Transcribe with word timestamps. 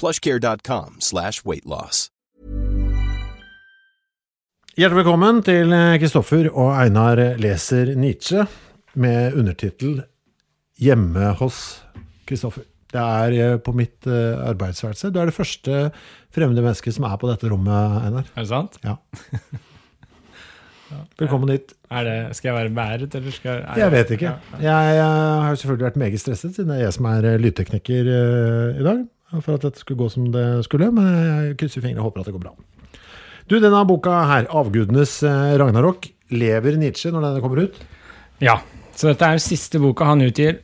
plushcare.com 0.00 1.00
slash 1.00 1.44
weightloss. 1.44 2.08
Hjertelig 4.74 5.04
velkommen 5.04 5.42
til 5.46 5.70
Kristoffer 6.02 6.48
og 6.50 6.72
Einar 6.74 7.20
leser 7.38 7.94
Nietzsche 7.94 8.46
med 8.98 9.36
undertittel 9.38 10.00
Hjemme 10.82 11.34
hos 11.38 11.58
Kristoffer. 12.26 12.66
Det 12.94 13.02
er 13.02 13.34
eh, 13.34 13.56
på 13.62 13.74
mitt 13.74 14.06
eh, 14.06 14.38
arbeidsværelse. 14.48 15.10
Du 15.10 15.20
er 15.20 15.30
det 15.30 15.36
første 15.36 15.88
fremmede 16.34 16.62
mennesket 16.62 16.94
som 16.94 17.06
er 17.08 17.16
på 17.18 17.30
dette 17.30 17.50
rommet, 17.50 18.00
Einar. 18.06 18.28
Er 18.34 18.46
det 18.46 18.50
sant? 18.50 18.78
Ja. 18.86 18.98
Velkommen 21.18 21.50
hit. 21.50 21.72
Er 21.90 22.06
det, 22.06 22.18
skal 22.38 22.52
jeg 22.52 22.56
være 22.58 22.74
bæret, 22.74 23.14
eller 23.18 23.34
skal 23.34 23.62
er 23.62 23.80
Jeg 23.82 23.92
vet 23.94 24.12
ikke. 24.14 24.34
Jeg, 24.60 24.94
jeg 24.98 25.08
har 25.46 25.58
selvfølgelig 25.58 25.88
vært 25.88 26.00
meget 26.04 26.22
stresset, 26.22 26.54
siden 26.54 26.70
det 26.70 26.78
er 26.78 26.86
jeg 26.86 26.96
som 26.98 27.10
er 27.10 27.28
eh, 27.32 27.40
lydtekniker 27.42 28.10
eh, 28.14 28.80
i 28.80 28.86
dag. 28.86 29.04
For 29.42 29.56
at 29.56 29.64
dette 29.66 29.80
skulle 29.82 29.98
gå 30.04 30.10
som 30.12 30.28
det 30.34 30.44
skulle. 30.68 30.90
Men 30.94 31.08
jeg 31.48 31.56
krysser 31.62 31.82
fingrene 31.82 32.02
og 32.04 32.10
håper 32.12 32.20
at 32.22 32.26
det 32.30 32.34
går 32.36 32.44
bra. 32.44 32.54
Du, 33.50 33.58
denne 33.60 33.80
boka 33.88 34.12
her, 34.30 34.46
'Avgudenes 34.48 35.22
eh, 35.26 35.56
Ragnarok', 35.60 36.10
lever 36.30 36.76
Nietzsche 36.80 37.10
når 37.12 37.26
denne 37.26 37.42
kommer 37.44 37.64
ut? 37.66 37.74
Ja. 38.40 38.60
Så 38.94 39.10
dette 39.10 39.26
er 39.26 39.42
siste 39.42 39.80
boka 39.82 40.04
han 40.06 40.22
utgir 40.22 40.60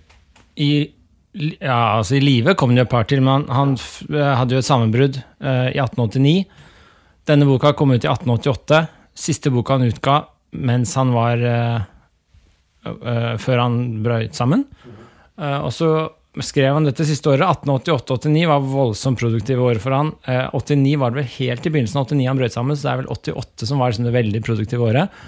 i 0.56 0.90
ja, 1.32 1.96
altså 1.98 2.16
I 2.16 2.20
live 2.24 2.54
kom 2.58 2.72
det 2.74 2.82
et 2.86 2.90
par 2.90 3.04
til, 3.06 3.20
men 3.22 3.44
han, 3.54 3.74
f- 3.78 4.02
hadde 4.10 4.50
jo 4.56 4.58
et 4.58 4.66
sammenbrudd 4.66 5.18
eh, 5.40 5.68
i 5.74 5.78
1889. 5.78 6.46
Denne 7.30 7.46
boka 7.46 7.70
kom 7.78 7.92
ut 7.94 8.02
i 8.02 8.08
1888. 8.10 8.80
Siste 9.14 9.50
boka 9.54 9.76
han 9.78 9.86
utga 9.86 10.16
mens 10.52 10.94
han 10.98 11.12
var 11.14 11.38
eh, 11.38 11.82
eh, 12.86 13.36
Før 13.38 13.62
han 13.62 13.76
brøt 14.02 14.34
sammen. 14.34 14.64
Eh, 15.38 15.58
og 15.60 15.70
så 15.72 15.90
skrev 16.38 16.76
han 16.76 16.86
dette 16.86 17.04
siste 17.08 17.30
året. 17.32 17.42
1888-89 17.66 18.46
var 18.46 18.66
voldsomt 18.70 19.18
produktive 19.18 19.64
år 19.66 19.80
for 19.82 19.96
han. 19.96 20.12
Eh, 20.30 20.46
89 20.54 20.96
var 21.00 21.10
det 21.10 21.22
vel 21.22 21.32
helt 21.38 21.66
i 21.66 21.72
begynnelsen 21.74 22.00
av 22.00 22.06
89 22.06 22.28
han 22.30 22.38
brøt 22.40 22.54
sammen, 22.54 22.78
så 22.78 22.86
det 22.86 22.92
er 22.92 23.00
vel 23.02 23.14
88 23.16 23.70
som 23.70 23.82
var 23.82 23.90
liksom 23.90 24.06
det 24.06 24.14
veldig 24.14 24.42
produktive 24.46 24.86
året. 24.86 25.22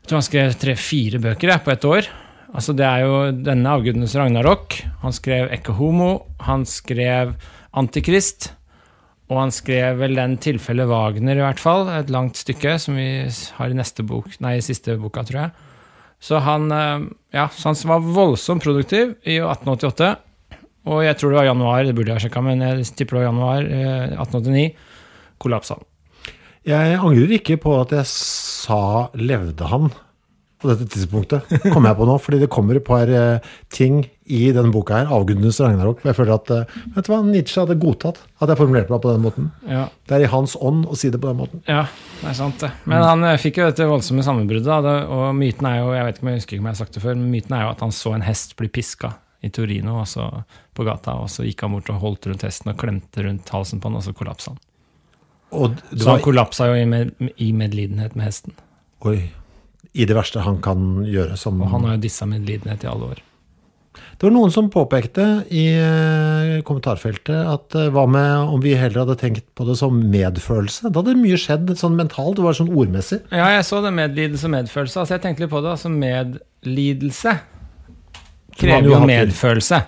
Jeg 0.00 0.08
tror 0.08 0.20
han 0.20 0.28
skrev 0.30 0.56
tre-fire 0.62 1.20
bøker 1.20 1.52
jeg, 1.52 1.64
på 1.66 1.74
ett 1.74 1.84
år. 1.84 2.08
Altså 2.56 2.72
Det 2.72 2.86
er 2.86 3.04
jo 3.04 3.14
denne 3.44 3.72
avgudenes 3.76 4.14
ragnarok. 4.16 4.78
Han 5.02 5.12
skrev 5.12 5.50
Ekke 5.52 5.74
Homo, 5.76 6.12
han 6.46 6.64
skrev 6.64 7.34
Antikrist, 7.76 8.52
og 9.28 9.40
han 9.42 9.52
skrev 9.52 9.98
vel 10.00 10.16
den 10.16 10.38
tilfellet 10.40 10.88
Wagner, 10.88 11.36
i 11.36 11.44
hvert 11.44 11.60
fall. 11.60 11.90
Et 11.92 12.12
langt 12.14 12.38
stykke 12.38 12.78
som 12.80 12.96
vi 12.96 13.26
har 13.58 13.72
i 13.72 13.76
neste 13.76 14.06
bok, 14.06 14.30
nei, 14.40 14.56
i 14.56 14.64
siste 14.64 14.96
boka, 15.02 15.26
tror 15.26 15.42
jeg. 15.42 15.65
Så 16.22 16.40
han, 16.42 16.70
eh, 16.72 17.08
ja, 17.36 17.48
så 17.52 17.72
han 17.72 17.80
var 17.90 18.06
voldsomt 18.16 18.64
produktiv 18.64 19.16
i 19.22 19.38
1888. 19.40 20.14
Og 20.86 21.02
jeg 21.02 21.18
tror 21.18 21.32
det 21.32 21.40
var 21.40 21.48
januar, 21.50 21.82
det 21.84 21.94
burde 21.98 22.12
jeg 22.12 22.20
ha 22.20 22.24
sjekka, 22.24 22.42
men 22.46 22.62
jeg 22.62 22.86
tipper 22.94 23.18
det 23.18 23.24
var 23.24 23.30
januar 23.32 23.66
eh, 23.66 24.16
1889. 24.16 24.66
Kollapsa 25.42 25.76
han. 25.76 25.86
Jeg 26.66 26.96
angrer 26.98 27.36
ikke 27.36 27.60
på 27.62 27.76
at 27.78 27.92
jeg 27.94 28.08
sa 28.10 29.10
'levde 29.14 29.68
han' 29.70 29.92
på 30.66 30.74
dette 30.74 30.90
tidspunktet, 30.92 31.54
kommer 31.70 31.92
jeg 31.92 31.98
på 32.00 32.08
nå. 32.10 32.18
Fordi 32.26 32.42
det 32.42 32.50
kommer 32.52 32.78
et 32.78 32.86
par 32.86 33.08
eh, 33.08 33.48
ting 33.72 34.02
i 34.26 34.48
denne 34.50 34.72
boka 34.74 34.96
her, 34.98 35.06
'Avgudenes 35.06 35.60
ragnarok', 35.62 36.02
hvor 36.02 36.10
jeg 36.10 36.18
føler 36.18 36.34
at 36.34 36.50
eh, 36.50 36.78
vet 36.96 37.06
du 37.06 37.12
hva, 37.12 37.20
Nietzsche 37.22 37.62
hadde 37.62 37.78
godtatt 37.78 38.18
at 38.42 38.50
jeg 38.50 38.58
formulerte 38.58 38.90
meg 38.90 39.02
på 39.04 39.12
den 39.12 39.22
måten. 39.22 39.50
Ja. 39.70 39.84
Det 40.08 40.16
er 40.16 40.24
i 40.26 40.32
hans 40.32 40.56
ånd 40.58 40.88
å 40.90 40.98
si 40.98 41.12
det 41.14 41.20
på 41.22 41.30
den 41.30 41.38
måten. 41.38 41.62
Ja, 41.70 41.84
det 42.22 42.32
er 42.32 42.38
sant 42.40 42.58
det. 42.64 42.72
Men 42.90 43.06
han 43.06 43.22
eh, 43.30 43.38
fikk 43.38 43.62
jo 43.62 43.68
dette 43.70 43.86
voldsomme 43.86 44.26
sammenbruddet, 44.26 44.90
og 45.06 45.28
myten 45.38 45.70
er 45.70 45.78
jo, 45.78 45.94
jeg 45.94 46.08
vet 46.08 46.18
ikke 46.18 46.26
om 46.26 46.32
jeg 46.32 46.42
husker 46.42 46.58
ikke 46.58 46.64
om 46.66 46.70
jeg 46.72 46.76
har 46.76 46.82
sagt 46.82 46.98
det 46.98 47.04
før, 47.06 47.16
men 47.22 47.30
myten 47.36 47.56
er 47.56 47.64
jo 47.68 47.72
at 47.76 47.86
han 47.86 47.94
så 47.94 48.16
en 48.16 48.26
hest 48.26 48.56
bli 48.58 48.68
piska 48.72 49.14
i 49.46 49.50
Torino, 49.54 50.00
og 50.02 50.08
så 50.10 50.26
på 50.74 50.84
gata, 50.86 51.14
og 51.22 51.30
så 51.30 51.46
gikk 51.46 51.62
han 51.62 51.76
bort 51.76 51.90
og 51.92 52.02
holdt 52.02 52.26
rundt 52.30 52.44
hesten 52.46 52.72
og 52.72 52.78
klemte 52.80 53.22
rundt 53.22 53.52
halsen 53.54 53.82
på 53.82 53.92
den, 53.92 54.00
og 54.00 54.06
så 54.06 54.14
kollapsa 54.16 54.54
han. 54.54 54.62
Og 55.56 55.76
Så 55.92 56.08
han 56.08 56.16
var, 56.16 56.24
kollapsa 56.24 56.66
jo 56.66 56.78
i, 56.80 56.86
med, 56.90 57.12
i 57.38 57.52
medlidenhet 57.54 58.16
med 58.18 58.26
hesten. 58.26 58.56
oi, 59.06 59.20
i 59.96 60.04
det 60.08 60.16
verste 60.16 60.42
han 60.44 60.58
kan 60.64 61.04
gjøre 61.08 61.38
som 61.40 61.62
Og 61.64 61.70
han 61.72 61.86
har 61.88 61.96
jo 61.96 62.04
dissa 62.04 62.26
medlidenhet 62.28 62.84
i 62.84 62.90
alle 62.90 63.14
år. 63.14 63.22
Det 64.16 64.24
var 64.26 64.32
noen 64.32 64.52
som 64.52 64.68
påpekte 64.72 65.24
i 65.52 65.64
eh, 65.76 66.62
kommentarfeltet 66.64 67.36
at 67.48 67.74
eh, 67.76 67.88
hva 67.92 68.06
med 68.08 68.52
om 68.54 68.60
vi 68.64 68.72
heller 68.76 69.02
hadde 69.02 69.16
tenkt 69.20 69.44
på 69.56 69.66
det 69.68 69.76
som 69.80 69.96
medfølelse? 70.12 70.88
Da 70.88 71.00
hadde 71.02 71.16
mye 71.20 71.36
skjedd 71.40 71.72
sånn 71.80 71.96
mentalt, 71.98 72.36
det 72.38 72.44
var 72.44 72.56
sånn 72.56 72.72
ordmessig. 72.72 73.22
Ja, 73.32 73.50
jeg 73.56 73.66
så 73.68 73.82
det 73.84 73.92
medlidelse 73.96 74.48
og 74.48 74.54
medfølelse. 74.56 75.02
Altså, 75.02 75.16
jeg 75.18 75.24
tenkte 75.24 75.44
litt 75.44 75.52
på 75.52 75.60
det. 75.64 75.74
Altså, 75.74 75.92
medlidelse 75.92 77.36
krever 78.56 78.88
jo 78.92 79.00
medfølelse, 79.04 79.82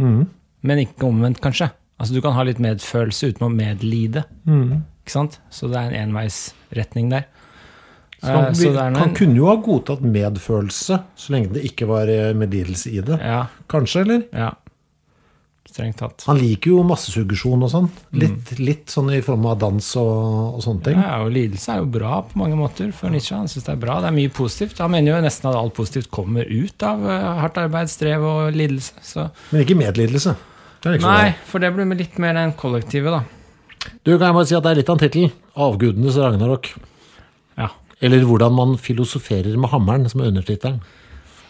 Mm. 0.00 0.26
men 0.64 0.78
ikke 0.86 1.06
omvendt, 1.06 1.40
kanskje. 1.44 1.68
Altså, 2.00 2.14
du 2.16 2.20
kan 2.24 2.32
ha 2.34 2.42
litt 2.42 2.58
medfølelse 2.58 3.28
uten 3.34 3.46
å 3.46 3.52
medlide. 3.52 4.24
Mm. 4.48 4.80
Ikke 5.04 5.12
sant? 5.12 5.38
Så 5.52 5.68
det 5.70 5.76
er 5.78 5.92
en 5.92 6.08
enveisretning 6.08 7.10
der. 7.12 7.28
Så 8.24 8.32
han, 8.32 8.44
Eh, 8.50 8.52
så 8.56 8.72
det 8.72 8.80
er 8.82 8.90
noe- 8.94 9.02
han 9.04 9.14
kunne 9.14 9.36
jo 9.36 9.46
ha 9.50 9.56
godtatt 9.60 10.00
medfølelse, 10.02 11.00
så 11.16 11.32
lenge 11.34 11.52
det 11.54 11.64
ikke 11.68 11.86
var 11.90 12.08
eh, 12.08 12.32
medlidelse 12.34 12.90
i 12.92 13.00
det. 13.04 13.18
Ja, 13.20 13.46
Kanskje, 13.68 14.04
eller? 14.06 14.22
ja. 14.32 14.52
Strengt 15.74 15.96
tatt. 15.98 16.22
Han 16.28 16.36
liker 16.38 16.70
jo 16.70 16.82
massesuggesjon 16.86 17.62
og 17.64 17.70
sånn. 17.72 17.86
Litt, 18.20 18.50
litt 18.60 18.92
sånn 18.92 19.08
i 19.16 19.20
form 19.24 19.46
av 19.48 19.56
dans 19.62 19.86
og, 19.98 20.58
og 20.58 20.60
sånne 20.62 20.84
ting. 20.86 20.98
Ja, 21.00 21.16
og 21.24 21.32
lidelse 21.34 21.72
er 21.72 21.80
jo 21.80 21.88
bra 21.96 22.18
på 22.28 22.36
mange 22.38 22.54
måter 22.58 22.92
for 22.94 23.10
Nietzsche. 23.10 23.34
Han 23.34 23.48
syns 23.50 23.64
det 23.66 23.72
er 23.72 23.80
bra. 23.82 23.96
Det 24.04 24.10
er 24.12 24.14
mye 24.14 24.30
positivt. 24.36 24.78
Han 24.84 24.92
mener 24.92 25.16
jo 25.16 25.22
nesten 25.24 25.48
at 25.50 25.56
alt 25.58 25.74
positivt 25.74 26.10
kommer 26.14 26.44
ut 26.46 26.84
av 26.86 27.02
eh, 27.08 27.26
hardt 27.40 27.58
arbeid, 27.64 27.90
strev 27.90 28.22
og 28.28 28.52
lidelse. 28.54 28.92
Så 29.02 29.26
Men 29.50 29.64
ikke 29.64 29.78
medlidelse. 29.80 30.36
Ikke 30.84 31.00
nei, 31.00 31.32
for 31.48 31.64
det 31.64 31.72
blir 31.74 31.88
litt 31.96 32.20
mer 32.22 32.36
den 32.36 32.52
kollektive, 32.60 33.10
da. 33.16 33.22
Du, 34.04 34.12
kan 34.18 34.28
jeg 34.28 34.36
bare 34.36 34.46
si 34.52 34.54
at 34.60 34.62
det 34.68 34.70
er 34.74 34.80
litt 34.82 34.92
av 34.92 34.98
en 34.98 35.02
tittel. 35.08 35.30
'Avgudenes 35.56 36.16
ragnarok'. 36.20 36.74
Eller 38.02 38.24
'Hvordan 38.24 38.52
man 38.54 38.76
filosoferer 38.76 39.56
med 39.56 39.70
hammeren', 39.70 40.08
som 40.08 40.20
er 40.20 40.32
undertittelen. 40.32 40.80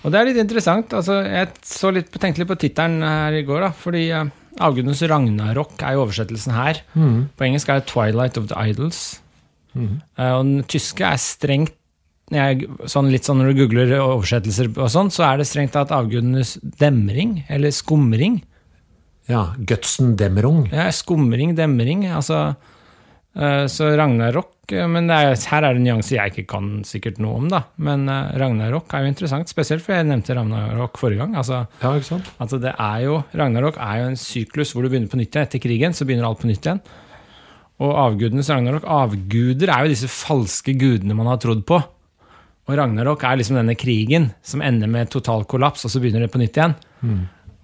Og 0.04 0.12
det 0.12 0.20
er 0.20 0.24
litt 0.26 0.36
interessant. 0.36 0.92
altså 0.92 1.24
Jeg 1.24 1.48
så 1.64 1.92
litt, 1.92 2.10
betenkelig 2.12 2.46
på 2.46 2.58
tittelen 2.60 3.00
her 3.00 3.32
i 3.32 3.42
går. 3.42 3.60
da, 3.60 3.70
fordi 3.70 4.12
uh, 4.12 4.28
Avgudenes 4.60 5.02
ragnarok 5.02 5.82
er 5.82 5.94
jo 5.94 6.04
oversettelsen 6.04 6.52
her. 6.52 6.82
På 6.94 7.44
engelsk 7.44 7.68
er 7.68 7.80
det 7.80 7.86
'Twilight 7.86 8.36
of 8.38 8.48
the 8.48 8.54
Idols'. 8.54 9.20
Eh, 9.74 10.32
og 10.32 10.44
den 10.44 10.62
tyske 10.70 11.02
er 11.02 11.18
strengt 11.18 11.74
jeg, 12.32 12.64
sånn 12.88 13.10
Litt 13.12 13.26
sånn 13.26 13.36
når 13.42 13.52
du 13.52 13.58
googler 13.58 13.90
oversettelser 14.00 14.70
og 14.78 14.88
sånn, 14.88 15.10
så 15.12 15.26
er 15.26 15.36
det 15.38 15.46
strengt 15.46 15.74
tatt 15.76 15.92
avgudenes 15.92 16.54
demring, 16.62 17.44
eller 17.52 17.74
skumring. 17.74 18.42
Ja. 19.28 19.54
Gutsen 19.58 20.16
Demmerung. 20.16 20.70
Ja, 20.72 20.88
skumring, 20.92 21.54
demring. 21.56 22.06
Altså 22.12 22.56
eh, 23.36 23.66
Så 23.68 23.92
Ragnarok 23.96 24.52
eh, 24.52 24.53
Men 24.72 25.08
det 25.10 25.16
er, 25.16 25.34
her 25.50 25.66
er 25.66 25.76
det 25.76 25.82
nyanser 25.84 26.16
jeg 26.16 26.32
ikke 26.32 26.46
kan 26.54 26.68
sikkert 26.88 27.18
noe 27.20 27.36
om, 27.42 27.48
da. 27.52 27.64
Men 27.76 28.06
uh, 28.08 28.32
Ragnarok 28.40 28.92
er 28.96 29.04
jo 29.04 29.10
interessant, 29.12 29.50
spesielt 29.52 29.84
fordi 29.84 29.98
jeg 30.00 30.08
nevnte 30.08 30.36
Ragnarok 30.38 30.96
forrige 31.00 31.20
gang. 31.20 31.34
altså 31.36 31.66
Ja, 31.82 31.92
ikke 31.92 32.08
sant? 32.08 32.30
Altså 32.40 32.60
det 32.62 32.72
er 32.72 33.00
jo, 33.04 33.18
Ragnarok 33.36 33.76
er 33.76 34.00
jo 34.00 34.12
en 34.12 34.20
syklus 34.20 34.72
hvor 34.72 34.86
du 34.86 34.88
begynner 34.88 35.12
på 35.12 35.20
nytt 35.20 35.34
igjen. 35.34 35.48
Etter 35.48 35.62
krigen 35.62 35.96
så 35.96 36.06
begynner 36.08 36.30
alt 36.30 36.40
på 36.40 36.48
nytt 36.48 36.64
igjen. 36.64 36.80
Og 37.84 37.92
avgudenes 37.98 38.48
Ragnarok 38.52 38.86
Avguder 38.86 39.72
er 39.74 39.84
jo 39.84 39.92
disse 39.92 40.08
falske 40.08 40.76
gudene 40.78 41.16
man 41.18 41.28
har 41.28 41.40
trodd 41.42 41.64
på. 41.68 41.80
Og 42.64 42.78
Ragnarok 42.78 43.24
er 43.28 43.36
liksom 43.40 43.58
denne 43.58 43.74
krigen 43.76 44.30
som 44.46 44.62
ender 44.64 44.88
med 44.88 45.10
total 45.12 45.44
kollaps, 45.44 45.84
og 45.84 45.92
så 45.92 46.00
begynner 46.00 46.24
det 46.24 46.30
på 46.32 46.40
nytt 46.40 46.56
igjen. 46.56 46.76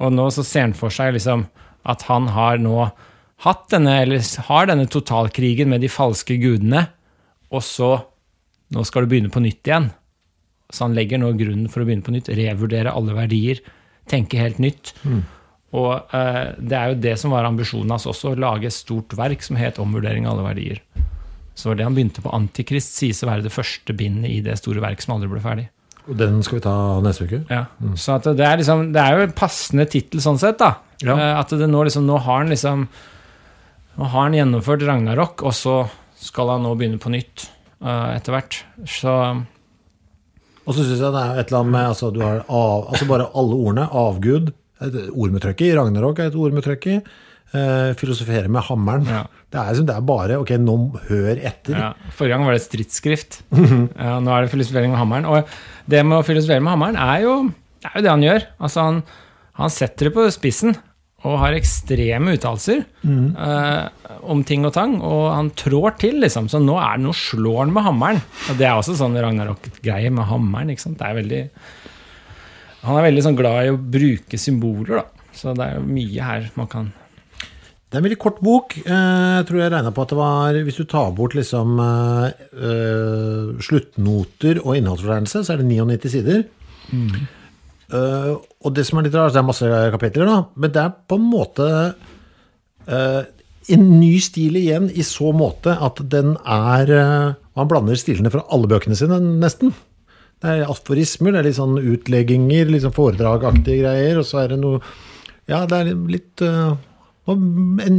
Og 0.01 0.13
nå 0.13 0.27
så 0.35 0.45
ser 0.45 0.67
han 0.67 0.75
for 0.77 0.93
seg 0.93 1.15
liksom 1.17 1.47
at 1.89 2.03
han 2.11 2.27
har 2.35 2.59
nå 2.61 2.91
hatt 3.45 3.67
denne, 3.73 3.97
eller 4.05 4.25
har 4.49 4.69
denne 4.71 4.87
totalkrigen 4.91 5.71
med 5.73 5.81
de 5.85 5.91
falske 5.93 6.37
gudene, 6.41 6.89
og 7.51 7.65
så 7.67 7.93
Nå 8.71 8.85
skal 8.87 9.03
du 9.03 9.11
begynne 9.11 9.33
på 9.35 9.41
nytt 9.43 9.67
igjen. 9.67 9.89
Så 10.71 10.85
han 10.85 10.93
legger 10.95 11.19
nå 11.19 11.33
grunnen 11.35 11.67
for 11.67 11.83
å 11.83 11.87
begynne 11.89 12.07
på 12.07 12.13
nytt. 12.15 12.29
Revurdere 12.39 12.93
alle 12.95 13.17
verdier. 13.17 13.59
Tenke 14.07 14.39
helt 14.39 14.61
nytt. 14.63 14.93
Og 15.75 16.15
eh, 16.15 16.53
det 16.55 16.77
er 16.79 16.93
jo 16.93 17.01
det 17.03 17.17
som 17.19 17.35
var 17.35 17.49
ambisjonen 17.49 17.91
hans 17.91 18.07
også, 18.07 18.31
å 18.31 18.39
lage 18.39 18.71
et 18.71 18.77
stort 18.77 19.17
verk 19.19 19.43
som 19.43 19.59
het 19.59 19.83
'Omvurdering 19.83 20.23
av 20.23 20.39
alle 20.39 20.47
verdier'. 20.53 20.81
Så 21.59 21.75
det 21.75 21.83
han 21.83 21.99
begynte 21.99 22.23
på. 22.23 22.31
'Antikrist' 22.31 22.95
sies 23.03 23.25
å 23.25 23.31
være 23.31 23.43
det 23.43 23.53
første 23.59 23.93
bindet 23.93 24.31
i 24.31 24.41
det 24.41 24.57
store 24.63 24.81
verket 24.81 25.03
som 25.03 25.15
aldri 25.19 25.35
ble 25.35 25.43
ferdig. 25.43 25.69
Og 26.09 26.17
den 26.17 26.43
skal 26.43 26.59
vi 26.59 26.65
ta 26.65 27.01
neste 27.03 27.27
uke. 27.27 27.45
Ja. 27.51 27.67
Så 27.95 28.15
at 28.15 28.25
det, 28.25 28.47
er 28.47 28.57
liksom, 28.57 28.93
det 28.93 29.03
er 29.03 29.19
jo 29.19 29.27
en 29.27 29.33
passende 29.37 29.91
tittel 29.91 30.23
sånn 30.23 30.39
sett, 30.39 30.59
da. 30.59 30.77
Ja. 31.03 31.19
Eh, 31.19 31.39
At 31.39 31.51
det 31.51 31.69
nå, 31.69 31.83
liksom, 31.83 32.07
nå 32.07 32.19
har 32.19 32.39
han 32.45 32.55
liksom 32.55 32.89
Nå 34.01 34.09
har 34.09 34.23
han 34.31 34.37
gjennomført 34.39 34.83
Ragnarok, 34.89 35.43
og 35.45 35.53
så 35.53 35.75
skal 36.21 36.55
han 36.55 36.63
nå 36.65 36.71
begynne 36.79 37.01
på 37.01 37.13
nytt 37.13 37.47
uh, 37.85 38.15
etter 38.17 38.33
hvert. 38.33 38.57
Så 38.89 39.13
Og 40.65 40.73
så 40.73 40.85
syns 40.87 41.03
jeg 41.03 41.13
det 41.13 41.21
er 41.25 41.41
et 41.43 41.51
eller 41.51 41.61
annet 41.61 41.75
med 41.75 41.89
altså, 41.91 42.09
du 42.15 42.23
har 42.25 42.41
av, 42.47 42.87
altså 42.93 43.09
bare 43.11 43.29
alle 43.37 43.59
ordene. 43.59 43.85
Avgud, 44.01 44.53
et 44.81 44.97
ord 45.11 45.35
med 45.35 45.45
trøkk 45.45 45.65
i. 45.67 45.75
Ragnarok 45.77 46.23
er 46.23 46.31
et 46.31 46.39
ord 46.41 46.57
med 46.57 46.65
trøkk 46.65 46.89
i. 46.95 46.97
Uh, 47.51 47.91
filosofere 47.99 48.49
med 48.49 48.63
hammeren. 48.69 49.09
Ja. 49.11 49.25
Det, 49.51 49.59
er, 49.59 49.73
liksom- 49.75 49.89
det 49.89 49.97
er 49.99 50.05
bare 50.07 50.37
Ok, 50.39 50.53
nå 50.63 50.77
hør 51.09 51.41
etter. 51.51 51.75
ja, 51.75 51.89
Forrige 52.15 52.37
gang 52.37 52.47
var 52.47 52.57
det 52.57 52.63
stridsskrift. 52.65 53.41
ja, 54.07 54.17
nå 54.23 54.33
er 54.33 54.47
det 54.47 54.53
filosofering 54.55 54.95
med 54.95 55.01
hammeren. 55.03 55.27
Og 55.29 55.91
det 55.91 56.05
med 56.07 56.21
å 56.21 56.27
filosofere 56.27 56.63
med 56.65 56.73
hammeren 56.77 57.01
er 57.01 57.27
jo 57.27 57.35
er 57.85 57.97
jo 57.97 58.05
det 58.05 58.13
han 58.13 58.25
gjør. 58.25 58.47
Altså, 58.61 58.85
han, 58.87 59.03
han 59.61 59.73
setter 59.73 60.09
det 60.09 60.15
på 60.17 60.25
spissen. 60.33 60.77
Og 61.29 61.35
har 61.43 61.53
ekstreme 61.53 62.33
uttalelser 62.39 62.79
eh, 63.05 64.15
om 64.25 64.41
ting 64.49 64.65
og 64.65 64.73
tang. 64.73 64.95
Og 65.05 65.27
han 65.35 65.51
trår 65.53 65.99
til, 66.01 66.15
liksom. 66.25 66.47
Så 66.49 66.61
nå 66.65 66.79
er 66.81 66.97
det 66.97 67.05
noe 67.05 67.17
slår 67.19 67.59
han 67.67 67.75
med 67.77 67.85
hammeren. 67.85 68.23
Og 68.49 68.57
det 68.57 68.65
er 68.69 68.79
også 68.79 68.95
sånn 68.97 69.19
Ragnarok-greie 69.21 70.09
med 70.17 70.25
hammeren. 70.31 70.71
ikke 70.73 70.81
sant? 70.87 70.97
Det 70.99 71.07
er 71.11 71.19
veldig 71.21 71.43
Han 72.87 72.97
er 72.97 73.05
veldig 73.11 73.23
sånn 73.27 73.37
glad 73.37 73.67
i 73.67 73.75
å 73.75 73.77
bruke 73.77 74.39
symboler, 74.41 75.03
da. 75.03 75.27
Så 75.37 75.53
det 75.57 75.67
er 75.75 75.85
mye 75.85 76.25
her 76.25 76.47
man 76.57 76.67
kan 76.73 76.87
Det 77.91 77.95
er 77.95 78.01
en 78.01 78.07
veldig 78.09 78.19
kort 78.23 78.41
bok. 78.41 78.79
Eh, 78.81 79.37
Jeg 79.41 79.47
tror 79.51 79.61
jeg 79.61 79.73
regna 79.75 79.93
på 79.93 80.03
at 80.07 80.09
det 80.15 80.19
var 80.19 80.57
Hvis 80.65 80.81
du 80.81 80.85
tar 80.89 81.13
bort 81.13 81.37
liksom 81.37 81.77
eh, 81.85 83.61
sluttnoter 83.61 84.63
og 84.65 84.77
innholdsfortegnelse, 84.81 85.45
så 85.45 85.53
er 85.53 85.61
det 85.61 85.69
99 85.69 86.09
sider. 86.17 86.45
Eh, 87.93 88.33
og 88.61 88.77
det 88.77 88.85
som 88.87 89.01
er 89.01 89.07
litt 89.07 89.17
rart, 89.17 89.33
det 89.33 89.41
er 89.41 89.49
masse 89.49 89.69
kapitler, 89.95 90.29
da, 90.29 90.41
men 90.61 90.73
det 90.75 90.81
er 90.83 90.97
på 91.09 91.17
en 91.17 91.29
måte 91.31 91.69
uh, 92.91 93.23
en 93.71 93.87
ny 93.95 94.13
stil 94.21 94.59
igjen, 94.61 94.91
i 94.93 95.05
så 95.07 95.31
måte 95.37 95.77
at 95.81 96.03
den 96.13 96.35
er 96.45 96.93
uh, 96.93 97.39
Han 97.57 97.71
blander 97.71 97.99
stilene 97.99 98.33
fra 98.33 98.45
alle 98.53 98.69
bøkene 98.71 98.97
sine, 98.97 99.19
nesten. 99.41 99.73
Det 100.41 100.53
er 100.53 100.71
aforismer, 100.73 101.35
det 101.35 101.41
er 101.41 101.49
litt 101.49 101.59
sånn 101.59 101.77
utlegginger, 101.79 102.71
litt 102.73 102.85
sånn 102.85 102.97
foredragaktige 102.97 103.83
greier, 103.83 104.21
og 104.21 104.29
så 104.29 104.45
er 104.45 104.55
det 104.55 104.61
noe 104.63 104.81
Ja, 105.51 105.65
det 105.69 105.81
er 105.81 105.91
litt 106.13 106.45
uh, 106.45 106.77
en 107.31 107.99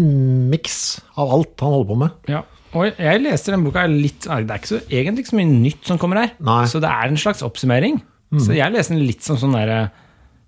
miks 0.52 0.80
av 1.20 1.34
alt 1.38 1.62
han 1.64 1.76
holder 1.78 1.90
på 1.90 2.00
med. 2.04 2.32
Ja. 2.32 2.46
Og 2.72 3.02
jeg 3.02 3.20
leste 3.20 3.52
den 3.52 3.66
boka 3.66 3.84
litt 3.90 4.24
Det 4.24 4.32
er 4.40 4.60
ikke 4.62 4.70
så, 4.70 4.80
egentlig 4.88 5.26
ikke 5.26 5.34
så 5.34 5.40
mye 5.42 5.50
nytt 5.52 5.90
som 5.90 6.00
kommer 6.00 6.22
her. 6.22 6.32
Nei. 6.40 6.62
Så 6.72 6.80
det 6.84 6.88
er 6.88 7.10
en 7.10 7.20
slags 7.20 7.44
oppsummering. 7.44 8.00
Så 8.40 8.56
jeg 8.56 8.72
leste 8.72 8.96
den 8.96 9.04
litt 9.04 9.26
som 9.26 9.36
sånn 9.40 9.58
derre 9.58 9.90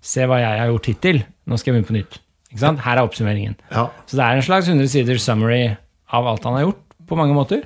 Se 0.04 0.26
hva 0.28 0.36
jeg 0.42 0.60
har 0.60 0.68
gjort 0.72 0.88
hittil. 0.90 1.22
Nå 1.48 1.56
skal 1.60 1.72
jeg 1.72 1.78
begynne 1.78 1.88
på 1.90 1.96
nytt. 1.96 2.18
Ikke 2.52 2.60
sant? 2.62 2.82
Her 2.84 3.00
er 3.00 3.08
oppsummeringen. 3.08 3.56
Ja. 3.72 3.86
Så 4.06 4.18
det 4.18 4.26
er 4.26 4.36
en 4.38 4.44
slags 4.46 4.68
100 4.70 4.90
sider 4.92 5.18
summary 5.22 5.62
av 6.14 6.28
alt 6.30 6.44
han 6.46 6.58
har 6.58 6.66
gjort, 6.68 6.82
på 7.08 7.16
mange 7.18 7.34
måter. 7.34 7.64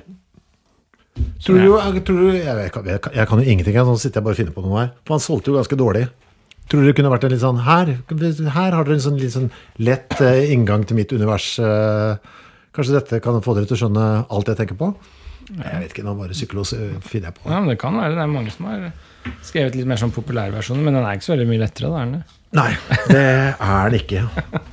Tror 1.43 1.59
du, 1.59 1.65
jeg, 1.75 2.01
tror 2.07 2.19
du, 2.23 2.27
jeg, 2.37 2.55
vet 2.55 2.77
jeg, 2.87 3.01
kan- 3.03 3.15
jeg 3.17 3.27
kan 3.27 3.41
jo 3.41 3.51
ingenting, 3.51 3.75
nå 3.75 3.95
sitter 3.99 4.21
jeg 4.21 4.25
bare 4.29 4.37
og 4.37 4.39
finner 4.39 4.55
på 4.55 4.63
noe 4.63 4.79
her. 4.79 4.91
For 5.05 5.17
han 5.17 5.23
solgte 5.23 5.51
jo 5.51 5.57
ganske 5.59 5.77
dårlig. 5.79 6.05
Tror 6.69 6.81
du 6.83 6.87
det 6.87 6.95
kunne 6.99 7.09
vært 7.11 7.23
en 7.25 7.31
litt 7.33 7.41
sånn 7.41 7.59
Her, 7.65 7.89
her 8.53 8.75
har 8.77 8.83
dere 8.85 8.93
en 8.99 9.01
sånn 9.03 9.17
litt 9.19 9.33
sånn 9.33 9.47
lett 9.81 10.15
eh, 10.21 10.51
inngang 10.53 10.83
til 10.87 10.99
mitt 10.99 11.11
univers. 11.11 11.47
eh, 11.59 12.17
kanskje 12.77 12.93
dette 12.99 13.19
kan 13.25 13.41
få 13.41 13.55
dere 13.57 13.65
til 13.67 13.75
å 13.75 13.81
skjønne 13.83 14.03
alt 14.29 14.51
jeg 14.53 14.59
tenker 14.61 14.77
på? 14.79 14.91
Jeg 15.49 15.79
vet 15.81 15.91
ikke, 15.95 16.05
nå 16.05 16.13
bare 16.19 16.35
psykolos 16.37 16.73
eh, 16.77 16.91
finner 17.01 17.31
jeg 17.33 17.39
på. 17.41 17.49
Ja, 17.49 17.59
men 17.59 17.73
Det 17.73 17.79
kan 17.81 17.97
være. 17.97 18.13
Det 18.15 18.23
er 18.23 18.31
mange 18.31 18.53
som 18.53 18.69
har 18.69 18.91
skrevet 19.45 19.75
litt 19.77 19.87
mer 19.89 19.99
sånn 20.01 20.13
populærversjoner, 20.15 20.83
men 20.85 20.95
den 20.97 21.05
er 21.05 21.17
ikke 21.17 21.27
så 21.27 21.33
veldig 21.35 21.47
mye 21.49 21.63
lettere. 21.63 21.89
da, 21.91 22.01
er 22.01 22.05
den 22.09 22.19
det? 22.19 22.35
Nei, 22.57 22.71
det 23.11 23.19
er 23.61 23.91
den 23.91 23.99
ikke. 23.99 24.23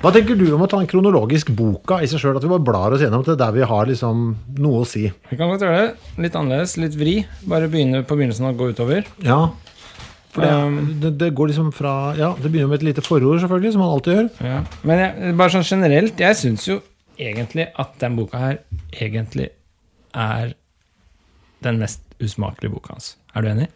Hva 0.00 0.12
tenker 0.14 0.38
du 0.40 0.46
om 0.56 0.62
å 0.64 0.68
ta 0.70 0.78
en 0.80 0.88
kronologisk 0.88 1.50
boka 1.56 1.98
i 2.00 2.08
seg 2.08 2.22
sjøl? 2.22 2.38
At 2.38 2.46
vi 2.46 2.48
bare 2.54 2.64
blar 2.64 2.94
oss 2.96 3.04
gjennom 3.04 3.24
til 3.26 3.36
der 3.36 3.52
vi 3.52 3.66
har 3.68 3.90
liksom 3.90 4.22
noe 4.64 4.80
å 4.80 4.88
si? 4.88 5.04
Vi 5.28 5.36
kan 5.36 5.52
godt 5.52 5.66
gjøre 5.66 5.82
det. 5.82 6.10
Litt 6.24 6.38
annerledes, 6.40 6.76
litt 6.80 6.96
vri. 6.96 7.18
Bare 7.44 7.68
begynne 7.72 8.00
på 8.08 8.16
begynnelsen 8.16 8.48
og 8.48 8.56
gå 8.62 8.70
utover. 8.72 9.08
Ja. 9.26 9.42
For 10.32 10.44
det, 10.44 10.52
Um, 10.52 10.80
det, 11.00 11.14
det 11.20 11.30
går 11.32 11.48
liksom 11.48 11.70
fra 11.72 11.92
Ja, 12.16 12.34
det 12.36 12.50
begynner 12.52 12.68
med 12.68 12.82
et 12.82 12.88
lite 12.90 13.04
forord, 13.04 13.38
selvfølgelig, 13.40 13.72
som 13.72 13.80
man 13.84 13.92
alltid 13.94 14.16
gjør. 14.18 14.26
Ja. 14.44 14.58
Men 14.88 15.00
jeg, 15.00 15.36
bare 15.38 15.54
sånn 15.54 15.64
generelt, 15.68 16.20
jeg 16.20 16.36
syns 16.36 16.66
jo 16.68 16.80
egentlig 17.16 17.68
at 17.80 17.94
den 18.02 18.16
boka 18.18 18.40
her 18.40 18.58
egentlig 18.92 19.50
er 20.12 20.52
den 21.64 21.80
mest 21.80 22.02
usmakelige 22.20 22.72
boka 22.72 22.96
hans. 22.96 23.14
Er 23.36 23.44
du 23.44 23.48
enig? 23.52 23.68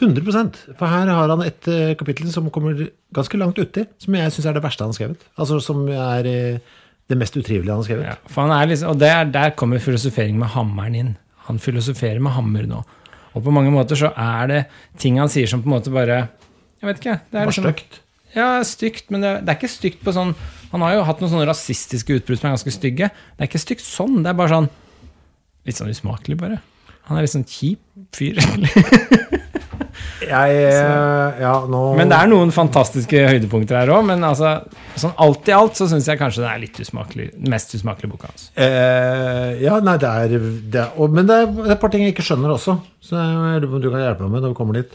100% 0.00 0.56
For 0.78 0.90
her 0.90 1.10
har 1.12 1.30
han 1.30 1.42
et 1.44 1.68
eh, 1.70 1.92
kapittel 1.98 2.30
som 2.32 2.48
kommer 2.54 2.88
ganske 3.14 3.38
langt 3.38 3.58
uti, 3.60 3.84
som 4.02 4.16
jeg 4.18 4.32
syns 4.34 4.48
er 4.50 4.56
det 4.56 4.64
verste 4.64 4.82
han 4.82 4.90
har 4.90 4.98
skrevet. 4.98 5.26
Altså 5.38 5.60
som 5.62 5.84
er 5.86 6.26
eh, 6.26 6.72
det 7.10 7.18
mest 7.20 7.36
utrivelige 7.36 7.70
han 7.70 7.82
har 7.82 7.86
skrevet. 7.86 8.08
Ja, 8.08 8.16
for 8.26 8.46
han 8.46 8.54
er 8.56 8.70
liksom, 8.72 8.94
og 8.94 9.02
der, 9.02 9.28
der 9.30 9.54
kommer 9.58 9.82
filosofering 9.82 10.38
med 10.40 10.50
hammeren 10.56 10.98
inn. 10.98 11.12
Han 11.46 11.60
filosoferer 11.62 12.22
med 12.24 12.34
hammer 12.34 12.66
nå. 12.66 12.80
Og 13.34 13.42
på 13.44 13.52
mange 13.54 13.72
måter 13.74 13.98
så 13.98 14.10
er 14.16 14.50
det 14.50 14.62
ting 15.02 15.18
han 15.20 15.30
sier 15.30 15.50
som 15.50 15.62
på 15.62 15.68
en 15.68 15.76
måte 15.76 15.92
bare 15.94 16.24
Jeg 16.80 16.88
vet 16.88 17.00
ikke. 17.02 17.16
Det 17.30 17.40
er 17.40 17.48
liksom, 17.50 17.68
stygt. 17.68 18.00
Ja, 18.34 18.48
stygt, 18.66 19.10
men 19.14 19.22
det, 19.22 19.32
det 19.44 19.52
er 19.52 19.58
ikke 19.60 19.70
stygt 19.70 20.00
på 20.02 20.14
sånn 20.14 20.32
Han 20.72 20.82
har 20.82 20.96
jo 20.96 21.04
hatt 21.06 21.20
noen 21.22 21.30
sånne 21.30 21.46
rasistiske 21.46 22.18
utbrudd 22.18 22.40
som 22.40 22.48
er 22.50 22.56
ganske 22.56 22.74
stygge. 22.74 23.10
Det 23.10 23.44
er 23.44 23.50
ikke 23.50 23.62
stygt 23.62 23.86
sånn. 23.86 24.22
Det 24.24 24.32
er 24.32 24.38
bare 24.38 24.56
sånn 24.56 24.70
Litt 25.64 25.78
sånn 25.78 25.88
usmakelig, 25.88 26.36
bare. 26.36 26.58
Han 27.08 27.16
er 27.16 27.24
litt 27.24 27.32
sånn 27.32 27.46
kjip 27.48 27.80
fyr. 28.12 28.36
egentlig. 28.36 29.40
Jeg 30.22 30.56
eh, 30.70 31.40
Ja, 31.42 31.52
nå 31.68 31.80
Men 31.98 32.08
det 32.12 32.16
er 32.16 32.28
noen 32.30 32.52
fantastiske 32.54 33.24
høydepunkter 33.28 33.76
her 33.80 33.90
òg. 33.96 34.04
Men 34.08 34.22
altså, 34.24 34.52
sånn 35.00 35.14
alt 35.20 35.48
i 35.50 35.54
alt 35.56 35.76
så 35.80 35.88
syns 35.90 36.06
jeg 36.08 36.20
kanskje 36.20 36.44
det 36.44 36.50
er 36.52 36.62
litt 36.62 36.80
usmakelig, 36.84 37.26
den 37.34 37.50
mest 37.52 37.74
usmakelige 37.76 38.12
boka 38.14 38.30
hans. 38.30 38.46
eh, 38.56 39.58
Ja, 39.64 39.80
nei, 39.84 39.96
det 40.00 40.10
er, 40.10 40.36
det 40.74 40.80
er 40.84 40.94
og, 40.96 41.10
Men 41.12 41.26
det 41.30 41.40
er 41.40 41.74
et 41.74 41.80
par 41.82 41.92
ting 41.92 42.06
jeg 42.06 42.14
ikke 42.14 42.26
skjønner 42.30 42.54
også, 42.54 42.78
så 43.04 43.18
jeg 43.18 43.64
lurer 43.64 43.70
på 43.72 43.80
om 43.80 43.84
du 43.84 43.90
kan 43.90 44.04
hjelpe 44.06 44.26
meg 44.28 44.36
med 44.36 44.46
når 44.46 44.54
vi 44.54 44.60
kommer 44.62 44.78
dit. 44.80 44.94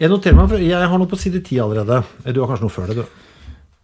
Jeg 0.00 0.08
noterer 0.08 0.38
meg, 0.38 0.54
jeg 0.64 0.88
har 0.92 0.98
noe 1.02 1.10
på 1.10 1.18
side 1.20 1.42
ti 1.44 1.58
allerede. 1.60 2.00
Du 2.32 2.40
har 2.40 2.48
kanskje 2.48 2.64
noe 2.64 2.72
før 2.72 2.88
det, 2.88 3.02
du. 3.02 3.26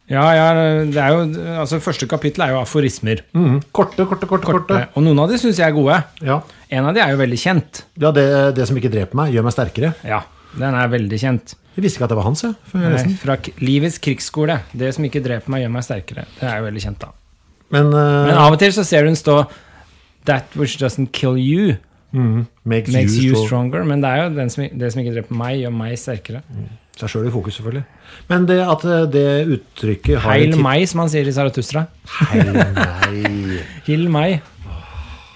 Ja, 0.06 0.22
ja, 0.36 0.46
det 0.86 1.00
er 1.02 1.14
jo, 1.16 1.22
altså 1.58 1.80
Første 1.82 2.06
kapittel 2.06 2.44
er 2.44 2.52
jo 2.54 2.60
aforismer. 2.60 3.24
Mm. 3.34 3.58
Korte, 3.74 4.06
korte, 4.06 4.28
korte. 4.30 4.46
korte. 4.46 4.80
Og 4.94 5.02
noen 5.02 5.18
av 5.24 5.32
de 5.32 5.38
syns 5.42 5.58
jeg 5.58 5.66
er 5.66 5.74
gode. 5.74 5.98
Ja, 6.22 6.40
En 6.70 6.86
av 6.86 6.94
de 6.94 7.02
er 7.02 7.10
jo 7.14 7.18
veldig 7.18 7.38
kjent. 7.38 7.84
ja 7.98 8.10
det, 8.14 8.26
det 8.56 8.66
som 8.68 8.78
ikke 8.78 8.90
dreper 8.90 9.18
meg, 9.18 9.34
gjør 9.34 9.46
meg 9.46 9.54
sterkere. 9.54 9.94
Ja, 10.06 10.22
Den 10.56 10.74
er 10.74 10.88
veldig 10.88 11.18
kjent. 11.20 11.56
Jeg 11.76 11.84
visste 11.84 11.98
ikke 11.98 12.06
at 12.06 12.14
det 12.14 12.16
var 12.16 12.24
hans, 12.24 12.42
jeg. 12.42 12.54
Nei, 12.72 13.02
fra 13.20 13.36
Livets 13.60 13.98
krigsskole. 14.00 14.60
Det 14.72 14.94
som 14.96 15.04
ikke 15.04 15.20
dreper 15.20 15.52
meg, 15.52 15.66
gjør 15.66 15.74
meg 15.74 15.84
sterkere. 15.84 16.24
Det 16.38 16.48
er 16.48 16.62
jo 16.62 16.68
veldig 16.70 16.84
kjent, 16.86 17.02
da. 17.02 17.10
Men, 17.74 17.90
uh, 17.90 18.26
Men 18.30 18.38
av 18.38 18.54
og 18.54 18.58
til 18.62 18.72
så 18.72 18.84
ser 18.86 19.04
du 19.04 19.10
den 19.10 19.18
stå 19.18 19.42
That 20.26 20.54
which 20.56 20.78
doesn't 20.80 21.12
kill 21.12 21.36
you, 21.36 21.76
mm. 22.12 22.46
makes, 22.64 22.90
makes 22.94 23.18
you 23.18 23.34
you 23.34 23.44
stronger. 23.46 23.84
Men 23.86 24.00
det 24.02 24.10
er 24.10 24.24
jo 24.24 24.30
den 24.38 24.50
som, 24.50 24.64
det 24.66 24.90
som 24.94 25.02
ikke 25.02 25.18
dreper 25.18 25.38
meg, 25.38 25.60
gjør 25.60 25.74
meg 25.76 25.98
sterkere. 26.00 26.42
Seg 26.96 27.10
sjøl 27.12 27.26
i 27.28 27.32
fokus, 27.34 27.58
selvfølgelig. 27.58 27.84
Men 28.30 28.46
det 28.48 28.56
at 28.64 28.84
eh, 28.88 29.02
det 29.12 29.26
uttrykket 29.58 30.20
har 30.24 30.38
Heil 30.38 30.54
meg, 30.64 30.86
som 30.88 31.02
han 31.04 31.10
sier 31.12 31.28
i 31.28 31.34
Saratustra. 31.36 31.82
Heil 32.32 32.52
meg. 32.56 32.78
Hill 33.88 34.06
meg. 34.12 34.38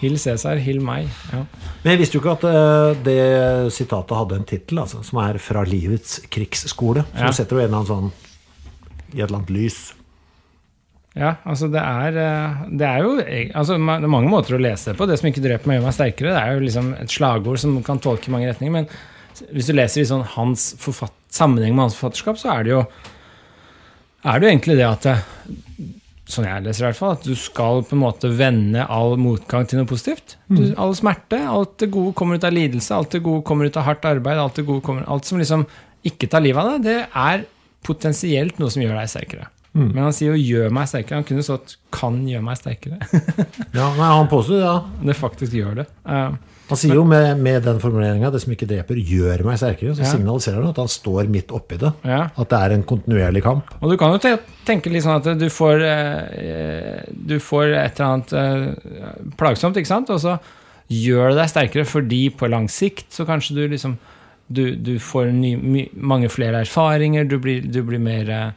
Hill 0.00 0.16
Cæsar, 0.16 0.56
hill 0.64 0.78
meg. 0.80 1.10
Ja. 1.28 1.42
Men 1.82 1.90
jeg 1.92 2.00
visste 2.00 2.16
jo 2.16 2.22
ikke 2.22 2.32
at 2.38 2.44
eh, 2.48 3.00
det 3.04 3.72
sitatet 3.76 4.16
hadde 4.16 4.38
en 4.40 4.46
tittel, 4.48 4.80
altså, 4.80 5.02
som 5.04 5.20
er 5.20 5.36
'Fra 5.36 5.60
livets 5.68 6.22
krigsskole'. 6.32 7.04
Så 7.12 7.26
Ja. 7.26 7.30
setter 7.36 7.56
jo 7.56 7.60
en 7.60 7.68
eller 7.68 7.82
annen 7.82 7.90
sånn 7.92 8.12
i 9.12 9.20
et 9.20 9.26
eller 9.28 9.42
annet 9.42 9.50
lys. 9.52 9.92
Ja, 11.18 11.34
altså 11.44 11.68
det 11.68 11.82
er, 11.82 12.16
eh, 12.16 12.64
det 12.78 12.86
er 12.86 12.98
jo 13.02 13.16
altså 13.52 13.76
det 13.76 14.04
er 14.04 14.08
mange 14.08 14.30
måter 14.30 14.56
å 14.56 14.62
lese 14.62 14.92
det 14.92 14.96
på. 14.96 15.06
Det 15.10 15.18
som 15.18 15.28
ikke 15.28 15.42
dreper 15.42 15.66
meg, 15.68 15.80
gjør 15.80 15.88
meg 15.90 15.96
sterkere. 15.98 16.32
Det 16.32 16.42
er 16.42 16.52
jo 16.54 16.60
liksom 16.64 16.92
et 17.02 17.10
slagord 17.10 17.58
som 17.58 17.82
kan 17.82 17.98
tolke 17.98 18.28
i 18.28 18.32
mange 18.32 18.48
retninger. 18.48 18.72
Men 18.72 18.88
hvis 19.50 19.70
du 19.70 19.76
leser 19.76 20.02
i 20.02 20.08
sånn 20.08 20.26
hans 20.36 20.72
sammenheng 21.30 21.74
med 21.74 21.88
hans 21.88 21.96
forfatterskap, 21.98 22.40
så 22.40 22.52
er 22.56 22.66
det 22.66 22.74
jo 22.74 22.82
er 24.20 24.36
det 24.36 24.46
jo 24.46 24.52
egentlig 24.52 24.76
det 24.80 24.88
at 24.88 25.10
Sånn 26.30 26.44
jeg 26.46 26.62
leser 26.62 26.84
i 26.84 26.86
hvert 26.86 26.98
fall, 27.00 27.14
at 27.16 27.24
du 27.26 27.32
skal 27.34 27.80
på 27.82 27.96
en 27.96 28.02
måte 28.04 28.28
vende 28.38 28.84
all 28.86 29.16
motgang 29.18 29.64
til 29.66 29.80
noe 29.80 29.88
positivt. 29.90 30.36
Du, 30.46 30.60
all 30.78 30.92
smerte, 30.94 31.40
alt 31.42 31.72
det 31.82 31.88
gode 31.90 32.12
kommer 32.14 32.38
ut 32.38 32.46
av 32.46 32.54
lidelse, 32.54 32.94
alt 32.94 33.16
det 33.16 33.22
gode 33.24 33.42
kommer 33.48 33.66
ut 33.66 33.78
av 33.80 33.88
hardt 33.88 34.06
arbeid. 34.06 34.38
Alt 34.38 34.60
det 34.60 34.62
gode 34.68 34.84
kommer, 34.86 35.08
alt 35.10 35.26
som 35.26 35.42
liksom 35.42 35.64
ikke 36.06 36.28
tar 36.30 36.44
livet 36.44 36.62
av 36.62 36.76
deg, 36.76 36.86
det 36.86 37.00
er 37.18 37.42
potensielt 37.82 38.62
noe 38.62 38.70
som 38.70 38.84
gjør 38.84 39.00
deg 39.00 39.10
sterkere. 39.10 39.48
Men 39.72 40.00
han 40.02 40.14
sier 40.14 40.34
jo 40.34 40.38
'gjør 40.38 40.72
meg 40.74 40.88
sterkere'. 40.90 41.20
Han 41.20 41.26
kunne 41.26 41.46
stått 41.46 41.76
'kan 41.94 42.16
gjøre 42.26 42.42
meg 42.42 42.58
sterkere'. 42.58 42.98
Ja, 43.78 43.90
nei, 43.94 44.08
han 44.10 44.30
påstår 44.30 44.62
ja. 44.62 44.76
det 45.02 45.14
faktisk 45.18 45.54
gjør 45.54 45.82
det. 45.82 45.86
Eh, 46.06 46.30
Han 46.70 46.78
sier 46.78 46.94
jo 46.94 47.04
med, 47.04 47.38
med 47.42 47.64
den 47.66 47.80
formuleringa 47.82 48.30
'det 48.30 48.40
som 48.44 48.52
ikke 48.54 48.68
dreper, 48.70 49.00
gjør 49.02 49.44
meg 49.44 49.58
sterkere', 49.58 49.94
så 49.96 50.04
Ja. 50.04 50.12
signaliserer 50.12 50.60
han 50.62 50.70
at 50.70 50.76
han 50.76 50.88
står 50.88 51.28
midt 51.28 51.50
oppi 51.50 51.76
det. 51.76 51.92
ja. 52.04 52.30
At 52.36 52.48
det 52.48 52.58
er 52.58 52.74
en 52.76 52.84
kontinuerlig 52.84 53.42
kamp. 53.42 53.74
Og 53.82 53.90
du 53.90 53.96
kan 53.96 54.12
jo 54.14 54.38
tenke 54.66 54.90
litt 54.90 55.04
sånn 55.04 55.18
at 55.20 55.38
du 55.38 55.48
får, 55.48 55.82
eh, 55.82 57.02
du 57.12 57.38
får 57.38 57.74
et 57.74 58.00
eller 58.00 58.10
annet 58.10 58.32
eh, 58.32 59.30
plagsomt, 59.36 59.76
ikke 59.76 59.86
sant? 59.86 60.10
Og 60.10 60.20
så 60.20 60.38
gjør 60.90 61.30
det 61.34 61.36
deg 61.42 61.50
sterkere 61.52 61.86
fordi 61.86 62.30
på 62.30 62.48
lang 62.50 62.68
sikt 62.68 63.12
så 63.14 63.26
kanskje 63.26 63.54
du 63.54 63.68
liksom 63.68 63.98
Du, 64.52 64.74
du 64.74 64.98
får 64.98 65.28
ny, 65.30 65.54
my, 65.54 65.90
mange 65.94 66.28
flere 66.28 66.64
erfaringer, 66.64 67.22
du 67.24 67.38
blir, 67.38 67.60
du 67.62 67.84
blir 67.86 68.00
mer 68.02 68.28
eh? 68.28 68.50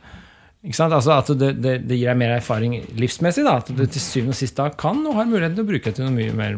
Altså 0.65 1.11
at 1.11 1.27
det, 1.37 1.61
det, 1.61 1.87
det 1.87 1.97
gir 1.99 2.07
deg 2.07 2.17
mer 2.17 2.31
erfaring 2.37 2.77
livsmessig, 2.97 3.43
da. 3.43 3.57
At 3.59 3.67
du 3.67 3.85
til 3.85 4.01
syvende 4.01 4.33
og 4.33 4.39
sist 4.39 4.55
da 4.57 4.69
kan 4.69 5.05
og 5.05 5.13
har 5.19 5.27
muligheten 5.29 5.55
til 5.59 5.65
å 5.65 5.69
bruke 5.69 5.91
det 5.91 5.95
til 5.99 6.07
noe 6.07 6.15
mye 6.15 6.33
mer 6.33 6.57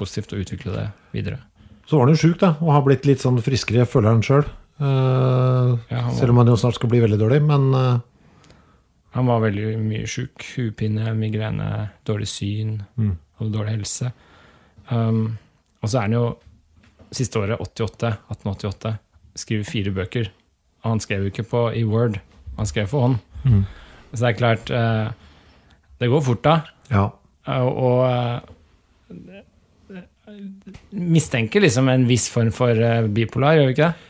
positivt 0.00 0.32
å 0.34 0.40
utvikle 0.40 0.74
det 0.74 0.86
videre. 1.14 1.38
Så 1.86 1.98
var 1.98 2.06
han 2.08 2.14
jo 2.16 2.22
sjuk, 2.22 2.38
da, 2.40 2.54
og 2.62 2.72
har 2.74 2.84
blitt 2.86 3.06
litt 3.08 3.22
sånn 3.22 3.40
friskere, 3.44 3.86
føler 3.88 4.14
han 4.14 4.24
sjøl. 4.24 4.46
Ja, 4.80 6.02
selv 6.16 6.32
om 6.32 6.38
han 6.40 6.48
jo 6.48 6.56
snart 6.56 6.78
skal 6.78 6.88
bli 6.92 7.02
veldig 7.02 7.18
dårlig. 7.20 7.40
Men 7.44 7.66
uh, 7.74 7.98
Han 9.12 9.26
var 9.28 9.42
veldig 9.42 9.74
mye 9.82 10.06
sjuk. 10.08 10.38
Hodepine, 10.54 11.10
migrene, 11.18 11.66
dårlig 12.08 12.28
syn 12.30 12.76
og 13.40 13.50
dårlig 13.52 13.74
helse. 13.80 14.12
Um, 14.88 15.36
og 15.82 15.90
så 15.90 15.98
er 16.00 16.06
han 16.08 16.14
jo 16.16 16.24
siste 17.14 17.40
året, 17.42 17.58
88, 17.60 18.12
1888, 18.30 18.94
skriver 19.42 19.68
fire 19.68 19.92
bøker. 19.98 20.30
Han 20.86 21.02
skrev 21.02 21.26
jo 21.26 21.32
ikke 21.34 21.46
på, 21.50 21.64
i 21.76 21.82
Word, 21.84 22.20
han 22.56 22.68
skrev 22.70 22.86
for 22.92 23.08
hånd. 23.08 23.18
Så 24.12 24.22
det 24.22 24.28
er 24.30 24.38
klart 24.38 24.70
uh, 24.74 25.10
Det 25.98 26.08
går 26.10 26.22
fort, 26.24 26.44
da. 26.46 26.54
ja. 26.90 27.08
Og, 27.50 28.00
eh, 28.06 28.40
mistenker 30.92 31.60
liksom 31.64 31.88
en 31.88 32.06
viss 32.08 32.28
form 32.32 32.50
for 32.54 32.70
eh, 32.70 33.06
bipolar, 33.08 33.56
gjør 33.58 33.66
vi 33.70 33.74
ikke 33.76 33.90
det? 33.90 34.06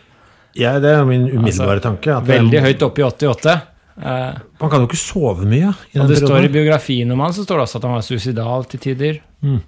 ja, 0.61 0.73
det 0.83 0.91
er 0.97 1.05
min 1.07 1.29
umiddelbare 1.31 1.77
Altså, 1.79 1.89
tanke. 1.89 2.11
At 2.17 2.25
det- 2.27 2.39
Veldig 2.41 2.61
høyt 2.65 2.83
oppe 2.83 3.01
i 3.01 3.05
88. 3.07 3.53
Uh, 4.01 4.39
Han 4.61 4.71
kan 4.71 4.81
jo 4.81 4.87
ikke 4.89 4.97
sove 4.99 5.45
mye. 5.47 5.75
i 5.95 5.99
Og 5.99 6.07
den 6.07 6.09
det 6.09 6.19
står 6.23 6.45
i 6.45 6.49
biografien 6.49 7.11
om 7.13 7.21
han, 7.21 7.33
så 7.37 7.45
står 7.45 7.57
det 7.61 7.65
også 7.69 7.77
at 7.79 7.83
han 7.85 7.93
var 7.93 8.01
suicidal 8.07 8.65
til 8.65 8.81
tider. 8.81 9.21
Mm. 9.43 9.61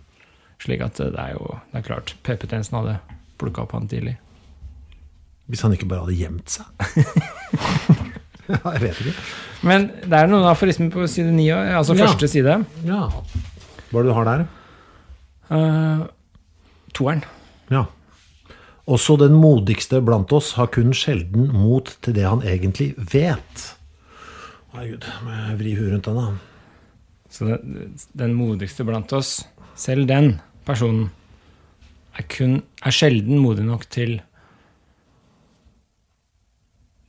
Slik 0.63 0.81
at 0.83 0.95
det 0.97 1.15
er 1.19 1.33
jo 1.37 1.59
det 1.73 1.79
er 1.79 1.87
klart 1.87 2.15
PP-tjenesten 2.25 2.79
hadde 2.81 2.99
plukka 3.39 3.63
opp 3.63 3.73
han 3.77 3.87
tidlig. 3.89 4.17
Hvis 5.51 5.61
han 5.63 5.73
ikke 5.77 5.87
bare 5.91 6.07
hadde 6.07 6.17
gjemt 6.17 6.49
seg. 6.49 6.65
jeg 8.49 8.81
vet 8.83 9.01
ikke. 9.05 9.15
Men 9.69 9.87
det 10.03 10.19
er 10.19 10.27
noen 10.31 10.47
aforismer 10.51 10.91
på 10.95 11.07
side 11.11 11.31
9, 11.35 11.47
altså 11.79 11.95
Ja. 11.97 12.07
første 12.07 12.29
side. 12.29 12.57
Ja. 12.89 13.09
Hva 13.93 14.01
er 14.01 14.03
det 14.03 14.11
du 14.11 14.15
har 14.17 14.25
der? 14.31 14.47
Uh, 15.53 16.07
toeren. 16.97 17.25
Ja. 17.73 17.87
Også 18.91 19.17
den 19.21 19.37
modigste 19.39 20.01
blant 20.03 20.33
oss 20.35 20.53
har 20.59 20.71
kun 20.75 20.91
sjelden 20.97 21.53
mot 21.55 21.91
til 22.03 22.17
det 22.17 22.27
han 22.27 22.43
egentlig 22.43 22.93
vet. 22.97 23.67
Herregud, 24.73 25.07
må 25.23 25.37
jeg 25.37 25.59
vri 25.61 25.75
huet 25.79 25.93
rundt 25.93 26.09
den, 26.09 26.19
da. 26.19 26.93
Så 27.33 27.49
den, 27.49 27.93
den 28.19 28.35
modigste 28.37 28.85
blant 28.89 29.13
oss, 29.17 29.43
selv 29.79 30.09
den 30.11 30.35
personen, 30.67 31.11
er, 32.19 32.27
kun, 32.29 32.59
er 32.85 32.93
sjelden 32.93 33.39
modig 33.41 33.65
nok 33.65 33.87
til 33.93 34.19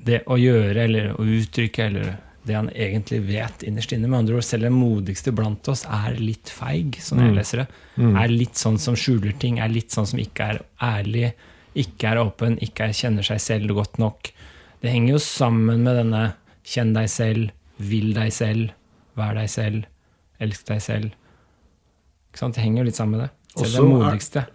det 0.03 0.21
å 0.31 0.37
gjøre 0.39 0.85
eller 0.85 1.11
å 1.15 1.25
uttrykke 1.25 1.87
eller 1.89 2.13
det 2.43 2.55
han 2.57 2.69
egentlig 2.75 3.21
vet 3.27 3.63
innerst 3.63 3.93
inne. 3.95 4.09
Med 4.11 4.19
andre 4.19 4.35
ord, 4.35 4.43
selv 4.43 4.67
den 4.67 4.75
modigste 4.75 5.31
blant 5.35 5.67
oss 5.71 5.85
er 5.87 6.17
litt 6.19 6.51
feig, 6.51 6.97
som 7.01 7.21
jeg 7.23 7.35
leser 7.37 7.63
det. 7.63 7.67
Er 8.19 8.33
litt 8.33 8.59
sånn 8.59 8.79
som 8.79 8.97
skjuler 8.99 9.31
ting, 9.39 9.59
er 9.63 9.71
litt 9.71 9.91
sånn 9.95 10.07
som 10.09 10.19
ikke 10.19 10.49
er 10.51 10.61
ærlig, 10.83 11.33
ikke 11.73 12.11
er 12.11 12.21
åpen, 12.21 12.57
ikke 12.61 12.89
er, 12.89 12.93
kjenner 12.97 13.23
seg 13.23 13.39
selv 13.41 13.73
godt 13.77 13.97
nok. 14.01 14.33
Det 14.83 14.91
henger 14.91 15.15
jo 15.15 15.21
sammen 15.23 15.85
med 15.87 15.95
denne 16.01 16.23
kjenn 16.67 16.91
deg 16.93 17.07
selv, 17.09 17.53
vil 17.77 18.11
deg 18.13 18.33
selv, 18.35 18.73
vær 19.15 19.33
deg 19.39 19.49
selv, 19.49 19.87
elsk 20.43 20.67
deg 20.67 20.83
selv. 20.83 21.15
Ikke 22.29 22.43
sant? 22.43 22.57
Det 22.57 22.65
henger 22.65 22.83
jo 22.83 22.89
litt 22.91 22.99
sammen 22.99 23.17
med 23.17 23.25
det. 23.25 23.31
Selv 23.53 23.65
Også 23.65 23.81
den 23.85 23.95
modigste. 23.95 24.45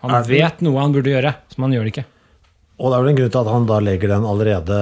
Han 0.00 0.16
vet 0.30 0.62
noe 0.64 0.80
han 0.80 0.94
burde 0.94 1.12
gjøre, 1.12 1.34
som 1.52 1.66
han 1.66 1.74
gjør 1.74 1.88
det 1.88 1.92
ikke. 1.96 2.06
Og 2.80 2.88
det 2.88 2.96
er 2.96 3.02
vel 3.04 3.10
en 3.10 3.18
grunn 3.18 3.32
til 3.34 3.42
at 3.42 3.50
han 3.52 3.66
da 3.68 3.78
legger 3.84 4.08
den 4.08 4.24
allerede 4.24 4.76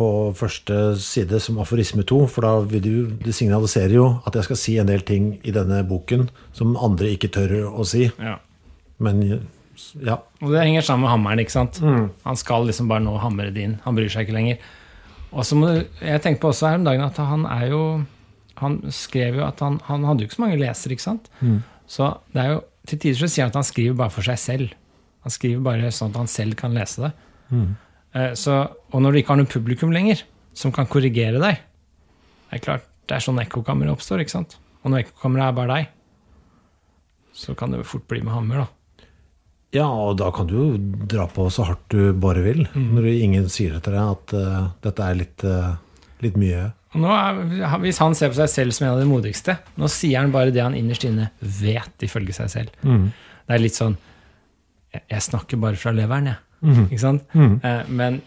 på 0.00 0.06
første 0.38 0.76
side 1.04 1.36
som 1.44 1.58
aforisme 1.60 2.00
to, 2.08 2.22
for 2.24 2.46
da 2.46 2.52
vil 2.64 2.80
du, 2.84 2.94
det 3.20 3.34
signaliserer 3.36 3.92
jo 3.92 4.06
at 4.24 4.38
jeg 4.38 4.46
skal 4.46 4.58
si 4.60 4.76
en 4.80 4.88
del 4.88 5.04
ting 5.04 5.34
i 5.44 5.52
denne 5.52 5.82
boken 5.84 6.30
som 6.56 6.72
andre 6.80 7.10
ikke 7.12 7.28
tør 7.34 7.52
å 7.68 7.84
si. 7.88 8.06
Ja. 8.16 8.38
Men 9.04 9.20
ja. 10.00 10.16
Og 10.40 10.52
det 10.54 10.62
henger 10.64 10.86
sammen 10.86 11.04
med 11.04 11.12
hammeren. 11.12 11.42
ikke 11.44 11.52
sant? 11.52 11.80
Han 11.82 12.40
skal 12.40 12.64
liksom 12.68 12.88
bare 12.88 13.04
nå 13.04 13.18
hamre 13.20 13.50
det 13.52 13.66
inn. 13.66 13.76
Han 13.84 13.98
bryr 13.98 14.08
seg 14.12 14.24
ikke 14.24 14.36
lenger. 14.38 14.64
Og 15.32 15.44
så 15.48 15.56
må 15.56 15.68
du, 15.68 15.78
Jeg 16.00 16.20
tenkte 16.24 16.42
på 16.42 16.50
også 16.52 16.68
her 16.68 16.80
om 16.80 16.84
dagen 16.84 17.04
at 17.04 17.16
han 17.16 17.46
er 17.48 17.70
jo 17.70 17.78
Han 18.60 18.74
skrev 18.92 19.38
jo 19.40 19.46
at 19.46 19.60
han, 19.64 19.78
han 19.88 20.04
hadde 20.04 20.22
jo 20.22 20.28
ikke 20.28 20.36
så 20.36 20.42
mange 20.44 20.58
lesere, 20.60 20.92
ikke 20.92 21.04
sant? 21.06 21.28
Så 21.88 22.08
det 22.32 22.42
er 22.42 22.50
jo 22.54 22.58
til 22.86 22.98
tider 22.98 23.18
så 23.20 23.28
sier 23.30 23.44
han 23.46 23.52
at 23.52 23.60
han 23.60 23.66
skriver 23.66 23.96
bare 23.98 24.12
for 24.12 24.26
seg 24.26 24.38
selv. 24.38 24.74
Han 25.24 25.32
skriver 25.34 25.62
bare 25.64 25.92
sånn 25.94 26.12
at 26.12 26.20
han 26.20 26.30
selv 26.30 26.56
kan 26.58 26.74
lese 26.76 27.04
det. 27.04 27.12
Eh, 27.52 28.32
Så, 28.38 28.56
og 28.92 29.00
når 29.02 29.12
du 29.12 29.18
ikke 29.22 29.32
har 29.34 29.40
noe 29.40 29.48
publikum 29.50 29.92
lenger 29.94 30.22
som 30.54 30.72
kan 30.72 30.86
korrigere 30.86 31.40
deg 31.40 31.56
Det 32.50 32.58
er 32.58 32.64
klart, 32.64 32.84
det 33.08 33.16
er 33.16 33.24
sånn 33.24 33.40
ekkokamera 33.40 33.94
oppstår. 33.94 34.20
ikke 34.20 34.34
sant? 34.34 34.58
Og 34.84 34.90
når 34.92 35.04
ekkokameraet 35.06 35.52
er 35.52 35.56
bare 35.56 35.76
deg, 35.78 35.88
så 37.32 37.54
kan 37.56 37.72
det 37.72 37.86
fort 37.88 38.04
bli 38.10 38.20
med 38.20 38.34
hammer. 38.34 38.56
da. 38.66 39.06
ja, 39.72 39.86
og 39.88 40.18
da 40.20 40.28
kan 40.30 40.46
du 40.50 40.54
jo 40.58 40.66
dra 41.08 41.24
på 41.32 41.46
så 41.50 41.64
hardt 41.64 41.88
du 41.88 42.12
bare 42.12 42.42
vil, 42.44 42.66
når 42.74 43.06
ingen 43.14 43.48
sier 43.48 43.78
til 43.80 43.94
deg 43.96 44.02
at 44.02 44.34
uh, 44.36 44.68
dette 44.84 45.06
er 45.08 45.16
litt, 45.16 45.44
uh, 45.48 45.76
litt 46.20 46.36
mye. 46.36 46.66
Og 46.92 47.00
nå 47.00 47.08
er, 47.08 47.78
hvis 47.80 47.98
han 48.04 48.12
ser 48.14 48.28
på 48.28 48.36
seg 48.36 48.50
selv 48.52 48.76
som 48.76 48.84
en 48.86 48.92
av 48.98 49.00
de 49.00 49.08
modigste, 49.08 49.56
nå 49.80 49.88
sier 49.88 50.20
han 50.20 50.32
bare 50.34 50.52
det 50.52 50.60
han 50.60 50.76
innerst 50.76 51.06
inne 51.08 51.30
vet 51.40 52.04
ifølge 52.04 52.34
seg 52.36 52.50
selv. 52.52 52.74
Det 52.84 53.56
er 53.56 53.62
litt 53.64 53.74
sånn 53.78 53.96
Jeg, 54.92 55.06
jeg 55.08 55.22
snakker 55.24 55.56
bare 55.56 55.80
fra 55.80 55.90
leveren, 55.96 56.26
jeg. 56.34 56.36
Ikke 56.62 57.00
sant? 57.02 57.22
Eh, 57.34 57.82
men 57.88 58.20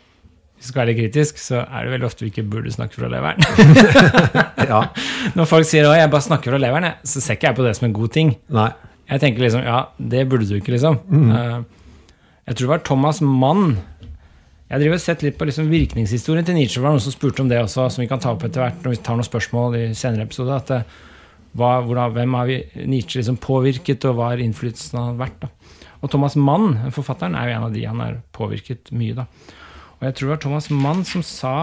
hvis 0.56 0.68
du 0.68 0.72
skal 0.72 0.82
være 0.86 0.94
litt 0.94 1.00
kritisk, 1.04 1.38
så 1.40 1.62
er 1.66 1.84
det 1.86 1.92
veldig 1.96 2.08
ofte 2.08 2.26
vi 2.26 2.32
ikke 2.32 2.44
burde 2.50 2.72
snakke 2.72 2.96
fra 3.00 3.08
leveren. 3.12 3.40
Ja, 4.66 4.80
Når 5.36 5.46
folk 5.46 5.66
sier 5.70 5.86
'å, 5.86 5.94
jeg 5.94 6.10
bare 6.10 6.22
snakker 6.26 6.52
fra 6.56 6.58
leveren', 6.58 6.96
så 7.06 7.22
ser 7.22 7.36
ikke 7.38 7.48
jeg 7.52 7.56
på 7.60 7.66
det 7.68 7.76
som 7.78 7.86
en 7.90 7.94
god 7.94 8.12
ting. 8.12 8.36
nei. 8.50 8.72
Jeg 9.06 9.22
tenker 9.22 9.44
liksom 9.44 9.62
ja, 9.62 9.84
det 10.02 10.24
burde 10.30 10.48
du 10.50 10.56
ikke, 10.58 10.72
liksom. 10.74 10.96
Eh, 11.14 11.60
jeg 12.48 12.56
tror 12.56 12.66
det 12.66 12.72
var 12.72 12.80
Thomas 12.88 13.20
Mann. 13.22 13.78
Jeg 14.72 14.80
driver 14.82 14.96
og 14.98 15.02
sett 15.04 15.22
litt 15.22 15.38
på 15.38 15.46
liksom 15.46 15.70
virkningshistorien 15.70 16.44
til 16.48 16.56
Nietzsche. 16.58 16.80
Det 16.80 16.84
var 16.88 16.96
noen 16.96 17.04
som 17.06 17.14
spurte 17.14 17.44
om 17.44 17.50
det 17.52 17.60
også, 17.62 17.86
som 17.94 18.02
vi 18.02 18.08
kan 18.10 18.20
ta 18.20 18.32
opp 18.34 18.44
etter 18.48 18.64
hvert 18.64 18.82
når 18.82 18.96
vi 18.96 19.02
tar 19.06 19.14
noen 19.20 19.28
spørsmål 19.28 19.76
i 19.78 19.84
senere 19.94 20.26
episoder. 20.26 20.56
At, 20.58 20.72
eh, 20.72 20.82
hva, 21.56 21.84
hvordan, 21.86 22.16
hvem 22.18 22.34
har 22.34 22.46
vi 22.50 22.58
Nietzsche 22.90 23.20
liksom 23.22 23.38
påvirket, 23.38 24.04
og 24.10 24.16
hva 24.18 24.32
har 24.34 24.42
innflytelsen 24.42 24.98
har 24.98 25.14
vært? 25.22 25.38
da? 25.46 25.48
Og 26.02 26.12
Thomas 26.12 26.36
Mann, 26.36 26.92
forfatteren, 26.94 27.38
er 27.38 27.50
jo 27.50 27.56
en 27.56 27.68
av 27.70 27.76
de 27.76 27.86
han 27.86 28.02
har 28.04 28.20
påvirket 28.36 28.92
mye. 28.92 29.16
da. 29.16 29.28
Og 30.00 30.08
jeg 30.08 30.16
tror 30.16 30.28
det 30.28 30.34
var 30.36 30.44
Thomas 30.44 30.70
Mann 30.70 31.06
som 31.08 31.24
sa 31.24 31.56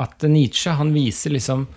at 0.00 0.22
Nietzsche 0.22 0.72
han 0.78 0.94
viser 0.94 1.34
liksom 1.34 1.68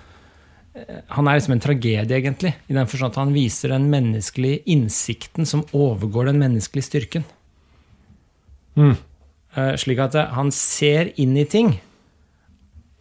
han 0.73 1.27
er 1.27 1.37
liksom 1.37 1.53
en 1.53 1.61
tragedie, 1.61 2.17
egentlig, 2.17 2.55
i 2.65 2.73
den 2.73 2.87
forstand 2.89 3.13
at 3.13 3.21
han 3.21 3.33
viser 3.35 3.69
den 3.69 3.91
menneskelige 3.93 4.63
innsikten 4.73 5.45
som 5.45 5.65
overgår 5.69 6.31
den 6.31 6.39
menneskelige 6.41 6.87
styrken. 6.87 7.25
Mm. 8.73 8.95
slik 9.77 9.99
at 10.01 10.15
eh, 10.17 10.31
han 10.33 10.49
ser 10.49 11.11
inn 11.21 11.37
i 11.37 11.45
ting, 11.45 11.75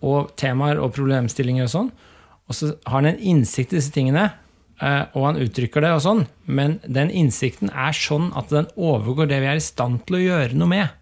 og 0.04 0.34
temaer 0.36 0.76
og 0.82 0.92
problemstillinger 0.92 1.64
og 1.64 1.72
sånn, 1.72 1.88
og 2.44 2.56
så 2.58 2.74
har 2.84 2.98
han 2.98 3.08
en 3.08 3.22
innsikt 3.32 3.72
i 3.72 3.78
disse 3.78 3.94
tingene, 3.94 4.26
eh, 4.26 4.41
og 4.82 5.26
han 5.28 5.38
uttrykker 5.38 5.84
det 5.84 5.92
og 5.94 6.00
sånn, 6.02 6.24
men 6.50 6.80
den 6.82 7.10
innsikten 7.14 7.70
er 7.70 7.94
sånn 7.94 8.32
at 8.38 8.50
den 8.50 8.66
overgår 8.74 9.28
det 9.30 9.38
vi 9.44 9.50
er 9.52 9.60
i 9.60 9.62
stand 9.62 10.00
til 10.08 10.18
å 10.18 10.22
gjøre 10.24 10.58
noe 10.58 10.70
med. 10.72 10.96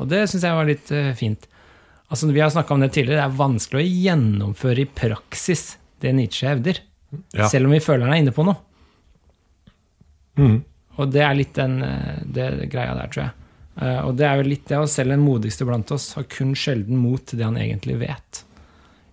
Og 0.00 0.08
det 0.10 0.26
syns 0.30 0.44
jeg 0.44 0.56
var 0.56 0.68
litt 0.68 0.92
eh, 0.94 1.12
fint. 1.16 1.48
Altså, 2.08 2.28
Vi 2.30 2.42
har 2.42 2.52
snakka 2.52 2.74
om 2.74 2.84
det 2.84 2.92
tidligere, 2.94 3.24
det 3.24 3.26
er 3.26 3.40
vanskelig 3.40 3.82
å 3.82 3.94
gjennomføre 4.06 4.84
i 4.84 4.90
praksis 5.00 5.76
det 6.04 6.12
Nietzsche 6.16 6.48
hevder. 6.48 6.80
Ja. 7.32 7.48
Selv 7.48 7.68
om 7.68 7.74
vi 7.74 7.82
føler 7.82 8.06
han 8.06 8.16
er 8.16 8.22
inne 8.24 8.34
på 8.36 8.44
noe. 8.46 8.60
Mm. 10.36 10.60
Og 11.00 11.12
det 11.12 11.22
er 11.24 11.36
litt 11.36 11.54
den 11.56 11.80
eh, 11.84 12.22
det, 12.24 12.48
greia 12.72 12.96
der, 12.98 13.12
tror 13.12 13.24
jeg. 13.26 13.50
Eh, 13.80 14.00
og 14.04 14.16
det 14.20 14.28
er 14.28 14.40
vel 14.40 14.52
litt 14.52 14.66
det 14.68 14.80
å 14.80 14.88
selv 14.90 15.14
den 15.14 15.24
modigste 15.24 15.68
blant 15.68 15.92
oss 15.94 16.12
har 16.18 16.28
kun 16.32 16.54
sjelden 16.58 17.00
mot 17.00 17.24
til 17.24 17.40
det 17.40 17.48
han 17.48 17.60
egentlig 17.60 17.98
vet. 18.04 18.42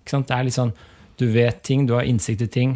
Det 0.04 0.36
er 0.36 0.44
litt 0.44 0.58
sånn 0.58 0.76
du 1.22 1.28
vet 1.32 1.62
ting, 1.64 1.86
du 1.88 1.94
har 1.96 2.08
innsikt 2.10 2.42
i 2.44 2.50
ting, 2.52 2.72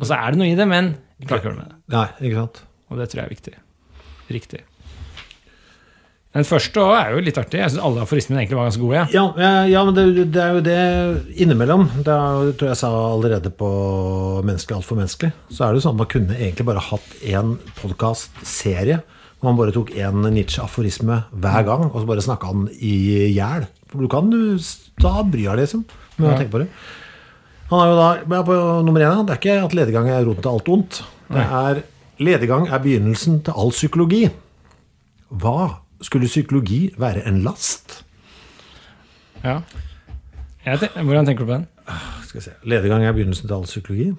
og 0.00 0.06
så 0.08 0.14
er 0.18 0.30
det 0.32 0.38
noe 0.40 0.50
i 0.52 0.56
det, 0.58 0.66
men 0.68 0.92
du 1.20 1.26
klarer 1.26 1.40
ikke 1.42 1.48
å 1.48 1.52
gjøre 1.52 1.62
med 1.62 1.70
det. 1.72 1.80
Nei, 1.96 2.06
ikke 2.28 2.38
sant. 2.40 2.62
Og 2.90 2.98
det 3.00 3.08
tror 3.12 3.20
jeg 3.22 3.26
er 3.28 3.34
viktig. 3.36 3.54
Riktig. 4.32 4.60
Den 6.32 6.46
første 6.48 6.80
er 6.96 7.10
jo 7.12 7.20
litt 7.26 7.36
artig. 7.36 7.58
Jeg 7.60 7.74
syns 7.74 7.82
alle 7.84 8.00
aforismene 8.06 8.40
egentlig 8.40 8.56
var 8.56 8.68
ganske 8.70 8.80
gode. 8.80 9.00
Ja. 9.12 9.24
Ja, 9.36 9.50
ja, 9.68 9.82
men 9.84 9.96
det, 9.98 10.04
det 10.32 10.40
er 10.40 10.54
jo 10.56 10.62
det 10.64 10.76
innimellom. 11.44 11.82
Det 12.06 12.08
er, 12.14 12.38
jeg 12.48 12.54
tror 12.56 12.70
jeg 12.70 12.78
sa 12.80 12.88
allerede 13.10 13.52
på 13.60 13.68
Menneskelig 14.48 14.78
altfor 14.78 14.96
menneskelig. 15.02 15.32
Så 15.52 15.66
er 15.66 15.74
det 15.74 15.82
jo 15.82 15.84
sånn 15.84 15.98
at 15.98 16.00
man 16.00 16.10
kunne 16.14 16.38
egentlig 16.38 16.66
bare 16.70 16.84
hatt 16.88 17.12
én 17.28 17.52
podkast-serie. 17.82 19.02
hvor 19.42 19.50
Man 19.50 19.60
bare 19.60 19.74
tok 19.76 19.92
én 19.92 20.24
Nietzsche-aforisme 20.32 21.20
hver 21.36 21.68
gang, 21.68 21.84
og 21.92 22.00
så 22.00 22.08
bare 22.08 22.24
snakka 22.24 22.54
den 22.56 22.64
i 22.80 22.94
hjel. 23.36 23.68
For 23.92 24.00
du 24.00 24.08
kan 24.08 24.32
ta 25.04 25.18
bry 25.28 25.44
deg, 25.50 25.60
liksom, 25.66 25.84
med 26.16 26.30
å 26.30 26.32
Ja. 26.32 26.38
tenke 26.40 26.54
på 26.56 26.62
det. 26.64 26.70
Han 27.72 27.80
er 27.80 27.88
jo 27.88 27.96
da 28.28 28.42
på 28.44 28.54
nummer 28.84 29.00
én. 29.00 29.24
Det 29.24 29.32
er 29.32 29.40
ikke 29.40 29.58
at 29.64 29.74
lediggang 29.74 30.10
er 30.12 30.26
roten 30.26 30.44
til 30.44 30.52
alt 30.52 30.68
ondt. 30.68 31.02
Det 31.32 31.40
er 31.40 31.82
Lediggang 32.22 32.68
er 32.68 32.78
begynnelsen 32.78 33.40
til 33.42 33.54
all 33.58 33.72
psykologi. 33.72 34.26
Hva 35.32 35.68
skulle 36.04 36.28
psykologi 36.28 36.92
være 37.00 37.24
en 37.26 37.40
last? 37.42 38.02
Ja. 39.42 39.62
Tenk, 40.62 41.00
hvordan 41.02 41.26
tenker 41.26 41.42
du 41.42 41.48
på 41.48 41.56
den? 41.56 41.66
Skal 42.28 42.38
vi 42.38 42.44
se. 42.44 42.52
Lediggang 42.68 43.06
er 43.06 43.16
begynnelsen 43.16 43.48
til 43.48 43.54
all 43.56 43.66
psykologi. 43.66 44.12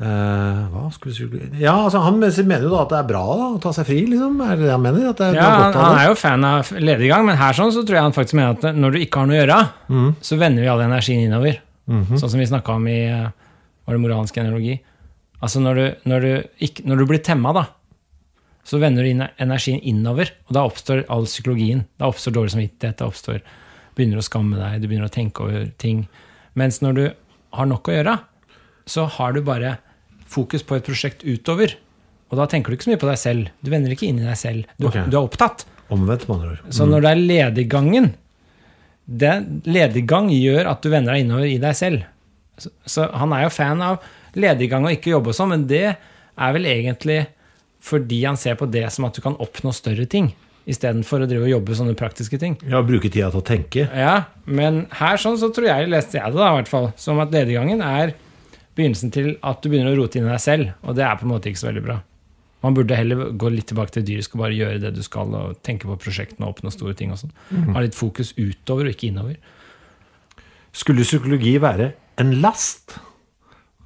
Eh, 0.00 0.60
hva 0.72 0.86
skulle 0.94 1.12
psykologi 1.12 1.60
Ja, 1.60 1.74
altså 1.84 2.00
Han 2.00 2.16
mener 2.22 2.62
jo 2.64 2.70
da 2.72 2.84
at 2.86 2.92
det 2.94 2.98
er 3.02 3.08
bra 3.10 3.24
da, 3.36 3.48
å 3.52 3.58
ta 3.60 3.72
seg 3.76 3.84
fri, 3.84 3.98
liksom. 4.08 4.38
Er 4.40 4.56
det 4.56 4.64
det 4.64 4.72
han 4.72 4.84
mener? 4.84 5.10
At 5.10 5.18
det 5.20 5.26
er 5.26 5.34
Ja, 5.36 5.48
han, 5.60 5.74
han 5.76 5.98
er 5.98 6.06
jo 6.08 6.14
fan 6.16 6.46
av 6.48 6.70
lediggang, 6.80 7.26
men 7.28 7.36
her 7.36 7.56
sånn 7.58 7.74
så 7.74 7.82
tror 7.84 7.98
jeg 7.98 8.06
han 8.06 8.16
faktisk 8.16 8.38
mener 8.38 8.56
at 8.56 8.78
når 8.80 8.94
du 8.96 9.00
ikke 9.04 9.20
har 9.20 9.28
noe 9.28 9.36
å 9.36 9.40
gjøre, 9.42 9.58
så 10.24 10.38
vender 10.40 10.64
vi 10.64 10.70
all 10.72 10.84
energien 10.86 11.26
innover. 11.26 11.58
Sånn 11.90 12.30
som 12.32 12.40
vi 12.40 12.46
snakka 12.48 12.78
om 12.78 12.86
i 12.88 12.96
eh, 13.10 13.26
var 13.84 13.98
det 13.98 14.00
moralsk 14.06 14.38
genealogi. 14.40 14.78
Altså 15.44 15.60
når 15.60 15.80
du, 15.80 15.84
når 16.12 16.24
du, 16.24 16.32
ikke, 16.64 16.86
når 16.88 17.02
du 17.02 17.04
blir 17.10 17.22
temma, 17.26 17.52
da, 17.56 17.66
så 18.64 18.80
vender 18.80 19.04
du 19.04 19.24
energien 19.40 19.80
innover, 19.84 20.32
og 20.48 20.56
da 20.56 20.64
oppstår 20.68 21.04
all 21.12 21.28
psykologien. 21.28 21.84
Da 22.00 22.08
oppstår 22.08 22.36
dårlig 22.36 22.54
samvittighet, 22.54 23.00
da 23.00 23.08
oppstår 23.10 23.40
begynner 23.96 24.20
å 24.20 24.24
skamme 24.24 24.56
deg, 24.56 24.80
du 24.80 24.88
begynner 24.88 25.10
å 25.10 25.12
tenke 25.12 25.44
over 25.44 25.68
ting. 25.80 26.06
Mens 26.56 26.80
når 26.84 26.96
du 26.96 27.04
har 27.56 27.68
nok 27.68 27.88
å 27.90 27.96
gjøre, 27.98 28.16
så 28.88 29.04
har 29.18 29.34
du 29.36 29.42
bare 29.44 29.76
fokus 30.30 30.64
på 30.66 30.78
et 30.78 30.86
prosjekt 30.86 31.24
utover. 31.26 31.76
Og 32.30 32.38
da 32.38 32.46
tenker 32.50 32.70
du 32.70 32.78
ikke 32.78 32.86
så 32.86 32.92
mye 32.92 33.02
på 33.02 33.10
deg 33.10 33.20
selv. 33.20 33.50
Du 33.60 33.72
vender 33.72 33.94
ikke 33.94 34.06
inn 34.06 34.20
i 34.22 34.26
deg 34.26 34.38
selv. 34.38 34.70
Du, 34.78 34.86
okay. 34.90 35.06
du 35.10 35.18
er 35.18 35.24
opptatt. 35.24 35.66
Omvendt, 35.90 36.28
med 36.28 36.36
andre 36.36 36.52
ord. 36.54 36.66
Så 36.70 36.86
når 36.86 37.02
det 37.02 37.10
er 37.10 37.22
lediggangen 37.32 38.12
det, 39.10 39.32
Lediggang 39.66 40.28
gjør 40.30 40.68
at 40.70 40.84
du 40.84 40.90
vender 40.92 41.16
deg 41.16 41.24
innover 41.24 41.48
i 41.50 41.58
deg 41.58 41.74
selv. 41.74 42.04
Så, 42.60 42.70
så 42.86 43.08
han 43.16 43.32
er 43.34 43.48
jo 43.48 43.54
fan 43.54 43.82
av 43.82 44.04
lediggang 44.38 44.86
og 44.86 44.94
ikke 44.94 45.10
jobbe 45.16 45.32
og 45.32 45.36
sånn, 45.36 45.50
men 45.54 45.66
det 45.70 45.86
er 45.90 46.54
vel 46.54 46.68
egentlig 46.70 47.24
fordi 47.82 48.20
han 48.26 48.38
ser 48.38 48.58
på 48.60 48.68
det 48.70 48.84
som 48.92 49.08
at 49.08 49.16
du 49.16 49.22
kan 49.24 49.38
oppnå 49.40 49.72
større 49.74 50.04
ting, 50.10 50.28
istedenfor 50.68 51.24
å 51.24 51.28
drive 51.28 51.48
og 51.48 51.54
jobbe 51.54 51.78
sånne 51.78 51.96
praktiske 51.98 52.38
ting. 52.38 52.58
Ja, 52.68 52.82
bruke 52.86 53.08
tida 53.08 53.30
til 53.32 53.40
å 53.40 53.46
tenke. 53.46 53.86
Ja, 53.88 54.28
men 54.44 54.84
her 55.00 55.18
sånn 55.18 55.40
så 55.40 55.48
tror 55.54 55.70
jeg, 55.70 55.88
leste 55.90 56.20
jeg 56.20 56.34
det 56.34 56.38
da 56.38 56.52
i 56.52 56.58
hvert 56.60 56.70
fall, 56.70 56.90
som 57.00 57.18
at 57.24 57.32
lediggangen 57.34 57.80
er 57.82 58.12
begynnelsen 58.80 59.12
til 59.14 59.34
at 59.46 59.60
du 59.60 59.68
begynner 59.70 59.92
å 59.92 60.00
rote 60.00 60.18
inn 60.18 60.26
i 60.26 60.32
deg 60.32 60.42
selv, 60.42 60.72
og 60.82 60.96
det 60.98 61.04
er 61.06 61.20
på 61.20 61.28
en 61.28 61.34
måte 61.34 61.52
ikke 61.52 61.62
så 61.62 61.70
veldig 61.70 61.84
bra. 61.84 62.00
Man 62.60 62.76
burde 62.76 62.96
heller 62.96 63.30
gå 63.40 63.48
litt 63.52 63.70
tilbake 63.70 63.94
til 63.94 64.04
dyrisk 64.04 64.34
og 64.36 64.42
bare 64.42 64.56
gjøre 64.56 64.80
det 64.82 64.92
du 64.96 65.00
skal, 65.04 65.32
og 65.36 65.60
tenke 65.64 65.88
på 65.88 65.96
prosjektene 66.02 66.44
og 66.44 66.56
oppnå 66.56 66.72
store 66.74 66.96
ting 66.98 67.14
og 67.14 67.22
sånn. 67.22 67.32
Ha 67.72 67.84
litt 67.84 67.96
fokus 67.96 68.34
utover 68.36 68.88
og 68.88 68.96
ikke 68.96 69.08
innover. 69.08 69.38
Skulle 70.76 71.06
psykologi 71.06 71.54
være 71.62 71.92
en 72.20 72.36
last? 72.44 72.98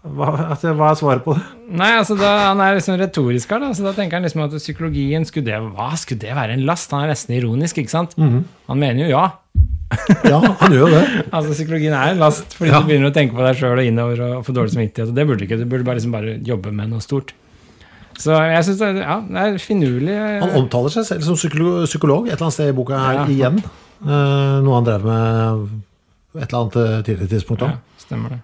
Hva, 0.04 0.26
altså, 0.52 0.74
hva 0.76 0.90
er 0.92 0.98
svaret 1.00 1.22
på 1.24 1.32
det? 1.32 1.42
Nei, 1.80 1.92
altså 1.96 2.12
da, 2.18 2.30
Han 2.50 2.60
er 2.60 2.74
liksom 2.76 2.98
retorisk 3.00 3.48
her, 3.54 3.62
da, 3.62 3.70
så 3.72 3.86
da 3.86 3.92
tenker 3.96 4.18
han 4.18 4.26
liksom 4.26 4.42
at 4.44 4.52
psykologien 4.60 5.24
skulle 5.24 5.46
det, 5.48 5.60
Hva 5.78 5.86
skulle 5.96 6.20
det 6.26 6.34
være 6.36 6.58
en 6.58 6.66
last? 6.68 6.90
Han 6.92 7.06
er 7.06 7.14
nesten 7.14 7.38
ironisk, 7.38 7.78
ikke 7.80 7.92
sant? 7.94 8.12
Han 8.20 8.78
mener 8.82 9.06
jo 9.06 9.14
ja. 9.14 9.24
Ja, 10.28 10.40
han 10.60 10.72
gjør 10.74 10.84
jo 10.84 10.90
det. 10.92 11.04
Altså 11.32 11.54
Psykologien 11.56 11.94
er 11.96 12.12
en 12.12 12.20
last 12.20 12.52
fordi 12.58 12.70
Ja. 12.74 12.82
du 12.82 12.90
begynner 12.90 13.08
å 13.12 13.14
tenke 13.16 13.36
på 13.38 13.44
deg 13.46 13.56
sjøl 13.56 13.80
og 13.80 13.88
innover 13.88 14.20
og 14.26 14.44
få 14.44 14.52
dårlig 14.56 14.74
samvittighet. 14.74 15.08
og 15.12 15.16
Det 15.16 15.26
burde 15.28 15.40
du 15.40 15.46
ikke. 15.48 15.58
Du 15.62 15.66
burde 15.70 15.84
bare, 15.88 15.96
liksom 16.00 16.12
bare 16.16 16.36
jobbe 16.44 16.72
med 16.74 16.90
noe 16.92 17.00
stort. 17.04 17.32
Så 18.20 18.30
jeg 18.46 18.64
syns 18.68 18.78
det, 18.78 18.90
ja, 19.02 19.16
det 19.26 19.40
er 19.46 19.56
finurlig. 19.62 20.14
Han 20.44 20.52
omtaler 20.60 20.92
seg 20.94 21.06
selv 21.08 21.24
som 21.26 21.34
psykolog, 21.40 21.84
psykolog 21.88 22.28
et 22.28 22.34
eller 22.36 22.46
annet 22.50 22.56
sted 22.60 22.70
i 22.70 22.76
boka 22.76 22.98
her 23.00 23.22
Ja. 23.22 23.26
igjen. 23.32 23.62
Uh, 24.04 24.60
noe 24.66 24.76
han 24.82 24.84
drev 24.86 25.06
med 25.08 25.68
et 26.42 26.48
eller 26.50 26.58
annet 26.60 26.76
eh, 26.82 26.98
tidligere 27.08 27.32
tidspunkt 27.38 27.62
Ja, 27.64 27.72
òg. 27.72 28.02
stemmer 28.04 28.34
det. 28.36 28.40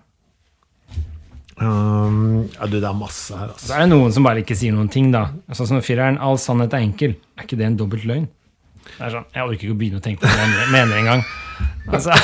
Um, 1.60 2.46
ja, 2.54 2.66
du, 2.66 2.78
det 2.80 2.88
er 2.88 2.96
masse 2.96 3.36
her, 3.36 3.50
Så 3.52 3.56
altså. 3.58 3.72
er 3.76 3.82
det 3.84 3.90
noen 3.92 4.12
som 4.16 4.24
bare 4.24 4.40
ikke 4.40 4.56
sier 4.56 4.72
noen 4.72 4.88
ting, 4.92 5.10
da. 5.12 5.26
Sånn 5.52 5.68
som 5.68 5.82
fireren. 5.84 6.16
All 6.24 6.40
sannhet 6.40 6.72
er 6.76 6.86
enkel. 6.86 7.18
Er 7.36 7.44
ikke 7.44 7.58
det 7.60 7.68
en 7.68 7.76
dobbelt 7.80 8.06
løgn? 8.08 8.28
Det 8.90 9.04
er 9.06 9.12
sånn, 9.12 9.26
Jeg 9.36 9.44
orker 9.44 9.66
ikke 9.68 9.74
å 9.74 9.78
begynne 9.78 10.00
å 10.00 10.04
tenke 10.04 10.24
på 10.24 10.30
hva 10.30 10.46
han 10.46 10.72
mener 10.72 11.02
engang. 11.02 11.24
Altså, 11.90 12.16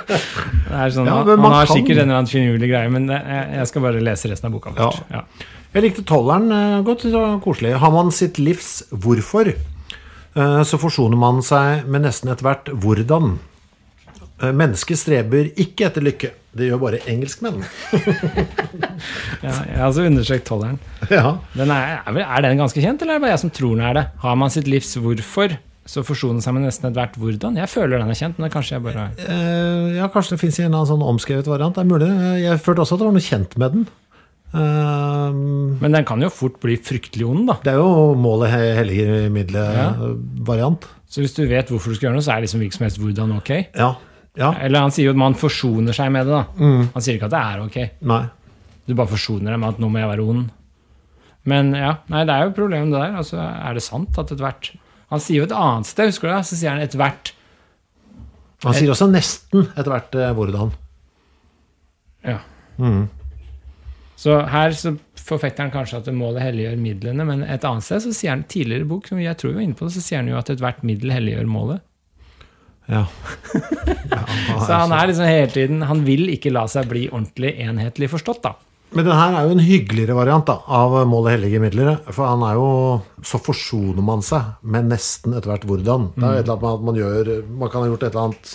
det 0.68 0.78
er 0.78 0.94
sånn, 0.94 1.08
Ja, 1.10 1.18
han, 1.18 1.42
han 1.42 1.56
har 1.56 1.70
sikkert 1.70 1.98
en 1.98 2.06
eller 2.06 2.20
annen 2.20 2.30
finurlig 2.30 2.70
greie, 2.70 2.92
men 2.92 3.10
jeg, 3.10 3.42
jeg 3.58 3.70
skal 3.72 3.84
bare 3.88 4.02
lese 4.06 4.30
resten 4.30 4.48
av 4.48 4.54
boka 4.54 4.72
først. 4.76 5.02
Ja. 5.12 5.24
Jeg 5.76 5.84
likte 5.84 6.06
tolleren 6.08 6.46
eh, 6.54 6.78
godt. 6.86 7.04
Det 7.04 7.12
var 7.16 7.36
koselig. 7.44 7.74
Har 7.82 7.92
man 7.92 8.14
sitt 8.14 8.38
livs 8.40 8.70
hvorfor, 8.94 9.50
eh, 9.52 10.62
så 10.64 10.80
forsoner 10.80 11.20
man 11.20 11.42
seg 11.44 11.84
med 11.90 12.06
nesten 12.06 12.32
ethvert 12.32 12.70
hvordan. 12.72 13.36
Eh, 14.42 14.52
Mennesket 14.52 14.98
streber 15.00 15.48
ikke 15.56 15.86
etter 15.88 16.04
lykke. 16.04 16.30
Det 16.56 16.66
gjør 16.70 16.80
bare 16.80 16.98
engelskmenn. 17.08 17.62
Ja, 19.44 19.52
jeg 19.68 19.76
har 19.76 19.86
også 19.90 20.06
undersøkt 20.08 20.46
tolleren. 20.48 20.78
ja. 21.12 21.34
Den 21.54 21.70
er, 21.70 21.98
er, 22.08 22.40
den 22.42 22.58
ganske 22.58 22.80
kjent, 22.82 23.02
eller 23.04 23.16
er 23.16 23.18
det 23.20 23.24
bare 23.26 23.34
jeg 23.34 23.42
som 23.42 23.50
tror 23.54 23.74
den 23.76 23.84
er 23.84 23.94
det? 23.98 24.04
Har 24.22 24.34
man 24.40 24.50
sitt 24.50 24.66
livs 24.70 24.94
hvorfor, 24.96 25.52
så 25.86 26.02
forsoner 26.06 26.40
seg 26.42 26.56
med 26.56 26.64
nesten 26.66 26.88
ethvert 26.88 27.18
hvordan? 27.20 27.58
Jeg 27.60 27.68
føler 27.70 28.00
den 28.00 28.10
er 28.10 28.18
kjent, 28.18 28.40
men 28.42 28.50
kanskje 28.50 28.78
jeg 28.78 28.84
bare 28.86 29.04
Eh, 29.20 29.98
ja, 29.98 30.08
kanskje 30.12 30.34
det 30.34 30.40
fins 30.40 30.58
en 30.64 30.70
annen 30.72 30.88
sånn 30.88 31.04
omskrevet 31.04 31.46
variant. 31.52 31.76
Det 31.76 31.84
er 31.84 31.90
mulig. 31.92 32.08
Eh, 32.08 32.40
Jeg 32.46 32.62
følte 32.64 32.82
også 32.86 32.96
at 32.96 33.04
det 33.04 33.08
var 33.10 33.16
noe 33.18 33.28
kjent 33.28 33.56
med 33.60 33.76
den. 33.76 33.86
Um, 34.56 35.78
Men 35.82 35.92
den 35.92 36.04
kan 36.08 36.22
jo 36.22 36.30
fort 36.32 36.56
bli 36.62 36.76
fryktelig 36.80 37.26
ond, 37.28 37.46
da. 37.50 37.56
det 37.66 37.72
er 37.74 37.80
jo 37.82 38.14
målet 38.16 38.50
he- 38.54 38.74
helliger 38.78 39.10
Ja. 39.26 39.28
middelet-variant. 39.34 40.86
Så 41.10 41.20
hvis 41.22 41.34
du 41.36 41.44
vet 41.46 41.68
hvorfor 41.68 41.92
du 41.92 41.98
skal 41.98 42.08
gjøre 42.08 42.16
noe, 42.18 42.24
så 42.24 42.32
er 42.36 42.44
liksom 42.46 42.60
hvilken 42.62 42.78
som 42.80 42.86
helst 42.88 42.98
hvordan 43.02 43.36
ok. 43.36 43.50
Ja. 43.76 43.90
Ja. 44.36 44.50
Eller 44.60 44.84
han 44.84 44.92
sier 44.92 45.08
jo 45.08 45.14
at 45.14 45.20
man 45.20 45.36
forsoner 45.38 45.96
seg 45.96 46.10
med 46.12 46.28
det, 46.28 46.36
da. 46.36 46.68
Han 46.94 47.02
sier 47.04 47.16
ikke 47.16 47.30
at 47.30 47.34
det 47.34 47.42
er 47.42 47.62
ok. 47.64 47.78
Nei. 48.12 48.22
Du 48.86 48.94
bare 48.94 49.10
forsoner 49.10 49.54
deg 49.54 49.62
med 49.62 49.74
at 49.74 49.80
nå 49.82 49.88
må 49.90 50.02
jeg 50.02 50.10
være 50.12 50.26
ond. 50.30 50.44
Men 51.46 51.72
ja, 51.78 51.92
nei, 52.12 52.24
det 52.26 52.34
er 52.34 52.44
jo 52.44 52.52
et 52.52 52.58
problem 52.58 52.90
det 52.92 53.00
der. 53.00 53.16
Altså, 53.22 53.38
er 53.38 53.78
det 53.78 53.84
sant 53.86 54.18
at 54.18 54.32
ethvert 54.34 54.72
Han 55.12 55.22
sier 55.22 55.44
jo 55.44 55.46
et 55.46 55.54
annet 55.54 55.86
sted, 55.86 56.10
husker 56.10 56.26
du 56.28 56.34
det? 56.34 56.40
Så 56.48 56.58
sier 56.58 56.74
han 56.74 56.82
ethvert 56.82 57.30
Han 58.64 58.74
sier 58.74 58.90
også 58.90 59.06
nesten 59.12 59.68
etter 59.76 59.92
hvert 59.92 60.16
eh, 60.18 60.32
hvordan. 60.34 60.72
Ja. 62.26 62.40
Så 64.18 64.40
her 64.50 64.74
så 64.74 64.96
forfekter 65.26 65.66
han 65.66 65.74
kanskje 65.74 66.00
at 66.00 66.08
målet 66.14 66.42
helliggjør 66.42 66.78
midlene, 66.80 67.26
men 67.28 67.44
et 67.46 67.64
annet 67.66 67.86
sted 67.86 68.02
så 68.04 68.14
sier 68.14 68.34
han 68.34 68.46
tidligere 68.50 68.86
i 68.86 68.90
bok, 68.90 69.06
som 69.10 69.20
jeg 69.22 69.38
tror 69.38 69.52
vi 69.52 69.58
var 69.60 69.66
inne 69.66 69.78
på, 69.78 69.88
så 69.92 70.02
sier 70.02 70.22
han 70.22 70.30
jo 70.30 70.38
at 70.38 70.50
ethvert 70.54 70.82
middel 70.86 71.14
helliggjør 71.14 71.50
målet. 71.50 71.85
Ja. 72.92 73.02
Så 74.62 74.70
han 74.70 74.92
er 74.94 75.08
liksom 75.10 75.26
hele 75.26 75.48
tiden 75.50 75.80
Han 75.88 76.04
vil 76.06 76.28
ikke 76.30 76.52
la 76.54 76.66
seg 76.70 76.86
bli 76.90 77.08
ordentlig 77.10 77.56
enhetlig 77.64 78.08
forstått, 78.12 78.44
da. 78.44 78.52
Men 78.94 79.08
den 79.08 79.16
her 79.18 79.34
er 79.34 79.48
jo 79.48 79.56
en 79.56 79.64
hyggeligere 79.66 80.14
variant 80.16 80.46
da, 80.46 80.60
av 80.72 80.94
målet 81.10 81.36
hellige 81.36 81.60
midler. 81.60 81.96
For 82.06 82.28
han 82.28 82.44
er 82.46 82.58
jo 82.58 82.68
Så 83.26 83.40
forsoner 83.42 84.04
man 84.06 84.22
seg 84.24 84.54
med 84.62 84.86
nesten 84.92 85.34
etter 85.34 85.52
hvert 85.52 85.66
hvordan. 85.68 86.12
Det 86.14 86.22
er 86.22 86.38
et 86.38 86.46
eller 86.46 86.54
annet 86.54 86.62
med 86.62 86.76
at 86.76 86.86
man 86.90 87.00
gjør 87.00 87.32
Man 87.50 87.72
kan 87.72 87.82
ha 87.82 87.90
gjort 87.90 88.06
et 88.06 88.12
eller 88.12 88.28
annet 88.28 88.54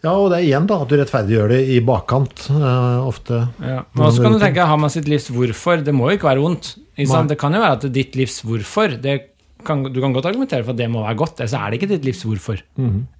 Ja, 0.00 0.12
og 0.14 0.30
det 0.32 0.38
er 0.38 0.46
igjen 0.50 0.68
da 0.68 0.78
at 0.80 0.92
du 0.92 0.96
rettferdiggjør 0.96 1.50
det 1.52 1.62
i 1.74 1.80
bakkant. 1.84 2.46
uh, 2.52 3.08
ofte. 3.08 3.42
Ja. 3.60 3.82
Men 3.92 4.14
så 4.16 4.24
kan 4.24 4.36
du 4.36 4.40
tenke, 4.40 4.64
har 4.64 4.80
man 4.80 4.92
sitt 4.92 5.08
livs 5.08 5.28
hvorfor? 5.28 5.82
Det 5.84 5.92
må 5.92 6.08
jo 6.08 6.16
ikke 6.16 6.30
være 6.30 6.44
vondt. 6.44 6.70
Ikke 6.96 7.10
sant? 7.10 7.32
Det 7.32 7.36
kan 7.40 7.52
jo 7.56 7.60
være 7.60 7.76
at 7.80 7.84
ditt 7.92 8.16
livs 8.16 8.40
hvorfor 8.44 8.96
det 9.00 9.18
kan, 9.64 9.82
Du 9.92 10.00
kan 10.00 10.12
godt 10.12 10.26
argumentere 10.30 10.64
for 10.64 10.72
at 10.72 10.78
det 10.80 10.88
må 10.90 11.02
være 11.04 11.16
godt, 11.20 11.40
ellers 11.40 11.54
er 11.54 11.70
det 11.70 11.80
ikke 11.80 11.88
ditt 11.94 12.04
livs 12.08 12.22
hvorfor. 12.26 12.60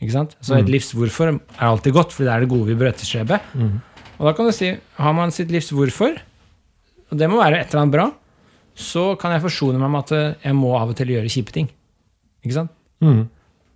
Ikke 0.01 0.13
sant? 0.15 0.37
Så 0.41 0.57
et 0.59 0.69
livs 0.69 0.93
hvorfor 0.95 1.31
er 1.35 1.39
alltid 1.69 1.93
godt, 1.93 2.13
fordi 2.13 2.27
det 2.29 2.35
er 2.35 2.41
det 2.41 2.49
gode 2.53 2.67
vi 2.67 2.75
bør 2.81 2.91
etterstrebe. 2.93 3.41
Og 4.21 4.27
da 4.29 4.33
kan 4.37 4.47
du 4.47 4.53
si, 4.53 4.73
har 4.99 5.13
man 5.17 5.31
sitt 5.33 5.51
livs 5.51 5.71
hvorfor, 5.73 6.19
og 7.11 7.19
det 7.19 7.29
må 7.31 7.39
være 7.41 7.61
et 7.61 7.71
eller 7.73 7.83
annet 7.83 7.95
bra, 7.97 8.11
så 8.77 9.17
kan 9.19 9.33
jeg 9.33 9.43
forsone 9.43 9.79
meg 9.81 9.91
med 9.91 10.01
at 10.07 10.13
eh, 10.17 10.35
jeg 10.47 10.55
må 10.57 10.75
av 10.79 10.89
og 10.93 10.97
til 10.97 11.09
gjøre 11.13 11.29
kjipe 11.33 11.53
ting. 11.53 11.69
Ikke 12.45 12.55
sant? 12.55 12.71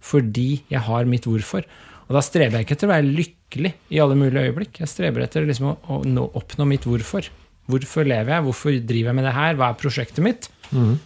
Fordi 0.04 0.62
jeg 0.70 0.80
har 0.80 1.04
mitt 1.08 1.24
hvorfor. 1.24 1.64
Og 2.08 2.12
da 2.16 2.20
streber 2.20 2.58
jeg 2.60 2.66
ikke 2.66 2.76
etter 2.76 2.88
å 2.88 2.92
være 2.92 3.08
lykkelig 3.08 3.72
i 3.90 4.00
alle 4.04 4.16
mulige 4.20 4.44
øyeblikk. 4.50 4.80
Jeg 4.82 4.88
streber 4.92 5.24
etter 5.24 5.46
liksom 5.48 5.70
å, 5.72 5.76
å 5.88 6.02
nå, 6.04 6.26
oppnå 6.36 6.66
mitt 6.68 6.84
hvorfor. 6.84 7.26
Hvorfor 7.70 8.04
lever 8.04 8.34
jeg? 8.36 8.44
Hvorfor 8.44 8.76
driver 8.84 9.10
jeg 9.10 9.16
med 9.16 9.24
det 9.24 9.32
her? 9.34 9.54
Hva 9.56 9.70
er 9.72 9.78
prosjektet 9.80 10.24
mitt? 10.24 10.50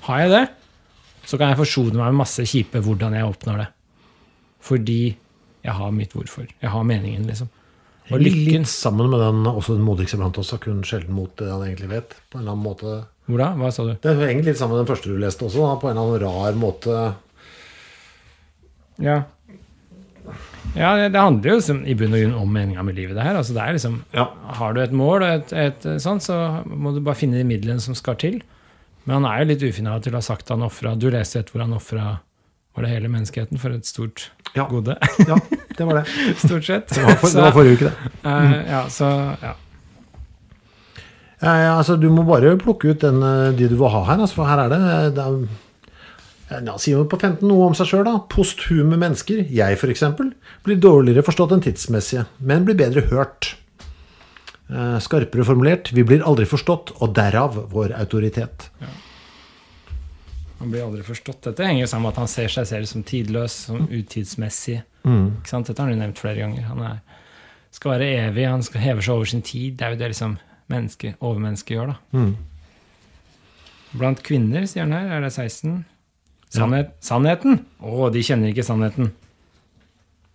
Har 0.08 0.24
jeg 0.24 0.30
det, 0.34 0.44
så 1.28 1.36
kan 1.36 1.52
jeg 1.52 1.60
forsone 1.60 1.98
meg 1.98 2.08
med 2.08 2.22
masse 2.22 2.44
kjipe 2.48 2.80
hvordan 2.84 3.16
jeg 3.18 3.28
oppnår 3.28 3.62
det. 3.62 3.68
Fordi 4.64 5.02
jeg 5.64 5.74
har 5.76 5.94
mitt 5.94 6.14
hvorfor. 6.16 6.48
Jeg 6.48 6.72
har 6.72 6.86
meningen, 6.88 7.28
liksom. 7.28 7.50
Og 8.08 8.22
lykken. 8.22 8.64
Litt 8.64 8.70
sammen 8.72 9.10
med 9.12 9.20
den 9.20 9.44
også 9.50 9.76
den 9.76 9.84
modigste 9.84 10.16
blant 10.20 10.38
oss 10.40 10.54
har 10.54 10.60
kun 10.62 10.80
sjelden 10.86 11.12
mot 11.12 11.34
det 11.36 11.50
han 11.50 11.66
egentlig 11.66 11.90
vet. 11.92 12.16
På 12.30 12.38
en 12.38 12.44
eller 12.46 12.54
annen 12.56 12.64
måte. 12.64 12.98
Hvor 13.28 13.42
da? 13.42 13.50
Hva 13.60 13.72
sa 13.74 13.84
du? 13.84 13.96
Det 14.00 14.14
henger 14.22 14.46
litt 14.46 14.60
sammen 14.60 14.78
med 14.78 14.86
den 14.86 14.92
første 14.94 15.12
du 15.12 15.18
leste 15.20 15.44
også, 15.44 15.66
da, 15.66 15.74
på 15.82 15.90
en 15.90 15.98
eller 16.00 16.24
annen 16.24 16.46
rar 16.46 16.56
måte. 16.56 17.02
Ja. 19.04 19.18
Ja, 20.76 20.94
det, 20.96 21.10
det 21.14 21.20
handler 21.20 21.50
jo 21.50 21.58
liksom, 21.58 21.82
i 21.88 21.96
bunn 21.98 22.14
og 22.16 22.22
grunn 22.22 22.38
om 22.40 22.54
meninga 22.56 22.84
med 22.86 22.96
livet, 22.96 23.16
det 23.18 23.26
her. 23.26 23.36
Altså, 23.36 23.56
det 23.56 23.64
er 23.64 23.76
liksom, 23.76 24.00
Ja. 24.16 24.30
Har 24.58 24.72
du 24.72 24.80
et 24.80 24.96
mål, 24.96 25.24
og 25.26 25.28
et, 25.28 25.52
et, 25.52 25.88
sånt, 26.00 26.24
så 26.24 26.62
må 26.64 26.94
du 26.96 27.02
bare 27.04 27.18
finne 27.18 27.40
de 27.40 27.48
midlene 27.48 27.84
som 27.84 27.96
skal 27.98 28.16
til. 28.20 28.40
Men 29.08 29.22
han 29.22 29.26
er 29.30 29.40
jo 29.40 29.48
litt 29.54 29.62
ufin 29.64 29.86
av 29.88 30.02
til 30.04 30.12
å 30.12 30.18
ha 30.20 30.24
sagt 30.26 30.50
han 30.52 30.60
ofra 30.66 30.90
Du 31.00 31.06
leste 31.12 31.40
et 31.40 31.48
hvor 31.52 31.62
han 31.64 31.72
ofra 31.72 32.18
Var 32.76 32.84
det 32.84 32.90
hele 32.92 33.08
menneskeheten 33.08 33.60
for 33.62 33.72
et 33.72 33.88
stort 33.88 34.26
Ja. 34.52 34.66
gode? 34.68 34.98
Ja, 35.24 35.38
det 35.78 35.86
var 35.88 36.02
det. 36.02 36.04
Stort 36.44 36.66
sett. 36.68 36.92
Det 36.92 37.04
var, 37.06 37.16
for, 37.22 37.32
det 37.32 37.46
var 37.46 37.54
forrige 37.56 37.78
uke, 37.78 37.88
det. 37.88 38.12
Eh, 38.28 38.54
ja, 38.68 38.82
så 38.92 39.08
ja. 39.42 39.54
Ja, 41.40 41.52
ja, 41.62 41.72
altså, 41.78 41.94
du 42.00 42.08
må 42.10 42.24
bare 42.26 42.56
plukke 42.58 42.90
ut 42.92 43.02
den, 43.04 43.20
eh, 43.22 43.52
de 43.54 43.68
du 43.70 43.76
vil 43.78 43.92
ha 43.92 44.00
her. 44.08 44.18
Altså, 44.24 44.40
for 44.40 44.48
her 44.50 44.64
er 44.64 44.72
det, 44.72 44.80
det 45.14 45.24
er, 45.26 46.62
ja, 46.66 46.74
sier 46.82 46.98
man 47.02 47.10
på 47.12 47.18
15 47.20 47.46
noe 47.46 47.68
om 47.68 47.76
seg 47.78 47.90
sjøl, 47.92 48.02
da. 48.08 48.16
Posthume 48.32 48.98
mennesker, 48.98 49.44
jeg 49.52 49.78
f.eks., 49.78 50.02
blir 50.66 50.80
dårligere 50.82 51.22
forstått 51.26 51.54
enn 51.54 51.62
tidsmessige, 51.68 52.24
men 52.42 52.66
blir 52.66 52.78
bedre 52.80 53.04
hørt. 53.12 53.52
Eh, 54.68 54.98
Skarpere 55.00 55.44
formulert, 55.48 55.92
vi 55.96 56.04
blir 56.04 56.24
aldri 56.28 56.44
forstått, 56.48 56.92
og 57.00 57.14
derav 57.16 57.56
vår 57.72 57.94
autoritet. 57.96 58.68
Han 60.58 60.72
blir 60.72 60.82
aldri 60.84 61.04
forstått. 61.06 61.40
Dette 61.46 61.64
henger 61.64 61.84
jo 61.86 61.90
sammen 61.90 62.08
med 62.08 62.16
at 62.16 62.22
han 62.24 62.30
ser 62.32 62.50
seg 62.52 62.66
selv 62.68 62.90
som 62.90 63.04
tidløs, 63.06 63.54
som 63.68 63.86
utidsmessig. 63.86 64.80
Ikke 65.06 65.48
sant? 65.48 65.68
Dette 65.70 65.80
har 65.80 65.88
han 65.88 65.94
jo 65.94 66.00
nevnt 66.02 66.20
flere 66.20 66.42
ganger. 66.42 66.66
Han 66.68 66.82
er, 66.84 66.98
skal 67.72 67.94
være 67.94 68.08
evig, 68.26 68.44
han 68.50 68.64
skal 68.66 68.82
heve 68.82 69.04
seg 69.06 69.14
over 69.14 69.30
sin 69.30 69.44
tid. 69.46 69.78
Det 69.78 69.86
er 69.86 69.94
jo 69.94 70.00
det 70.02 70.10
liksom 70.12 70.34
menneske, 70.68 71.14
overmennesket 71.24 71.76
gjør, 71.78 71.94
da. 71.94 72.26
Blant 73.94 74.20
kvinner, 74.26 74.66
sier 74.68 74.84
han 74.84 74.92
her, 74.92 75.14
er 75.16 75.24
det 75.24 75.30
16. 75.32 75.78
Sannhet, 76.52 76.90
Sannheten? 77.04 77.62
Å, 77.80 78.10
de 78.12 78.20
kjenner 78.24 78.52
ikke 78.52 78.66
sannheten. 78.66 79.14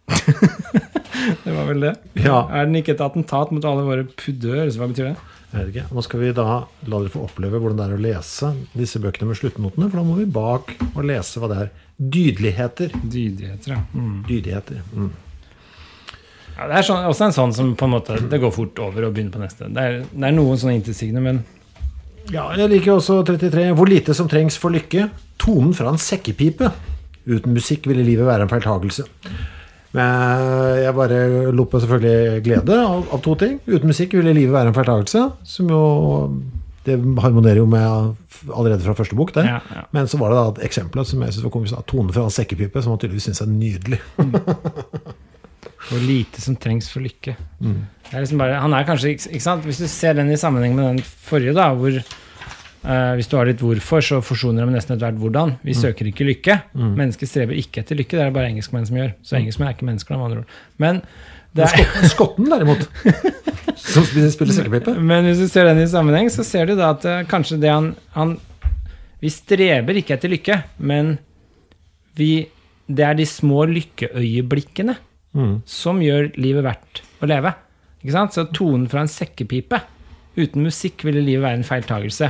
det 1.43 1.53
var 1.55 1.69
vel 1.69 1.86
det. 1.88 1.93
Ja. 2.23 2.43
Er 2.49 2.67
den 2.67 2.79
ikke 2.79 2.95
et 2.95 3.03
attentat 3.03 3.53
mot 3.53 3.65
alle 3.67 3.86
våre 3.88 4.05
pudør? 4.07 4.65
Så 4.67 4.81
hva 4.81 4.89
betyr 4.91 5.12
det? 5.12 5.15
Jeg 5.53 5.59
vet 5.59 5.69
ikke. 5.69 5.86
Nå 5.93 6.01
skal 6.01 6.21
vi 6.23 6.29
da 6.33 6.45
la 6.49 6.99
dere 6.99 7.12
få 7.13 7.27
oppleve 7.27 7.59
hvordan 7.62 7.77
det 7.77 7.86
er 7.86 7.97
å 7.97 8.01
lese 8.01 8.47
disse 8.73 9.01
bøkene 9.01 9.29
med 9.29 9.38
sluttnotene, 9.38 9.89
for 9.89 9.99
da 9.99 10.05
må 10.07 10.15
vi 10.17 10.25
bak 10.25 10.73
og 10.93 11.03
lese 11.05 11.41
hva 11.41 11.49
det 11.51 11.59
er. 11.65 11.69
Dydeligheter. 11.93 12.95
Dydigheter, 13.03 13.75
ja. 13.75 13.83
Mm. 13.93 14.15
Dydigheter. 14.25 14.81
Mm. 14.97 15.12
Ja, 16.53 16.67
det 16.69 16.79
er 16.79 16.88
sånn, 16.88 17.05
også 17.09 17.27
en 17.27 17.36
sånn 17.36 17.53
som 17.55 17.71
på 17.73 17.88
en 17.88 17.93
måte 17.95 18.17
Det 18.29 18.38
går 18.38 18.51
fort 18.53 18.77
over 18.83 19.07
og 19.07 19.15
begynner 19.15 19.33
på 19.33 19.41
neste. 19.41 19.69
Det 19.73 19.83
er, 19.83 19.99
det 20.09 20.27
er 20.27 20.36
noen 20.36 20.59
sånne 20.59 20.77
intetsigende, 20.79 21.21
men 21.23 21.43
Ja, 22.33 22.47
jeg 22.57 22.71
liker 22.71 22.95
også 22.95 23.19
33. 23.27 23.69
Hvor 23.77 23.89
lite 23.89 24.15
som 24.17 24.29
trengs 24.31 24.57
for 24.57 24.73
lykke. 24.73 25.09
Tonen 25.41 25.73
fra 25.77 25.91
en 25.91 26.01
sekkepipe. 26.01 26.69
Uten 27.29 27.55
musikk 27.55 27.86
ville 27.89 28.05
livet 28.05 28.25
være 28.25 28.47
en 28.47 28.51
feiltagelse. 28.51 29.05
Men 29.93 30.79
jeg 30.82 30.95
bare 30.97 31.19
lot 31.53 31.69
på 31.69 31.79
selvfølgelig 31.84 32.41
glede 32.47 32.77
av, 32.82 33.06
av 33.13 33.21
to 33.21 33.36
ting. 33.38 33.60
Uten 33.69 33.91
musikk 33.91 34.15
ville 34.17 34.34
livet 34.34 34.56
være 34.56 34.71
en 34.71 34.77
feiltagelse, 34.77 35.23
som 35.45 35.69
jo 35.69 35.82
Det 36.84 36.97
harmonerer 37.23 37.62
jo 37.62 37.67
med 37.69 38.15
allerede 38.51 38.84
fra 38.84 38.95
første 38.97 39.15
bok, 39.15 39.29
det. 39.38 39.45
Ja, 39.47 39.60
ja. 39.71 39.84
Men 39.95 40.10
så 40.12 40.17
var 40.19 40.34
det 40.34 40.39
da 40.39 40.47
et 40.49 40.65
eksempel 40.67 41.06
som 41.08 41.21
jeg 41.23 41.32
synes 41.32 41.45
var 41.45 41.53
komisk. 41.53 41.77
da. 41.77 41.86
Tonen 41.88 42.12
fra 42.12 42.25
en 42.25 42.34
sekkepipe, 42.34 42.82
som 42.84 42.91
han 42.91 42.99
tydeligvis 42.99 43.29
syns 43.29 43.39
er 43.45 43.47
nydelig. 43.47 43.99
Og 45.93 46.01
lite 46.03 46.41
som 46.43 46.58
trengs 46.60 46.89
for 46.91 47.03
lykke. 47.03 47.38
Det 47.60 48.12
er 48.12 48.23
liksom 48.25 48.41
bare, 48.41 48.60
han 48.60 48.75
er 48.75 48.86
kanskje, 48.88 49.13
ikke 49.15 49.39
sant? 49.45 49.63
Hvis 49.67 49.79
du 49.79 49.88
ser 49.88 50.17
den 50.17 50.32
i 50.32 50.39
sammenheng 50.39 50.75
med 50.75 50.89
den 50.89 51.01
forrige, 51.03 51.56
da, 51.56 51.69
hvor 51.77 51.95
eh, 52.85 53.13
hvis 53.17 53.27
du 53.31 53.35
har 53.37 53.45
litt 53.49 53.61
hvorfor, 53.63 54.01
så 54.03 54.19
forsoner 54.23 54.65
de 54.67 54.73
nesten 54.75 54.95
ethvert 54.97 55.17
hvordan. 55.21 55.55
Vi 55.63 55.73
søker 55.77 56.09
ikke 56.09 56.25
lykke. 56.27 56.57
Mennesker 56.75 57.27
streber 57.29 57.57
ikke 57.59 57.81
etter 57.83 57.95
lykke, 57.99 58.17
det 58.17 58.21
er 58.25 58.31
det 58.31 58.35
bare 58.37 58.49
engelskmenn 58.51 58.85
som 58.89 58.97
gjør. 58.99 59.13
Så 59.23 59.37
engelskmenn 59.39 59.69
er 59.71 59.75
ikke 59.77 59.87
mennesker, 59.89 60.17
med 60.17 60.25
andre 60.29 60.43
ord. 60.43 60.57
Men, 60.83 61.01
det 61.53 61.63
er, 61.67 61.73
Skot- 61.73 62.09
Skotten, 62.13 62.49
derimot, 62.49 62.87
som 63.77 64.03
spiller, 64.07 64.31
sekkepipe. 64.53 64.95
men 64.99 65.25
hvis 65.29 65.43
du 65.43 65.47
ser 65.51 65.67
den 65.69 65.83
i 65.83 65.87
sammenheng, 65.87 66.29
så 66.33 66.43
ser 66.47 66.65
du 66.69 66.75
da 66.79 66.91
at 66.95 67.05
uh, 67.05 67.19
kanskje 67.29 67.59
det 67.61 67.69
han, 67.69 67.91
han 68.15 68.37
Vi 69.21 69.29
streber 69.29 69.95
ikke 70.01 70.15
etter 70.17 70.31
lykke, 70.33 70.57
men 70.83 71.17
vi, 72.17 72.47
det 72.89 73.05
er 73.07 73.13
de 73.15 73.25
små 73.29 73.63
lykkeøyeblikkene 73.71 74.95
som 75.65 75.97
gjør 76.03 76.27
livet 76.37 76.61
verdt 76.65 76.99
å 77.23 77.25
leve. 77.25 77.49
Ikke 78.03 78.13
sant? 78.13 78.35
Så 78.35 78.43
tonen 78.53 78.83
fra 78.91 79.01
en 79.01 79.09
sekkepipe 79.09 79.79
Uten 80.35 80.61
musikk 80.65 81.01
ville 81.05 81.21
livet 81.21 81.41
være 81.45 81.57
en 81.59 81.65
feiltagelse. 81.65 82.27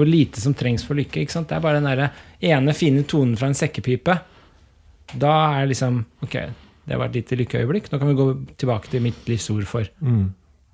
Hvor 0.00 0.08
lite 0.08 0.40
som 0.40 0.56
trengs 0.56 0.86
for 0.86 0.96
lykke. 0.96 1.20
Ikke 1.26 1.36
sant? 1.36 1.50
Det 1.50 1.58
er 1.58 1.64
bare 1.64 1.80
den 1.82 1.88
der 1.90 2.10
ene 2.54 2.72
fine 2.76 3.04
tonen 3.04 3.36
fra 3.36 3.50
en 3.50 3.58
sekkepipe. 3.58 4.16
Da 5.20 5.32
er 5.60 5.68
liksom 5.68 6.04
Ok, 6.24 6.36
det 6.88 6.96
var 6.98 7.10
et 7.10 7.18
lite 7.20 7.36
lykkeøyeblikk. 7.36 7.90
Nå 7.92 7.98
kan 8.00 8.08
vi 8.08 8.18
gå 8.18 8.28
tilbake 8.60 8.88
til 8.92 9.02
mitt 9.04 9.28
livs 9.28 9.50
ord 9.52 9.66
for. 9.68 9.84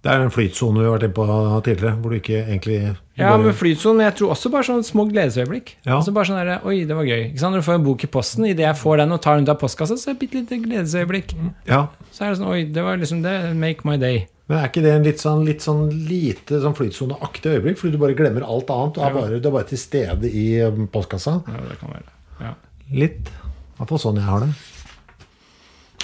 Det 0.07 0.13
er 0.15 0.23
en 0.23 0.31
flytsone 0.31 0.79
vi 0.79 0.87
har 0.87 0.93
vært 0.95 1.07
inne 1.09 1.17
på 1.19 1.63
tidligere, 1.67 1.97
hvor 1.99 2.13
du 2.15 2.17
ikke 2.21 2.39
egentlig 2.47 2.77
du 2.95 3.23
Ja, 3.23 3.31
bare- 3.33 3.43
med 3.49 3.55
flytsonen, 3.59 3.97
men 3.99 4.07
jeg 4.07 4.15
tror 4.21 4.31
også 4.37 4.51
bare 4.53 4.63
sånne 4.69 4.87
små 4.87 5.07
gledesøyeblikk. 5.11 5.73
Ja. 5.87 5.97
Altså 5.97 6.13
bare 6.15 6.29
sånn 6.29 6.39
der, 6.39 6.61
Oi, 6.65 6.85
det 6.87 6.95
var 6.95 7.05
gøy. 7.09 7.25
Ikke 7.33 7.41
sant? 7.43 7.57
Når 7.57 7.65
du 7.65 7.67
får 7.67 7.75
en 7.81 7.85
bok 7.89 8.05
i 8.05 8.07
posten, 8.07 8.45
idet 8.47 8.63
jeg 8.69 8.77
får 8.79 8.97
den 9.03 9.13
og 9.17 9.21
tar 9.25 9.35
den 9.41 9.49
ut 9.49 9.49
av 9.51 9.59
postkassa, 9.59 9.97
så 9.99 10.11
er 10.11 10.15
det 10.15 10.17
et 10.17 10.23
bitte 10.31 10.39
lite 10.45 10.63
gledesøyeblikk. 10.69 11.35
Ja, 11.67 11.89
Så 12.13 12.25
er 12.25 12.31
det 12.31 12.39
sånn 12.39 12.49
Oi, 12.53 12.65
det 12.71 12.83
var 12.85 12.97
liksom 12.97 13.23
det. 13.23 13.35
Make 13.57 13.85
my 13.85 13.97
day. 13.97 14.29
Men 14.49 14.59
er 14.63 14.69
ikke 14.69 14.83
det 14.85 14.93
en 14.95 15.03
litt 15.03 15.19
sånn, 15.19 15.45
litt 15.45 15.59
sånn 15.65 15.91
lite 16.07 16.61
sånn 16.63 16.77
flytsoneaktig 16.79 17.51
øyeblikk? 17.57 17.79
Fordi 17.81 17.91
du 17.93 17.99
bare 17.99 18.15
glemmer 18.15 18.47
alt 18.47 18.71
annet 18.71 18.97
og 18.99 19.03
er 19.03 19.13
bare, 19.17 19.41
du 19.43 19.49
er 19.49 19.53
bare 19.53 19.67
til 19.67 19.79
stede 19.79 20.31
i 20.31 20.61
um, 20.63 20.87
postkassa? 20.87 21.41
Ja, 21.49 21.65
det 21.67 21.81
kan 21.81 21.91
være. 21.91 22.07
Ja. 22.41 22.53
Litt. 22.95 23.27
I 23.27 23.79
hvert 23.83 23.89
fall 23.89 23.99
sånn 23.99 24.21
jeg 24.23 24.25
har 24.29 24.41
det. 24.47 24.53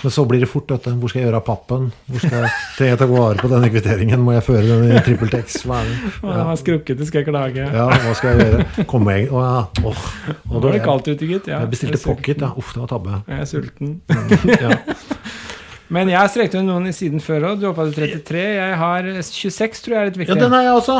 Men 0.03 0.11
så 0.11 0.25
blir 0.27 0.41
det 0.43 0.49
fort, 0.51 0.67
dette. 0.73 0.91
Hvor 0.99 1.13
skal 1.13 1.21
jeg 1.21 1.29
gjøre 1.29 1.39
av 1.39 1.45
pappen? 1.47 1.85
Hvor 2.09 2.23
skal 2.25 2.43
jeg, 2.43 2.53
trenger 2.79 2.93
jeg 2.95 3.01
ta 3.03 3.07
vare 3.11 3.39
på 3.39 3.51
denne 3.53 3.69
kvitteringen? 3.71 4.23
Må 4.25 4.35
jeg 4.35 4.45
føre 4.47 4.63
den 4.67 4.89
i 4.89 5.03
trippeltex? 5.07 5.61
Hva 5.69 5.79
er 5.83 5.91
det? 5.91 5.99
Å, 6.23 6.33
den 6.33 6.49
var 6.49 6.59
skrukket, 6.59 6.99
det 6.99 7.07
skal 7.11 7.23
jeg 7.23 7.29
klage. 7.29 7.67
Ja, 7.77 7.87
hva 8.07 8.15
skal 8.19 8.33
jeg 8.33 8.49
gjøre? 8.49 8.87
Kommer 8.91 9.19
jeg 9.21 9.29
Å 9.31 9.45
ja. 9.45 9.61
Åh. 9.93 10.03
Og 10.49 10.57
da 10.57 10.63
var 10.65 10.75
det 10.79 10.83
kaldt 10.89 11.13
ute, 11.13 11.29
gitt. 11.29 11.51
Ja, 11.53 11.61
jeg 11.63 11.71
bestilte 11.77 12.01
jeg 12.01 12.07
pocket. 12.09 12.43
Ja. 12.43 12.51
Uff, 12.59 12.73
det 12.75 12.83
var 12.83 12.91
tabbe. 12.91 13.21
Jeg 13.31 13.45
er 13.45 13.51
sulten. 13.53 13.95
Ja. 14.59 14.75
Men 15.93 16.09
jeg 16.09 16.17
har 16.17 16.31
strekt 16.33 16.55
under 16.57 16.73
noen 16.73 16.89
i 16.89 16.97
siden 16.97 17.21
før 17.21 17.51
òg. 17.51 17.61
Du 17.61 17.69
hadde 17.69 17.93
33. 17.93 18.43
Jeg 18.57 18.77
har 18.81 19.09
26, 19.29 19.83
tror 19.85 19.95
jeg 19.95 20.01
er 20.01 20.11
litt 20.11 20.19
viktig. 20.23 20.35
ja, 20.35 20.41
den 20.41 20.57
har 20.57 20.67
jeg 20.67 20.79
også. 20.81 20.99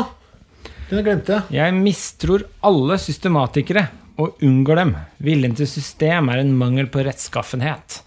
Den 0.93 1.05
glemte 1.07 1.39
jeg. 1.39 1.57
Jeg 1.57 1.75
mistror 1.81 2.43
alle 2.69 2.99
systematikere 3.01 3.87
og 4.21 4.37
unngår 4.45 4.79
dem. 4.83 4.95
Viljen 5.25 5.55
til 5.57 5.67
system 5.69 6.29
er 6.29 6.43
en 6.43 6.53
mangel 6.59 6.87
på 6.93 7.01
rettskaffenhet. 7.07 8.03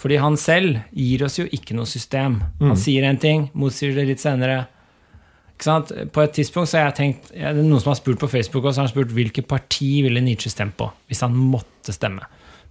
Fordi 0.00 0.16
han 0.16 0.36
selv 0.40 0.78
gir 0.96 1.24
oss 1.26 1.36
jo 1.38 1.44
ikke 1.52 1.76
noe 1.76 1.88
system. 1.88 2.38
Han 2.62 2.78
sier 2.78 3.04
en 3.04 3.20
ting, 3.20 3.48
motsier 3.52 3.92
det 3.96 4.06
litt 4.08 4.22
senere. 4.22 4.62
På 5.60 6.22
et 6.24 6.32
tidspunkt 6.32 6.70
så 6.70 6.78
har 6.78 6.86
jeg 6.88 6.96
tenkt 6.96 7.26
ja, 7.36 7.50
Det 7.52 7.60
er 7.60 7.66
noen 7.66 7.82
som 7.82 7.90
har 7.90 7.98
spurt 7.98 8.20
på 8.22 8.30
Facebook 8.32 8.64
også, 8.64 8.80
har 8.80 8.86
han 8.86 8.94
spurt 8.94 9.12
hvilket 9.12 9.44
parti 9.44 9.98
ville 10.06 10.22
Nietzsche 10.24 10.48
stemt 10.48 10.72
på 10.78 10.86
hvis 11.10 11.20
han 11.20 11.36
måtte 11.36 11.92
stemme. 11.92 12.24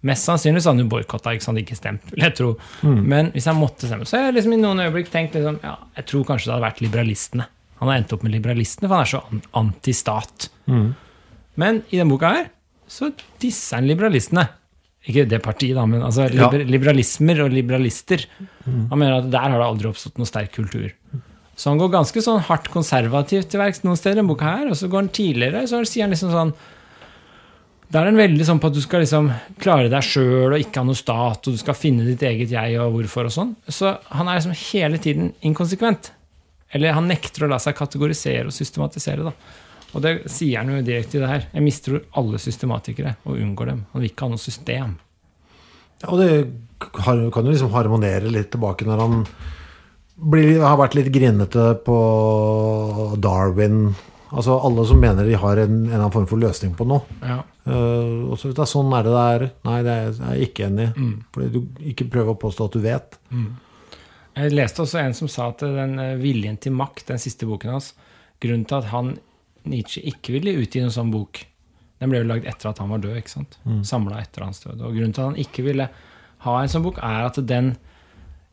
Mest 0.09 0.25
sannsynlig 0.25 0.63
så 0.63 0.71
hadde 0.71 0.85
han 0.85 0.89
boikotta, 0.89 1.35
ikke 1.35 1.43
sant, 1.43 1.59
ikke 1.59 1.77
stemt, 1.77 2.05
vil 2.09 2.23
jeg 2.23 2.33
tro. 2.39 2.53
Men 2.81 3.29
hvis 3.35 3.49
han 3.51 3.59
måtte 3.59 3.85
stemme, 3.85 4.07
så 4.09 4.17
har 4.17 4.29
jeg 4.29 4.39
liksom 4.39 4.55
i 4.55 4.61
noen 4.61 4.81
øyeblikk 4.87 5.11
tenkt 5.11 5.35
liksom, 5.35 5.59
ja, 5.61 5.75
jeg 5.99 6.07
tror 6.09 6.23
kanskje 6.29 6.49
det 6.49 6.55
hadde 6.55 6.65
vært 6.65 6.81
liberalistene. 6.85 7.49
Han 7.81 7.91
har 7.91 7.99
endt 7.99 8.15
opp 8.15 8.23
med 8.25 8.33
liberalistene, 8.33 8.87
for 8.87 8.95
han 8.95 9.05
er 9.05 9.11
så 9.11 9.21
antistat. 9.59 10.49
antistat. 10.71 10.89
Men 11.59 11.83
i 11.91 11.99
denne 11.99 12.13
boka 12.13 12.31
her, 12.31 12.49
så 12.89 13.11
disser 13.43 13.81
han 13.81 13.91
liberalistene. 13.91 14.47
Ikke 15.09 15.25
det 15.25 15.39
partiet, 15.41 15.73
da, 15.77 15.87
men 15.89 16.03
altså 16.05 16.27
liber 16.29 16.61
liberalismer 16.69 17.45
og 17.45 17.53
liberalister. 17.53 18.27
Han 18.67 18.99
mener 18.99 19.19
at 19.19 19.29
der 19.33 19.47
har 19.47 19.57
det 19.57 19.67
aldri 19.67 19.89
oppstått 19.89 20.19
noen 20.19 20.29
sterk 20.29 20.53
kultur. 20.53 20.91
Så 21.59 21.71
han 21.71 21.79
går 21.81 21.91
ganske 21.91 22.21
sånn 22.23 22.43
hardt 22.47 22.69
konservativt 22.71 23.49
til 23.51 23.59
verks 23.59 23.81
noen 23.83 23.97
steder 23.99 24.23
boka 24.27 24.47
her, 24.47 24.69
og 24.71 24.77
så 24.79 24.87
går 24.87 25.01
han 25.01 25.09
tidligere, 25.15 25.65
så 25.67 25.81
sier 25.83 26.05
han 26.05 26.13
liksom 26.13 26.31
sånn 26.31 26.53
Da 27.89 28.03
er 28.03 28.11
den 28.11 28.19
veldig 28.21 28.45
sånn 28.45 28.61
på 28.61 28.69
at 28.69 28.75
du 28.77 28.83
skal 28.83 29.01
liksom 29.01 29.31
klare 29.59 29.89
deg 29.89 30.05
sjøl 30.05 30.53
og 30.53 30.61
ikke 30.61 30.83
ha 30.83 30.85
noe 30.85 30.99
stat, 30.99 31.47
og 31.49 31.55
du 31.55 31.59
skal 31.59 31.75
finne 31.75 32.05
ditt 32.05 32.21
eget 32.21 32.53
jeg 32.53 32.77
og 32.77 32.93
hvorfor 32.93 33.27
og 33.27 33.33
sånn. 33.33 33.55
Så 33.65 33.95
han 34.13 34.29
er 34.29 34.37
liksom 34.37 34.53
hele 34.59 34.99
tiden 35.01 35.31
inkonsekvent. 35.41 36.11
Eller 36.69 36.93
han 36.93 37.09
nekter 37.09 37.47
å 37.47 37.49
la 37.49 37.57
seg 37.57 37.73
kategorisere 37.79 38.45
og 38.51 38.53
systematisere, 38.53 39.25
da. 39.25 39.33
Og 39.95 40.03
det 40.05 40.13
sier 40.29 40.61
han 40.61 40.71
jo 40.73 40.81
direkte 40.85 41.17
i 41.17 41.21
det 41.23 41.29
her. 41.31 41.45
Jeg 41.53 41.65
mistror 41.65 42.03
alle 42.19 42.41
systematikere 42.41 43.15
og 43.25 43.39
unngår 43.39 43.71
dem. 43.71 43.85
Han 43.93 44.03
vil 44.03 44.11
ikke 44.11 44.27
ha 44.27 44.33
noe 44.33 44.41
system. 44.41 44.97
Ja, 45.99 46.11
og 46.11 46.19
det 46.21 46.29
kan 46.95 47.23
jo 47.25 47.49
liksom 47.49 47.73
harmonere 47.73 48.29
litt 48.31 48.51
tilbake 48.53 48.87
når 48.87 49.01
han 49.03 49.23
blir, 50.19 50.59
har 50.61 50.77
vært 50.79 50.97
litt 50.99 51.09
grinete 51.13 51.71
på 51.85 51.97
Darwin. 53.19 53.89
Altså 54.29 54.59
alle 54.61 54.85
som 54.85 54.99
mener 55.01 55.25
de 55.25 55.37
har 55.41 55.57
en, 55.63 55.79
en 55.79 55.87
eller 55.87 56.03
annen 56.03 56.13
form 56.13 56.27
for 56.29 56.41
løsning 56.41 56.75
på 56.77 56.85
noe. 56.87 57.01
Ja. 57.23 57.41
Uh, 57.69 58.29
og 58.29 58.37
så 58.39 58.49
vet 58.49 58.61
jeg, 58.61 58.71
Sånn 58.71 58.93
er 58.97 59.05
det 59.05 59.13
det 59.13 59.23
er. 59.33 59.47
Nei, 59.67 59.79
det 59.85 59.95
er 59.95 60.21
jeg 60.35 60.49
ikke 60.49 60.67
enig 60.69 60.85
i. 60.85 60.91
Mm. 60.93 61.15
Fordi 61.33 61.49
du 61.55 61.89
ikke 61.91 62.07
prøver 62.13 62.35
å 62.35 62.41
påstå 62.41 62.69
at 62.69 62.77
du 62.77 62.83
vet. 62.85 63.17
Jeg 64.39 64.53
leste 64.53 64.85
også 64.85 65.01
en 65.01 65.17
som 65.17 65.31
sa 65.31 65.49
at 65.51 65.65
den 65.65 65.97
eh, 65.99 66.15
viljen 66.21 66.59
til 66.61 66.75
makt, 66.77 67.07
den 67.09 67.21
siste 67.21 67.49
boken 67.49 67.75
hans 67.75 67.91
Grunnen 68.39 68.63
til 68.69 68.77
at 68.77 68.85
han, 68.93 69.17
Nietzsche, 69.67 70.03
ikke 70.07 70.35
ville 70.37 70.55
utgi 70.61 70.83
noen 70.83 70.93
sånn 70.93 71.11
bok 71.13 71.41
Den 71.99 72.11
ble 72.11 72.21
jo 72.21 72.29
lagd 72.29 72.47
etter 72.47 72.69
at 72.69 72.79
han 72.79 72.91
var 72.93 73.01
død, 73.03 73.17
ikke 73.19 73.33
sant? 73.33 73.57
Samla 73.83 74.21
etter 74.21 74.45
hans 74.45 74.61
død. 74.63 74.79
Og 74.79 74.95
grunnen 74.95 75.11
til 75.11 75.25
at 75.25 75.31
han 75.33 75.41
ikke 75.43 75.65
ville 75.65 75.89
ha 76.45 76.53
en 76.61 76.71
sånn 76.71 76.85
bok, 76.85 77.01
er 77.03 77.25
at 77.27 77.39
den 77.43 77.73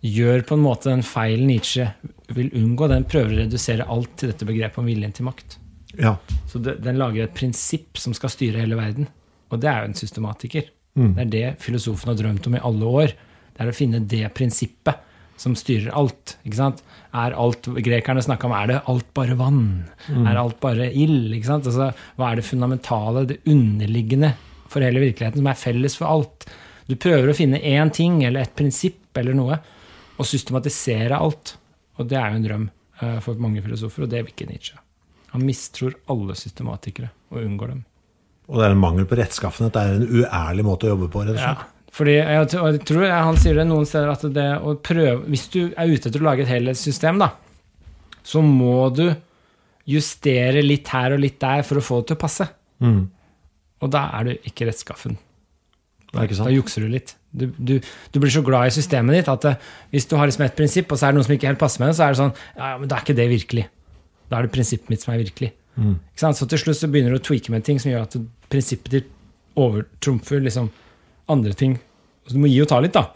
gjør 0.02 0.42
på 0.48 0.56
en 0.56 0.64
måte 0.64 0.90
den 0.90 1.04
feilen 1.06 1.46
Nietzsche 1.46 1.86
vil 2.34 2.50
unngå. 2.58 2.88
Den 2.90 3.06
prøver 3.06 3.36
å 3.36 3.38
redusere 3.44 3.86
alt 3.86 4.16
til 4.18 4.32
dette 4.32 4.48
begrepet 4.48 4.82
om 4.82 4.90
viljen 4.90 5.14
til 5.14 5.28
makt. 5.28 5.60
Ja. 5.94 6.16
Så 6.50 6.58
den 6.58 6.98
lager 6.98 7.28
et 7.28 7.36
prinsipp 7.38 8.02
som 8.02 8.14
skal 8.18 8.34
styre 8.34 8.64
hele 8.64 8.78
verden. 8.78 9.06
Og 9.54 9.62
det 9.62 9.70
er 9.70 9.84
jo 9.84 9.92
en 9.92 9.98
systematiker. 10.02 10.72
Det 10.96 11.22
er 11.22 11.32
det 11.32 11.46
filosofen 11.62 12.10
har 12.10 12.18
drømt 12.18 12.46
om 12.48 12.56
i 12.56 12.64
alle 12.66 12.92
år. 13.02 13.14
Det 13.54 13.62
er 13.62 13.70
å 13.70 13.76
finne 13.76 14.02
det 14.10 14.24
prinsippet 14.34 15.05
som 15.40 15.56
styrer 15.58 15.92
alt. 15.96 16.36
ikke 16.44 16.58
sant? 16.58 16.82
Er 17.16 17.36
alt, 17.36 17.68
Grekerne 17.84 18.24
snakka 18.24 18.48
om 18.48 18.54
er 18.56 18.70
det 18.70 18.82
alt 18.90 19.08
bare 19.16 19.36
vann? 19.38 19.64
Er 20.10 20.40
alt 20.40 20.58
bare 20.60 20.88
ild? 20.92 21.32
ikke 21.36 21.50
sant? 21.50 21.68
Altså, 21.68 21.90
hva 22.16 22.30
er 22.30 22.40
det 22.40 22.46
fundamentale, 22.48 23.26
det 23.28 23.42
underliggende 23.46 24.34
for 24.66 24.84
hele 24.84 25.02
virkeligheten, 25.04 25.42
som 25.42 25.50
er 25.52 25.60
felles 25.60 25.98
for 25.98 26.08
alt? 26.10 26.48
Du 26.86 26.94
prøver 27.00 27.30
å 27.30 27.36
finne 27.36 27.60
én 27.60 27.90
ting 27.94 28.22
eller 28.24 28.46
et 28.46 28.56
prinsipp 28.56 29.16
eller 29.18 29.36
noe, 29.36 29.58
og 30.16 30.28
systematisere 30.28 31.18
alt. 31.18 31.56
Og 32.00 32.08
det 32.08 32.18
er 32.20 32.32
jo 32.32 32.40
en 32.40 32.46
drøm 32.46 32.66
eh, 33.00 33.18
for 33.24 33.40
mange 33.42 33.62
filosofer, 33.64 34.06
og 34.06 34.12
det 34.12 34.22
vil 34.24 34.32
ikke 34.34 34.48
Nietzsche. 34.48 34.78
Han 35.34 35.44
mistror 35.44 35.96
alle 36.12 36.36
systematikere 36.38 37.10
og 37.32 37.42
unngår 37.42 37.74
dem. 37.74 37.84
Og 38.46 38.60
det 38.60 38.68
er 38.68 38.76
en 38.76 38.80
mangel 38.80 39.08
på 39.10 39.18
rettskaffenhet. 39.18 39.74
Det 39.74 39.82
er 39.82 39.96
en 39.98 40.22
uærlig 40.22 40.64
måte 40.64 40.86
å 40.86 40.94
jobbe 40.94 41.10
på, 41.12 41.24
rett 41.26 41.34
og 41.34 41.42
slett. 41.42 41.72
Fordi 41.96 42.18
jeg, 42.18 42.48
jeg 42.52 42.80
tror 42.84 43.04
jeg, 43.06 43.24
Han 43.24 43.38
sier 43.40 43.56
det 43.56 43.66
noen 43.68 43.86
steder 43.88 44.12
at 44.12 44.24
det 44.36 44.48
å 44.60 44.74
prøve 44.84 45.30
Hvis 45.32 45.46
du 45.54 45.60
er 45.70 45.88
ute 45.88 46.10
etter 46.10 46.20
å 46.20 46.26
lage 46.26 46.44
et 46.44 46.50
helhetssystem, 46.52 47.20
da, 47.22 47.30
så 48.26 48.42
må 48.44 48.90
du 48.92 49.06
justere 49.86 50.64
litt 50.64 50.88
her 50.90 51.14
og 51.14 51.22
litt 51.22 51.38
der 51.40 51.62
for 51.66 51.78
å 51.78 51.84
få 51.84 52.00
det 52.00 52.10
til 52.10 52.18
å 52.18 52.22
passe. 52.24 52.46
Mm. 52.82 53.04
Og 53.84 53.92
da 53.94 54.08
er 54.18 54.26
du 54.26 54.48
ikke 54.50 54.66
rettskaffen. 54.66 55.14
Det 56.10 56.18
er 56.18 56.26
ikke 56.26 56.38
Da 56.40 56.54
jukser 56.54 56.82
du 56.82 56.90
litt. 56.90 57.14
Du, 57.30 57.44
du, 57.54 57.76
du 57.78 58.18
blir 58.18 58.32
så 58.32 58.42
glad 58.42 58.70
i 58.70 58.74
systemet 58.74 59.18
ditt 59.18 59.30
at 59.30 59.44
det, 59.44 59.52
hvis 59.92 60.08
du 60.10 60.16
har 60.18 60.26
liksom 60.26 60.46
et 60.46 60.56
prinsipp, 60.58 60.90
og 60.90 60.98
så 60.98 61.06
er 61.06 61.14
det 61.14 61.20
noe 61.20 61.28
som 61.28 61.36
ikke 61.36 61.50
helt 61.50 61.60
passer 61.60 61.82
med 61.82 61.92
det, 61.92 61.98
så 61.98 62.06
er 62.06 62.14
det 62.14 62.20
sånn 62.22 62.34
Ja, 62.56 62.72
men 62.80 62.90
da 62.90 62.98
er 62.98 63.06
ikke 63.06 63.18
det 63.18 63.28
virkelig. 63.30 63.66
Da 64.26 64.40
er 64.40 64.48
det 64.48 64.54
prinsippet 64.56 64.90
mitt 64.90 65.04
som 65.04 65.14
er 65.14 65.22
virkelig. 65.22 65.52
Ikke 65.76 66.22
sant? 66.24 66.38
Så 66.40 66.48
til 66.50 66.62
slutt 66.62 66.80
så 66.80 66.88
begynner 66.90 67.12
du 67.14 67.20
å 67.20 67.26
tweake 67.26 67.52
med 67.52 67.66
ting 67.66 67.78
som 67.82 67.92
gjør 67.92 68.08
at 68.08 68.16
prinsippet 68.50 68.96
ditt 68.96 69.12
overtrumfer 69.60 70.42
liksom 70.42 70.70
andre 71.32 71.52
ting. 71.56 71.76
Så 72.26 72.34
du 72.34 72.42
må 72.42 72.50
gi 72.50 72.60
og 72.62 72.70
ta 72.70 72.82
litt, 72.82 72.96
da, 72.96 73.08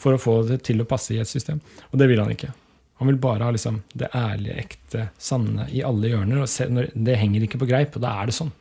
for 0.00 0.16
å 0.16 0.20
få 0.20 0.42
det 0.48 0.62
til 0.66 0.82
å 0.82 0.88
passe 0.88 1.14
i 1.14 1.20
et 1.22 1.30
system. 1.30 1.60
Og 1.92 1.98
det 2.00 2.08
vil 2.10 2.22
han 2.22 2.32
ikke. 2.32 2.52
Han 3.00 3.10
vil 3.10 3.18
bare 3.20 3.44
ha 3.44 3.54
liksom 3.54 3.80
det 3.92 4.08
ærlige, 4.14 4.60
ekte, 4.62 5.08
sanne 5.18 5.66
i 5.74 5.82
alle 5.84 6.12
hjørner. 6.12 6.44
og 6.44 6.48
se, 6.48 6.68
når, 6.70 6.92
Det 6.94 7.18
henger 7.18 7.44
ikke 7.44 7.60
på 7.60 7.68
greip, 7.68 7.96
og 7.96 8.04
da 8.04 8.14
er 8.22 8.30
det 8.30 8.36
sånn. 8.36 8.52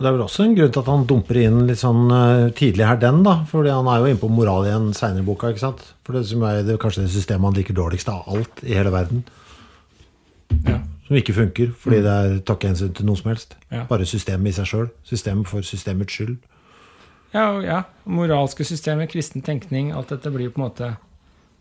Og 0.00 0.04
Det 0.04 0.08
er 0.08 0.16
vel 0.16 0.24
også 0.24 0.44
en 0.44 0.54
grunn 0.56 0.72
til 0.72 0.80
at 0.80 0.90
han 0.90 1.06
dumper 1.06 1.38
inn 1.42 1.58
litt 1.68 1.80
sånn 1.80 2.08
uh, 2.08 2.50
tidlig 2.56 2.86
her, 2.88 2.98
den, 3.00 3.22
da. 3.22 3.44
Fordi 3.48 3.70
han 3.70 3.88
er 3.92 4.00
jo 4.00 4.10
inne 4.10 4.20
på 4.22 4.32
moral 4.32 4.66
i 4.66 4.74
en 4.74 4.90
seinere 4.96 5.22
i 5.22 5.26
boka, 5.28 5.52
ikke 5.52 5.62
sant. 5.62 5.82
For 6.04 6.16
det 6.16 6.24
som 6.30 6.42
er 6.48 6.62
det, 6.66 6.78
kanskje 6.80 7.04
det 7.04 7.14
systemet 7.14 7.50
han 7.50 7.58
liker 7.60 7.76
dårligst 7.76 8.08
av 8.08 8.24
alt 8.32 8.64
i 8.64 8.74
hele 8.74 8.92
verden. 8.94 9.22
Ja. 10.66 10.80
Som 11.06 11.18
ikke 11.20 11.36
funker, 11.36 11.70
fordi 11.78 12.00
det 12.02 12.16
er, 12.16 12.38
tar 12.42 12.56
ikke 12.58 12.72
hensyn 12.72 12.94
til 12.96 13.06
noe 13.06 13.20
som 13.20 13.30
helst. 13.30 13.54
Ja. 13.70 13.84
Bare 13.90 14.08
systemet 14.08 14.50
i 14.50 14.56
seg 14.58 14.70
sjøl. 14.72 14.88
Systemet 15.06 15.52
for 15.52 15.66
systemets 15.66 16.16
skyld. 16.16 16.36
Ja, 17.32 17.44
ja. 17.62 17.82
Moralske 18.10 18.64
systemer, 18.66 19.06
kristen 19.10 19.42
tenkning, 19.46 19.92
alt 19.94 20.10
dette 20.10 20.32
blir 20.34 20.48
jo 20.48 20.54
på 20.56 20.62
en 20.62 20.66
måte 20.66 20.88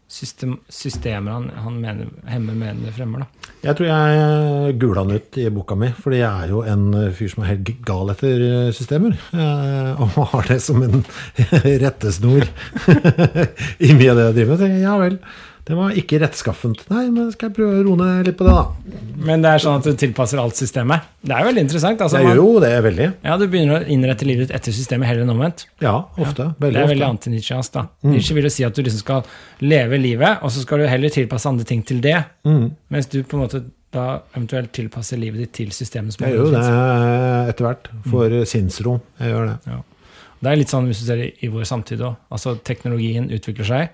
system, 0.10 0.56
systemer 0.74 1.36
han, 1.36 1.50
han 1.62 1.76
mener, 1.84 2.08
hemmer 2.26 2.56
mener 2.58 2.94
fremmer. 2.96 3.22
Da. 3.22 3.52
Jeg 3.68 3.78
tror 3.78 3.90
jeg 3.92 4.78
gula 4.82 5.04
han 5.04 5.14
ut 5.20 5.38
i 5.38 5.46
boka 5.54 5.78
mi, 5.78 5.92
fordi 5.94 6.22
jeg 6.24 6.46
er 6.48 6.54
jo 6.56 6.64
en 6.66 6.88
fyr 7.14 7.30
som 7.30 7.44
er 7.46 7.52
helt 7.52 7.70
gal 7.86 8.10
etter 8.16 8.42
eh, 8.48 8.72
systemer. 8.74 9.14
eh, 9.36 10.02
Og 10.02 10.18
har 10.34 10.50
det 10.50 10.58
som 10.66 10.82
en 10.86 11.04
rettesnor 11.86 12.48
i 13.86 13.94
mye 13.94 14.16
av 14.16 14.18
det 14.18 14.26
jeg 14.26 14.38
driver 14.40 14.56
med. 14.56 14.64
Så 14.64 14.72
Ja 14.82 14.98
vel, 15.04 15.20
det 15.70 15.76
var 15.78 15.92
ikke 16.02 16.18
rettskaffent. 16.24 16.80
Nei, 16.90 17.04
men 17.14 17.28
skal 17.32 17.52
jeg 17.52 17.56
prøve 17.60 17.78
å 17.78 17.84
roe 17.86 17.98
ned 18.00 18.26
litt 18.32 18.38
på 18.40 18.48
det, 18.48 18.54
da. 18.58 19.04
Men 19.30 19.44
det 19.46 19.52
er 19.54 19.62
sånn 19.62 19.78
at 19.78 19.86
du 19.86 19.94
tilpasser 20.02 20.40
alt 20.42 20.58
systemet. 20.58 21.06
Det 21.22 21.36
er 21.36 21.44
jo 21.44 21.50
veldig 21.52 21.64
interessant. 21.68 22.02
Altså, 22.02 22.18
man, 22.24 22.32
gjør 22.32 22.40
jo 22.42 22.60
det 22.64 22.72
er 22.74 22.82
veldig. 22.88 23.08
ja, 23.30 23.36
du 23.38 23.46
begynner 23.54 23.76
å 23.84 23.88
innrette 23.94 24.26
livet 24.26 24.48
ditt 24.50 24.56
etter 24.58 24.74
systemet 24.74 25.06
heller 25.12 25.28
enn 25.28 25.34
omvendt. 25.36 25.68
Ja, 25.86 25.94
ofte. 26.18 26.48
Det 26.58 26.66
Veldig 26.66 26.82
er 26.82 26.88
veldig 26.94 27.06
ofte. 27.06 27.12
anti-Nietzscheansk. 27.20 27.74
da. 27.78 27.84
Nietzsche 28.10 28.34
vil 28.40 28.48
jo 28.50 28.54
si 28.58 28.66
at 28.66 28.74
du 28.74 28.82
liksom 28.82 29.04
skal 29.04 29.24
leve 29.62 30.00
livet, 30.02 30.42
og 30.42 30.50
så 30.56 30.64
skal 30.66 30.82
du 30.82 30.88
heller 30.90 31.14
tilpasse 31.14 31.46
andre 31.54 31.68
ting 31.70 31.84
til 31.86 32.02
det. 32.02 32.18
Mens 32.50 33.12
du 33.14 33.22
på 33.24 33.38
en 33.38 33.46
måte 33.46 33.62
da 33.94 34.08
eventuelt 34.38 34.74
tilpasser 34.74 35.18
livet 35.22 35.40
ditt 35.46 35.54
til 35.62 35.70
systemet. 35.74 36.14
som 36.14 36.26
Jeg 36.26 36.34
gjør 36.36 36.44
jo 36.46 36.52
det 36.52 36.64
finnes. 36.66 37.50
etter 37.54 37.66
hvert. 37.70 37.88
For 38.10 38.36
sinnsro. 38.46 39.00
Jeg 39.22 39.32
gjør 39.34 39.48
det. 39.54 39.78
Det 40.40 40.48
er 40.54 40.56
litt 40.56 40.70
sånn 40.72 40.86
hvis 40.88 41.02
du 41.02 41.06
ser 41.10 41.20
i, 41.26 41.34
i 41.44 41.48
vår 41.52 41.66
samtid 41.68 42.00
òg. 42.06 42.16
Altså, 42.32 42.54
teknologien 42.64 43.26
utvikler 43.36 43.66
seg, 43.68 43.90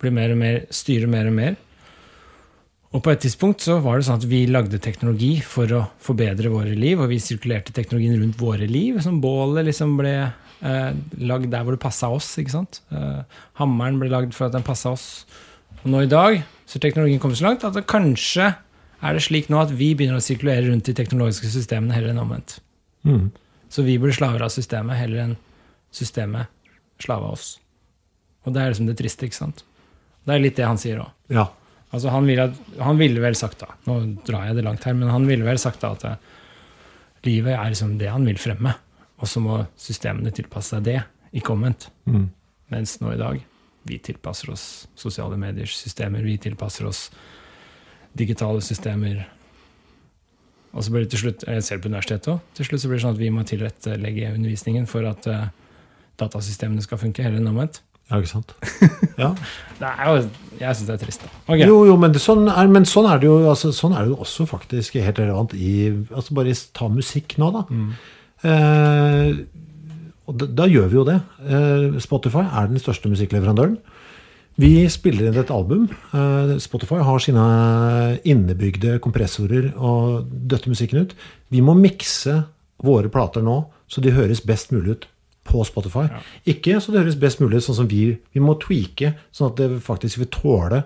blir 0.00 0.14
mer 0.14 0.32
og 0.34 0.40
mer, 0.40 0.62
styrer 0.74 1.10
mer 1.10 1.28
og 1.30 1.36
mer. 1.36 1.58
Og 2.90 3.02
på 3.04 3.12
et 3.12 3.20
tidspunkt 3.22 3.62
så 3.62 3.76
var 3.84 3.98
det 3.98 4.08
sånn 4.08 4.18
at 4.18 4.26
vi 4.26 4.42
lagde 4.50 4.80
teknologi 4.82 5.36
for 5.46 5.70
å 5.76 5.84
forbedre 6.02 6.50
våre 6.50 6.74
liv, 6.74 6.98
og 6.98 7.12
vi 7.12 7.20
sirkulerte 7.22 7.74
teknologien 7.76 8.18
rundt 8.18 8.40
våre 8.40 8.66
liv. 8.66 8.98
Som 9.04 9.20
bålet 9.22 9.68
liksom 9.68 9.94
ble 10.00 10.14
eh, 10.26 10.88
lagd 11.22 11.52
der 11.52 11.62
hvor 11.62 11.76
det 11.76 11.82
passa 11.84 12.10
oss. 12.10 12.32
ikke 12.42 12.56
sant? 12.56 12.80
Eh, 12.90 13.20
hammeren 13.60 14.00
ble 14.02 14.10
lagd 14.10 14.34
for 14.34 14.48
at 14.48 14.56
den 14.56 14.66
passa 14.66 14.96
oss. 14.96 15.06
Og 15.84 15.86
nå 15.94 16.02
i 16.02 16.10
dag 16.10 16.40
så 16.66 16.80
er 16.80 16.86
teknologien 16.88 17.22
kommet 17.22 17.38
så 17.38 17.46
langt 17.46 17.64
at 17.68 17.78
kanskje 17.90 18.50
er 19.00 19.16
det 19.16 19.22
slik 19.24 19.48
nå 19.48 19.62
at 19.62 19.70
vi 19.72 19.92
begynner 19.96 20.18
å 20.18 20.24
sirkulere 20.24 20.66
rundt 20.66 20.90
de 20.90 20.96
teknologiske 20.96 21.48
systemene 21.54 21.94
heller 21.94 22.12
enn 22.12 22.20
omvendt. 22.24 22.58
Mm. 23.06 23.30
Så 23.70 23.86
vi 23.86 23.96
blir 24.02 24.12
slaver 24.12 24.42
av 24.44 24.52
systemet 24.52 24.98
heller 24.98 25.24
enn 25.28 25.38
systemet 25.94 26.50
slave 27.00 27.30
av 27.30 27.38
oss. 27.38 27.54
Og 28.44 28.54
det 28.54 28.62
er 28.62 28.72
liksom 28.72 28.90
det 28.90 28.98
triste, 28.98 29.28
ikke 29.28 29.38
sant? 29.38 29.64
Det 30.26 30.34
er 30.34 30.42
litt 30.42 30.58
det 30.58 30.68
han 30.68 30.80
sier 30.80 31.00
òg. 31.02 31.14
Ja. 31.32 31.46
Altså 31.90 32.12
han, 32.14 32.26
ville, 32.28 32.46
han 32.78 33.00
ville 33.00 33.22
vel 33.22 33.36
sagt 33.38 33.62
da, 33.64 33.72
nå 33.88 33.96
drar 34.26 34.46
jeg 34.46 34.60
det 34.60 34.66
langt 34.66 34.84
her, 34.86 34.94
men 34.94 35.10
han 35.10 35.26
ville 35.26 35.46
vel 35.46 35.58
sagt 35.58 35.82
da 35.82 35.90
at 35.96 36.04
eh, 36.06 36.28
livet 37.26 37.56
er 37.56 37.72
liksom 37.72 37.96
det 37.98 38.12
han 38.12 38.26
vil 38.28 38.38
fremme, 38.38 38.76
og 39.20 39.28
så 39.28 39.42
må 39.42 39.58
systemene 39.80 40.30
tilpasse 40.34 40.76
seg 40.76 40.86
det, 40.86 41.00
ikke 41.36 41.56
omvendt. 41.56 41.88
Mm. 42.06 42.28
Mens 42.70 42.94
nå 43.02 43.10
i 43.16 43.18
dag, 43.18 43.42
vi 43.90 43.98
tilpasser 43.98 44.52
oss 44.54 44.64
sosiale 44.98 45.38
mediers 45.40 45.74
systemer, 45.80 46.22
vi 46.22 46.38
tilpasser 46.38 46.86
oss 46.86 47.08
digitale 48.14 48.62
systemer. 48.62 49.24
Og 50.70 50.86
så 50.86 50.94
blir 50.94 51.04
det 51.04 51.10
til 51.16 51.24
slutt, 51.24 51.46
jeg 51.48 51.66
ser 51.66 51.78
det 51.78 51.84
på 51.84 51.90
universitetet 51.90 52.30
også, 52.36 52.54
til 52.54 52.68
slutt 52.68 52.82
så 52.84 52.90
blir 52.90 53.00
det 53.00 53.04
sånn 53.04 53.16
at 53.16 53.22
vi 53.22 53.34
må 53.34 53.42
tilrettelegge 53.46 54.34
undervisningen 54.36 54.86
for 54.90 55.10
at 55.10 55.26
uh, 55.26 55.48
datasystemene 56.22 56.86
skal 56.86 57.00
funke, 57.02 57.24
heller 57.26 57.42
enn 57.42 57.50
omvendt. 57.50 57.82
Ja, 58.10 58.18
ikke 58.18 58.32
sant. 58.32 58.54
Ja. 59.20 59.34
Det 59.80 59.88
er 59.88 60.06
jo, 60.08 60.20
jeg 60.60 60.76
syns 60.76 60.88
det 60.88 60.94
er 60.94 61.00
trist, 61.02 61.24
da. 61.24 61.30
Okay. 61.46 61.66
Jo, 61.68 61.82
jo, 61.88 61.96
men, 62.00 62.12
det, 62.14 62.22
sånn, 62.24 62.46
er, 62.48 62.68
men 62.72 62.86
sånn, 62.88 63.08
er 63.10 63.20
det 63.20 63.28
jo, 63.28 63.36
altså, 63.50 63.70
sånn 63.76 63.94
er 63.96 64.04
det 64.04 64.14
jo 64.14 64.18
også 64.24 64.46
faktisk 64.48 64.96
helt 65.00 65.20
relevant 65.20 65.54
i 65.56 65.72
altså 66.08 66.36
Bare 66.36 66.54
ta 66.76 66.88
musikk 66.92 67.36
nå, 67.40 67.50
da. 67.54 67.64
Eh, 68.48 69.40
og 70.28 70.36
da, 70.40 70.48
da 70.62 70.68
gjør 70.70 70.90
vi 70.90 70.98
jo 71.00 71.06
det. 71.08 71.18
Eh, 71.46 72.00
Spotify 72.02 72.44
er 72.46 72.70
den 72.70 72.82
største 72.82 73.12
musikkleverandøren. 73.12 73.78
Vi 74.60 74.72
spiller 74.92 75.30
inn 75.30 75.40
et 75.40 75.52
album. 75.54 75.86
Eh, 76.16 76.56
Spotify 76.60 77.00
har 77.06 77.22
sine 77.22 77.44
innebygde 78.28 78.98
kompressorer 79.04 79.70
og 79.76 80.28
døtter 80.28 80.72
musikken 80.72 81.04
ut. 81.04 81.14
Vi 81.52 81.62
må 81.64 81.76
mikse 81.78 82.42
våre 82.84 83.12
plater 83.12 83.44
nå 83.44 83.62
så 83.90 84.02
de 84.04 84.14
høres 84.14 84.42
best 84.46 84.72
mulig 84.74 84.96
ut 84.96 85.08
på 85.50 85.64
Spotify. 85.68 86.06
Ikke 86.48 86.78
så 86.80 86.94
det 86.94 87.02
høres 87.02 87.18
best 87.20 87.42
mulig 87.42 87.60
ut 87.60 87.68
sånn 87.68 87.82
som 87.82 87.90
vi 87.90 88.04
Vi 88.34 88.42
må 88.42 88.56
tweake 88.62 89.14
sånn 89.34 89.50
at 89.50 89.58
det 89.60 89.82
faktisk 89.84 90.22
vil 90.22 90.30
tåle 90.32 90.84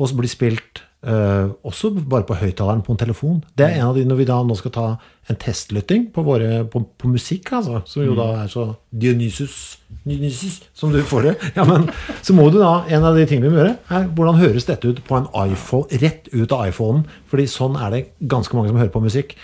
å 0.00 0.08
bli 0.16 0.30
spilt 0.30 0.86
Uh, 1.02 1.50
også 1.66 1.88
bare 1.90 2.22
på 2.22 2.36
høyttaleren 2.38 2.84
på 2.86 2.94
en 2.94 2.98
telefon. 3.00 3.40
Det 3.58 3.64
er 3.66 3.80
en 3.80 3.88
av 3.88 3.96
de 3.98 4.04
når 4.06 4.20
vi 4.20 4.26
da 4.28 4.36
nå 4.46 4.54
skal 4.54 4.70
ta 4.70 4.84
en 5.32 5.38
testlytting 5.42 6.04
på, 6.14 6.22
våre, 6.22 6.60
på, 6.70 6.84
på 6.94 7.10
musikk, 7.10 7.50
altså, 7.58 7.80
som 7.90 8.04
jo 8.06 8.14
da 8.14 8.28
er 8.44 8.52
så 8.52 8.68
Dionysus, 8.94 9.80
Dionysus 10.04 10.60
som 10.78 10.94
du 10.94 11.00
får 11.06 11.26
det. 11.26 11.32
Ja, 11.58 11.66
men 11.66 11.88
så 12.22 12.36
må 12.38 12.46
du 12.54 12.60
da, 12.60 12.84
en 12.86 13.08
av 13.08 13.18
de 13.18 13.26
tingene 13.26 13.50
vi 13.50 13.56
må 13.56 13.60
gjøre, 13.64 13.74
er 13.98 14.06
hvordan 14.14 14.38
høres 14.44 14.68
dette 14.70 14.94
ut 14.94 15.02
på 15.08 15.18
en 15.18 15.26
iPhone, 15.42 15.90
rett 16.04 16.30
ut 16.30 16.54
av 16.54 16.68
iPhonen. 16.70 17.02
Fordi 17.32 17.48
sånn 17.50 17.80
er 17.82 17.96
det 17.96 18.04
ganske 18.30 18.54
mange 18.54 18.70
som 18.70 18.78
hører 18.78 18.94
på 18.94 19.02
musikk. 19.02 19.34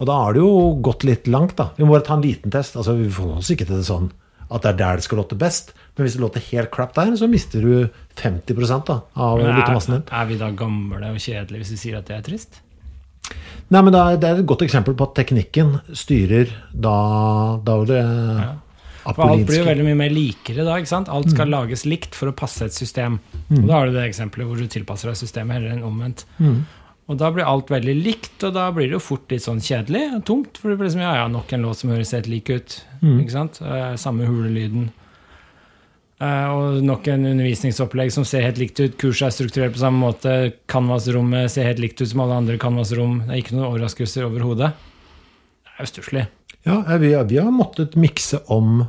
Og 0.00 0.08
da 0.10 0.18
har 0.24 0.34
det 0.34 0.42
jo 0.42 0.74
gått 0.84 1.04
litt 1.06 1.28
langt, 1.30 1.56
da. 1.60 1.70
Vi 1.76 1.84
må 1.86 1.94
bare 1.94 2.06
ta 2.06 2.16
en 2.18 2.24
liten 2.24 2.50
test. 2.54 2.76
Altså, 2.76 2.96
Vi 2.98 3.08
får 3.14 3.36
oss 3.38 3.50
ikke 3.54 3.66
til 3.68 3.78
det 3.78 3.86
sånn 3.88 4.10
at 4.54 4.62
det 4.62 4.70
er 4.74 4.76
der 4.78 4.98
det 5.00 5.04
skal 5.06 5.18
låte 5.22 5.38
best. 5.38 5.72
Men 5.96 6.04
hvis 6.06 6.16
det 6.18 6.22
låter 6.22 6.42
helt 6.50 6.70
crap 6.74 6.92
der, 6.94 7.14
så 7.16 7.28
mister 7.30 7.62
du 7.64 7.88
50 8.20 8.84
da, 8.86 9.00
av 9.16 9.40
lyttemassen 9.40 9.96
din. 9.96 10.04
er 10.10 10.26
vi 10.28 10.36
da 10.38 10.50
gamle 10.50 11.10
og 11.14 11.22
kjedelige 11.22 11.62
hvis 11.64 11.72
vi 11.74 11.80
sier 11.80 11.98
at 11.98 12.10
det 12.10 12.18
er 12.18 12.26
trist? 12.26 12.60
Nei, 13.72 13.80
men 13.80 13.94
er, 13.96 14.18
det 14.20 14.28
er 14.28 14.42
et 14.42 14.46
godt 14.46 14.66
eksempel 14.66 14.94
på 14.94 15.06
at 15.08 15.14
teknikken 15.16 15.78
styrer 15.96 16.50
da, 16.70 16.94
da 17.64 17.78
det 17.88 18.02
ja. 18.02 18.52
For 19.04 19.20
alt 19.28 19.42
blir 19.48 19.58
jo 19.60 19.64
veldig 19.66 19.84
mye 19.84 19.98
mer 19.98 20.12
likere 20.14 20.64
da. 20.64 20.78
ikke 20.80 20.88
sant? 20.88 21.10
Alt 21.12 21.28
skal 21.34 21.50
lages 21.52 21.82
likt 21.84 22.14
for 22.16 22.30
å 22.30 22.36
passe 22.36 22.64
et 22.64 22.72
system. 22.72 23.18
Og 23.52 23.66
Da 23.68 23.74
har 23.76 23.90
du 23.90 23.96
det 23.96 24.06
eksempelet 24.08 24.48
hvor 24.48 24.56
du 24.60 24.64
tilpasser 24.72 25.10
deg 25.10 25.18
systemet 25.20 25.58
heller 25.58 25.74
enn 25.74 25.82
omvendt. 25.84 26.24
Og 27.04 27.18
da 27.20 27.28
blir 27.34 27.44
alt 27.44 27.68
veldig 27.68 27.94
likt, 28.00 28.36
og 28.46 28.54
da 28.56 28.70
blir 28.72 28.88
det 28.88 28.96
jo 28.96 29.02
fort 29.04 29.32
litt 29.32 29.44
sånn 29.44 29.60
kjedelig 29.60 30.06
og 30.16 30.22
tomt. 30.28 30.56
For 30.56 30.72
det 30.72 30.78
blir 30.80 30.88
liksom, 30.88 31.02
ja, 31.04 31.16
ja, 31.20 31.26
nok 31.28 31.52
en 31.52 31.66
låt 31.66 31.82
som 31.82 31.92
høres 31.92 32.14
helt 32.16 32.30
lik 32.32 32.48
ut. 32.48 32.78
ikke 33.02 33.34
sant? 33.34 33.60
Eh, 33.60 33.90
samme 34.00 34.28
hulelyden. 34.28 34.88
Eh, 36.22 36.46
og 36.48 36.80
nok 36.86 37.08
en 37.12 37.26
undervisningsopplegg 37.34 38.12
som 38.14 38.24
ser 38.28 38.46
helt 38.46 38.60
likt 38.62 38.80
ut. 38.80 38.96
Kurset 39.00 39.28
er 39.28 39.36
strukturert 39.36 39.76
på 39.76 39.82
samme 39.82 40.00
måte. 40.00 40.54
Canvas-rommet 40.70 41.52
ser 41.52 41.68
helt 41.68 41.82
likt 41.82 42.00
ut 42.00 42.08
som 42.08 42.24
alle 42.24 42.40
andre 42.40 42.58
Canvas-rom. 42.62 43.20
Det 43.26 43.34
er 43.34 43.42
ikke 43.42 43.58
noen 43.58 43.68
overraskelser 43.68 44.28
overhodet. 44.28 44.72
Det 44.72 45.74
er 45.76 45.84
jo 45.84 45.90
stusslig. 45.92 46.26
Ja, 46.64 46.78
eh, 46.86 47.00
vi, 47.02 47.12
vi 47.34 47.40
har 47.40 47.52
måttet 47.52 47.98
mikse 48.00 48.40
om, 48.52 48.86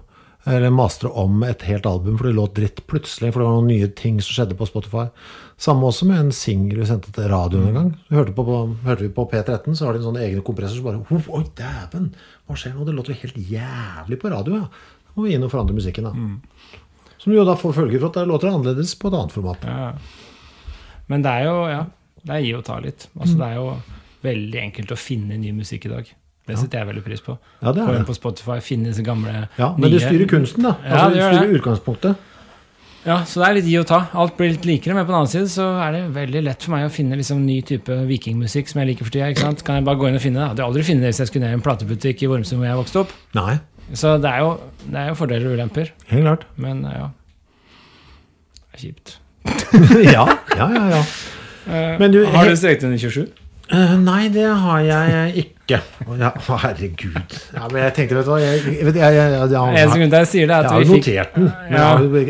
eller 0.48 0.72
mastre 0.72 1.12
om 1.12 1.44
et 1.44 1.66
helt 1.68 1.90
album, 1.90 2.16
for 2.16 2.30
det 2.30 2.38
låt 2.38 2.56
dritt 2.56 2.86
plutselig, 2.88 3.34
for 3.34 3.42
det 3.42 3.50
var 3.50 3.60
noen 3.60 3.74
nye 3.74 3.92
ting 3.92 4.22
som 4.24 4.38
skjedde 4.38 4.56
på 4.56 4.70
Spotify. 4.70 5.10
Samme 5.58 5.88
også 5.88 6.04
med 6.10 6.20
en 6.20 6.32
singel 6.36 6.82
vi 6.82 6.86
sendte 6.90 7.14
til 7.16 7.30
radioen 7.32 7.70
en 7.70 7.78
gang. 7.78 7.92
Hørte, 8.12 8.34
på, 8.36 8.44
på, 8.44 8.56
hørte 8.84 9.06
vi 9.06 9.12
på 9.16 9.24
P13, 9.32 9.72
så 9.80 9.86
har 9.88 9.96
de 9.96 10.02
en 10.02 10.10
sånn 10.10 10.20
egne 10.20 10.42
kompressor 10.44 10.82
som 10.82 10.88
bare 10.90 11.00
«Ho, 11.08 11.20
Oi, 11.38 11.46
dæven! 11.56 12.10
Hva 12.46 12.58
skjer 12.60 12.74
nå? 12.76 12.84
Det 12.90 12.96
låter 12.98 13.14
jo 13.16 13.22
helt 13.22 13.38
jævlig 13.54 14.20
på 14.20 14.32
radio, 14.34 14.58
ja. 14.60 14.68
Da 15.06 15.16
må 15.16 15.28
vi 15.30 15.36
inn 15.38 15.46
og 15.48 15.54
forandre 15.54 15.78
musikken, 15.78 16.10
da. 16.10 16.12
Som 17.24 17.34
jo 17.34 17.46
da 17.48 17.56
får 17.56 17.74
følger 17.80 18.04
for 18.04 18.12
at 18.12 18.20
det 18.20 18.28
låter 18.28 18.52
annerledes 18.52 18.92
på 19.00 19.08
et 19.08 19.16
annet 19.22 19.32
format. 19.38 19.64
Ja. 19.64 19.94
Men 21.08 21.24
det 21.24 21.32
er 21.40 21.48
jo 21.48 21.56
ja, 21.72 21.80
det 22.26 22.36
er 22.36 22.44
gi 22.44 22.52
og 22.60 22.66
ta 22.68 22.80
litt. 22.84 23.08
Altså, 23.16 23.38
Det 23.40 23.48
er 23.48 23.56
jo 23.62 23.66
veldig 24.26 24.62
enkelt 24.68 24.92
å 24.92 25.00
finne 25.00 25.38
ny 25.40 25.52
musikk 25.56 25.88
i 25.88 25.94
dag. 25.96 26.12
Det 26.46 26.60
setter 26.60 26.84
jeg 26.84 26.88
veldig 26.92 27.02
pris 27.08 27.24
på. 27.26 27.34
Ja, 27.64 27.72
det 27.74 27.82
er 27.82 27.88
Gå 27.88 27.94
inn 27.96 28.04
det. 28.04 28.10
på 28.12 28.14
Spotify, 28.20 28.60
finne 28.62 28.92
disse 28.92 29.02
gamle 29.06 29.32
Ja, 29.58 29.72
men 29.78 29.88
nye 29.88 29.96
det 29.96 30.04
styrer 30.04 30.28
kunsten, 30.30 30.68
da. 30.68 30.76
Ja, 30.84 30.92
Altså, 31.00 31.08
det 31.08 31.16
det 31.16 31.22
gjør 31.24 31.32
styrer 31.34 31.48
det. 31.54 31.60
utgangspunktet. 31.62 32.32
Ja, 33.06 33.20
så 33.30 33.38
det 33.42 33.48
er 33.48 33.56
litt 33.60 33.68
gi 33.70 33.76
og 33.78 33.86
ta. 33.86 34.00
Alt 34.18 34.34
blir 34.40 34.50
litt 34.56 34.64
likere, 34.66 34.96
men 34.98 35.06
på 35.06 35.14
den 35.14 35.20
annen 35.20 35.30
side 35.30 35.50
så 35.54 35.68
er 35.84 35.92
det 35.94 36.00
veldig 36.16 36.42
lett 36.48 36.64
for 36.66 36.74
meg 36.74 36.88
å 36.88 36.94
finne 36.94 37.18
liksom 37.20 37.44
ny 37.46 37.60
type 37.68 37.94
vikingmusikk 38.10 38.72
som 38.72 38.82
jeg 38.82 38.90
liker 38.92 39.06
for 39.06 39.14
tida. 39.14 39.28
ikke 39.30 39.44
sant? 39.46 39.62
Kan 39.68 39.78
jeg 39.78 39.86
bare 39.86 40.00
gå 40.02 40.08
inn 40.10 40.18
og 40.18 40.24
finne 40.24 40.42
det? 40.42 40.48
Hadde 40.56 40.66
aldri 40.66 40.86
funnet 40.88 41.06
det 41.06 41.12
hvis 41.14 41.22
jeg 41.22 41.30
skulle 41.30 41.46
ned 41.46 41.54
i 41.54 41.60
en 41.60 41.66
platebutikk 41.68 42.24
i 42.26 42.30
Vormsund 42.32 42.64
hvor 42.64 42.70
jeg 42.72 42.80
vokste 42.82 43.04
opp. 43.04 43.14
Nei, 43.38 43.60
Så 43.94 44.16
det 44.18 44.32
er 44.32 44.42
jo, 44.42 44.50
det 44.90 44.98
er 45.04 45.12
jo 45.12 45.20
fordeler 45.22 45.52
og 45.52 45.60
ulemper. 45.60 45.94
helt 46.10 46.26
klart. 46.26 46.48
Men 46.58 46.82
eh, 46.90 46.98
ja. 46.98 47.08
Det 48.66 48.80
er 48.80 48.86
kjipt. 48.88 49.18
ja, 50.18 50.26
ja, 50.58 50.70
ja. 50.74 50.86
ja. 50.98 51.06
Men 52.02 52.10
du, 52.14 52.24
har 52.34 52.50
du 52.50 52.58
strekt 52.58 52.84
under 52.90 52.98
27? 52.98 53.30
Eh, 53.74 53.94
nei, 53.98 54.28
det 54.30 54.46
har 54.46 54.82
jeg 54.86 55.32
ikke. 55.42 55.80
Ja, 56.20 56.30
herregud. 56.62 57.16
Ja, 57.56 57.64
men 57.72 57.80
jeg 57.82 57.94
tenkte, 57.98 58.18
vet 58.20 58.28
du 58.28 58.30
hva 58.30 58.38
jeg, 58.44 58.60
jeg, 58.62 58.76
jeg, 58.78 58.94
jeg, 58.94 59.16
jeg, 59.18 59.48
det, 59.50 59.58
har 59.58 60.84
notert 60.86 61.32
den. 61.34 61.48
Men 61.72 61.80
Ja. 61.80 61.88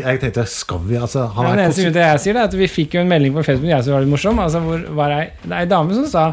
jeg, 0.08 0.20
tenkte, 0.22 0.46
skal 0.48 0.80
vi 0.88 0.96
altså 0.96 1.26
han 1.34 1.50
Ja, 1.50 1.66
eneste 1.66 1.84
grunnen 1.84 1.96
til 1.98 2.06
jeg 2.06 2.22
sier 2.24 2.38
det, 2.38 2.40
er 2.40 2.48
at 2.48 2.56
vi 2.56 2.68
fikk 2.72 2.96
jo 2.96 3.02
en 3.04 3.10
melding 3.12 3.36
på 3.36 3.44
Facebook 3.44 3.68
jeg 3.68 3.84
synes 3.84 3.92
var 3.98 4.06
litt 4.06 4.14
morsom. 4.14 4.40
Altså, 4.46 4.62
hvor 4.64 4.86
var 5.02 5.12
jeg, 5.12 5.32
det 5.44 5.52
er 5.52 5.58
ei 5.66 5.68
dame 5.74 5.98
som 5.98 6.08
sa 6.08 6.26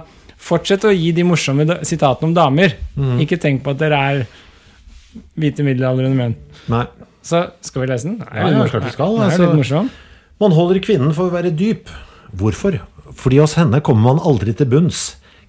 Fortsett 0.43 0.83
å 0.83 0.91
gi 0.91 1.11
de 1.15 1.23
morsomme 1.23 1.63
sitatene 1.87 2.27
om 2.27 2.33
damer. 2.35 2.73
Mm. 2.99 3.19
Ikke 3.23 3.37
tenk 3.39 3.61
på 3.63 3.71
at 3.71 3.79
dere 3.79 3.99
er 4.11 4.23
hvite 5.39 5.63
middelaldrende 5.63 6.17
menn. 6.19 6.33
Nei. 6.71 6.83
Så 7.23 7.45
skal 7.63 7.85
vi 7.85 7.87
lese 7.87 8.09
den? 8.09 8.17
Det 8.19 8.27
Ja, 8.27 8.65
skal, 8.67 9.15
er 9.21 9.29
altså. 9.29 9.45
litt 9.45 9.55
morsom. 9.61 9.87
Man 10.43 10.51
holder 10.51 10.81
kvinnen 10.83 11.13
for 11.15 11.31
å 11.31 11.35
være 11.35 11.53
dyp. 11.55 11.87
Hvorfor? 12.35 12.75
Fordi 13.19 13.39
hos 13.41 13.57
henne 13.59 13.81
kommer 13.85 14.13
man 14.13 14.23
aldri 14.23 14.53
til 14.57 14.69
bunns. 14.69 15.03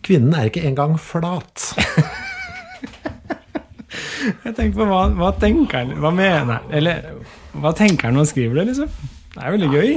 Kvinnen 0.05 0.35
er 0.37 0.51
ikke 0.51 0.65
engang 0.69 0.99
flat. 1.01 1.73
Jeg 4.45 4.55
tenker 4.57 4.79
på 4.81 4.87
hva, 4.89 5.05
hva 5.15 5.31
tenker 5.39 5.83
han 5.83 5.93
Hva 6.01 6.11
mener 6.15 6.57
han? 6.57 6.71
Eller 6.75 7.05
hva 7.61 7.71
tenker 7.77 8.09
han 8.09 8.17
når 8.17 8.25
han 8.25 8.31
skriver 8.31 8.59
det, 8.61 8.65
liksom? 8.73 9.11
Det 9.35 9.43
er 9.43 9.55
veldig 9.55 9.69
gøy. 9.73 9.89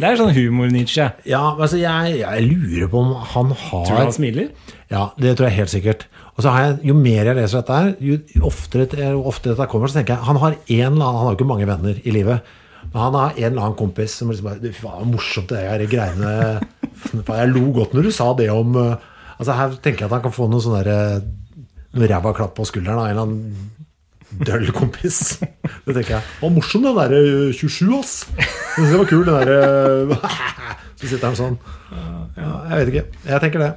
Det 0.00 0.06
er 0.06 0.16
sånn 0.18 0.32
humor-Nietzsche. 0.34 1.04
Ja, 1.30 1.42
altså 1.54 1.78
jeg, 1.78 2.16
jeg 2.24 2.46
lurer 2.48 2.88
på 2.90 3.02
om 3.04 3.12
han 3.32 3.52
har 3.54 3.84
Tror 3.86 4.00
du 4.00 4.02
han 4.02 4.14
smiler? 4.14 4.48
Ja, 4.90 5.04
det 5.22 5.36
tror 5.38 5.46
jeg 5.46 5.58
helt 5.60 5.72
sikkert. 5.72 6.06
Og 6.34 6.42
så 6.42 6.54
har 6.54 6.64
jeg, 6.64 6.78
Jo 6.90 6.96
mer 6.98 7.30
jeg 7.30 7.38
leser 7.38 7.60
dette, 7.60 7.76
her, 7.78 7.92
jo 8.02 8.46
oftere, 8.48 8.88
jo 9.14 9.22
oftere 9.30 9.54
dette 9.54 9.68
kommer, 9.70 9.90
så 9.90 10.00
tenker 10.00 10.16
jeg 10.16 10.26
han 10.26 10.40
har 10.42 10.56
en 10.58 10.64
eller 10.74 10.90
annen, 10.90 11.04
han 11.04 11.22
har 11.22 11.30
jo 11.30 11.38
ikke 11.38 11.50
mange 11.52 11.68
venner 11.70 12.00
i 12.02 12.14
livet. 12.16 12.50
Men 12.88 12.98
han 13.00 13.18
har 13.18 13.34
en 13.36 13.46
eller 13.50 13.64
annen 13.66 13.78
kompis 13.78 14.16
som 14.18 14.30
liksom 14.32 14.48
bare 14.48 14.72
Fy 14.72 14.84
faen, 14.84 15.10
morsomt 15.12 15.52
det 15.52 15.62
der 15.62 15.84
greiene 15.90 16.32
Jeg 17.14 17.50
lo 17.52 17.66
godt 17.76 17.92
når 17.94 18.08
du 18.08 18.12
sa 18.14 18.30
det 18.38 18.48
om 18.52 18.74
uh, 18.78 18.96
Altså 19.36 19.56
Her 19.56 19.76
tenker 19.78 20.04
jeg 20.04 20.10
at 20.10 20.16
han 20.16 20.24
kan 20.24 20.34
få 20.34 20.48
noe 20.50 20.64
sånn 20.64 20.78
derre 20.80 21.20
Noe 21.96 22.08
ræva 22.10 22.32
klapp 22.36 22.56
på 22.58 22.66
skulderen 22.68 23.00
av 23.02 23.08
en 23.08 23.14
eller 23.14 23.26
annen 23.26 23.70
døll 24.46 24.68
kompis. 24.70 25.40
Det 25.40 25.94
tenker 25.96 26.12
jeg. 26.14 26.22
Å, 26.38 26.50
morsom 26.54 26.84
den 26.84 26.94
derre 26.94 27.18
27, 27.50 27.88
ass! 27.96 28.12
Det 28.76 28.92
var 28.94 29.08
kul, 29.10 29.24
den 29.26 29.40
derre 29.40 30.18
Så 31.00 31.08
sitter 31.08 31.26
han 31.26 31.38
sånn. 31.38 31.56
Ja, 32.36 32.52
jeg 32.70 32.76
vet 32.76 32.92
ikke. 32.92 33.04
Jeg 33.26 33.42
tenker 33.42 33.64
det. 33.64 33.70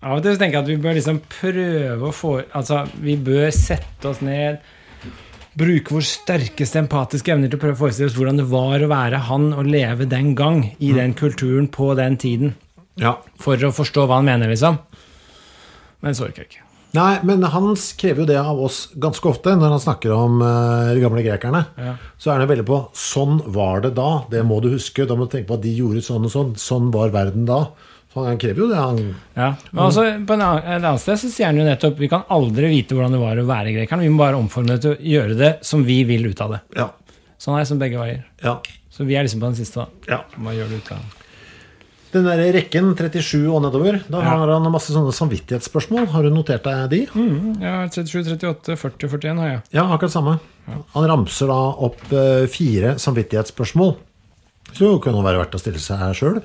Av 0.00 0.16
og 0.16 0.24
til 0.24 0.38
tenker 0.40 0.56
jeg 0.56 0.64
at 0.64 0.70
vi 0.70 0.78
bør 0.80 0.96
liksom 0.96 1.18
prøve 1.28 2.08
å 2.08 2.14
få 2.14 2.30
Altså, 2.56 2.84
vi 3.04 3.18
bør 3.20 3.50
sette 3.52 4.08
oss 4.08 4.22
ned, 4.24 4.62
bruke 5.58 5.94
vår 5.94 6.06
sterkeste 6.06 6.78
empatiske 6.84 7.32
evner 7.32 7.50
til 7.50 7.58
å 7.58 7.62
prøve 7.62 7.78
å 7.78 7.82
forestille 7.84 8.10
oss 8.10 8.16
hvordan 8.18 8.40
det 8.40 8.48
var 8.50 8.82
å 8.82 8.90
være 8.90 9.24
han 9.30 9.50
og 9.52 9.68
leve 9.68 10.06
den 10.10 10.34
gang, 10.38 10.64
i 10.78 10.92
den 10.96 11.14
kulturen, 11.18 11.68
på 11.72 11.92
den 11.98 12.18
tiden. 12.20 12.54
Ja. 13.00 13.16
For 13.40 13.60
å 13.64 13.74
forstå 13.74 14.06
hva 14.06 14.20
han 14.20 14.28
mener, 14.28 14.50
liksom. 14.52 14.78
Men 16.00 16.16
så 16.16 16.28
orker 16.28 16.44
jeg 16.44 16.52
ikke. 16.52 16.66
Nei, 16.96 17.20
men 17.22 17.44
han 17.46 17.68
krever 18.00 18.24
jo 18.24 18.28
det 18.32 18.38
av 18.40 18.58
oss 18.66 18.80
ganske 18.98 19.28
ofte 19.30 19.52
når 19.54 19.76
han 19.76 19.82
snakker 19.82 20.10
om 20.10 20.40
uh, 20.42 20.90
de 20.90 21.02
gamle 21.02 21.22
grekerne. 21.22 21.62
Ja. 21.78 21.92
Så 22.18 22.32
er 22.32 22.42
han 22.42 22.50
veldig 22.50 22.66
på 22.66 22.80
'sånn 22.96 23.44
var 23.54 23.84
det 23.84 23.94
da', 23.94 24.26
det 24.30 24.42
må 24.46 24.58
du 24.62 24.72
huske. 24.74 25.06
Da 25.06 25.14
må 25.14 25.28
du 25.28 25.36
tenke 25.36 25.52
på 25.52 25.58
at 25.60 25.62
de 25.66 25.76
gjorde 25.76 26.02
sånn 26.02 26.26
og 26.26 26.34
sånn. 26.34 26.56
Sånn 26.58 26.90
var 26.90 27.14
verden 27.14 27.46
da. 27.46 27.68
Så 28.12 28.24
han 28.26 28.38
krever 28.42 28.58
jo 28.64 28.66
det. 28.68 28.76
Han, 28.76 29.14
Ja. 29.36 29.54
Men 29.70 29.84
altså, 29.84 30.02
på 30.26 30.34
en 30.34 30.40
annen, 30.42 30.64
et 30.66 30.82
annet 30.82 31.00
sted 31.00 31.20
så 31.22 31.28
sier 31.30 31.46
han 31.46 31.56
jo 31.60 31.64
nettopp 31.68 31.96
vi 32.00 32.08
kan 32.10 32.24
aldri 32.28 32.66
vite 32.72 32.96
hvordan 32.96 33.12
det 33.14 33.20
var 33.22 33.38
å 33.38 33.46
være 33.46 33.70
grekeren. 33.76 34.00
Vi 34.02 34.08
må 34.10 34.18
bare 34.24 34.36
omforme 34.40 34.66
det 34.74 34.80
til 34.82 34.96
å 34.96 34.98
gjøre 35.12 35.36
det 35.38 35.52
som 35.62 35.84
vi 35.86 36.02
vil 36.08 36.26
ut 36.26 36.40
av 36.42 36.56
det. 36.56 36.60
ja, 36.76 36.88
Sånn 37.38 37.54
er 37.56 37.62
det 37.62 37.68
som 37.70 37.78
begge 37.78 37.96
veier. 38.00 38.24
ja, 38.42 38.58
Så 38.90 39.06
vi 39.06 39.14
er 39.14 39.22
liksom 39.24 39.40
på 39.40 39.46
den 39.46 39.54
siste. 39.56 39.76
da. 39.86 39.86
ja. 40.08 40.20
Hva 40.36 40.52
gjør 40.52 40.68
du 40.68 40.76
ut 40.76 40.90
av 40.92 40.98
det? 40.98 41.16
Den 42.12 42.24
der 42.26 42.40
rekken 42.52 42.96
37 42.98 43.46
og 43.54 43.62
nedover, 43.62 44.00
da 44.10 44.18
Ja. 44.18 44.30
har 44.34 44.48
han 44.50 44.66
masse 44.72 44.90
sånne 44.90 45.12
samvittighetsspørsmål. 45.14 46.08
Har 46.10 46.22
du 46.24 46.30
notert 46.30 46.64
deg 46.64 46.90
de? 46.90 47.06
Ja, 47.62 47.86
37, 47.86 48.34
38, 48.34 48.74
40, 48.76 49.06
41 49.08 49.38
har 49.38 49.48
jeg. 49.48 49.62
Ja, 49.70 49.84
akkurat 49.86 50.10
samme. 50.10 50.40
Han 50.94 51.06
ramser 51.06 51.46
da 51.46 51.54
opp 51.78 52.02
eh, 52.12 52.46
fire 52.50 52.96
samvittighetsspørsmål. 52.98 53.94
Så 54.74 54.90
det 54.96 55.02
kan 55.04 55.14
det 55.14 55.22
være 55.24 55.38
verdt 55.44 55.54
å 55.54 55.60
stille 55.62 55.78
seg 55.78 55.98
sjøl. 56.18 56.42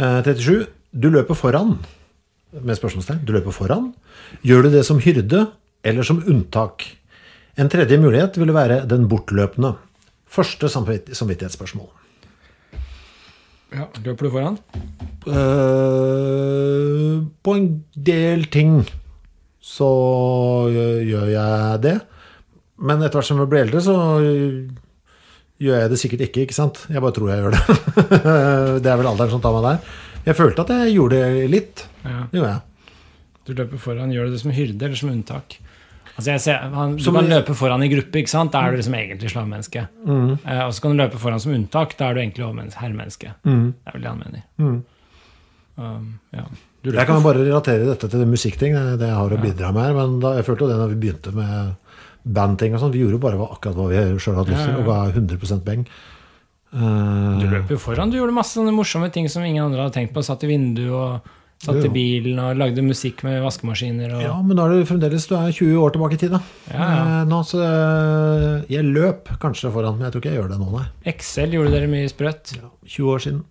37. 0.00 0.66
Du 0.96 1.10
løper 1.12 1.36
foran. 1.36 1.76
Med 2.56 2.78
spørsmålstegn. 2.78 3.22
Du 3.28 3.34
løper 3.36 3.54
foran. 3.54 3.92
Gjør 4.46 4.66
du 4.66 4.72
det 4.72 4.84
som 4.88 5.00
hyrde 5.02 5.46
eller 5.86 6.06
som 6.06 6.22
unntak? 6.24 6.86
En 7.60 7.68
tredje 7.68 7.98
mulighet 8.00 8.38
ville 8.40 8.54
være 8.56 8.86
den 8.88 9.08
bortløpende. 9.10 9.74
Første 10.30 10.70
samvittighetsspørsmål. 10.70 11.90
Ja, 13.70 13.86
Løper 14.02 14.26
du 14.26 14.30
foran? 14.34 14.56
Eh, 15.30 17.18
på 17.44 17.54
en 17.54 17.68
del 17.94 18.48
ting 18.50 18.80
så 19.62 19.90
gjør 20.72 21.28
jeg 21.30 21.82
det. 21.84 22.00
Men 22.80 23.04
etter 23.04 23.20
hvert 23.20 23.28
som 23.28 23.38
jeg 23.42 23.50
blir 23.52 23.66
eldre, 23.66 23.82
så 23.84 23.94
gjør 25.60 25.82
jeg 25.82 25.92
det 25.92 25.98
sikkert 26.00 26.26
ikke. 26.28 26.44
ikke 26.46 26.56
sant? 26.56 26.82
Jeg 26.88 27.02
bare 27.04 27.16
tror 27.16 27.32
jeg 27.32 27.42
gjør 27.44 27.56
det. 27.56 27.78
det 28.84 28.92
er 28.92 29.00
vel 29.00 29.10
alderen 29.10 29.34
som 29.34 29.42
tar 29.44 29.56
meg 29.56 29.66
der. 29.68 29.96
Jeg 30.26 30.36
følte 30.36 30.64
at 30.64 30.72
jeg 30.74 30.94
gjorde 30.96 31.18
det 31.20 31.48
litt. 31.52 31.82
Ja. 32.04 32.22
Det 32.30 32.40
gjorde 32.40 32.52
jeg. 32.52 32.94
Du 33.48 33.52
løper 33.56 33.82
foran. 33.82 34.14
Gjør 34.14 34.28
du 34.28 34.36
det 34.36 34.40
som 34.42 34.54
hyrde 34.54 34.88
eller 34.88 35.00
som 35.00 35.12
unntak? 35.12 35.58
Altså 36.20 36.34
jeg 36.34 36.42
ser, 36.44 36.64
han, 36.74 36.96
du 37.00 37.12
kan 37.14 37.28
løpe 37.30 37.54
foran 37.56 37.84
i 37.86 37.88
gruppe, 37.88 38.20
ikke 38.20 38.28
sant? 38.28 38.52
da 38.52 38.66
er 38.66 38.74
du 38.74 38.80
liksom 38.80 38.96
egentlig 38.98 39.30
slavmenneske. 39.32 39.86
Eh, 40.04 40.62
og 40.66 40.72
så 40.76 40.82
kan 40.84 40.92
du 40.92 41.00
løpe 41.00 41.20
foran 41.22 41.40
som 41.40 41.54
unntak, 41.56 41.94
da 41.96 42.10
er 42.10 42.18
du 42.18 42.20
egentlig 42.20 42.48
herremenneske. 42.76 43.30
Mm. 43.48 43.70
Det 43.72 43.88
er 43.88 43.96
vel 43.96 44.04
det 44.04 44.10
han 44.10 44.20
mener. 44.20 44.42
Um, 45.80 46.10
ja. 46.36 46.44
Jeg 46.84 47.06
kan 47.08 47.24
bare 47.24 47.40
relatere 47.40 47.88
dette 47.88 48.08
til 48.08 48.20
det 48.20 48.28
musikkting, 48.28 48.76
det 48.76 48.98
det 49.00 49.08
jeg 49.08 49.16
har 49.16 49.32
å 49.32 49.40
bidra 49.40 49.72
med. 49.72 49.86
her, 49.86 49.96
Men 49.96 50.20
da, 50.20 50.34
jeg 50.36 50.48
følte 50.48 50.66
jo 50.66 50.70
det 50.72 50.78
når 50.80 50.92
vi 50.92 51.00
begynte 51.06 51.32
med 51.36 51.89
bandting 52.24 52.74
og 52.74 52.80
sånn. 52.84 52.92
Vi 52.92 53.00
gjorde 53.04 53.16
jo 53.18 53.24
bare 53.24 53.38
akkurat 53.50 53.76
hva 53.76 53.88
vi 53.90 53.96
sjøl 54.20 54.36
hadde 54.40 54.50
lyst 54.54 54.64
til, 54.64 54.72
Ja, 54.72 54.76
ja. 54.76 54.80
og 54.80 54.86
ga 54.86 54.96
100% 55.20 55.64
beng. 55.66 55.82
Eh, 56.70 57.38
Du 57.40 57.46
løper 57.50 57.70
jo 57.74 57.78
foran. 57.82 58.10
Du 58.12 58.16
gjorde 58.20 58.32
masse 58.36 58.54
sånne 58.58 58.72
morsomme 58.76 59.08
ting 59.12 59.26
som 59.28 59.42
ingen 59.42 59.64
andre 59.64 59.82
hadde 59.88 59.94
tenkt 59.98 60.12
på. 60.14 60.20
Satt 60.22 60.44
i 60.44 60.46
vinduet 60.52 60.92
og 60.92 61.20
satt 61.60 61.84
i 61.84 61.88
bilen 61.92 62.38
og 62.40 62.56
lagde 62.56 62.80
musikk 62.80 63.20
med 63.26 63.42
vaskemaskiner. 63.44 64.14
Og, 64.16 64.22
Ja, 64.22 64.36
men 64.40 64.56
da 64.56 64.64
er 64.64 64.70
det 64.78 64.88
fremdeles 64.88 65.26
Du 65.28 65.34
er 65.36 65.50
20 65.52 65.76
år 65.76 65.90
tilbake 65.92 66.14
i 66.14 66.16
tid, 66.22 66.30
da. 66.32 66.40
Ja, 66.72 66.78
ja. 66.78 66.84
Eh, 67.20 67.24
Nå, 67.28 67.42
så 67.44 67.58
eh, 67.60 68.64
Jeg 68.72 68.84
løp 68.86 69.28
kanskje 69.42 69.68
foran, 69.74 69.98
men 69.98 70.04
jeg 70.08 70.12
tror 70.14 70.20
ikke 70.22 70.30
jeg 70.32 70.40
gjør 70.40 70.48
det 70.54 70.58
nå, 70.62 70.68
nei. 70.78 70.86
Excel 71.12 71.50
gjorde 71.52 71.70
dere 71.74 71.86
mye 71.90 72.08
sprøtt. 72.08 72.54
20 72.86 73.12
år 73.12 73.18
siden. 73.26 73.44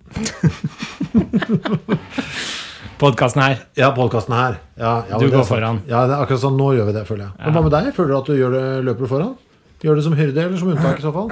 Podkasten 3.00 3.40
her. 3.42 3.60
Ja, 3.80 3.92
podkasten 3.96 4.34
her. 4.36 4.58
Ja, 4.76 5.04
ja, 5.10 5.18
Du 5.18 5.30
går 5.30 5.38
sant. 5.38 5.48
foran. 5.48 5.78
Ja, 5.88 6.06
det 6.08 6.18
er 6.18 6.24
akkurat 6.26 6.42
sånn, 6.42 6.58
nå 6.60 6.74
gjør 6.76 6.90
vi 6.90 6.96
det, 6.98 7.04
føler 7.08 7.30
jeg. 7.30 7.32
Men 7.40 7.56
hva 7.56 7.62
med 7.64 7.72
deg? 7.72 7.92
Føler 7.96 8.10
du 8.12 8.18
at 8.18 8.28
du 8.28 8.34
gjør 8.36 8.56
det, 8.56 8.64
løper 8.90 9.06
du 9.06 9.08
foran? 9.08 9.36
Gjør 9.80 9.96
det 9.96 10.04
som 10.04 10.16
hyrde 10.20 10.42
eller 10.44 10.58
som 10.60 10.72
unntak 10.74 11.00
i 11.00 11.06
så 11.06 11.14
fall? 11.16 11.30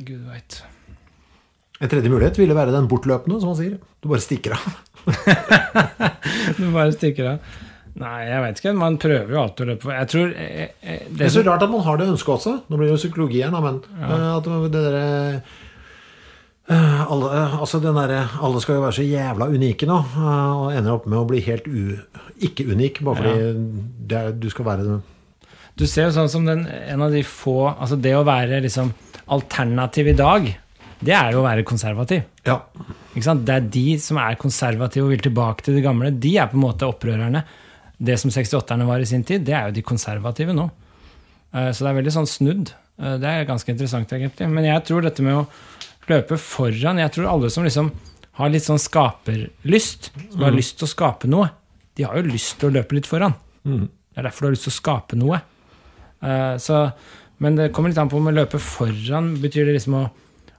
Gud 0.00 0.24
veit. 0.26 0.56
En 1.78 1.92
tredje 1.92 2.10
mulighet 2.10 2.40
ville 2.40 2.56
være 2.56 2.74
den 2.74 2.88
bortløpende, 2.90 3.38
som 3.38 3.52
han 3.52 3.60
sier. 3.60 3.78
Du 4.02 4.10
bare 4.10 4.24
stikker 4.24 4.56
av. 4.58 4.66
Du 6.58 6.66
bare 6.72 6.90
stikker 6.94 7.28
av. 7.34 7.54
Nei, 8.00 8.24
jeg 8.26 8.42
veit 8.42 8.58
ikke. 8.58 8.72
Man 8.74 8.96
prøver 8.98 9.30
jo 9.30 9.38
alltid 9.38 9.62
å 9.62 9.68
løpe 9.68 9.92
Jeg 9.94 10.08
tror 10.10 10.32
eh, 10.34 10.62
eh, 10.82 11.02
Det 11.06 11.18
det 11.20 11.26
er 11.28 11.30
så 11.30 11.44
rart 11.46 11.62
at 11.62 11.70
man 11.70 11.84
har 11.86 12.00
det 12.00 12.08
ønsket 12.10 12.32
også. 12.34 12.54
Nå 12.66 12.78
blir 12.80 12.88
det 12.88 12.96
jo 12.96 13.02
psykologi 13.04 13.44
her, 13.44 13.54
men 13.54 13.78
ja. 14.00 14.18
at 14.32 14.48
det 14.50 14.72
derre 14.74 15.04
eh, 15.36 15.52
alle, 16.72 17.28
eh, 17.36 17.56
altså 17.60 17.80
den 17.82 17.96
derre 17.98 18.22
Alle 18.40 18.60
skal 18.62 18.78
jo 18.78 18.84
være 18.86 18.96
så 18.96 19.04
jævla 19.04 19.50
unike 19.52 19.84
nå, 19.88 19.98
eh, 20.16 20.52
og 20.56 20.70
ender 20.72 20.94
opp 20.94 21.06
med 21.06 21.18
å 21.20 21.26
bli 21.28 21.42
helt 21.44 21.66
u, 21.68 21.98
ikke 22.40 22.64
unik, 22.72 23.02
bare 23.04 23.20
fordi 23.20 23.50
det 24.08 24.20
er, 24.20 24.32
du 24.32 24.48
skal 24.48 24.64
være 24.70 25.00
Du 25.76 25.84
ser 25.86 26.08
jo 26.08 26.14
sånn 26.16 26.30
som 26.32 26.46
den, 26.48 26.64
en 26.66 27.02
av 27.04 27.12
de 27.12 27.20
få 27.26 27.74
Altså 27.74 27.98
det 28.00 28.14
å 28.16 28.24
være 28.24 28.62
liksom 28.64 28.94
alternativ 29.34 30.08
i 30.08 30.16
dag, 30.16 30.48
det 31.04 31.12
er 31.16 31.32
jo 31.32 31.40
å 31.40 31.44
være 31.46 31.64
konservativ. 31.64 32.22
Ja. 32.44 32.58
Det 33.14 33.54
er 33.54 33.68
de 33.72 33.84
som 34.00 34.18
er 34.20 34.36
konservative 34.40 35.06
og 35.06 35.12
vil 35.14 35.22
tilbake 35.24 35.64
til 35.64 35.78
det 35.78 35.84
gamle. 35.84 36.10
De 36.12 36.34
er 36.36 36.50
på 36.50 36.58
en 36.58 36.64
måte 36.64 36.84
opprørerne. 36.84 37.40
Det 37.96 38.18
som 38.20 38.28
68-erne 38.32 38.84
var 38.88 39.00
i 39.00 39.08
sin 39.08 39.24
tid, 39.24 39.44
det 39.46 39.54
er 39.56 39.70
jo 39.70 39.76
de 39.78 39.84
konservative 39.86 40.52
nå. 40.52 40.66
Eh, 41.54 41.70
Så 41.72 41.84
det 41.84 41.90
er 41.90 41.98
veldig 42.02 42.12
sånn 42.18 42.28
snudd. 42.28 42.72
Eh, 43.00 43.16
Det 43.16 43.30
er 43.32 43.48
ganske 43.48 43.72
interessant, 43.72 44.12
egentlig. 44.12 44.48
Men 44.48 44.64
jeg 44.68 44.84
tror 44.84 45.02
dette 45.02 45.22
med 45.22 45.34
å 45.40 45.46
løpe 46.10 46.38
foran 46.40 47.00
Jeg 47.00 47.12
tror 47.14 47.30
alle 47.30 47.50
som 47.52 47.64
liksom 47.66 47.92
har 48.34 48.50
litt 48.50 48.66
sånn 48.66 48.80
skaperlyst, 48.82 50.10
som 50.32 50.42
har 50.42 50.54
lyst 50.56 50.80
til 50.80 50.88
å 50.88 50.90
skape 50.90 51.28
noe, 51.30 51.52
de 51.94 52.02
har 52.02 52.18
jo 52.18 52.26
lyst 52.26 52.56
til 52.58 52.72
å 52.72 52.74
løpe 52.74 52.96
litt 52.96 53.06
foran. 53.06 53.36
Det 54.10 54.18
er 54.18 54.26
derfor 54.26 54.44
du 54.44 54.48
har 54.48 54.56
lyst 54.56 54.66
til 54.66 54.74
å 54.74 54.80
skape 54.80 55.18
noe. 55.20 55.38
Uh, 56.24 56.56
Så, 56.58 56.80
men 57.38 57.54
det 57.54 57.70
kommer 57.72 57.92
litt 57.92 58.00
an 58.02 58.10
på 58.10 58.18
om 58.18 58.26
å 58.30 58.34
løpe 58.34 58.58
foran 58.58 59.36
betyr 59.42 59.68
det 59.68 59.76
liksom 59.78 59.98
å 60.00 60.04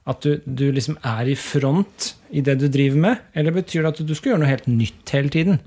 at 0.06 0.22
du, 0.22 0.36
du 0.46 0.68
liksom 0.70 0.98
er 1.02 1.26
i 1.26 1.34
front 1.34 2.12
i 2.30 2.42
det 2.46 2.60
du 2.60 2.68
driver 2.70 3.00
med, 3.02 3.22
eller 3.34 3.56
betyr 3.56 3.82
det 3.82 3.90
at 3.90 4.02
du 4.06 4.14
skal 4.14 4.32
gjøre 4.32 4.42
noe 4.44 4.52
helt 4.52 4.68
nytt 4.70 5.10
hele 5.10 5.32
tiden? 5.34 5.58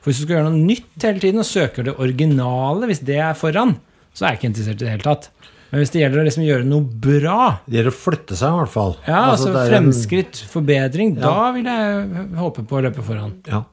For 0.00 0.08
hvis 0.08 0.22
du 0.22 0.24
skal 0.24 0.38
gjøre 0.38 0.48
noe 0.48 0.64
nytt 0.70 1.04
hele 1.04 1.20
tiden 1.20 1.42
og 1.42 1.48
søker 1.48 1.84
det 1.84 1.96
originale, 2.00 2.88
hvis 2.88 3.04
det 3.04 3.18
er 3.20 3.36
foran, 3.36 3.74
så 4.16 4.24
er 4.24 4.32
jeg 4.32 4.40
ikke 4.40 4.50
interessert 4.52 4.80
i 4.80 4.86
det 4.86 4.94
hele 4.94 5.04
tatt. 5.04 5.28
Men 5.72 5.80
hvis 5.82 5.90
det 5.90 6.00
gjelder 6.04 6.20
å 6.22 6.24
liksom 6.28 6.44
gjøre 6.46 6.64
noe 6.68 6.80
bra, 6.82 7.58
Det 7.66 7.74
gjelder 7.80 7.90
å 7.92 7.98
flytte 7.98 8.36
seg, 8.38 8.52
i 8.54 8.58
hvert 8.60 8.70
fall. 8.72 8.96
ja, 9.06 9.22
altså, 9.32 9.48
altså 9.50 9.64
Fremskritt, 9.72 10.42
en- 10.42 10.48
forbedring, 10.52 11.14
da 11.20 11.50
vil 11.52 11.64
jeg 11.64 12.28
håpe 12.38 12.62
på 12.66 12.78
å 12.78 12.82
løpe 12.86 13.02
foran. 13.02 13.34
Ja. 13.50 13.64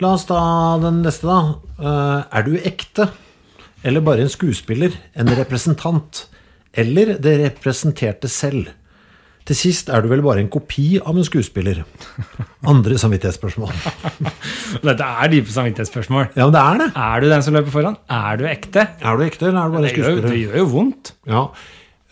La 0.00 0.14
oss 0.16 0.24
ta 0.26 0.78
den 0.82 1.02
neste, 1.04 1.22
da. 1.30 1.54
Eh, 1.78 2.24
er 2.38 2.42
du 2.42 2.56
ekte? 2.58 3.08
Eller 3.84 4.00
bare 4.00 4.20
en 4.24 4.28
skuespiller? 4.28 4.92
En 5.14 5.26
representant? 5.26 6.26
Eller 6.74 7.14
det 7.18 7.36
representerte 7.44 8.28
selv? 8.28 8.70
Til 9.48 9.58
sist 9.58 9.88
er 9.90 10.04
du 10.04 10.06
vel 10.10 10.22
bare 10.22 10.38
en 10.44 10.50
kopi 10.52 11.00
av 11.02 11.16
en 11.18 11.26
skuespiller? 11.26 11.80
Andre 12.70 12.94
samvittighetsspørsmål. 13.02 13.72
Dette 14.86 15.08
er 15.08 15.32
dype 15.32 15.50
samvittighetsspørsmål. 15.50 16.28
Ja, 16.36 16.46
men 16.46 16.54
det 16.54 16.62
er 16.62 16.78
det. 16.84 16.88
Er 17.06 17.24
du 17.24 17.26
den 17.32 17.42
som 17.42 17.56
løper 17.58 17.74
foran? 17.74 17.96
Er 18.06 18.38
du 18.38 18.44
ekte? 18.46 18.84
Er 19.02 19.18
du 19.18 19.24
ekte, 19.26 19.48
eller 19.50 19.64
er 19.64 19.72
du 19.72 19.74
bare 19.78 19.88
Det 19.88 19.94
en 19.96 20.04
gjør, 20.04 20.20
det 20.28 20.38
gjør 20.44 20.60
jo 20.62 20.68
vondt. 20.76 21.12
Ja. 21.26 21.42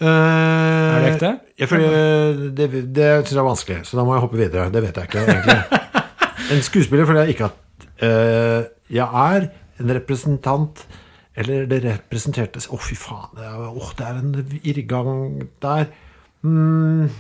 Uh, 0.01 0.09
Er 0.09 1.05
du 1.05 1.09
ekte? 1.13 1.31
Jeg 1.61 1.69
føler, 1.71 2.43
det 2.57 2.69
det 2.97 3.09
syns 3.21 3.35
jeg 3.37 3.43
er 3.45 3.49
vanskelig, 3.51 3.79
så 3.87 3.99
da 4.01 4.07
må 4.09 4.17
jeg 4.17 4.25
hoppe 4.25 4.41
videre. 4.41 4.67
Det 4.75 4.83
vet 4.89 5.01
jeg 5.01 5.11
ikke, 5.11 5.25
egentlig. 5.29 5.81
En 6.51 6.63
skuespiller 6.67 7.07
føler 7.07 7.29
jeg 7.29 7.37
ikke 7.37 7.47
at 7.47 7.85
uh, 8.03 8.63
jeg 8.91 9.07
er. 9.07 9.51
En 9.81 9.95
representant 9.97 10.83
Eller 11.39 11.63
det 11.71 11.79
representerte 11.87 12.61
Å, 12.69 12.77
fy 12.83 12.97
faen. 12.99 13.31
Det 13.39 13.47
er, 13.47 13.61
åh, 13.71 13.93
det 13.97 14.09
er 14.09 14.19
en 14.19 14.59
irrgang 14.67 15.13
der. 15.63 15.87
Mm. 16.43 17.11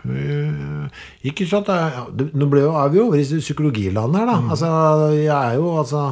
Eh, 0.00 0.86
ikke 1.28 1.44
sant, 1.48 1.68
Nå 1.68 2.48
er 2.48 2.88
vi 2.92 2.98
jo 2.98 3.06
over 3.08 3.20
i 3.20 3.40
psykologiland 3.42 4.16
her, 4.16 4.26
da. 4.28 4.36
Altså, 4.48 4.70
jeg 5.18 5.36
er 5.36 5.58
jo 5.60 5.76
altså 5.78 6.04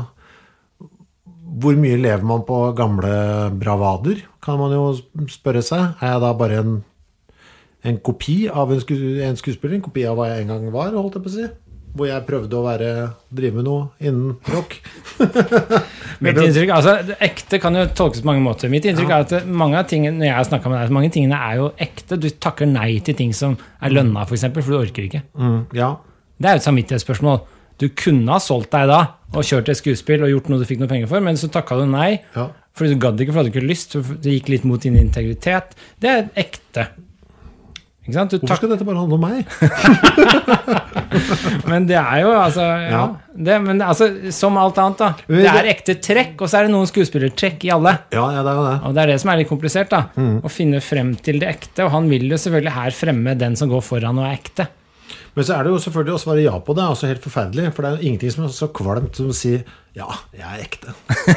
hvor 1.59 1.75
mye 1.75 1.97
lever 1.99 2.27
man 2.27 2.45
på 2.47 2.59
gamle 2.77 3.13
bravader, 3.59 4.21
kan 4.45 4.59
man 4.61 4.75
jo 4.75 4.93
spørre 5.31 5.63
seg. 5.65 5.97
Er 5.99 6.15
jeg 6.15 6.23
da 6.23 6.33
bare 6.39 6.61
en, 6.63 6.77
en 7.89 7.99
kopi 8.05 8.45
av 8.47 8.71
en 8.75 8.83
skuespiller? 8.85 9.79
En 9.79 9.87
kopi 9.89 10.05
av 10.07 10.19
hva 10.19 10.29
jeg 10.31 10.45
en 10.45 10.53
gang 10.53 10.69
var, 10.75 10.95
holdt 10.95 11.19
jeg 11.19 11.25
på 11.25 11.33
å 11.33 11.35
si? 11.35 11.49
Hvor 11.99 12.07
jeg 12.07 12.25
prøvde 12.29 12.55
å 12.55 12.63
være, 12.63 12.91
drive 13.35 13.59
med 13.59 13.67
noe 13.67 13.89
innen 13.99 14.37
rock. 14.53 14.77
Mitt 16.25 16.39
inntrykk, 16.39 16.71
altså 16.77 17.17
Ekte 17.27 17.59
kan 17.63 17.75
jo 17.75 17.85
tolkes 17.99 18.23
på 18.23 18.31
mange 18.31 18.45
måter. 18.45 18.71
Mitt 18.71 18.87
inntrykk 18.87 19.11
er 19.15 19.27
at 19.27 19.49
mange 19.51 19.81
av 19.81 19.89
tingene 19.91 20.21
når 20.21 20.29
jeg 20.31 20.37
har 20.37 20.69
med 20.71 20.79
deg, 20.79 20.95
mange 20.95 21.11
tingene 21.15 21.41
er 21.49 21.59
jo 21.59 21.71
ekte. 21.89 22.21
Du 22.23 22.29
takker 22.31 22.71
nei 22.71 23.01
til 23.03 23.19
ting 23.19 23.35
som 23.35 23.59
er 23.83 23.95
lønna, 23.95 24.23
f.eks., 24.23 24.31
for, 24.31 24.39
eksempel, 24.39 24.67
for 24.67 24.77
du 24.77 24.81
orker 24.85 25.09
ikke. 25.09 25.25
Mm, 25.35 25.59
ja. 25.79 25.97
Det 26.39 26.51
er 26.51 26.57
jo 26.57 26.63
et 26.63 26.69
samvittighetsspørsmål. 26.69 27.43
Du 27.79 27.89
kunne 27.95 28.35
ha 28.35 28.39
solgt 28.43 28.73
deg 28.75 28.89
da 28.91 29.03
og 29.35 29.45
kjørt 29.45 29.69
et 29.71 29.79
skuespill 29.79 30.25
og 30.25 30.33
gjort 30.33 30.49
noe 30.51 30.63
du 30.63 30.67
fikk 30.69 30.81
noe 30.83 30.91
penger 30.91 31.11
for, 31.11 31.23
men 31.25 31.39
så 31.39 31.51
takka 31.53 31.77
du 31.79 31.85
nei. 31.91 32.21
Ja. 32.35 32.49
Fordi 32.79 32.95
du 32.95 33.03
gadd 33.03 33.21
ikke, 33.21 33.35
for 33.35 33.43
du 33.43 33.49
hadde 33.49 33.55
ikke 33.57 33.67
lyst. 33.69 33.99
for 33.99 34.23
Det 34.23 34.39
gikk 34.39 34.55
litt 34.55 34.67
mot 34.69 34.83
din 34.83 34.97
integritet. 34.99 35.75
Det 35.99 36.15
er 36.15 36.31
ekte. 36.39 36.89
Hvorfor 38.09 38.57
skal 38.57 38.71
dette 38.73 38.87
bare 38.89 39.03
handle 39.03 39.19
om 39.19 39.25
meg? 39.27 39.45
men 41.71 41.87
det 41.89 41.97
er 42.01 42.23
jo 42.23 42.31
altså 42.37 42.65
ja, 42.89 43.03
det, 43.35 43.59
Men 43.65 43.83
altså, 43.85 44.09
som 44.35 44.57
alt 44.61 44.79
annet, 44.83 44.99
da. 45.01 45.09
Det 45.29 45.43
det- 45.45 45.53
er 45.55 45.69
ekte 45.73 45.95
trekk, 46.03 46.35
og 46.43 46.49
så 46.51 46.59
er 46.61 46.67
det 46.69 46.73
noen 46.75 46.89
skuespillertrekk 46.91 47.65
i 47.69 47.73
alle. 47.75 47.95
Ja, 48.15 48.25
ja, 48.35 48.43
det 48.47 48.53
er 48.53 48.59
jo 48.59 48.65
det. 48.69 48.75
Og 48.89 48.97
det 48.97 49.03
er 49.05 49.13
det 49.13 49.21
som 49.23 49.31
er 49.33 49.41
litt 49.43 49.51
komplisert, 49.53 49.93
da. 49.95 50.03
Mm. 50.19 50.41
Å 50.43 50.51
finne 50.53 50.81
frem 50.85 51.15
til 51.23 51.39
det 51.43 51.49
ekte. 51.53 51.87
Og 51.87 51.93
han 51.95 52.11
vil 52.11 52.27
jo 52.31 52.41
selvfølgelig 52.41 52.77
her 52.79 52.97
fremme 52.99 53.37
den 53.39 53.57
som 53.61 53.71
går 53.73 53.85
foran 53.87 54.19
og 54.21 54.27
er 54.29 54.37
ekte. 54.41 54.69
Men 55.39 55.47
så 55.47 55.55
er 55.55 55.65
det 55.69 55.71
jo 55.71 55.79
selvfølgelig 55.85 56.17
å 56.17 56.21
svare 56.25 56.43
ja 56.43 56.57
på 56.59 56.75
det. 56.75 56.83
altså 56.85 57.07
helt 57.07 57.23
forferdelig. 57.23 57.71
For 57.77 57.85
det 57.85 57.91
er 57.91 57.97
jo 58.01 58.09
ingenting 58.11 58.33
som 58.35 58.45
er 58.49 58.55
så 58.57 58.69
kvalmt 58.75 59.17
som 59.21 59.31
å 59.31 59.37
si 59.37 59.55
ja, 59.99 60.09
jeg 60.35 60.47
er 60.47 60.63
ekte. 60.63 60.95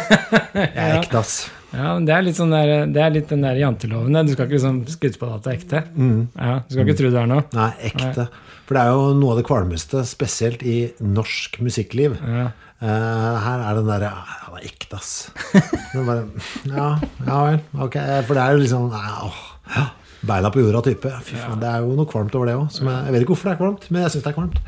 Jeg 0.53 0.74
er 0.76 0.99
ekte, 0.99 1.22
ass. 1.22 1.36
Ja, 1.72 1.93
men 1.95 2.05
Det 2.07 2.15
er 2.15 2.26
litt, 2.26 2.38
sånn 2.38 2.51
der, 2.53 2.72
det 2.91 3.03
er 3.03 3.13
litt 3.15 3.30
den 3.32 3.45
der 3.45 3.59
janteloven. 3.59 4.17
Du 4.28 4.34
skal 4.34 4.47
ikke 4.47 4.57
liksom 4.57 4.82
skryte 4.91 5.22
på 5.22 5.30
at 5.32 5.45
det 5.45 5.51
er 5.53 5.59
ekte. 5.59 5.84
Mm. 5.95 6.17
Ja, 6.36 6.55
du 6.65 6.76
skal 6.76 6.88
ikke 6.88 6.97
tro 6.99 7.11
det 7.13 7.22
er 7.22 7.30
noe. 7.32 7.45
Nei, 7.55 7.69
ekte. 7.91 8.28
For 8.67 8.78
det 8.78 8.84
er 8.84 8.91
jo 8.95 9.07
noe 9.19 9.34
av 9.34 9.39
det 9.41 9.47
kvalmeste, 9.47 10.03
spesielt 10.07 10.65
i 10.67 10.76
norsk 11.03 11.57
musikkliv. 11.63 12.17
Ja. 12.19 12.49
Uh, 12.82 13.36
her 13.43 13.61
er 13.61 13.78
den 13.78 13.89
derre 13.91 14.07
ja, 14.09 14.22
Han 14.47 14.55
er 14.57 14.63
ekte, 14.65 14.97
ass. 14.97 15.30
Bare, 15.93 16.24
ja, 16.65 16.88
ja 17.28 17.41
vel. 17.45 17.59
Ok. 17.86 17.97
For 18.26 18.34
det 18.38 18.41
er 18.41 18.55
jo 18.55 18.63
liksom 18.63 18.88
åh, 18.89 19.41
ja, 19.76 19.84
Beina 20.26 20.49
på 20.53 20.63
jorda-type. 20.63 21.11
Fy 21.28 21.38
faen, 21.38 21.61
Det 21.61 21.69
er 21.69 21.86
jo 21.86 21.93
noe 21.97 22.09
kvalmt 22.09 22.36
over 22.38 22.49
det 22.49 22.57
òg. 22.57 22.74
Jeg 22.82 23.13
vet 23.13 23.24
ikke 23.26 23.36
hvorfor 23.36 23.51
det 23.51 23.53
er 23.53 23.61
kvalmt, 23.61 23.88
men 23.91 24.05
jeg 24.05 24.15
syns 24.15 24.26
det 24.26 24.32
er 24.34 24.38
kvalmt. 24.39 24.59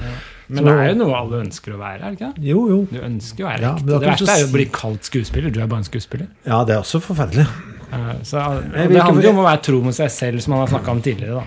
Men 0.47 0.65
det 0.67 0.73
er 0.73 0.89
jo 0.91 0.95
noe 0.99 1.15
alle 1.17 1.39
ønsker 1.45 1.75
å 1.75 1.79
være, 1.79 1.99
er 2.01 2.11
det 2.11 2.17
ikke? 2.19 2.31
det? 2.35 2.47
Jo, 2.49 2.63
jo. 2.69 2.79
Du 2.91 2.97
ønsker 2.99 3.45
å 3.45 3.47
være 3.47 3.61
Ja, 3.63 3.73
det 3.79 3.85
Det 3.93 3.99
verste 4.09 4.31
er 4.33 4.41
jo 4.43 4.47
å 4.49 4.53
bli 4.53 4.65
kalt 4.75 5.07
skuespiller. 5.07 5.53
Du 5.55 5.59
er 5.63 5.67
bare 5.71 5.83
en 5.83 5.87
skuespiller. 5.87 6.27
Ja, 6.45 6.63
det 6.67 6.75
er 6.75 6.81
også 6.83 6.99
forferdelig. 7.03 7.45
Eh, 7.93 8.13
Så, 8.27 8.39
og 8.43 8.63
det 8.73 9.01
handler 9.01 9.23
jo 9.29 9.33
om 9.35 9.43
å 9.43 9.47
være 9.47 9.61
tro 9.69 9.81
mot 9.85 9.95
seg 9.95 10.09
selv, 10.11 10.41
som 10.43 10.55
man 10.55 10.65
har 10.65 10.71
snakka 10.73 10.91
om 10.91 11.01
tidligere. 11.05 11.41
da. 11.43 11.45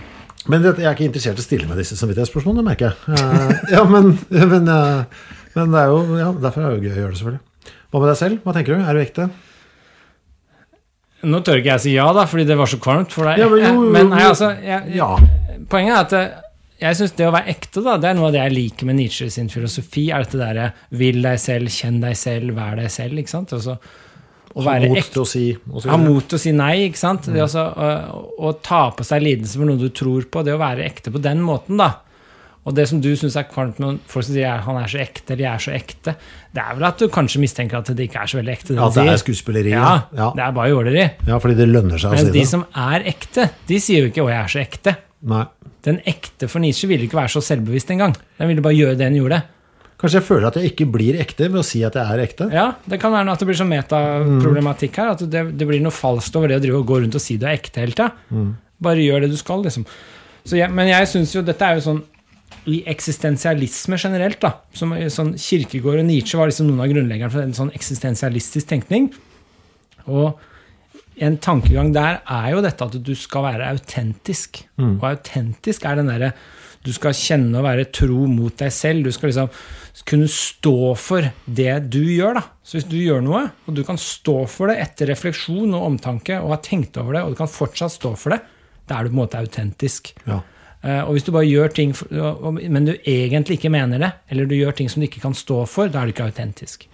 Men 0.48 0.62
jeg 0.62 0.78
er 0.86 0.94
ikke 0.94 1.08
interessert 1.08 1.40
i 1.40 1.42
å 1.42 1.46
stille 1.48 1.66
med 1.66 1.76
disse 1.82 1.96
samvittighetsspørsmålene, 1.98 2.62
merker 2.64 2.92
jeg. 2.92 3.18
Eh, 3.18 3.72
ja, 3.74 3.82
men, 3.84 4.12
men, 4.30 4.68
eh, 4.68 5.26
men 5.56 5.72
det 5.74 5.80
er 5.82 5.90
jo 5.90 6.00
ja, 6.20 6.30
derfor 6.46 6.62
er 6.62 6.70
det 6.70 6.78
jo 6.78 6.86
gøy 6.86 6.94
å 6.94 7.00
gjøre 7.02 7.10
det, 7.16 7.20
selvfølgelig. 7.20 7.74
Hva 7.90 8.00
med 8.02 8.08
deg 8.12 8.18
selv? 8.20 8.38
Hva 8.44 8.54
tenker 8.56 8.76
du? 8.76 8.82
Er 8.86 8.94
du 8.94 9.02
ekte? 9.02 9.28
Nå 11.26 11.40
tør 11.42 11.58
ikke 11.58 11.72
jeg 11.72 11.82
si 11.82 11.92
ja, 11.96 12.06
da, 12.14 12.26
fordi 12.28 12.44
det 12.46 12.56
var 12.60 12.68
så 12.70 12.78
kvalmt 12.82 13.14
for 13.14 13.26
deg. 13.26 13.40
Ja, 13.40 13.48
men 13.50 13.62
jo, 13.64 13.70
jo, 13.86 13.90
Men 13.94 14.10
nei, 14.12 14.22
altså, 14.28 14.52
jeg, 14.62 14.94
Ja. 14.94 15.16
Poenget 15.72 15.96
er 15.96 16.02
at 16.04 16.12
eh, 16.14 16.42
jeg 16.80 16.96
syns 16.98 17.14
det 17.16 17.26
å 17.28 17.32
være 17.34 17.52
ekte, 17.54 17.82
da, 17.84 17.96
det 18.00 18.10
er 18.10 18.16
noe 18.18 18.28
av 18.28 18.34
det 18.36 18.42
jeg 18.42 18.54
liker 18.56 18.88
med 18.88 18.98
Nietzsche 19.00 19.30
sin 19.32 19.48
filosofi. 19.52 20.10
er 20.12 20.24
dette 20.26 20.40
derre 20.40 20.66
vil 20.90 21.22
deg 21.24 21.38
selv, 21.40 21.72
kjenn 21.72 22.00
deg 22.02 22.16
selv, 22.20 22.54
vær 22.58 22.76
deg 22.76 22.90
selv. 22.92 23.18
ikke 23.22 23.32
sant? 23.32 23.52
Også, 23.56 23.78
å 24.56 24.62
Ha 24.64 24.78
mot 24.80 24.96
ekte 24.96 25.12
til 25.12 25.20
å 25.20 25.28
si 25.28 25.44
Ha 25.90 25.96
mot 26.00 26.24
til 26.28 26.38
å 26.38 26.40
si 26.40 26.52
nei, 26.56 26.86
ikke 26.88 27.00
sant? 27.02 27.26
Det 27.28 27.42
også, 27.44 27.60
å, 27.76 27.88
å 28.48 28.52
ta 28.64 28.86
på 28.96 29.04
seg 29.04 29.22
lidelse 29.24 29.58
for 29.60 29.68
noe 29.68 29.80
du 29.80 29.88
tror 29.92 30.28
på, 30.32 30.44
det 30.46 30.54
å 30.56 30.60
være 30.62 30.84
ekte 30.86 31.12
på 31.12 31.20
den 31.20 31.42
måten, 31.44 31.76
da. 31.80 31.90
Og 32.66 32.74
det 32.74 32.88
som 32.90 32.98
du 33.00 33.12
syns 33.14 33.36
er 33.38 33.44
kvalmt 33.46 33.76
med 33.78 34.00
folk 34.10 34.24
som 34.26 34.34
sier 34.34 34.64
han 34.64 34.78
er 34.80 34.88
så 34.90 34.98
ekte, 34.98 35.32
eller 35.36 35.44
jeg 35.44 35.52
er 35.54 35.62
så 35.62 35.74
ekte, 35.76 36.14
det 36.56 36.62
er 36.64 36.74
vel 36.74 36.86
at 36.88 36.98
du 36.98 37.06
kanskje 37.14 37.38
mistenker 37.44 37.78
at 37.78 37.92
det 37.94 38.08
ikke 38.08 38.24
er 38.24 38.32
så 38.32 38.40
veldig 38.40 38.54
ekte. 38.56 38.74
Ja, 38.74 38.88
det 38.90 39.04
er 39.12 39.20
skuespilleri. 39.22 39.70
Ja, 39.76 39.92
Ja. 40.16 40.32
det 40.34 40.42
er 40.42 40.56
bare 40.56 40.72
jåleri. 40.72 41.04
ja, 41.28 41.38
fordi 41.38 41.54
det 41.60 41.68
lønner 41.70 42.00
seg 42.00 42.10
å 42.10 42.16
si 42.16 42.24
Mens 42.24 42.32
Men 42.32 42.32
de 42.40 42.44
som 42.50 42.64
er 42.74 43.06
ekte, 43.12 43.50
de 43.68 43.78
sier 43.78 44.02
jo 44.02 44.10
ikke 44.10 44.24
'å, 44.24 44.30
jeg 44.34 44.40
er 44.42 44.50
så 44.50 44.64
ekte'. 44.64 44.96
Nei. 45.22 45.44
Den 45.86 46.00
ekte 46.08 46.48
for 46.50 46.62
Nietzsche 46.62 46.88
ville 46.90 47.06
ikke 47.06 47.18
være 47.20 47.30
så 47.36 47.42
selvbevisst 47.46 47.92
engang. 47.94 48.16
Den 48.40 48.50
ville 48.50 48.64
bare 48.64 48.74
gjøre 48.76 48.96
det 48.98 49.06
den 49.06 49.20
gjorde. 49.20 49.42
Kanskje 49.96 50.18
jeg 50.18 50.26
føler 50.26 50.48
at 50.50 50.56
jeg 50.60 50.72
ikke 50.74 50.88
blir 50.92 51.16
ekte 51.22 51.46
ved 51.48 51.62
å 51.62 51.64
si 51.64 51.80
at 51.86 51.94
jeg 51.96 52.04
er 52.12 52.20
ekte? 52.26 52.48
Ja, 52.52 52.66
Det 52.84 52.98
kan 53.00 53.14
være 53.14 53.32
at 53.32 53.40
det 53.40 53.46
blir 53.48 53.56
sånn 53.56 53.70
metaproblematikk 53.70 54.98
her. 55.00 55.14
At 55.14 55.22
det, 55.32 55.44
det 55.56 55.68
blir 55.68 55.80
noe 55.84 55.94
falskt 55.94 56.36
over 56.36 56.52
det 56.52 56.58
å 56.58 56.64
drive 56.64 56.82
og 56.82 56.90
gå 56.90 56.98
rundt 57.04 57.16
og 57.16 57.22
si 57.22 57.38
du 57.40 57.46
er 57.46 57.54
ekte 57.56 57.80
hele 57.80 57.96
tida. 57.96 58.10
Bare 58.82 59.00
gjør 59.06 59.24
det 59.24 59.30
du 59.32 59.38
skal, 59.40 59.62
liksom. 59.64 59.86
Så 60.46 60.58
jeg, 60.58 60.68
men 60.74 60.90
jeg 60.90 61.08
syns 61.10 61.32
jo 61.34 61.42
dette 61.46 61.64
er 61.64 61.78
jo 61.78 61.86
sånn 61.86 62.02
i 62.70 62.80
eksistensialisme 62.90 63.96
generelt, 63.98 64.40
da, 64.42 64.52
som 64.74 64.92
sånn 65.12 65.32
Kirkegård 65.38 66.02
og 66.02 66.06
Nietzsche 66.08 66.38
var 66.38 66.50
liksom 66.50 66.66
noen 66.68 66.82
av 66.82 66.90
grunnleggerne 66.90 67.32
for 67.32 67.46
en 67.46 67.54
sånn 67.56 67.70
eksistensialistisk 67.78 68.68
tenkning. 68.70 69.08
Og 70.10 70.34
en 71.18 71.38
tankegang 71.38 71.92
der 71.94 72.20
er 72.28 72.50
jo 72.52 72.60
dette 72.64 72.84
at 72.84 72.96
du 73.04 73.14
skal 73.16 73.42
være 73.46 73.68
autentisk. 73.72 74.64
Og 74.78 75.04
autentisk 75.08 75.84
er 75.88 75.96
den 76.00 76.10
derre 76.12 76.32
du 76.86 76.92
skal 76.94 77.16
kjenne 77.18 77.56
og 77.58 77.64
være 77.66 77.88
tro 77.90 78.26
mot 78.30 78.54
deg 78.60 78.70
selv. 78.70 79.02
Du 79.02 79.10
skal 79.10 79.32
liksom 79.32 79.48
kunne 80.06 80.28
stå 80.30 80.94
for 80.94 81.24
det 81.46 81.90
du 81.90 81.98
gjør. 82.04 82.34
da. 82.38 82.42
Så 82.62 82.76
hvis 82.78 82.86
du 82.86 82.94
gjør 83.00 83.24
noe, 83.26 83.40
og 83.66 83.74
du 83.74 83.82
kan 83.82 83.98
stå 83.98 84.46
for 84.46 84.68
det 84.70 84.76
etter 84.84 85.08
refleksjon 85.10 85.74
og 85.74 85.82
omtanke, 85.88 86.36
og 86.38 86.52
har 86.54 86.60
tenkt 86.62 86.96
over 87.00 87.16
det, 87.16 87.22
og 87.26 87.32
du 87.34 87.40
kan 87.40 87.50
fortsatt 87.50 87.90
stå 87.96 88.12
for 88.16 88.36
det, 88.36 88.40
da 88.86 89.00
er 89.00 89.04
du 89.04 89.10
på 89.10 89.16
en 89.16 89.22
måte 89.24 89.40
autentisk. 89.40 90.12
Ja. 90.28 90.42
Eh, 90.84 91.00
Og 91.08 91.16
hvis 91.16 91.24
du 91.26 91.32
bare 91.32 91.48
gjør 91.48 91.74
ting, 91.74 91.94
men 92.70 92.84
du 92.86 92.92
egentlig 93.02 93.58
ikke 93.58 93.72
mener 93.74 93.98
det, 93.98 94.12
eller 94.30 94.46
du 94.46 94.54
gjør 94.54 94.76
ting 94.78 94.88
som 94.88 95.00
du 95.02 95.08
ikke 95.08 95.24
kan 95.24 95.34
stå 95.34 95.64
for, 95.66 95.88
da 95.88 96.02
er 96.04 96.06
du 96.06 96.12
ikke 96.14 96.28
autentisk. 96.30 96.86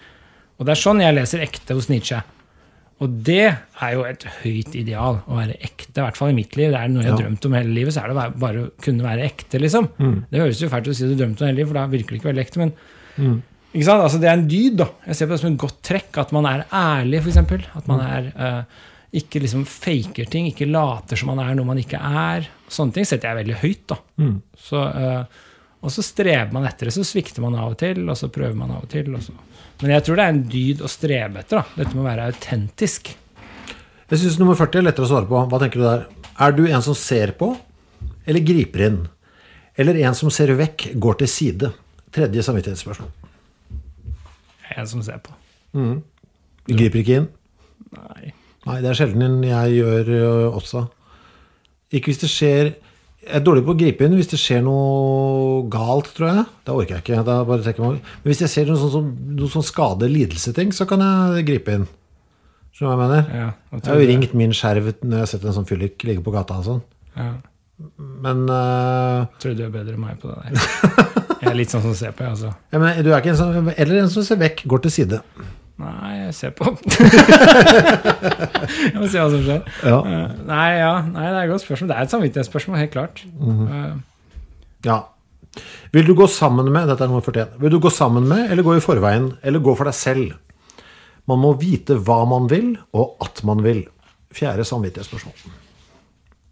Og 0.58 0.64
det 0.64 0.72
er 0.72 0.80
sånn 0.80 1.00
jeg 1.04 1.14
leser 1.18 1.42
ekte 1.44 1.74
hos 1.76 1.90
Nietzsche. 1.90 2.22
Og 3.02 3.16
det 3.26 3.38
er 3.82 3.94
jo 3.96 4.04
et 4.06 4.22
høyt 4.44 4.74
ideal, 4.78 5.16
å 5.26 5.34
være 5.40 5.56
ekte. 5.66 5.96
I 5.98 6.04
hvert 6.04 6.16
fall 6.20 6.30
i 6.30 6.36
mitt 6.36 6.54
liv. 6.56 6.70
Det 6.70 6.78
er 6.78 6.88
noe 6.92 7.02
jeg 7.02 7.10
har 7.10 7.18
Ja. 7.18 7.24
drømt 7.26 7.46
om 7.48 7.52
hele 7.58 7.74
livet, 7.74 7.92
så 7.96 8.04
er 8.04 8.12
det 8.12 8.38
bare- 8.38 8.62
å 8.62 8.70
kunne 8.80 9.02
være 9.02 9.24
ekte, 9.26 9.58
liksom. 9.58 9.88
Det 10.30 10.38
høres 10.40 10.60
jo 10.62 10.68
fælt 10.68 10.86
ut 10.86 10.92
å 10.92 10.94
si 10.94 11.08
du 11.08 11.16
drømte 11.18 11.42
om 11.42 11.48
hele 11.48 11.56
livet, 11.58 11.68
for 11.72 11.74
da 11.80 11.86
virker 11.88 12.10
det 12.14 12.20
ikke 12.20 12.30
veldig 12.30 12.44
ekte, 12.46 12.58
men 12.62 12.72
ikke 13.74 13.84
sant? 13.88 14.02
Altså, 14.04 14.20
det 14.20 14.28
er 14.28 14.36
en 14.38 14.46
dyd, 14.48 14.76
da. 14.76 14.86
Jeg 15.06 15.16
ser 15.16 15.26
på 15.26 15.30
det 15.34 15.40
som 15.40 15.52
et 15.52 15.58
godt 15.58 15.82
trekk. 15.82 16.18
At 16.18 16.32
man 16.32 16.46
er 16.46 16.64
ærlig, 16.72 17.20
f.eks. 17.24 17.36
At 17.76 17.88
man 17.88 18.00
er, 18.00 18.32
uh, 18.38 18.64
ikke 19.12 19.40
liksom 19.42 19.64
faker 19.66 20.28
ting, 20.30 20.46
ikke 20.52 20.70
later 20.70 21.16
som 21.16 21.34
man 21.34 21.40
er 21.44 21.54
noe 21.54 21.64
man 21.66 21.78
ikke 21.78 21.98
er. 22.00 22.46
Sånne 22.68 22.92
ting 22.94 23.04
setter 23.04 23.32
jeg 23.34 23.46
veldig 23.46 23.56
høyt. 23.62 23.86
da. 23.88 23.96
Så, 24.56 24.76
uh, 24.94 25.24
og 25.82 25.90
så 25.90 26.02
strever 26.04 26.52
man 26.52 26.64
etter 26.68 26.86
det. 26.86 26.92
Så 26.94 27.02
svikter 27.04 27.40
man 27.40 27.54
av 27.56 27.72
og 27.72 27.78
til, 27.78 28.08
og 28.08 28.14
så 28.16 28.30
prøver 28.30 28.54
man 28.54 28.70
av 28.70 28.84
og 28.84 28.88
til. 28.88 29.12
Og 29.14 29.20
så. 29.20 29.32
Men 29.82 29.96
jeg 29.96 30.04
tror 30.06 30.18
det 30.18 30.24
er 30.24 30.32
en 30.32 30.44
dyd 30.52 30.82
å 30.84 30.90
strebe 30.90 31.42
etter. 31.42 31.58
da. 31.58 31.64
Dette 31.80 31.96
med 31.96 32.04
å 32.04 32.06
være 32.06 32.28
autentisk. 32.30 33.10
Jeg 34.12 34.20
syns 34.20 34.38
nummer 34.38 34.54
40 34.58 34.78
er 34.78 34.86
lettere 34.86 35.08
å 35.08 35.10
svare 35.10 35.26
på. 35.26 35.40
Hva 35.50 35.58
tenker 35.62 35.80
du 35.80 35.86
der? 35.86 36.04
Er 36.42 36.54
du 36.54 36.62
en 36.68 36.84
som 36.84 36.94
ser 36.96 37.32
på, 37.38 37.50
eller 38.28 38.44
griper 38.46 38.86
inn? 38.86 39.00
Eller 39.80 39.98
en 40.04 40.14
som 40.14 40.30
ser 40.30 40.52
vekk, 40.54 40.92
går 41.02 41.18
til 41.22 41.30
side? 41.32 41.72
Tredje 42.12 42.44
samvittighetsspørsmål. 42.44 43.10
En 44.76 44.88
som 44.88 45.02
ser 45.04 45.18
på. 45.24 45.34
Du 45.72 46.74
griper 46.76 47.02
ikke 47.02 47.18
inn? 47.22 47.28
Nei. 47.96 48.32
Nei, 48.62 48.78
det 48.84 48.92
er 48.92 48.98
sjelden 49.00 49.40
jeg 49.42 49.78
gjør 49.80 50.12
også. 50.52 50.84
Ikke 51.92 52.12
hvis 52.12 52.22
det 52.22 52.30
skjer 52.30 52.70
Jeg 53.22 53.38
er 53.38 53.44
dårlig 53.46 53.62
på 53.62 53.74
å 53.74 53.78
gripe 53.78 54.02
inn 54.06 54.16
hvis 54.18 54.30
det 54.32 54.38
skjer 54.42 54.64
noe 54.66 55.60
galt, 55.70 56.08
tror 56.16 56.28
jeg. 56.32 56.44
Da 56.66 56.74
orker 56.74 56.96
jeg 56.96 57.04
ikke. 57.04 57.20
Da 57.28 57.36
bare 57.46 57.62
trekker 57.62 57.84
jeg 57.84 57.92
meg. 57.94 58.08
Men 58.24 58.32
hvis 58.32 58.42
jeg 58.42 58.50
ser 58.50 58.66
noe 58.72 58.90
sånn, 58.90 59.12
noe 59.38 59.52
sånn 59.52 59.66
skade- 59.66 60.10
lidelse-ting, 60.10 60.72
så 60.74 60.88
kan 60.90 61.04
jeg 61.06 61.46
gripe 61.46 61.76
inn. 61.78 61.86
Skjønner 62.74 62.82
du 62.82 62.88
hva 62.88 62.96
jeg 62.96 63.02
mener? 63.04 63.24
Ja, 63.30 63.48
Jeg 63.70 63.82
jeg 63.84 63.92
har 63.92 64.00
jo 64.00 64.10
ringt 64.10 64.34
min 64.42 64.54
skjerv 64.56 64.90
når 65.04 65.16
jeg 65.16 65.22
har 65.26 65.30
sett 65.36 65.44
en 65.46 65.56
sånn 65.60 65.68
fyllik 65.68 66.02
ligge 66.08 66.24
på 66.24 66.34
gata 66.34 66.58
og 66.58 66.66
sånn. 66.66 66.82
Ja. 67.14 67.30
Men, 67.98 68.44
uh... 68.50 69.26
Tror 69.42 69.54
du 69.58 69.64
er 69.66 69.74
bedre 69.74 69.94
enn 69.94 70.02
meg 70.02 70.18
på 70.22 70.30
det 70.32 70.38
der. 70.42 71.18
Jeg 71.42 71.50
er 71.50 71.56
litt 71.58 71.72
sånn 71.74 71.82
som 71.82 71.94
ser 71.98 72.12
på, 72.14 72.22
jeg, 72.22 72.36
altså. 72.36 72.52
ja, 72.70 72.78
men 72.78 73.00
du 73.02 73.10
er 73.10 73.18
ikke 73.18 73.32
en 73.32 73.38
som 73.40 73.70
Eller 73.74 73.98
en 74.04 74.10
som 74.12 74.22
ser 74.26 74.38
vekk, 74.38 74.62
går 74.70 74.84
til 74.84 74.92
side. 74.94 75.18
Nei, 75.82 76.12
jeg 76.20 76.34
ser 76.38 76.52
på. 76.54 76.68
jeg 78.86 78.98
må 79.00 79.08
se 79.10 79.18
hva 79.18 79.28
som 79.32 79.40
skjer. 79.42 79.64
Ja. 79.82 79.96
Eh, 80.06 80.36
Nei, 80.46 80.66
ja, 80.78 80.92
nei, 81.08 81.24
det 81.26 81.32
er 81.32 81.46
et 81.46 81.50
godt 81.50 81.64
spørsmål. 81.64 81.90
Det 81.90 81.96
er 81.96 82.06
et 82.06 82.14
samvittighetsspørsmål, 82.14 82.78
helt 82.82 82.94
klart. 82.94 83.24
Eh, 83.26 83.96
ja. 84.86 84.98
Vil 85.92 86.06
du 86.08 86.14
gå 86.16 86.28
sammen 86.30 86.70
med 86.72 86.86
Dette 86.88 87.04
er 87.04 87.10
nummer 87.10 87.24
41. 87.26 87.58
Vil 87.60 87.74
du 87.74 87.80
gå 87.82 87.90
sammen 87.92 88.28
med, 88.30 88.46
eller 88.52 88.64
gå 88.66 88.76
i 88.78 88.84
forveien, 88.84 89.32
eller 89.42 89.64
gå 89.64 89.74
for 89.78 89.88
deg 89.90 89.96
selv? 89.98 90.36
Man 91.30 91.42
må 91.42 91.52
vite 91.60 91.96
hva 92.02 92.20
man 92.28 92.46
vil, 92.50 92.76
og 92.98 93.18
at 93.24 93.42
man 93.46 93.64
vil. 93.66 93.82
Fjerde 94.32 94.64
samvittighetsspørsmål. 94.64 95.58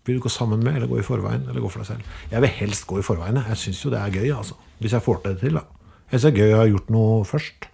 Vil 0.08 0.18
du 0.18 0.24
gå 0.24 0.32
sammen 0.32 0.60
med, 0.64 0.74
eller 0.76 0.90
gå 0.90 0.98
i 1.00 1.06
forveien, 1.06 1.46
eller 1.48 1.62
gå 1.62 1.70
for 1.72 1.84
deg 1.84 1.92
selv? 1.94 2.18
Jeg 2.32 2.42
vil 2.44 2.52
helst 2.58 2.86
gå 2.90 2.98
i 3.00 3.04
forveien. 3.06 3.38
Jeg 3.52 3.60
syns 3.62 3.84
jo 3.84 3.92
det 3.94 4.00
er 4.02 4.12
gøy, 4.18 4.28
altså. 4.36 4.58
Hvis 4.80 4.94
jeg 4.96 5.04
får 5.04 5.20
det 5.24 5.34
til, 5.42 5.58
da. 5.58 5.64
Jeg 6.10 6.18
syns 6.20 6.26
det 6.26 6.30
er 6.32 6.40
gøy 6.44 6.54
å 6.54 6.60
ha 6.62 6.68
gjort 6.70 6.92
noe 6.94 7.24
først. 7.28 7.66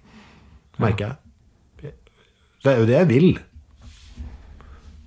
Merker 0.83 1.07
jeg. 1.13 1.93
Det 2.67 2.73
er 2.73 2.81
jo 2.83 2.89
det 2.89 2.97
jeg 2.97 3.09
vil. 3.09 3.29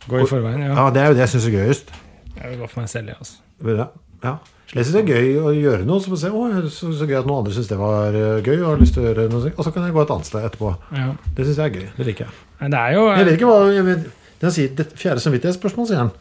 gå 0.09 0.21
i 0.23 0.29
forveien, 0.29 0.61
ja. 0.63 0.75
Ja, 0.77 0.85
Det 0.95 1.01
er 1.01 1.11
jo 1.11 1.17
det 1.17 1.25
jeg 1.25 1.33
syns 1.33 1.49
er 1.49 1.57
gøyest. 1.57 1.91
Jeg 2.39 2.51
vil 2.53 2.61
gå 2.61 2.69
for 2.71 2.81
meg 2.81 2.89
selv, 2.89 3.11
jeg, 3.11 3.17
altså. 3.19 3.89
Ja. 4.23 4.37
Jeg 4.69 4.85
syns 4.85 4.95
det 4.95 5.01
er 5.01 5.11
gøy 5.17 5.37
å 5.41 5.51
gjøre 5.53 5.85
noe. 5.89 6.01
Så, 6.01 6.15
se, 6.21 6.29
så, 6.71 6.91
så 6.93 7.07
gøy 7.09 7.17
at 7.19 7.27
noen 7.27 7.41
andre 7.41 7.53
syns 7.55 7.69
det 7.71 7.77
var 7.79 8.15
eh, 8.15 8.39
gøy. 8.45 8.55
Og 8.61 8.67
har 8.69 8.81
lyst 8.81 8.95
til 8.95 9.03
å 9.03 9.07
gjøre 9.09 9.27
noe. 9.33 9.51
Og 9.55 9.65
så 9.65 9.73
kan 9.75 9.85
jeg 9.87 9.95
gå 9.95 10.03
et 10.03 10.13
annet 10.15 10.29
sted 10.29 10.45
etterpå. 10.45 10.71
Ja. 10.95 11.07
Det 11.35 11.45
syns 11.47 11.59
jeg 11.59 11.65
er 11.65 11.75
gøy. 11.75 11.87
Det 11.97 12.07
liker 12.07 12.27
jeg. 12.27 12.35
Men 12.61 12.73
det 12.75 12.81
er 12.85 12.95
jo 12.95 13.03
Jeg 13.09 13.27
vet 13.27 13.37
ikke 13.39 13.49
hva 13.49 13.59
jeg 13.73 13.85
vet, 13.87 14.07
Den 14.39 14.53
sier 14.55 14.73
det 14.77 14.85
fjerde 14.99 15.23
samvittighetsspørsmål, 15.25 15.87
sier 15.89 15.99
han. 16.03 16.11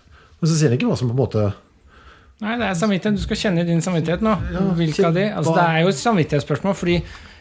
Men 0.40 0.50
så 0.50 0.56
sier 0.58 0.72
han 0.72 0.78
ikke 0.78 0.88
hva 0.90 0.96
som 0.98 1.10
på 1.10 1.14
en 1.14 1.20
måte 1.20 1.44
Nei, 2.38 2.54
det 2.60 2.68
er 2.68 2.76
samvittighet. 2.78 3.16
Du 3.18 3.24
skal 3.24 3.40
kjenne 3.40 3.64
din 3.66 3.80
samvittighet 3.82 4.22
nå. 4.22 4.36
Hvilke 4.78 5.08
av 5.08 5.16
de? 5.16 5.24
Altså, 5.40 5.56
det 5.56 5.64
er 5.64 5.80
jo 5.82 5.90
et 5.90 5.98
samvittighetsspørsmål, 6.02 6.76
fordi 6.78 6.98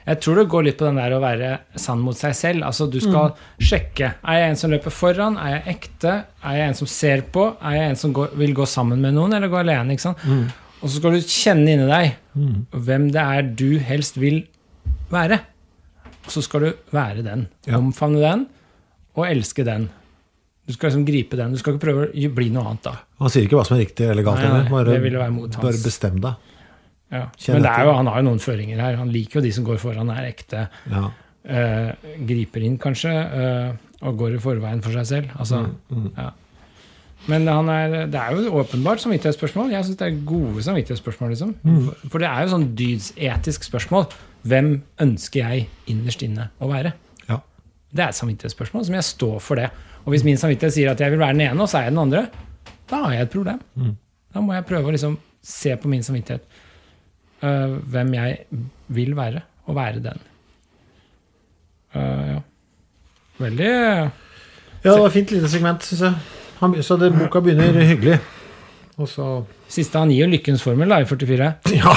jeg 0.08 0.20
tror 0.24 0.40
det 0.40 0.46
går 0.50 0.64
litt 0.64 0.78
på 0.80 0.86
den 0.88 0.98
der 0.98 1.14
å 1.14 1.20
være 1.22 1.50
sann 1.78 2.00
mot 2.00 2.18
seg 2.18 2.34
selv. 2.38 2.64
Altså, 2.66 2.88
du 2.90 2.98
skal 3.04 3.34
sjekke. 3.60 4.14
Er 4.24 4.40
jeg 4.40 4.54
en 4.54 4.60
som 4.62 4.72
løper 4.72 4.94
foran? 4.96 5.36
Er 5.44 5.58
jeg 5.58 5.76
ekte? 5.76 6.14
Er 6.42 6.62
jeg 6.62 6.72
en 6.72 6.80
som 6.80 6.90
ser 6.90 7.26
på? 7.36 7.44
Er 7.60 7.76
jeg 7.76 7.92
en 7.92 8.00
som 8.00 8.16
går, 8.16 8.32
vil 8.40 8.56
gå 8.58 8.66
sammen 8.72 9.04
med 9.04 9.18
noen, 9.20 9.36
eller 9.38 9.52
gå 9.52 9.60
alene? 9.60 9.98
Ikke 9.98 10.08
sant? 10.08 10.24
Og 10.78 10.88
så 10.88 11.00
skal 11.00 11.18
du 11.18 11.22
kjenne 11.26 11.76
inni 11.76 11.90
deg 11.90 12.16
hvem 12.72 13.10
det 13.14 13.22
er 13.22 13.48
du 13.60 13.68
helst 13.84 14.18
vil 14.22 14.44
være. 15.14 15.42
Og 16.26 16.34
så 16.34 16.44
skal 16.46 16.66
du 16.66 16.72
være 16.96 17.24
den. 17.26 17.46
Ja. 17.68 17.78
Omfavne 17.80 18.24
den, 18.24 18.48
og 19.18 19.28
elske 19.30 19.64
den. 19.68 19.90
Du 20.68 20.74
skal 20.76 20.90
liksom 20.92 21.06
gripe 21.08 21.38
den. 21.40 21.54
Du 21.56 21.58
skal 21.62 21.74
ikke 21.78 21.86
prøve 21.88 22.08
å 22.12 22.30
bli 22.36 22.50
noe 22.52 22.66
annet 22.68 22.84
da. 22.84 22.96
Han 23.22 23.32
sier 23.32 23.46
ikke 23.48 23.56
hva 23.60 23.66
som 23.70 23.78
er 23.78 23.86
riktig 23.86 24.10
eller 24.12 24.26
galt. 24.28 24.42
Nei, 24.44 24.50
nei, 24.62 24.70
bare, 24.72 24.92
det 24.92 25.02
ville 25.06 25.22
være 25.22 25.32
mot 25.32 25.48
hans. 25.48 25.64
bare 25.64 25.80
bestem 25.86 26.18
deg. 26.24 26.34
Ja. 27.16 27.22
Men 27.54 27.64
det 27.64 27.72
er 27.72 27.86
jo, 27.88 27.94
han 27.96 28.10
har 28.12 28.18
jo 28.20 28.26
noen 28.28 28.42
føringer 28.44 28.82
her. 28.84 28.98
Han 29.00 29.14
liker 29.14 29.40
jo 29.40 29.46
de 29.46 29.52
som 29.56 29.64
går 29.64 29.80
foran, 29.80 30.10
er 30.12 30.28
ekte. 30.28 30.66
Ja. 30.92 31.06
eh, 31.48 31.94
griper 32.28 32.66
inn, 32.68 32.76
kanskje, 32.78 33.14
eh, 33.16 33.72
og 34.04 34.18
går 34.20 34.36
i 34.36 34.42
forveien 34.44 34.82
for 34.84 34.92
seg 34.92 35.06
selv. 35.08 35.32
Altså, 35.40 35.62
Mm, 35.90 36.12
Ja. 36.18 36.32
Men 37.28 37.48
han 37.48 37.68
er, 37.70 38.06
det 38.08 38.16
er 38.20 38.36
jo 38.38 38.52
åpenbart 38.62 39.02
samvittighetsspørsmål. 39.04 39.72
Jeg 39.74 39.84
syns 39.88 39.98
det 40.00 40.06
er 40.08 40.20
gode 40.28 40.62
samvittighetsspørsmål. 40.64 41.30
Liksom. 41.34 41.56
Mm. 41.64 41.80
For, 41.88 42.10
for 42.14 42.20
det 42.24 42.28
er 42.30 42.44
jo 42.46 42.52
sånn 42.54 42.68
dydsetisk 42.78 43.64
spørsmål. 43.68 44.06
Hvem 44.48 44.70
ønsker 45.04 45.42
jeg 45.42 45.66
innerst 45.92 46.24
inne 46.24 46.50
å 46.64 46.70
være? 46.72 46.94
Ja. 47.28 47.40
Det 47.92 48.04
er 48.06 48.14
et 48.14 48.20
samvittighetsspørsmål 48.20 48.86
som 48.88 48.96
jeg 49.00 49.04
står 49.10 49.40
for 49.44 49.60
det. 49.60 49.72
Og 50.08 50.14
hvis 50.14 50.24
min 50.24 50.40
samvittighet 50.40 50.74
sier 50.74 50.94
at 50.94 51.02
jeg 51.04 51.12
vil 51.12 51.20
være 51.20 51.36
den 51.36 51.44
ene, 51.50 51.60
og 51.60 51.68
så 51.68 51.82
er 51.82 51.90
jeg 51.90 51.96
den 51.98 52.06
andre, 52.06 52.22
da 52.88 53.02
har 53.04 53.18
jeg 53.18 53.28
et 53.28 53.34
problem. 53.34 53.60
Mm. 53.76 53.98
Da 54.34 54.44
må 54.44 54.56
jeg 54.56 54.66
prøve 54.70 54.88
å 54.88 54.94
liksom 54.96 55.18
se 55.44 55.76
på 55.76 55.92
min 55.92 56.06
samvittighet. 56.06 56.48
uh, 57.44 57.76
hvem 57.92 58.14
jeg 58.16 58.62
vil 58.88 59.12
være, 59.18 59.42
og 59.68 59.76
være 59.76 60.00
den. 60.02 60.24
Uh, 61.94 62.24
ja. 62.32 62.40
Veldig 63.38 63.68
ja, 64.88 64.94
det 64.94 65.02
var 65.02 65.14
fint 65.14 65.32
lite 65.32 65.50
segment, 65.52 65.84
syns 65.84 66.02
jeg. 66.06 66.14
Han, 66.62 66.74
så 66.84 66.98
det, 66.98 67.12
boka 67.14 67.42
begynner 67.44 67.76
hyggelig. 67.86 68.18
Og 68.98 69.10
så 69.12 69.28
Siste 69.68 70.00
han 70.00 70.10
gir 70.14 70.30
lykkens 70.32 70.64
formel 70.64 70.90
da, 70.90 71.02
i 71.04 71.06
44. 71.06 71.52
Ja. 71.76 71.94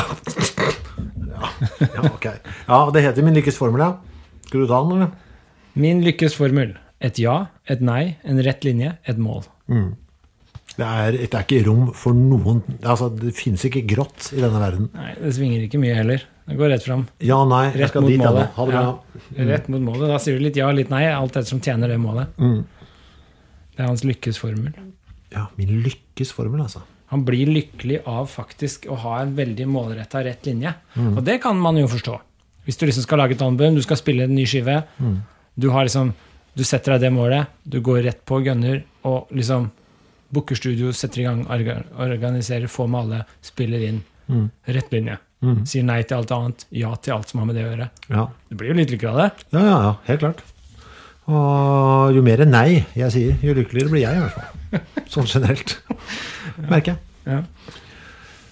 ja. 1.30 1.50
Ja, 1.94 2.02
ok. 2.10 2.26
Ja, 2.66 2.80
det 2.92 3.04
heter 3.04 3.24
Min 3.24 3.38
lykkes 3.38 3.56
formel, 3.56 3.84
ja. 3.84 3.92
Skal 4.48 4.64
du 4.64 4.66
ta 4.66 4.80
den, 4.82 4.98
eller? 4.98 5.12
Min 5.78 6.02
lykkes 6.04 6.34
formel. 6.36 6.74
Et 7.00 7.18
ja, 7.22 7.34
et 7.70 7.80
nei, 7.80 8.16
en 8.28 8.40
rett 8.44 8.64
linje, 8.66 8.94
et 9.08 9.18
mål. 9.20 9.46
Det 10.76 10.86
er, 10.86 11.16
det 11.16 11.28
er 11.34 11.44
ikke 11.44 11.62
rom 11.66 11.88
for 11.98 12.14
noen 12.16 12.60
altså, 12.86 13.08
Det 13.12 13.32
finnes 13.36 13.62
ikke 13.66 13.82
grått 13.90 14.30
i 14.36 14.40
denne 14.40 14.60
verden. 14.62 14.86
Nei, 14.94 15.14
det 15.18 15.32
svinger 15.36 15.64
ikke 15.66 15.80
mye 15.82 15.96
heller. 15.98 16.22
Det 16.50 16.56
går 16.58 16.70
rett 16.74 16.84
fram. 16.86 17.02
Ja, 17.22 17.40
nei, 17.48 17.64
jeg 17.70 17.80
Rett 17.82 17.92
skal 17.92 18.04
mot 18.04 18.10
dit, 18.12 18.22
målet. 18.22 18.52
Ha 18.56 18.66
det 18.68 18.74
bra. 18.74 18.84
Ja, 19.36 19.48
rett 19.50 19.68
mot 19.72 19.84
målet. 19.86 20.06
Da 20.12 20.20
sier 20.22 20.38
du 20.38 20.44
litt 20.44 20.58
ja, 20.60 20.68
og 20.70 20.78
litt 20.78 20.92
nei, 20.92 21.04
alt 21.10 21.34
etter 21.36 21.48
som 21.50 21.60
tjener 21.62 21.90
det 21.92 21.98
målet. 22.02 22.32
Mm. 22.40 22.62
Det 23.74 23.84
er 23.84 23.90
hans 23.90 24.02
lykkes 24.06 24.40
formel. 24.40 24.72
Ja, 25.34 25.44
min 25.58 25.76
lykkes 25.84 26.32
formel, 26.34 26.62
altså. 26.64 26.82
Han 27.10 27.24
blir 27.26 27.48
lykkelig 27.50 28.00
av 28.06 28.28
faktisk 28.30 28.86
å 28.90 28.96
ha 29.02 29.16
en 29.24 29.32
veldig 29.38 29.66
målretta 29.70 30.22
rett 30.26 30.46
linje. 30.46 30.72
Mm. 30.94 31.14
Og 31.16 31.24
det 31.26 31.40
kan 31.42 31.58
man 31.58 31.78
jo 31.80 31.88
forstå. 31.90 32.16
Hvis 32.66 32.78
du 32.78 32.84
liksom 32.86 33.06
skal 33.06 33.18
lage 33.24 33.34
et 33.34 33.42
album, 33.42 33.74
du 33.78 33.82
skal 33.82 33.98
spille 33.98 34.26
en 34.28 34.34
ny 34.36 34.44
skive, 34.46 34.82
Mm. 35.00 35.16
du, 35.58 35.70
har 35.74 35.86
liksom, 35.88 36.12
du 36.60 36.66
setter 36.68 36.92
deg 36.96 37.06
det 37.06 37.14
målet, 37.14 37.48
du 37.64 37.78
går 37.80 38.02
rett 38.04 38.20
på 38.28 38.42
gunner 38.44 38.82
og 39.08 39.30
liksom 39.32 39.70
booker 40.30 40.58
studio, 40.58 40.92
setter 40.94 41.22
i 41.22 41.24
gang, 41.24 41.40
organiserer, 41.48 42.68
får 42.70 42.90
med 42.92 43.00
alle, 43.00 43.20
spiller 43.42 43.86
inn. 43.88 44.02
Mm. 44.28 44.46
Rett 44.76 44.92
linje. 44.92 45.16
Sier 45.40 45.86
nei 45.88 46.02
til 46.04 46.18
alt 46.18 46.32
annet, 46.36 46.66
ja 46.76 46.92
til 47.00 47.16
alt 47.16 47.30
som 47.32 47.40
har 47.40 47.48
med 47.48 47.56
det 47.56 47.64
å 47.64 47.70
gjøre. 47.70 47.88
Ja. 48.12 48.26
Du 48.50 48.58
blir 48.60 48.70
jo 48.70 48.76
litt 48.76 48.92
lykkelig 48.92 49.10
av 49.10 49.20
det. 49.22 49.28
ja, 49.56 49.62
ja, 49.64 49.78
ja, 49.86 49.92
helt 50.10 50.24
klart. 50.26 50.42
Og 51.30 52.16
jo 52.16 52.22
mer 52.26 52.42
nei 52.44 52.82
jeg 52.98 53.14
sier, 53.14 53.40
jo 53.40 53.56
lykkeligere 53.56 53.94
blir 53.94 54.04
jeg, 54.04 54.18
i 54.18 54.24
hvert 54.26 54.36
fall. 54.36 54.84
Sånn 55.14 55.30
generelt. 55.30 55.78
Merker 56.68 56.92
jeg. 56.92 57.00
Ja. 57.24 57.40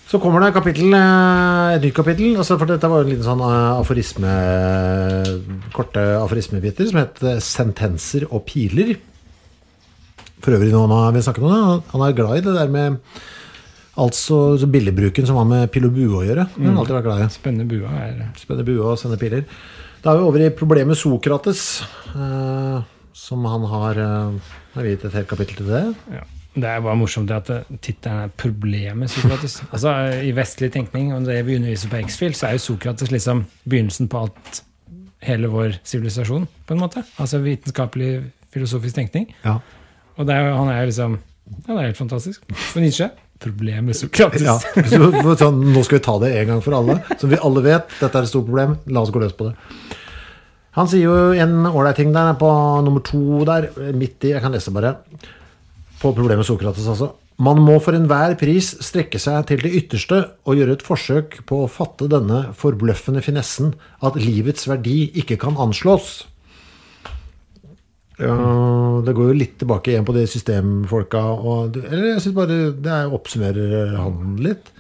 Så 0.08 0.16
kommer 0.16 0.40
det 0.40 0.48
et 0.48 0.56
kapittel, 0.56 0.94
eh, 0.96 1.74
et 1.76 1.82
nytt 1.84 1.96
kapittel. 1.96 2.36
Altså 2.40 2.56
for 2.56 2.70
dette 2.70 2.88
var 2.88 3.04
en 3.04 3.10
liten 3.10 3.26
sånn 3.26 3.42
eh, 3.44 3.76
aforisme 3.76 4.30
korte 5.76 6.04
aforismebiter 6.16 6.88
som 6.88 7.02
het 7.02 7.20
eh, 7.20 7.42
'Sentenser 7.44 8.24
og 8.30 8.46
piler'. 8.48 8.96
For 10.40 10.56
øvrig 10.56 10.72
noen 10.72 10.94
har 10.94 11.12
vi 11.12 11.20
snakket 11.20 11.44
om 11.44 11.52
det. 11.52 11.90
Han 11.92 12.04
er 12.06 12.16
glad 12.16 12.38
i 12.38 12.46
det 12.46 12.54
der 12.56 12.68
med 12.72 13.02
Altså 13.98 14.54
billedbruken 14.70 15.26
som 15.26 15.34
har 15.36 15.44
med 15.44 15.72
pil 15.74 15.84
og 15.88 15.92
bue 15.92 16.20
å 16.20 16.22
gjøre. 16.22 16.44
Han 16.54 16.70
har 16.70 16.84
alltid 16.84 16.94
vært 16.94 17.06
glad 17.08 17.22
i. 17.24 17.28
Spennende 17.34 17.66
bua 17.66 17.90
er 17.98 18.20
Spenne 18.38 18.64
bue 18.64 18.78
og 18.78 18.96
sende 18.96 19.18
piler. 19.18 19.42
Da 20.04 20.12
er 20.12 20.20
vi 20.20 20.22
over 20.22 20.38
i 20.38 20.50
problemet 20.54 20.96
Sokrates, 20.96 21.82
eh, 22.14 22.78
som 23.12 23.44
han 23.44 23.66
har 23.66 23.94
har 23.98 24.86
viet 24.86 25.04
et 25.04 25.12
helt 25.18 25.28
kapittel 25.28 25.56
til 25.56 25.66
det. 25.66 25.84
Ja. 26.14 26.22
Det 26.58 26.68
er 26.68 26.80
bare 26.82 26.98
morsomt 26.98 27.30
at 27.34 27.50
eh, 27.54 27.76
tittelen 27.84 28.24
er 28.24 28.32
'Problemet 28.34 29.12
Sokrates'. 29.12 29.60
altså, 29.72 29.94
I 30.22 30.32
vestlig 30.36 30.72
tenkning, 30.74 31.12
og 31.14 31.26
det 31.26 31.40
vi 31.46 31.56
underviser 31.56 31.92
på 31.92 32.02
X-Field, 32.06 32.34
så 32.34 32.48
er 32.48 32.58
jo 32.58 32.64
Sokrates 32.66 33.12
liksom 33.14 33.44
begynnelsen 33.68 34.08
på 34.08 34.24
alt 34.26 34.62
hele 35.22 35.50
vår 35.50 35.78
sivilisasjon, 35.84 36.48
på 36.66 36.74
en 36.74 36.80
måte. 36.80 37.02
Altså 37.18 37.38
vitenskapelig, 37.42 38.22
filosofisk 38.54 38.94
tenkning. 38.94 39.30
Ja. 39.44 39.58
Og 40.16 40.26
det 40.26 40.34
er, 40.34 40.52
han 40.52 40.68
er 40.68 40.80
jo 40.80 40.92
liksom 40.92 41.18
Ja, 41.48 41.72
det 41.72 41.78
er 41.80 41.86
helt 41.86 41.96
fantastisk. 41.96 42.42
For 42.52 42.80
Nietzsche 42.80 43.08
problemet 43.44 43.96
Sokrates. 44.00 44.42
Ja, 44.42 44.58
så, 44.58 45.10
sånn, 45.38 45.62
nå 45.72 45.84
skal 45.86 45.98
vi 45.98 46.04
ta 46.04 46.18
det 46.22 46.34
en 46.40 46.50
gang 46.52 46.60
for 46.64 46.76
alle. 46.76 46.98
Som 47.20 47.32
vi 47.32 47.38
alle 47.40 47.62
vet 47.64 47.94
dette 48.00 48.12
er 48.12 48.26
et 48.26 48.32
stort 48.32 48.48
problem. 48.50 48.76
La 48.90 49.04
oss 49.04 49.14
gå 49.14 49.22
løs 49.22 49.36
på 49.38 49.48
det. 49.48 49.54
Han 50.78 50.86
sier 50.90 51.08
jo 51.08 51.14
en 51.34 51.66
ålreit 51.66 51.96
ting 51.98 52.12
der 52.14 52.34
på 52.38 52.48
nummer 52.86 53.02
to 53.02 53.42
der, 53.48 53.70
midt 53.96 54.26
i 54.28 54.34
Jeg 54.34 54.44
kan 54.44 54.54
lese 54.54 54.74
bare. 54.74 54.98
På 55.98 56.12
problemet 56.14 56.46
Sokrates, 56.46 56.86
altså. 56.86 57.12
Man 57.38 57.60
må 57.62 57.76
for 57.82 57.94
enhver 57.94 58.34
pris 58.38 58.72
strekke 58.82 59.18
seg 59.22 59.44
til 59.46 59.60
det 59.62 59.70
ytterste 59.78 60.16
og 60.42 60.58
gjøre 60.58 60.74
et 60.74 60.82
forsøk 60.86 61.36
på 61.46 61.60
å 61.62 61.70
fatte 61.70 62.08
denne 62.10 62.48
forbløffende 62.58 63.22
finessen 63.22 63.76
at 64.02 64.18
livets 64.18 64.66
verdi 64.66 65.04
ikke 65.22 65.38
kan 65.44 65.58
anslås. 65.62 66.24
Ja, 68.18 68.34
det 69.06 69.14
går 69.14 69.30
jo 69.30 69.36
litt 69.38 69.54
tilbake 69.60 69.92
igjen 69.92 70.06
på 70.08 70.14
de 70.16 70.24
systemfolka. 70.26 71.20
Og, 71.38 71.76
eller 71.84 72.08
jeg 72.16 72.24
syns 72.24 72.34
bare 72.40 72.56
det 72.74 72.90
er, 72.90 73.12
oppsummerer 73.14 73.94
han 73.94 74.34
litt. 74.42 74.72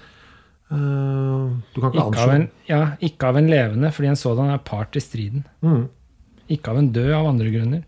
Eh, 0.74 1.44
Du 1.74 1.78
kan 1.78 1.92
ikke 1.92 2.00
Ikke 2.00 2.06
anslå 2.08 2.32
en, 2.34 2.48
ja, 2.66 2.80
ikke 2.98 3.30
av 3.30 3.38
en 3.38 3.50
levende, 3.52 3.92
fordi 3.94 4.10
en 4.10 4.18
sådan 4.18 4.50
er 4.50 4.64
part 4.66 4.98
i 4.98 5.04
striden. 5.04 5.46
Mm. 5.62 5.86
Ikke 6.50 6.74
av 6.74 6.82
en 6.82 6.90
død 6.96 7.12
av 7.14 7.30
andre 7.30 7.54
grunner. 7.54 7.86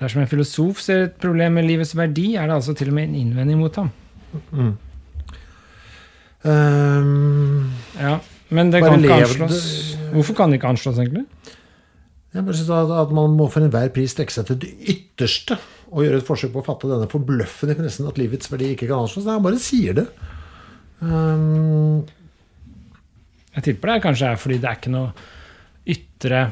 Dersom 0.00 0.22
en 0.22 0.30
filosof 0.30 0.80
ser 0.80 1.02
et 1.08 1.16
problem 1.20 1.58
med 1.58 1.66
livets 1.68 1.92
verdi, 1.98 2.30
er 2.40 2.48
det 2.48 2.54
altså 2.56 2.72
til 2.76 2.88
og 2.88 2.96
med 2.96 3.10
en 3.10 3.18
innvending 3.20 3.58
mot 3.60 3.74
ham. 3.76 3.90
Eh, 6.44 7.02
Ja, 8.00 8.18
Men 8.50 8.70
det 8.72 8.80
kan 8.82 8.98
ikke 9.04 9.20
anslås. 9.22 9.96
Hvorfor 10.14 10.34
kan 10.34 10.50
det 10.50 10.58
ikke 10.60 10.70
anslås, 10.72 10.98
egentlig? 10.98 11.26
Jeg 12.34 12.44
bare 12.46 12.54
synes 12.54 12.70
at, 12.70 12.90
at 13.02 13.12
man 13.14 13.30
må 13.36 13.48
for 13.50 13.60
enhver 13.62 13.90
pris 13.94 14.12
strekke 14.14 14.32
seg 14.32 14.46
til 14.46 14.58
det 14.62 14.70
ytterste 14.92 15.56
og 15.90 16.04
gjøre 16.04 16.20
et 16.20 16.26
forsøk 16.26 16.52
på 16.54 16.60
å 16.62 16.66
fatte 16.66 16.86
denne 16.90 17.08
forbløffende 17.10 17.74
nesten 17.82 18.06
at 18.06 18.18
livets 18.18 18.50
verdi 18.52 18.68
ikke 18.76 18.86
kan 18.86 19.02
anslås. 19.04 19.24
Nei, 19.26 19.34
Han 19.34 19.42
bare 19.46 19.58
sier 19.62 19.96
det. 19.98 20.06
Um, 21.02 22.06
Jeg 23.56 23.64
tipper 23.66 23.90
det 23.96 24.02
kanskje 24.04 24.28
er 24.30 24.38
fordi 24.38 24.58
det 24.62 24.68
er 24.70 24.78
ikke 24.78 24.92
noe 24.94 25.10
ytre 25.90 26.42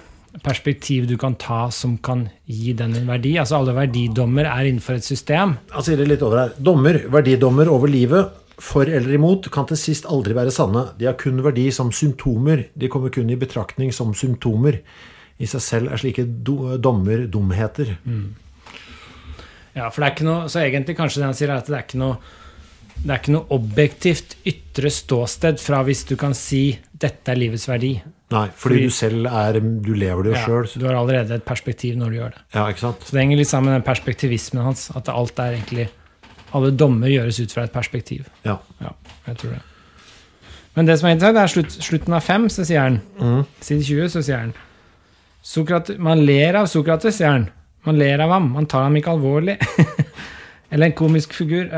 perspektiv 0.44 1.06
du 1.08 1.16
kan 1.20 1.36
ta 1.40 1.68
som 1.74 1.96
kan 1.98 2.26
gi 2.46 2.74
den 2.76 2.94
en 2.96 3.08
verdi. 3.08 3.36
Altså 3.40 3.58
Alle 3.58 3.74
verdidommer 3.76 4.48
er 4.48 4.68
innenfor 4.68 4.98
et 4.98 5.06
system. 5.06 5.56
Jeg 5.74 5.86
sier 5.86 6.00
det 6.00 6.08
litt 6.08 6.24
over 6.26 6.42
her. 6.42 6.56
Dommer, 6.58 7.00
verdidommer 7.12 7.70
over 7.72 7.90
livet, 7.90 8.34
for 8.58 8.90
eller 8.90 9.14
imot, 9.14 9.46
kan 9.54 9.68
til 9.70 9.78
sist 9.78 10.08
aldri 10.10 10.34
være 10.34 10.54
sanne. 10.54 10.88
De 10.98 11.06
har 11.06 11.18
kun 11.18 11.38
verdi 11.44 11.68
som 11.74 11.92
symptomer. 11.94 12.66
De 12.74 12.90
kommer 12.90 13.12
kun 13.14 13.30
i 13.30 13.38
betraktning 13.38 13.94
som 13.94 14.10
symptomer. 14.18 14.80
I 15.38 15.46
seg 15.46 15.62
selv 15.62 15.92
er 15.94 16.02
slike 16.02 16.26
do, 16.26 16.74
dommer 16.82 17.28
dumheter. 17.30 17.94
Ja, 19.76 19.86
for 19.92 20.02
det 20.02 20.08
er 20.08 20.14
ikke 20.16 20.26
noe, 20.26 20.48
Så 20.50 20.64
egentlig 20.64 20.98
kanskje 20.98 21.22
det 21.22 21.28
han 21.28 21.38
sier 21.38 21.52
er 21.52 21.62
at 21.62 21.70
det 21.70 21.78
er 21.78 21.86
ikke 21.86 22.02
noe 22.02 22.18
det 22.98 23.12
er 23.12 23.20
ikke 23.20 23.34
noe 23.36 23.54
objektivt 23.54 24.32
ytre 24.48 24.90
ståsted 24.90 25.60
fra 25.62 25.84
hvis 25.86 26.00
du 26.08 26.16
kan 26.18 26.32
si 26.34 26.72
'dette 26.98 27.28
er 27.32 27.36
livets 27.38 27.66
verdi'. 27.68 28.00
Nei, 28.30 28.48
fordi 28.54 28.74
Fordi- 28.74 28.82
du 28.84 28.90
selv 28.90 29.26
er 29.26 29.52
Du 29.60 29.94
lever 29.94 30.22
det 30.22 30.32
jo 30.32 30.36
Ja, 30.38 30.44
sjøl. 30.46 30.78
du 30.78 30.86
har 30.86 30.94
allerede 30.94 31.30
et 31.34 31.44
perspektiv 31.44 31.96
når 31.96 32.10
du 32.10 32.16
gjør 32.18 32.30
det. 32.34 32.38
Ja, 32.54 32.66
ikke 32.66 32.78
sant? 32.80 33.00
Så 33.00 33.12
det 33.12 33.20
henger 33.20 33.36
litt 33.36 33.48
sammen 33.48 33.72
med 33.72 33.82
den 33.82 33.94
perspektivismen 33.94 34.62
hans. 34.64 34.90
At 34.96 35.08
alt 35.08 35.38
er 35.38 35.52
egentlig 35.56 35.88
Alle 36.54 36.70
dommer 36.70 37.08
gjøres 37.08 37.40
ut 37.42 37.52
fra 37.52 37.62
et 37.64 37.72
perspektiv. 37.72 38.24
Ja. 38.44 38.56
Ja, 38.80 38.88
jeg 39.26 39.36
tror 39.36 39.50
det. 39.50 39.60
Men 40.74 40.86
det 40.86 40.98
som 40.98 41.08
er 41.08 41.12
interessant, 41.12 41.34
det 41.36 41.42
er 41.42 41.62
slutt, 41.62 41.82
slutten 41.84 42.14
av 42.14 42.22
fem, 42.22 42.48
så 42.48 42.64
sier 42.64 42.80
han 42.80 43.44
Side 43.60 43.82
20, 43.84 44.08
så 44.08 44.22
sier 44.24 44.38
han 44.38 44.54
Sokrates, 45.42 45.98
Man 45.98 46.24
ler 46.24 46.54
av 46.56 46.66
Sokrates, 46.66 47.16
sier 47.18 47.28
han. 47.30 47.50
Man 47.84 47.98
ler 47.98 48.18
av 48.20 48.30
ham. 48.30 48.50
Man 48.52 48.66
tar 48.66 48.82
ham 48.84 48.94
ikke 48.96 49.10
alvorlig. 49.16 49.58
Eller 50.72 50.86
en 50.86 50.92
komisk 50.92 51.32
figur. 51.32 51.68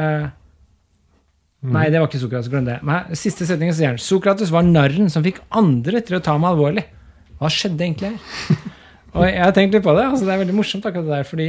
Eh, 1.63 1.73
Nei, 1.77 1.87
det 1.93 2.01
var 2.01 2.11
ikke 2.11 2.23
Sokrates. 2.23 2.51
Glem 2.53 2.69
det. 2.69 2.79
Men 2.87 3.17
siste 3.19 3.49
setningen 3.49 3.77
sier 3.77 3.93
han 3.93 4.03
Sokrates 4.03 4.53
var 4.55 4.67
narren 4.67 5.11
som 5.13 5.25
fikk 5.27 5.43
andre 5.51 6.03
til 6.05 6.19
å 6.19 6.23
ta 6.25 6.37
ham 6.37 6.47
alvorlig. 6.49 6.87
Hva 7.41 7.51
skjedde 7.53 7.87
egentlig 7.87 8.13
her? 8.13 8.61
Og 9.17 9.27
jeg 9.27 9.43
har 9.43 9.53
tenkt 9.57 9.75
litt 9.75 9.85
på 9.85 9.97
det. 9.97 10.07
altså 10.07 10.27
Det 10.27 10.35
er 10.35 10.43
veldig 10.45 10.57
morsomt, 10.57 10.87
akkurat 10.87 11.09
det 11.09 11.17
der, 11.19 11.27
fordi 11.27 11.49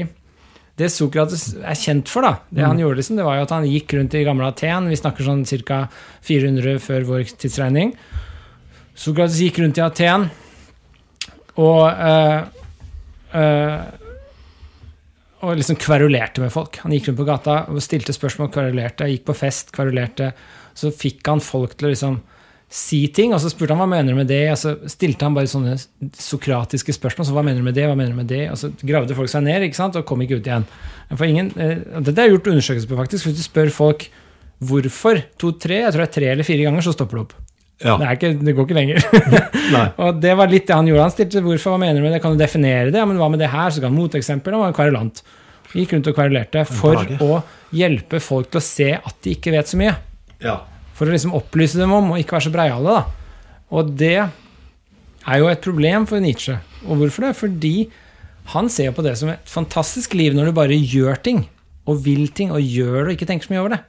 det 0.80 0.88
Sokrates 0.90 1.52
er 1.60 1.78
kjent 1.78 2.10
for, 2.10 2.26
da, 2.26 2.40
det 2.50 2.64
han 2.66 2.80
gjorde, 2.80 2.98
liksom, 3.02 3.18
det 3.20 3.26
var 3.28 3.38
jo 3.38 3.44
at 3.44 3.52
han 3.54 3.68
gikk 3.68 3.94
rundt 3.98 4.16
i 4.18 4.24
gamle 4.26 4.48
Aten. 4.50 4.88
Vi 4.90 4.98
snakker 4.98 5.28
sånn 5.28 5.44
ca. 5.68 5.84
400 6.26 6.80
før 6.82 7.06
vår 7.10 7.26
tidsregning. 7.36 7.92
Sokrates 8.98 9.42
gikk 9.44 9.60
rundt 9.62 9.78
i 9.78 9.84
Aten 9.86 10.30
og 11.60 11.84
øh, 11.92 12.40
øh, 13.36 13.78
og 15.42 15.58
liksom 15.58 15.78
kverulerte 15.82 16.44
med 16.44 16.54
folk. 16.54 16.80
Han 16.84 16.94
gikk 16.96 17.10
rundt 17.10 17.22
på 17.22 17.28
gata 17.28 17.56
og 17.72 17.82
stilte 17.84 18.14
spørsmål, 18.16 18.52
kverulerte, 18.54 19.10
gikk 19.10 19.26
på 19.30 19.38
fest, 19.38 19.74
kverulerte. 19.76 20.32
Så 20.78 20.94
fikk 20.94 21.26
han 21.28 21.42
folk 21.44 21.74
til 21.78 21.90
å 21.90 21.94
liksom 21.94 22.20
si 22.72 23.02
ting, 23.12 23.34
og 23.36 23.42
så 23.44 23.50
spurte 23.52 23.76
han 23.76 23.82
hva 23.82 23.90
mener 23.92 24.14
du 24.14 24.20
med 24.22 24.30
det, 24.32 24.46
og 24.54 24.60
så 24.62 24.72
stilte 24.90 25.28
han 25.28 25.36
bare 25.36 25.50
sånne 25.52 25.74
sokratiske 26.16 26.96
spørsmål. 26.96 27.28
så 27.28 27.36
hva 27.36 27.44
mener 27.44 27.60
du 27.60 27.68
med 27.68 27.76
det, 27.76 27.84
hva 27.90 27.98
mener 28.00 28.16
du 28.16 28.22
med 28.22 28.30
det, 28.32 28.46
og 28.48 28.60
så 28.62 28.72
gravde 28.80 29.18
folk 29.18 29.32
seg 29.32 29.44
ned 29.44 29.66
ikke 29.68 29.80
sant, 29.82 29.98
og 30.00 30.08
kom 30.08 30.24
ikke 30.24 30.40
ut 30.40 30.48
igjen. 30.48 30.68
For 31.12 31.28
ingen, 31.28 31.52
og 31.52 32.06
Dette 32.08 32.24
er 32.24 32.32
gjort 32.32 32.48
undersøkelser 32.54 32.88
på, 32.88 33.00
faktisk. 33.02 33.28
Hvis 33.28 33.42
du 33.42 33.44
spør 33.44 33.74
folk 33.76 34.08
hvorfor 34.64 35.20
to-tre, 35.42 35.82
jeg 35.82 35.92
tror 35.92 36.06
det 36.06 36.08
er 36.08 36.16
tre 36.16 36.32
eller 36.32 36.48
fire 36.48 36.70
ganger, 36.70 36.86
så 36.86 36.96
stopper 36.96 37.20
det 37.20 37.26
opp. 37.26 37.41
Ja. 37.82 37.98
Det, 37.98 38.10
ikke, 38.18 38.32
det 38.46 38.54
går 38.58 38.68
ikke 38.68 38.78
lenger. 38.78 39.06
Og 40.06 40.20
det 40.22 40.34
var 40.38 40.52
litt 40.52 40.68
det 40.70 40.76
han 40.78 40.90
gjorde. 40.90 41.06
Han 41.08 41.14
stilte 41.14 41.44
hvorfor, 41.46 41.74
hva 41.74 41.82
mener 41.82 41.98
du 41.98 42.06
med 42.06 42.14
det, 42.16 42.22
kan 42.24 42.36
du 42.36 42.42
definere 42.42 42.92
det? 42.92 43.00
Ja, 43.02 43.08
men 43.10 43.18
hva 43.18 43.30
med 43.34 43.42
det 43.42 43.50
her? 43.52 43.72
Så 43.74 43.82
ga 43.82 43.90
han 43.90 43.98
moteksempel, 43.98 44.54
han 44.54 44.62
var 44.64 44.74
en 44.74 44.78
kverulant. 44.78 45.24
Gikk 45.72 45.96
rundt 45.96 46.10
og 46.12 46.18
kverulerte 46.18 46.66
for 46.68 47.00
å 47.24 47.40
hjelpe 47.76 48.20
folk 48.22 48.52
til 48.52 48.60
å 48.60 48.66
se 48.66 48.90
at 48.98 49.18
de 49.24 49.34
ikke 49.38 49.54
vet 49.56 49.72
så 49.72 49.80
mye. 49.80 49.96
Ja. 50.44 50.60
For 50.98 51.08
å 51.08 51.16
liksom 51.16 51.34
opplyse 51.38 51.80
dem 51.80 51.94
om, 51.96 52.12
og 52.14 52.22
ikke 52.22 52.36
være 52.38 52.50
så 52.50 52.54
breiale, 52.54 53.00
da. 53.00 53.40
Og 53.72 53.94
det 53.98 54.18
er 54.20 55.40
jo 55.40 55.48
et 55.48 55.64
problem 55.64 56.06
for 56.10 56.22
Nietzsche. 56.24 56.58
Og 56.86 57.00
hvorfor 57.00 57.30
det? 57.30 57.34
Fordi 57.40 57.76
han 58.52 58.70
ser 58.74 58.92
på 58.98 59.06
det 59.06 59.16
som 59.20 59.32
et 59.32 59.50
fantastisk 59.50 60.14
liv 60.18 60.36
når 60.36 60.50
du 60.50 60.58
bare 60.58 60.78
gjør 60.78 61.22
ting, 61.24 61.46
og 61.90 62.02
vil 62.06 62.28
ting, 62.36 62.52
og 62.52 62.62
gjør 62.62 63.06
det, 63.06 63.08
og 63.08 63.14
ikke 63.16 63.30
tenker 63.30 63.48
så 63.48 63.54
mye 63.54 63.62
over 63.64 63.76
det. 63.78 63.82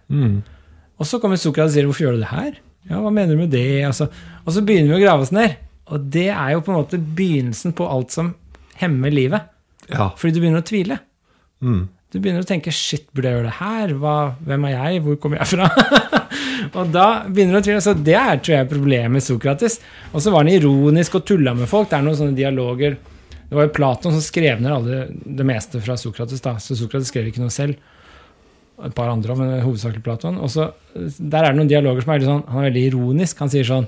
Og 1.03 1.09
så 1.09 1.19
kommer 1.19 1.41
Sokrates 1.41 1.73
og 1.73 1.75
sier 1.75 1.89
'hvorfor 1.89 2.05
gjør 2.07 2.15
du 2.15 2.23
det 2.23 2.31
her'? 2.31 2.61
Ja, 2.91 2.99
hva 3.01 3.13
mener 3.15 3.37
du 3.37 3.43
med 3.45 3.53
det? 3.55 3.85
Altså, 3.87 4.09
og 4.43 4.55
så 4.55 4.63
begynner 4.67 4.95
vi 4.95 5.01
å 5.01 5.05
grave 5.07 5.27
oss 5.27 5.33
ned. 5.35 5.57
Og 5.93 6.07
det 6.15 6.29
er 6.33 6.55
jo 6.55 6.63
på 6.65 6.73
en 6.73 6.81
måte 6.81 6.99
begynnelsen 6.99 7.75
på 7.77 7.87
alt 7.89 8.15
som 8.15 8.35
hemmer 8.81 9.13
livet. 9.15 9.51
ja. 9.91 10.11
Fordi 10.17 10.35
du 10.35 10.41
begynner 10.43 10.63
å 10.63 10.67
tvile. 10.67 10.99
Mm. 11.63 11.89
Du 12.13 12.19
begynner 12.21 12.43
å 12.45 12.49
tenke 12.49 12.73
'shit, 12.73 13.07
burde 13.15 13.31
jeg 13.31 13.39
gjøre 13.39 13.49
det 13.49 13.59
her'? 13.61 13.93
Hva, 13.97 14.17
hvem 14.45 14.65
er 14.69 14.73
jeg? 14.75 15.03
Hvor 15.03 15.17
kommer 15.17 15.39
jeg 15.41 15.47
fra? 15.55 15.69
og 16.77 16.91
da 16.93 17.07
begynner 17.25 17.57
du 17.57 17.61
å 17.61 17.65
tvile. 17.65 17.85
Så 17.85 17.95
det 17.97 18.17
er 18.19 18.37
tror 18.37 18.57
jeg 18.57 18.69
problemet 18.69 19.15
med 19.15 19.25
Sokrates. 19.25 19.79
Og 20.13 20.21
så 20.21 20.33
var 20.33 20.45
han 20.45 20.53
ironisk 20.53 21.17
og 21.17 21.25
tulla 21.25 21.55
med 21.57 21.71
folk. 21.71 21.89
Det 21.89 21.97
er 21.99 22.05
noen 22.05 22.19
sånne 22.19 22.37
dialoger 22.37 22.99
Det 23.49 23.57
var 23.57 23.67
jo 23.67 23.73
Platon 23.77 24.13
som 24.15 24.23
skrev 24.25 24.61
ned 24.65 24.73
alle, 24.73 25.07
det 25.13 25.45
meste 25.45 25.81
fra 25.85 25.97
Sokrates. 26.01 26.41
da, 26.41 26.57
Så 26.57 26.77
Sokrates 26.77 27.09
skrev 27.13 27.27
ikke 27.29 27.43
noe 27.45 27.53
selv. 27.53 27.77
Et 28.83 28.95
par 28.97 29.11
andre, 29.13 29.37
men 29.39 29.51
hovedsakelig 29.63 30.03
Platon. 30.03 30.39
Og 30.43 30.51
så, 30.51 30.71
Der 30.95 31.45
er 31.45 31.53
det 31.53 31.61
noen 31.61 31.71
dialoger 31.71 32.03
som 32.03 32.15
er 32.15 32.25
sånn 32.27 32.47
Han 32.49 32.63
er 32.63 32.71
veldig 32.71 32.87
ironisk. 32.91 33.39
Han 33.45 33.53
sier 33.53 33.69
sånn 33.69 33.87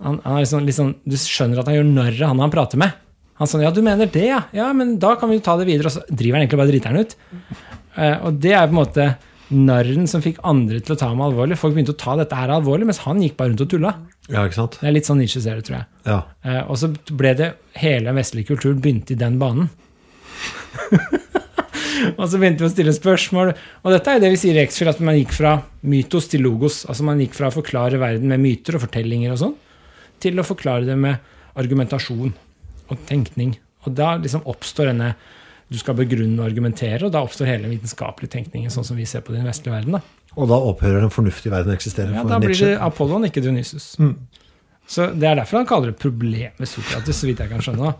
han, 0.00 0.20
han 0.24 0.66
litt 0.66 0.76
sånn, 0.76 0.94
Du 1.04 1.16
skjønner 1.18 1.60
at 1.60 1.68
han 1.68 1.80
gjør 1.80 1.88
narr 1.88 2.20
av 2.22 2.32
han 2.32 2.44
han 2.44 2.52
prater 2.52 2.80
med. 2.80 2.94
Han 3.40 3.48
sånn, 3.48 3.64
ja, 3.64 3.72
du 3.72 3.80
mener 3.84 4.08
det, 4.12 4.26
ja? 4.28 4.42
Ja, 4.56 4.68
men 4.76 4.98
da 5.00 5.14
kan 5.20 5.30
vi 5.32 5.38
jo 5.38 5.44
ta 5.44 5.56
det 5.56 5.66
videre. 5.68 5.88
Og 5.88 5.96
så 5.96 6.04
driver 6.08 6.38
han 6.38 6.44
egentlig 6.44 6.60
bare 6.60 6.72
driter 6.72 6.92
han 6.92 7.04
ut. 7.04 7.14
Uh, 7.96 8.16
og 8.28 8.40
det 8.40 8.52
er 8.52 8.66
på 8.68 8.74
en 8.74 8.80
måte 8.80 9.06
narren 9.50 10.06
som 10.10 10.22
fikk 10.22 10.38
andre 10.46 10.78
til 10.84 10.94
å 10.94 10.98
ta 11.00 11.08
ham 11.10 11.22
alvorlig. 11.24 11.58
Folk 11.58 11.74
begynte 11.74 11.96
å 11.96 12.00
ta 12.00 12.14
dette 12.20 12.36
her 12.36 12.52
alvorlig, 12.54 12.86
mens 12.90 13.02
han 13.06 13.22
gikk 13.24 13.38
bare 13.40 13.52
rundt 13.52 13.64
og 13.64 13.72
tulla. 13.72 13.94
ja, 14.28 14.44
ikke 14.44 14.60
sant? 14.60 14.76
Det 14.80 14.88
er 14.88 14.94
litt 14.94 15.08
sånn 15.08 15.18
Nietzsche 15.20 15.42
ser 15.42 15.58
det, 15.58 15.66
tror 15.66 15.80
jeg. 15.80 15.88
Ja. 16.06 16.20
Uh, 16.44 16.62
og 16.70 16.78
så 16.80 16.92
ble 17.10 17.34
det 17.38 17.50
hele 17.80 18.10
den 18.12 18.20
vestlige 18.20 18.52
kulturen 18.52 18.84
begynte 18.84 19.16
i 19.16 19.20
den 19.20 19.40
banen. 19.40 19.72
Og 22.16 22.24
så 22.28 22.38
begynte 22.40 22.64
vi 22.64 22.68
å 22.68 22.72
stille 22.72 22.94
spørsmål. 22.96 23.52
Og 23.84 23.94
dette 23.94 24.14
er 24.14 24.22
det 24.22 24.30
vi 24.34 24.40
sier 24.40 24.58
i 24.58 24.62
X-Fill, 24.66 24.90
at 24.92 25.02
man 25.04 25.18
gikk 25.18 25.34
fra 25.36 25.56
mytos 25.86 26.30
til 26.32 26.44
logos. 26.46 26.82
Altså 26.90 27.06
man 27.06 27.20
gikk 27.22 27.34
fra 27.38 27.50
å 27.50 27.54
forklare 27.54 28.00
verden 28.00 28.30
med 28.30 28.42
myter 28.42 28.78
og 28.78 28.84
fortellinger 28.86 29.34
og 29.34 29.42
sånn, 29.42 29.58
til 30.22 30.40
å 30.40 30.46
forklare 30.46 30.88
det 30.88 30.96
med 31.00 31.20
argumentasjon 31.60 32.32
og 32.90 33.04
tenkning. 33.08 33.56
Og 33.86 33.94
da 33.96 34.14
liksom 34.20 34.46
oppstår 34.50 34.92
denne 34.92 35.14
Du 35.70 35.76
skal 35.78 35.94
begrunne 35.94 36.34
og 36.42 36.48
argumentere, 36.48 37.06
og 37.06 37.12
da 37.14 37.20
oppstår 37.22 37.46
hele 37.46 37.68
den 37.68 37.76
vitenskapelige 37.76 38.32
tenkningen, 38.32 38.72
sånn 38.74 38.82
som 38.88 38.96
vi 38.98 39.04
ser 39.06 39.22
på 39.22 39.30
den 39.30 39.44
vestlige 39.46 39.76
verden. 39.76 39.92
da. 39.94 40.00
Og 40.34 40.48
da 40.50 40.56
opphører 40.66 41.04
den 41.04 41.12
fornuftige 41.14 41.52
verden 41.52 41.70
å 41.70 41.76
eksistere 41.76 42.10
Ja, 42.10 42.24
da 42.26 42.40
blir 42.42 42.58
det 42.58 42.72
Apollon, 42.82 43.28
ikke 43.28 43.42
Dionysus. 43.44 43.92
Så 44.90 45.06
Det 45.14 45.28
er 45.28 45.36
derfor 45.38 45.60
han 45.60 45.68
kaller 45.70 45.92
det 45.92 46.00
problem 46.02 46.56
med 46.58 46.66
Sokrates, 46.68 47.20
så 47.20 47.28
vidt 47.28 47.38
jeg 47.38 47.50
kan 47.52 47.62
skjønne. 47.62 47.92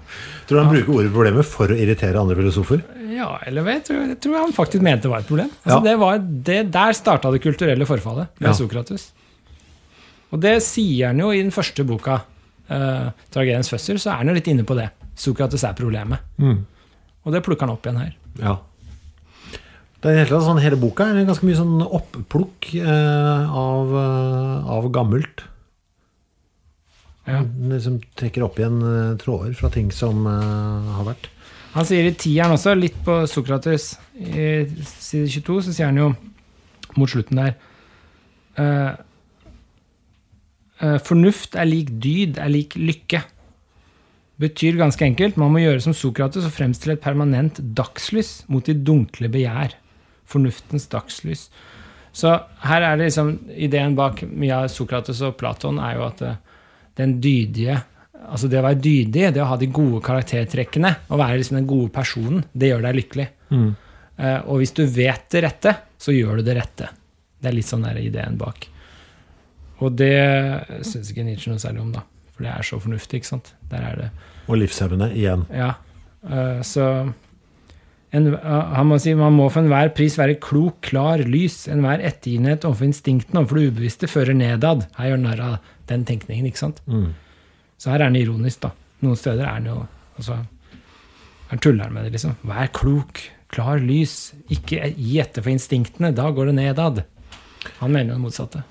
Tror 0.49 0.57
du 0.57 0.59
han 0.59 0.73
bruker 0.73 0.97
ordet 0.97 1.13
problemet 1.15 1.47
for 1.47 1.71
å 1.71 1.77
irritere 1.79 2.19
andre 2.19 2.35
filosofer? 2.41 2.83
Ja, 3.15 3.29
eller 3.47 3.63
vet 3.69 3.85
tror, 3.87 4.01
jeg 4.09 4.19
tror 4.25 4.41
han 4.41 4.55
faktisk 4.57 4.83
mente 4.83 5.07
det 5.07 5.13
var 5.13 5.23
et 5.23 5.29
problem. 5.31 5.53
Altså, 5.63 5.77
Ja. 5.77 5.81
det 5.87 5.99
var, 6.01 6.19
det, 6.19 6.59
der 6.75 6.97
starta 6.99 7.31
det 7.31 7.43
kulturelle 7.45 7.87
forfallet 7.87 8.29
med 8.41 8.49
Ja. 8.51 8.55
Sokrates. 8.59 9.13
Og 10.33 10.41
det 10.43 10.57
sier 10.63 11.09
han 11.13 11.19
jo 11.19 11.31
i 11.31 11.43
den 11.43 11.51
første 11.55 11.87
boka, 11.87 12.23
uh, 12.71 13.11
'Tragediens 13.31 13.71
fødsel', 13.71 13.99
så 13.99 14.11
er 14.11 14.17
han 14.17 14.29
jo 14.29 14.35
litt 14.35 14.49
inne 14.49 14.65
på 14.65 14.75
det. 14.75 14.91
Sokrates 15.17 15.63
er 15.63 15.75
problemet. 15.75 16.19
Og 17.25 17.33
det 17.33 17.45
plukker 17.45 17.67
han 17.67 17.71
opp 17.71 17.87
igjen 17.87 17.99
her. 18.01 18.15
Ja. 18.41 18.57
Det 20.01 20.11
er 20.11 20.17
helt 20.25 20.31
hele, 20.33 20.41
sånn, 20.41 20.61
hele 20.63 20.77
boka 20.81 21.05
er 21.05 21.27
ganske 21.29 21.45
mye 21.45 21.59
sånn 21.59 21.83
oppplukk 21.85 22.71
eh, 22.81 23.51
av, 23.53 23.91
eh, 24.01 24.71
av 24.71 24.91
gammelt. 24.91 25.43
Ja. 27.31 27.43
Liksom 27.71 28.01
trekker 28.19 28.45
opp 28.47 28.59
igjen 28.59 28.81
eh, 28.83 29.19
tråder 29.21 29.55
fra 29.59 29.71
ting 29.73 29.93
som 29.95 30.27
eh, 30.27 30.95
har 30.97 31.07
vært. 31.07 31.31
Han 31.77 31.87
sier 31.87 32.09
i 32.09 32.15
tieren 32.19 32.57
også, 32.57 32.75
litt 32.75 32.97
på 33.07 33.21
Sokrates, 33.31 33.93
i 34.19 34.67
side 34.91 35.29
22, 35.31 35.61
så 35.69 35.75
sier 35.75 35.93
han 35.93 36.01
jo 36.01 36.09
mot 36.99 37.11
slutten 37.11 37.39
der 37.39 37.53
uh, 38.59 38.97
uh, 40.83 40.97
Fornuft 41.07 41.55
er 41.55 41.69
lik 41.71 41.93
dyd, 42.03 42.41
er 42.43 42.51
lik 42.51 42.75
lykke. 42.75 43.23
Betyr 44.43 44.81
ganske 44.81 45.07
enkelt 45.07 45.39
man 45.39 45.55
må 45.55 45.63
gjøre 45.63 45.85
som 45.85 45.95
Sokrates 45.95 46.49
og 46.49 46.57
fremstille 46.57 46.97
et 46.99 47.05
permanent 47.05 47.63
dagslys 47.79 48.41
mot 48.51 48.67
de 48.67 48.75
dunkle 48.75 49.31
begjær. 49.31 49.79
Fornuftens 50.31 50.91
dagslys. 50.91 51.47
Så 52.17 52.33
her 52.65 52.83
er 52.83 52.99
det 52.99 53.11
liksom 53.11 53.37
ideen 53.55 53.95
bak 53.99 54.25
mye 54.27 54.65
av 54.65 54.71
Sokrates 54.73 55.21
og 55.27 55.37
Platon 55.39 55.79
er 55.83 55.99
jo 55.99 56.07
at 56.09 56.23
eh, 56.27 56.39
den 57.01 57.19
dydige 57.23 57.81
Altså 58.21 58.51
det 58.53 58.59
å 58.61 58.63
være 58.63 58.79
dydig, 58.85 59.23
det 59.35 59.41
å 59.43 59.47
ha 59.49 59.57
de 59.59 59.67
gode 59.75 59.99
karaktertrekkene, 60.05 60.91
å 61.11 61.19
være 61.19 61.39
liksom 61.41 61.57
den 61.57 61.67
gode 61.67 61.89
personen, 61.95 62.43
det 62.53 62.69
gjør 62.69 62.83
deg 62.85 62.99
lykkelig. 62.99 63.25
Eh, 64.21 64.41
og 64.45 64.61
hvis 64.61 64.75
du 64.77 64.83
vet 64.85 65.25
det 65.33 65.41
rette, 65.47 65.73
så 65.99 66.13
gjør 66.15 66.39
du 66.39 66.45
det 66.47 66.55
rette. 66.59 66.91
Det 67.41 67.49
er 67.51 67.57
litt 67.57 67.67
sånn 67.67 67.87
der 67.89 67.99
ideen 67.99 68.37
bak. 68.39 68.69
Og 69.81 69.97
det 69.97 70.13
syns 70.87 71.11
ikke 71.11 71.25
Nietzsche 71.25 71.51
noe 71.51 71.63
særlig 71.63 71.83
om, 71.87 71.95
da. 71.97 72.05
For 72.35 72.45
det 72.45 72.53
er 72.53 72.69
så 72.69 72.79
fornuftig, 72.85 73.23
ikke 73.23 73.31
sant. 73.33 73.51
Der 73.73 73.89
er 73.89 73.99
det 74.03 74.11
Og 74.47 74.61
livshemmende 74.61 75.11
igjen. 75.17 75.47
Ja. 75.55 75.73
eh, 76.29 76.61
så 76.67 76.87
en, 78.11 78.27
eh, 78.35 78.65
han 78.77 78.89
må 78.91 78.99
si 79.01 79.15
man 79.15 79.37
må 79.37 79.49
for 79.53 79.63
enhver 79.63 79.93
pris 79.97 80.17
være 80.19 80.39
klok, 80.43 80.81
klar, 80.91 81.23
lys. 81.25 81.63
Enhver 81.71 82.03
ettergivenhet 82.03 82.67
overfor 82.69 82.91
instinktene 82.91 83.43
overfor 83.43 83.61
det 83.61 83.69
ubevisste 83.71 84.11
fører 84.11 84.37
nedad. 84.37 84.89
Her 84.99 85.13
gjør 85.13 85.23
narr 85.25 85.45
av 85.47 85.59
den 85.91 86.07
tenkningen, 86.09 86.49
ikke 86.49 86.63
sant. 86.63 86.81
Så 87.81 87.91
her 87.93 88.01
er 88.01 88.11
han 88.11 88.19
ironisk, 88.19 88.63
da. 88.65 88.73
Noen 89.05 89.19
steder 89.19 89.47
er 89.47 89.55
han 89.57 89.69
jo 89.71 89.77
altså, 90.21 90.43
Han 91.51 91.59
tuller 91.59 91.91
med 91.91 92.05
det, 92.07 92.13
liksom. 92.15 92.37
Vær 92.47 92.69
klok, 92.77 93.23
klar, 93.51 93.81
lys. 93.83 94.33
Ikke 94.55 94.93
gi 94.95 95.17
etter 95.19 95.43
for 95.43 95.51
instinktene. 95.51 96.13
Da 96.15 96.29
går 96.31 96.51
det 96.53 96.59
nedad. 96.61 97.01
Han 97.81 97.91
mener 97.91 98.13
jo 98.13 98.19
det 98.19 98.23
motsatte. 98.23 98.63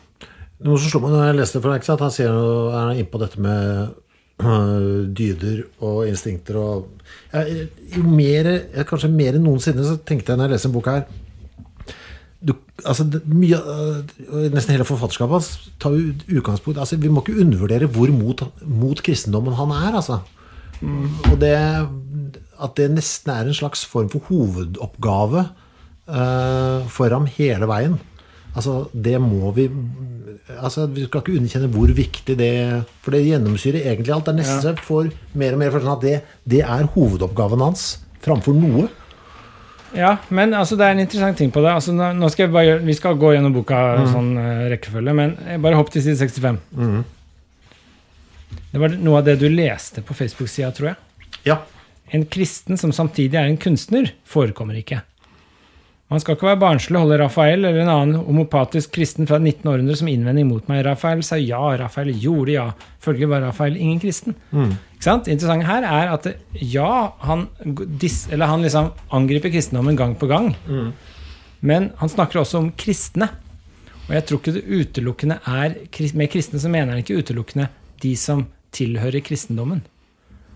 Noe 0.64 0.80
som 0.80 0.92
slår 0.92 1.04
meg 1.06 1.16
når 1.16 1.26
jeg 1.26 1.40
leste 1.40 1.58
det, 1.58 1.64
for 1.64 1.80
ikke 1.80 1.88
sant? 1.88 2.02
han 2.04 2.14
sier 2.16 2.32
jo, 2.36 2.54
er 2.76 2.94
inne 2.96 3.12
på 3.12 3.20
dette 3.22 3.44
med 3.44 3.98
dyder 5.20 5.62
og 5.84 6.08
instinkter 6.08 6.60
og 6.60 6.88
jeg, 7.34 7.68
jo 7.96 8.04
mer, 8.08 8.48
jeg, 8.72 8.86
Kanskje 8.88 9.10
mer 9.12 9.36
enn 9.36 9.44
noensinne 9.44 9.84
så 9.84 9.98
tenkte 10.00 10.32
jeg 10.32 10.40
når 10.40 10.50
jeg 10.50 10.56
leste 10.56 10.70
en 10.70 10.76
bok 10.76 10.90
her 10.92 11.06
du, 12.40 12.54
altså, 12.86 13.04
mye, 13.28 13.58
øh, 13.60 14.46
Nesten 14.54 14.72
hele 14.72 14.88
forfatterskapet 14.88 15.42
hans 15.42 15.72
tar 15.82 15.96
utgangspunkt 16.32 16.80
altså, 16.80 16.96
Vi 16.96 17.12
må 17.12 17.24
ikke 17.26 17.42
undervurdere 17.44 17.90
hvor 17.92 18.12
mot, 18.16 18.44
mot 18.64 19.02
kristendommen 19.04 19.58
han 19.60 19.74
er, 19.76 19.98
altså. 20.00 20.22
Og 21.28 21.36
det 21.42 21.56
at 22.60 22.76
det 22.80 22.92
nesten 22.92 23.32
er 23.34 23.48
en 23.48 23.56
slags 23.56 23.86
form 23.88 24.10
for 24.12 24.24
hovedoppgave 24.28 25.46
uh, 26.12 26.88
for 26.92 27.16
ham 27.16 27.28
hele 27.38 27.68
veien. 27.70 27.98
Altså, 28.56 28.90
det 28.94 29.16
må 29.22 29.52
vi 29.54 29.68
altså, 30.58 30.88
Vi 30.90 31.06
skal 31.06 31.22
ikke 31.22 31.36
underkjenne 31.38 31.70
hvor 31.70 31.92
viktig 31.94 32.34
det 32.40 32.54
For 33.04 33.14
det 33.14 33.28
gjennomsyrer 33.28 33.86
egentlig 33.86 34.16
alt. 34.16 34.26
Det 34.26 34.34
er 34.34 34.40
nesten 34.40 34.72
jeg 34.72 34.86
får 34.88 35.12
mer 35.38 35.56
og 35.56 35.62
mer 35.62 35.76
følelsen 35.76 35.94
at 35.94 36.06
det, 36.08 36.16
det 36.50 36.64
er 36.66 36.90
hovedoppgaven 36.96 37.64
hans 37.64 37.86
framfor 38.26 38.58
noe. 38.58 38.88
Ja, 39.98 40.16
men 40.30 40.54
altså, 40.54 40.78
det 40.78 40.86
er 40.86 40.96
en 40.96 41.04
interessant 41.04 41.38
ting 41.40 41.52
på 41.54 41.64
det. 41.66 41.72
Altså, 41.74 41.94
nå, 41.96 42.30
skal 42.30 42.48
jeg 42.48 42.54
bare, 42.54 42.78
vi 42.86 42.96
skal 42.98 43.18
gå 43.20 43.34
gjennom 43.34 43.56
boka 43.56 43.80
sånn 44.12 44.36
uh, 44.38 44.68
rekkefølge, 44.72 45.16
men 45.18 45.36
jeg 45.48 45.64
bare 45.64 45.80
hopp 45.80 45.92
til 45.94 46.06
side 46.06 46.20
65. 46.22 46.60
Det 48.70 48.82
var 48.82 48.96
noe 49.02 49.22
av 49.22 49.28
det 49.28 49.40
du 49.42 49.48
leste 49.50 50.04
på 50.06 50.16
Facebook-sida, 50.18 50.72
tror 50.76 50.92
jeg. 50.92 51.00
Ja. 51.48 51.62
En 52.14 52.26
kristen 52.30 52.78
som 52.78 52.94
samtidig 52.94 53.38
er 53.38 53.50
en 53.50 53.62
kunstner, 53.62 54.12
forekommer 54.30 54.78
ikke. 54.78 55.02
Man 56.10 56.22
skal 56.22 56.36
ikke 56.36 56.48
være 56.48 56.62
barnslig 56.64 56.98
holder 56.98 57.22
Rafael 57.22 57.60
eller 57.60 57.84
en 57.84 57.92
annen 57.94 58.22
homopatisk 58.26 58.96
kristen 58.96 59.30
fra 59.30 59.38
1900 59.38 60.00
som 60.00 60.10
innvending 60.10 60.48
mot 60.50 60.66
meg. 60.70 60.82
Rafael 60.88 61.22
sa 61.26 61.38
ja, 61.38 61.62
Rafael 61.78 62.10
gjorde 62.18 62.56
ja. 62.56 62.64
Følgelig 63.06 63.30
var 63.30 63.46
Rafael 63.46 63.78
ingen 63.78 64.00
kristen. 64.02 64.38
Sant? 64.50 64.89
Interessant 65.00 65.64
her 65.64 65.86
er 65.88 66.10
at 66.12 66.28
ja, 66.60 67.16
han, 67.24 67.48
dis, 68.02 68.26
eller 68.32 68.52
han 68.52 68.66
liksom 68.66 68.92
angriper 69.16 69.52
kristendommen 69.54 69.96
gang 69.96 70.16
på 70.20 70.28
gang. 70.28 70.52
Men 71.60 71.92
han 72.00 72.12
snakker 72.12 72.42
også 72.42 72.60
om 72.60 72.72
kristne. 72.76 73.30
Og 74.10 74.16
jeg 74.18 74.26
tror 74.26 74.42
ikke 74.42 74.56
det 74.58 74.66
utelukkende 74.66 75.38
er 75.46 75.76
Med 76.18 76.32
kristne 76.34 76.60
så 76.60 76.70
mener 76.72 76.96
han 76.96 77.04
ikke 77.04 77.20
utelukkende 77.22 77.70
de 78.02 78.16
som 78.18 78.48
tilhører 78.76 79.22
kristendommen. 79.22 79.84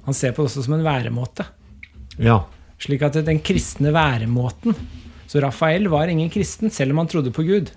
Han 0.06 0.14
ser 0.18 0.34
på 0.34 0.44
det 0.44 0.52
også 0.52 0.66
som 0.66 0.74
en 0.74 0.86
væremåte. 0.86 1.46
ja. 2.18 2.44
Slik 2.84 3.04
at 3.06 3.16
den 3.24 3.39
kristne 3.39 3.94
væremåten 3.96 4.76
Så 5.28 5.39
Rafael 5.39 5.88
var 5.88 6.08
ingen 6.08 6.30
kristen, 6.30 6.70
selv 6.70 6.91
om 6.91 6.98
han 6.98 7.08
trodde 7.08 7.32
på 7.32 7.44
Gud. 7.44 7.72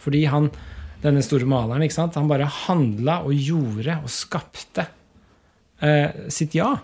Fordi 0.00 0.24
han, 0.24 0.48
denne 1.02 1.22
store 1.22 1.44
maleren, 1.44 1.84
han 2.14 2.28
bare 2.28 2.48
handla 2.66 3.20
og 3.22 3.34
gjorde 3.34 3.98
og 4.02 4.10
skapte 4.10 4.86
eh, 5.82 6.10
sitt 6.32 6.54
ja. 6.54 6.76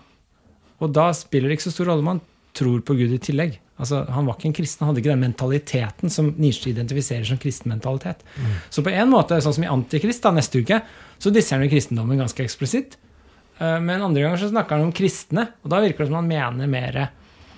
Og 0.83 0.91
da 0.93 1.11
spiller 1.15 1.49
det 1.49 1.57
ikke 1.59 1.69
så 1.69 1.75
stor 1.77 1.91
rolle 1.91 2.03
om 2.05 2.07
han 2.15 2.21
tror 2.53 2.81
på 2.85 2.95
Gud 2.99 3.13
i 3.15 3.19
tillegg. 3.23 3.59
Altså, 3.81 4.03
han 4.13 4.27
var 4.27 4.35
ikke 4.37 4.49
en 4.51 4.53
kristen, 4.53 4.83
han 4.85 4.91
hadde 4.91 5.01
ikke 5.01 5.13
den 5.15 5.23
mentaliteten 5.25 6.11
som 6.13 6.27
Nietzsche 6.37 6.69
identifiserer 6.69 7.25
som 7.25 7.39
kristen 7.41 7.71
mentalitet. 7.73 8.21
Så 8.69 8.83
på 8.85 8.91
en 8.93 9.09
måte, 9.09 9.39
sånn 9.41 9.55
som 9.57 9.63
i 9.65 9.71
Antikrist 9.71 10.21
da, 10.23 10.29
neste 10.35 10.61
uke, 10.61 10.77
så 11.17 11.31
disser 11.33 11.57
han 11.57 11.65
jo 11.65 11.71
kristendommen 11.73 12.21
ganske 12.21 12.43
eksplisitt. 12.45 12.97
Eh, 13.57 13.79
Men 13.81 14.01
andre 14.05 14.21
ganger 14.27 14.37
så 14.43 14.49
snakker 14.51 14.77
han 14.77 14.85
om 14.89 14.93
kristne, 14.93 15.47
og 15.63 15.69
da 15.73 15.81
virker 15.81 16.03
det 16.05 16.11
som 16.11 16.19
han 16.21 16.27
mener 16.29 16.67
mer 16.69 16.99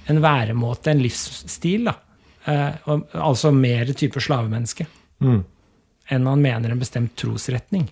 en 0.07 0.21
væremåte, 0.21 0.91
en 0.91 1.01
livsstil. 1.03 1.85
da. 1.91 1.95
Eh, 2.45 2.71
Altså 3.13 3.51
mer 3.51 3.85
type 3.93 4.21
slavemenneske 4.21 4.85
enn 6.11 6.27
han 6.27 6.41
mener 6.41 6.71
en 6.71 6.79
bestemt 6.79 7.15
trosretning. 7.17 7.87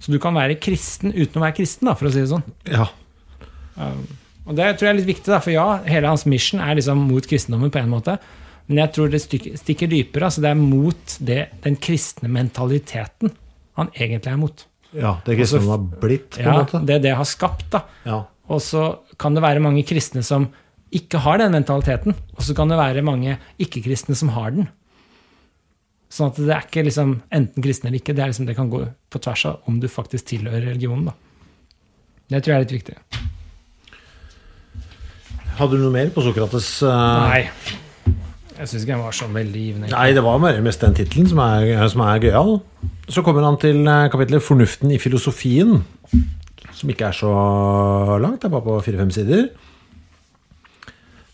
Så 0.00 0.12
du 0.12 0.18
kan 0.22 0.34
være 0.36 0.58
kristen 0.60 1.12
uten 1.14 1.40
å 1.40 1.44
være 1.46 1.56
kristen, 1.56 1.88
da, 1.88 1.94
for 1.98 2.08
å 2.08 2.12
si 2.12 2.20
det 2.22 2.30
sånn. 2.32 2.44
ja. 2.70 2.86
Og 4.46 4.54
det 4.54 4.66
tror 4.78 4.86
jeg 4.86 4.92
er 4.92 4.98
litt 5.00 5.08
viktig, 5.08 5.30
da, 5.32 5.40
for 5.42 5.50
ja, 5.50 5.64
hele 5.90 6.06
hans 6.12 6.22
mission 6.30 6.60
er 6.62 6.76
liksom 6.78 7.00
mot 7.08 7.24
kristendommen 7.26 7.72
på 7.74 7.80
en 7.80 7.90
måte. 7.90 8.14
Men 8.68 8.80
jeg 8.84 8.92
tror 8.94 9.10
det 9.10 9.20
stikker 9.22 9.90
dypere. 9.90 10.28
altså 10.28 10.42
Det 10.44 10.52
er 10.52 10.60
mot 10.60 11.16
det, 11.26 11.40
den 11.64 11.76
kristne 11.82 12.30
mentaliteten 12.30 13.32
han 13.76 13.90
egentlig 13.94 14.32
er 14.32 14.38
mot. 14.40 14.64
Ja, 14.96 15.16
det 15.26 15.36
kristendommen 15.40 15.74
har 15.74 16.00
blitt, 16.04 16.30
på 16.36 16.40
en 16.40 16.46
Ja, 16.46 16.54
måte. 16.62 16.80
Det 16.86 17.00
det 17.02 17.16
har 17.18 17.26
skapt. 17.28 17.66
da. 17.74 17.82
Ja. 18.06 18.20
Og 18.48 18.62
så 18.62 18.84
kan 19.18 19.34
det 19.34 19.42
være 19.42 19.60
mange 19.60 19.82
kristne 19.86 20.22
som 20.24 20.48
ikke 20.94 21.18
har 21.26 21.38
den 21.42 21.52
mentaliteten. 21.52 22.14
Og 22.38 22.42
så 22.46 22.54
kan 22.54 22.70
det 22.70 22.78
være 22.78 23.02
mange 23.02 23.38
ikke-kristne 23.58 24.14
som 24.14 24.30
har 24.30 24.54
den. 24.54 24.68
Sånn 26.16 26.30
at 26.32 26.38
det 26.40 26.52
er 26.54 26.64
ikke 26.64 26.86
liksom 26.86 27.10
enten 27.34 27.64
kristen 27.64 27.90
eller 27.90 28.00
ikke. 28.00 28.14
Det, 28.16 28.22
er 28.24 28.30
liksom, 28.32 28.46
det 28.48 28.56
kan 28.56 28.70
gå 28.72 28.82
på 29.12 29.20
tvers 29.20 29.42
av 29.50 29.68
om 29.68 29.80
du 29.82 29.88
faktisk 29.92 30.30
tilhører 30.32 30.70
religionen. 30.70 31.10
da. 31.10 31.16
Det 32.32 32.40
tror 32.42 32.54
jeg 32.54 32.58
er 32.58 32.64
litt 32.64 32.76
viktig. 32.78 32.94
Hadde 35.58 35.76
du 35.76 35.82
noe 35.84 35.92
mer 35.92 36.08
på 36.14 36.24
Sokrates? 36.24 36.70
eh? 36.84 37.02
Nei. 37.26 37.42
Jeg 38.56 38.70
syns 38.70 38.86
ikke 38.86 38.96
han 38.96 39.04
var 39.04 39.16
så 39.16 39.28
veldig 39.28 39.62
givende. 39.66 39.90
Nei, 39.92 40.06
det 40.16 40.22
var 40.24 40.40
mest 40.40 40.80
den 40.80 40.96
tittelen 40.96 41.28
som 41.28 41.42
er, 41.44 41.84
som 41.92 42.02
er 42.06 42.22
gøyal. 42.24 42.54
Så 43.12 43.24
kommer 43.24 43.44
han 43.44 43.58
til 43.60 43.82
eh, 43.84 44.08
kapitlet 44.12 44.42
'Fornuften 44.42 44.94
i 44.94 44.98
filosofien', 44.98 45.82
som 46.72 46.90
ikke 46.92 47.10
er 47.10 47.16
så 47.16 47.32
langt. 48.22 48.40
Det 48.40 48.48
er 48.48 48.56
bare 48.56 48.64
på 48.64 48.80
fire-fem 48.88 49.12
sider. 49.12 49.48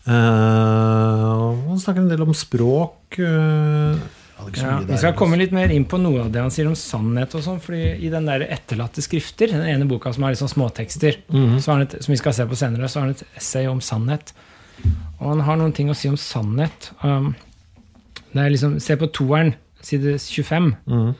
Uh, 0.03 1.55
han 1.69 1.79
snakker 1.79 2.03
en 2.03 2.11
del 2.11 2.21
om 2.25 2.33
språk. 2.35 3.15
øh, 3.19 3.95
Ja, 4.37 4.79
mye 4.79 4.87
vi 4.89 4.97
skal 4.97 5.13
komme 5.15 5.37
altså. 5.37 5.43
litt 5.43 5.53
mer 5.55 5.71
inn 5.73 5.85
på 5.89 5.99
noe 6.01 6.25
av 6.25 6.31
det 6.33 6.41
han 6.41 6.51
sier 6.53 6.67
om 6.69 6.75
sannhet. 6.77 7.35
og 7.37 7.43
sånn, 7.45 7.61
fordi 7.63 7.83
I 8.05 8.09
den 8.13 8.27
der 8.29 8.45
etterlatte 8.47 9.03
skrifter, 9.05 9.53
den 9.53 9.65
ene 9.69 9.87
boka 9.89 10.13
som 10.13 10.25
har 10.25 10.33
liksom 10.33 10.51
småtekster, 10.51 11.19
mm 11.29 11.57
-hmm. 11.57 11.81
et, 11.81 12.03
som 12.03 12.11
vi 12.11 12.17
skal 12.17 12.33
se 12.33 12.45
på 12.45 12.55
senere, 12.55 12.89
så 12.89 12.99
har 12.99 13.07
han 13.07 13.15
et 13.15 13.23
essay 13.35 13.67
om 13.67 13.81
sannhet. 13.81 14.33
Og 15.19 15.29
han 15.29 15.39
har 15.41 15.55
noen 15.55 15.73
ting 15.73 15.89
å 15.89 15.93
si 15.93 16.09
om 16.09 16.17
sannhet. 16.17 16.91
Um, 17.03 17.35
det 18.33 18.41
er 18.41 18.49
liksom, 18.49 18.79
Se 18.79 18.95
på 18.95 19.07
toeren, 19.07 19.53
side 19.81 20.19
25. 20.19 20.75
Mhm. 20.85 21.15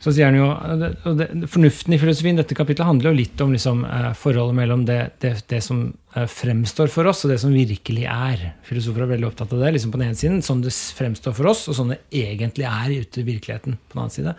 Så 0.00 0.14
sier 0.16 0.30
han 0.30 0.38
jo 0.38 0.46
og 0.48 1.18
det, 1.18 1.26
Fornuften 1.52 1.92
i 1.92 1.98
filosofien, 2.00 2.38
dette 2.38 2.56
kapitlet 2.56 2.88
handler 2.88 3.10
jo 3.10 3.18
litt 3.18 3.42
om 3.44 3.50
liksom, 3.52 3.82
eh, 3.84 4.12
forholdet 4.16 4.56
mellom 4.56 4.86
det, 4.88 4.98
det, 5.20 5.34
det 5.52 5.60
som 5.64 5.82
eh, 6.16 6.24
fremstår 6.24 6.88
for 6.92 7.10
oss, 7.10 7.26
og 7.26 7.34
det 7.34 7.36
som 7.42 7.52
virkelig 7.52 8.06
er. 8.08 8.46
Filosofer 8.64 9.04
er 9.04 9.12
veldig 9.12 9.28
opptatt 9.28 9.52
av 9.52 9.60
det. 9.60 9.74
liksom 9.76 9.92
På 9.92 10.00
den 10.00 10.08
ene 10.08 10.20
siden 10.20 10.40
sånn 10.46 10.64
det 10.64 10.72
fremstår 10.72 11.36
for 11.36 11.52
oss, 11.52 11.66
og 11.68 11.76
sånn 11.76 11.92
det 11.92 12.00
egentlig 12.22 12.64
er 12.70 12.96
ute 12.96 13.20
i 13.20 13.28
virkeligheten. 13.28 13.76
på 13.76 13.98
den 13.98 14.02
annen 14.06 14.16
side. 14.16 14.34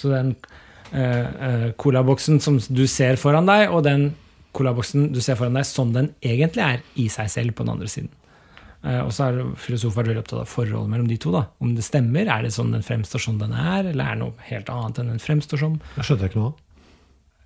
Så 0.00 0.08
den 0.08 0.34
eh, 0.92 1.28
eh, 1.50 1.68
colaboksen 1.76 2.40
som 2.40 2.56
du 2.56 2.86
ser 2.88 3.20
foran 3.20 3.50
deg, 3.50 3.68
og 3.68 3.84
den 3.84 4.14
colaboksen 4.56 5.10
du 5.12 5.20
ser 5.20 5.36
foran 5.36 5.58
deg 5.58 5.68
sånn 5.68 5.92
den 5.92 6.12
egentlig 6.24 6.64
er 6.64 6.84
i 6.96 7.10
seg 7.12 7.28
selv 7.28 7.58
på 7.58 7.66
den 7.66 7.76
andre 7.76 7.92
siden. 7.92 8.12
Eh, 8.84 9.00
og 9.00 9.12
så 9.16 9.30
er 9.30 9.38
filosofer 9.56 10.04
veldig 10.04 10.20
opptatt 10.24 10.42
av 10.42 10.50
forholdet 10.50 10.90
mellom 10.92 11.06
de 11.08 11.16
to. 11.22 11.32
da. 11.32 11.46
Om 11.64 11.74
det 11.76 11.84
stemmer, 11.86 12.28
er 12.28 12.42
det 12.44 12.52
sånn 12.52 12.72
den 12.74 12.84
fremstår 12.84 13.22
som 13.24 13.38
den 13.40 13.54
er, 13.56 13.86
eller 13.92 14.04
er 14.04 14.18
det 14.18 14.22
noe 14.24 14.48
helt 14.50 14.68
annet 14.72 15.00
enn 15.00 15.08
den 15.14 15.22
fremstår 15.24 15.62
som? 15.62 15.78
Jeg 15.96 16.04
skjønte 16.10 16.28
ikke 16.28 16.40
noe 16.42 16.50
av. 16.52 16.60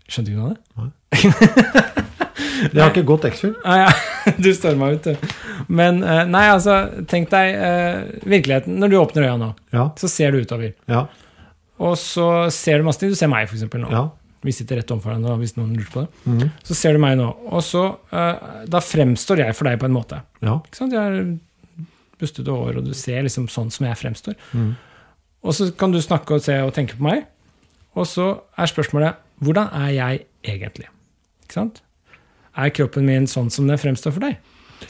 Skjønte 0.09 0.32
ikke 0.32 0.41
noe 0.41 0.51
av 0.51 0.55
det? 0.57 0.61
Nei. 0.82 1.95
Det 2.72 2.80
har 2.82 2.91
ikke 2.91 3.07
gått 3.07 3.24
X-Fill. 3.28 3.55
Ah, 3.68 3.84
ja. 3.86 3.91
Du 4.43 4.51
storma 4.55 4.91
ut, 4.93 5.05
du. 5.07 5.30
Men 5.72 6.03
eh, 6.03 6.24
nei, 6.28 6.45
altså, 6.53 6.74
tenk 7.09 7.30
deg 7.32 7.55
eh, 7.55 8.01
virkeligheten. 8.28 8.76
Når 8.82 8.91
du 8.93 8.97
åpner 8.99 9.28
øya 9.28 9.36
nå, 9.41 9.53
Ja. 9.74 9.89
så 9.99 10.11
ser 10.11 10.34
du 10.34 10.43
utover. 10.43 10.74
Ja. 10.91 11.05
Og 11.78 11.95
så 12.01 12.26
ser 12.53 12.78
du 12.82 12.89
masse 12.89 12.99
ting. 13.01 13.12
Du 13.14 13.18
ser 13.18 13.30
meg, 13.30 13.47
eksempel, 13.49 13.84
nå. 13.86 13.91
ja. 13.95 14.03
Vi 14.47 14.55
sitter 14.55 14.78
rett 14.78 14.91
overfor 14.95 15.18
nå, 15.18 15.34
hvis 15.41 15.57
noen 15.57 15.72
lurer 15.74 15.91
på 15.93 16.05
det. 16.05 16.24
Mm. 16.30 16.51
Så 16.68 16.76
ser 16.78 16.95
du 16.95 17.03
meg 17.03 17.16
nå. 17.18 17.28
Og 17.51 17.62
så 17.66 17.84
uh, 18.12 18.64
Da 18.70 18.80
fremstår 18.84 19.43
jeg 19.43 19.57
for 19.59 19.68
deg 19.70 19.80
på 19.80 19.89
en 19.89 19.97
måte. 19.97 20.20
ja. 20.45 20.59
Ikke 20.62 20.78
sant? 20.78 20.95
Jeg 20.95 21.03
har 21.03 21.86
bustete 22.18 22.51
hår, 22.51 22.78
og 22.80 22.86
du 22.86 22.95
ser 22.99 23.22
liksom 23.26 23.49
sånn 23.51 23.70
som 23.70 23.86
jeg 23.86 23.99
fremstår. 23.99 24.34
Mm. 24.53 24.72
Og 25.47 25.55
så 25.55 25.68
kan 25.78 25.93
du 25.95 26.01
snakke 26.03 26.34
og 26.34 26.43
se 26.43 26.57
og 26.64 26.72
tenke 26.74 26.99
på 26.99 27.07
meg. 27.07 27.26
Og 27.99 28.07
så 28.11 28.30
er 28.59 28.70
spørsmålet 28.70 29.18
hvordan 29.43 29.70
er 29.74 29.91
jeg 29.95 30.24
egentlig? 30.43 30.89
Ikke 31.47 31.61
sant? 31.61 31.82
Er 32.59 32.72
kroppen 32.74 33.07
min 33.07 33.28
sånn 33.30 33.51
som 33.55 33.68
den 33.70 33.78
fremstår 33.78 34.14
for 34.16 34.26
deg? 34.26 34.39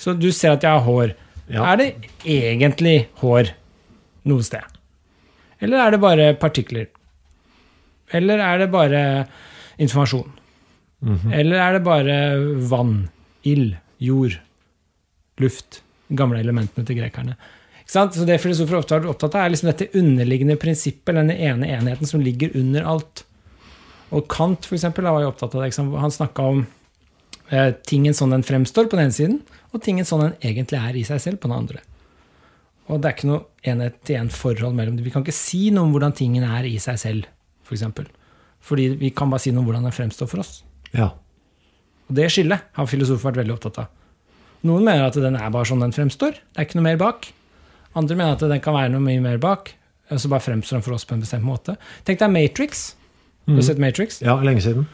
Så 0.00 0.14
du 0.16 0.30
ser 0.32 0.56
at 0.56 0.64
jeg 0.64 0.72
har 0.72 0.84
hår. 0.84 1.12
Ja. 1.52 1.64
Er 1.72 1.80
det 1.80 1.88
egentlig 2.24 3.08
hår 3.20 3.52
noe 4.28 4.44
sted? 4.44 4.64
Eller 5.60 5.84
er 5.84 5.94
det 5.94 6.00
bare 6.00 6.32
partikler? 6.40 6.88
Eller 8.14 8.40
er 8.42 8.62
det 8.62 8.70
bare 8.72 9.02
informasjon? 9.78 10.32
Eller 11.32 11.60
er 11.62 11.76
det 11.76 11.84
bare 11.86 12.16
vann, 12.70 13.08
ild, 13.46 13.76
jord, 14.02 14.38
luft? 15.38 15.82
De 16.08 16.16
gamle 16.18 16.40
elementene 16.40 16.86
til 16.88 16.98
grekerne. 16.98 17.36
Så 17.88 18.04
Det 18.26 18.40
filosofer 18.40 18.76
ofte 18.76 18.96
er 18.96 19.06
opptatt 19.08 19.34
av, 19.34 19.44
er 19.44 19.54
liksom 19.54 19.70
dette 19.70 19.88
underliggende 19.96 20.58
prinsippet, 20.60 21.14
denne 21.14 21.36
ene 21.36 21.68
enheten 21.72 22.06
som 22.06 22.20
ligger 22.20 22.52
under 22.56 22.84
alt. 22.84 23.24
Og 24.12 24.26
Kant 24.28 24.66
for 24.66 24.76
eksempel, 24.76 25.04
var 25.04 25.22
jo 25.22 25.30
opptatt 25.32 25.54
av 25.54 25.64
det. 25.64 25.72
Han 25.76 26.12
snakka 26.12 26.42
om 26.42 26.66
eh, 27.50 27.72
tingen 27.86 28.16
sånn 28.16 28.34
den 28.34 28.44
fremstår 28.44 28.88
på 28.88 28.96
den 28.96 29.08
ene 29.08 29.16
siden, 29.16 29.38
og 29.72 29.84
tingen 29.84 30.08
sånn 30.08 30.26
den 30.26 30.36
egentlig 30.42 30.80
er 30.80 30.96
i 30.96 31.04
seg 31.08 31.20
selv 31.24 31.40
på 31.40 31.48
den 31.48 31.58
andre. 31.60 31.80
Og 32.88 33.00
det 33.00 33.08
er 33.08 33.16
ikke 33.16 33.28
noe 33.28 33.44
enhet-til-en-forhold 33.68 34.76
mellom 34.76 34.96
dem. 34.96 35.04
Vi 35.04 35.12
kan 35.12 35.24
ikke 35.24 35.36
si 35.36 35.68
noe 35.72 35.84
om 35.84 35.92
hvordan 35.92 36.16
tingen 36.16 36.44
er 36.44 36.68
i 36.68 36.78
seg 36.80 37.00
selv, 37.00 37.28
f.eks. 37.68 37.70
For 37.70 37.76
eksempel. 37.76 38.08
Fordi 38.64 38.88
vi 38.98 39.10
kan 39.14 39.30
bare 39.30 39.44
si 39.44 39.52
noe 39.52 39.62
om 39.62 39.68
hvordan 39.68 39.84
den 39.86 39.94
fremstår 39.94 40.28
for 40.30 40.40
oss. 40.42 40.62
ja. 40.96 41.12
Og 42.08 42.16
det 42.16 42.30
skillet 42.32 42.62
har 42.72 42.86
filosofer 42.88 43.28
vært 43.28 43.42
veldig 43.42 43.52
opptatt 43.52 43.78
av. 43.82 43.88
Noen 44.64 44.80
mener 44.86 45.10
at 45.10 45.16
den 45.20 45.34
er 45.36 45.50
bare 45.52 45.68
sånn 45.68 45.82
den 45.84 45.92
fremstår. 45.92 46.38
Det 46.40 46.56
er 46.62 46.64
ikke 46.64 46.78
noe 46.78 46.86
mer 46.86 46.96
bak. 46.96 47.26
Andre 48.00 48.16
mener 48.16 48.32
at 48.32 48.40
den 48.48 48.62
kan 48.64 48.72
være 48.72 48.88
noe 48.94 49.02
mye 49.04 49.20
mer 49.20 49.36
bak. 49.42 49.74
Og 50.08 50.16
så 50.22 50.30
bare 50.32 50.40
fremstår 50.40 50.78
den 50.78 50.84
for 50.86 50.96
oss 50.96 51.04
på 51.04 51.12
en 51.18 51.20
bestemt 51.20 51.44
måte. 51.44 51.74
Tenk 52.08 52.22
deg 52.22 52.32
Matrix. 52.32 52.94
Du 53.44 53.58
har 53.58 53.66
sett 53.68 53.78
Matrix? 53.84 54.22
ja, 54.24 54.38
lenge 54.40 54.64
siden. 54.64 54.86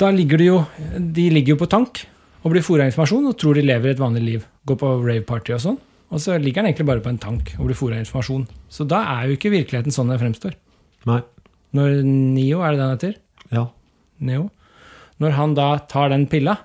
Da 0.00 0.08
ligger 0.16 0.40
de 0.40 0.46
jo, 0.48 0.56
de 0.96 1.26
ligger 1.28 1.54
jo 1.58 1.60
på 1.60 1.68
tank 1.68 2.06
og 2.40 2.54
blir 2.54 2.64
fôra 2.64 2.86
informasjon 2.88 3.28
og 3.28 3.36
tror 3.36 3.60
de 3.60 3.66
lever 3.68 3.92
et 3.92 4.00
vanlig 4.00 4.22
liv. 4.24 4.46
Går 4.64 4.80
på 4.80 4.94
rave-party 5.04 5.52
og 5.58 5.60
sånn. 5.60 5.78
Og 6.08 6.24
så 6.24 6.38
ligger 6.40 6.62
den 6.64 6.70
egentlig 6.72 6.88
bare 6.88 7.04
på 7.04 7.12
en 7.12 7.20
tank 7.20 7.52
og 7.58 7.68
blir 7.68 7.76
fôra 7.76 8.00
informasjon. 8.00 8.48
Så 8.72 8.88
da 8.88 9.02
er 9.18 9.28
jo 9.28 9.36
ikke 9.36 9.52
virkeligheten 9.52 9.92
sånn 9.92 10.08
den 10.08 10.24
fremstår. 10.24 10.56
Nei. 11.04 11.20
Når 11.76 12.00
Nio, 12.06 12.60
er 12.64 12.74
det 12.74 12.80
den 12.80 12.90
heter? 12.94 13.14
Ja. 13.54 13.66
Neo. 14.18 14.48
Når 15.20 15.34
han 15.36 15.54
da 15.54 15.68
tar 15.90 16.10
den 16.12 16.26
pilla, 16.30 16.56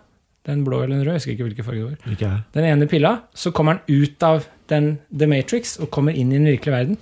den 0.47 0.63
blå 0.65 0.83
eller 0.83 0.95
den 0.95 1.03
røde, 1.05 1.15
jeg 1.15 1.21
husker 1.21 1.33
ikke 1.35 1.47
hvilken 1.49 1.65
farge 1.67 1.81
det 1.81 1.87
var, 1.89 2.11
Ikke 2.13 2.27
jeg. 2.29 2.41
den 2.53 2.65
ene 2.69 2.87
pilla, 2.89 3.11
så 3.33 3.51
kommer 3.51 3.77
han 3.79 3.81
ut 3.89 4.23
av 4.23 4.45
den, 4.71 4.91
The 5.11 5.27
Matrix 5.29 5.75
og 5.81 5.89
kommer 5.93 6.13
inn 6.15 6.31
i 6.31 6.37
den 6.39 6.47
virkelige 6.49 6.75
verden. 6.75 6.97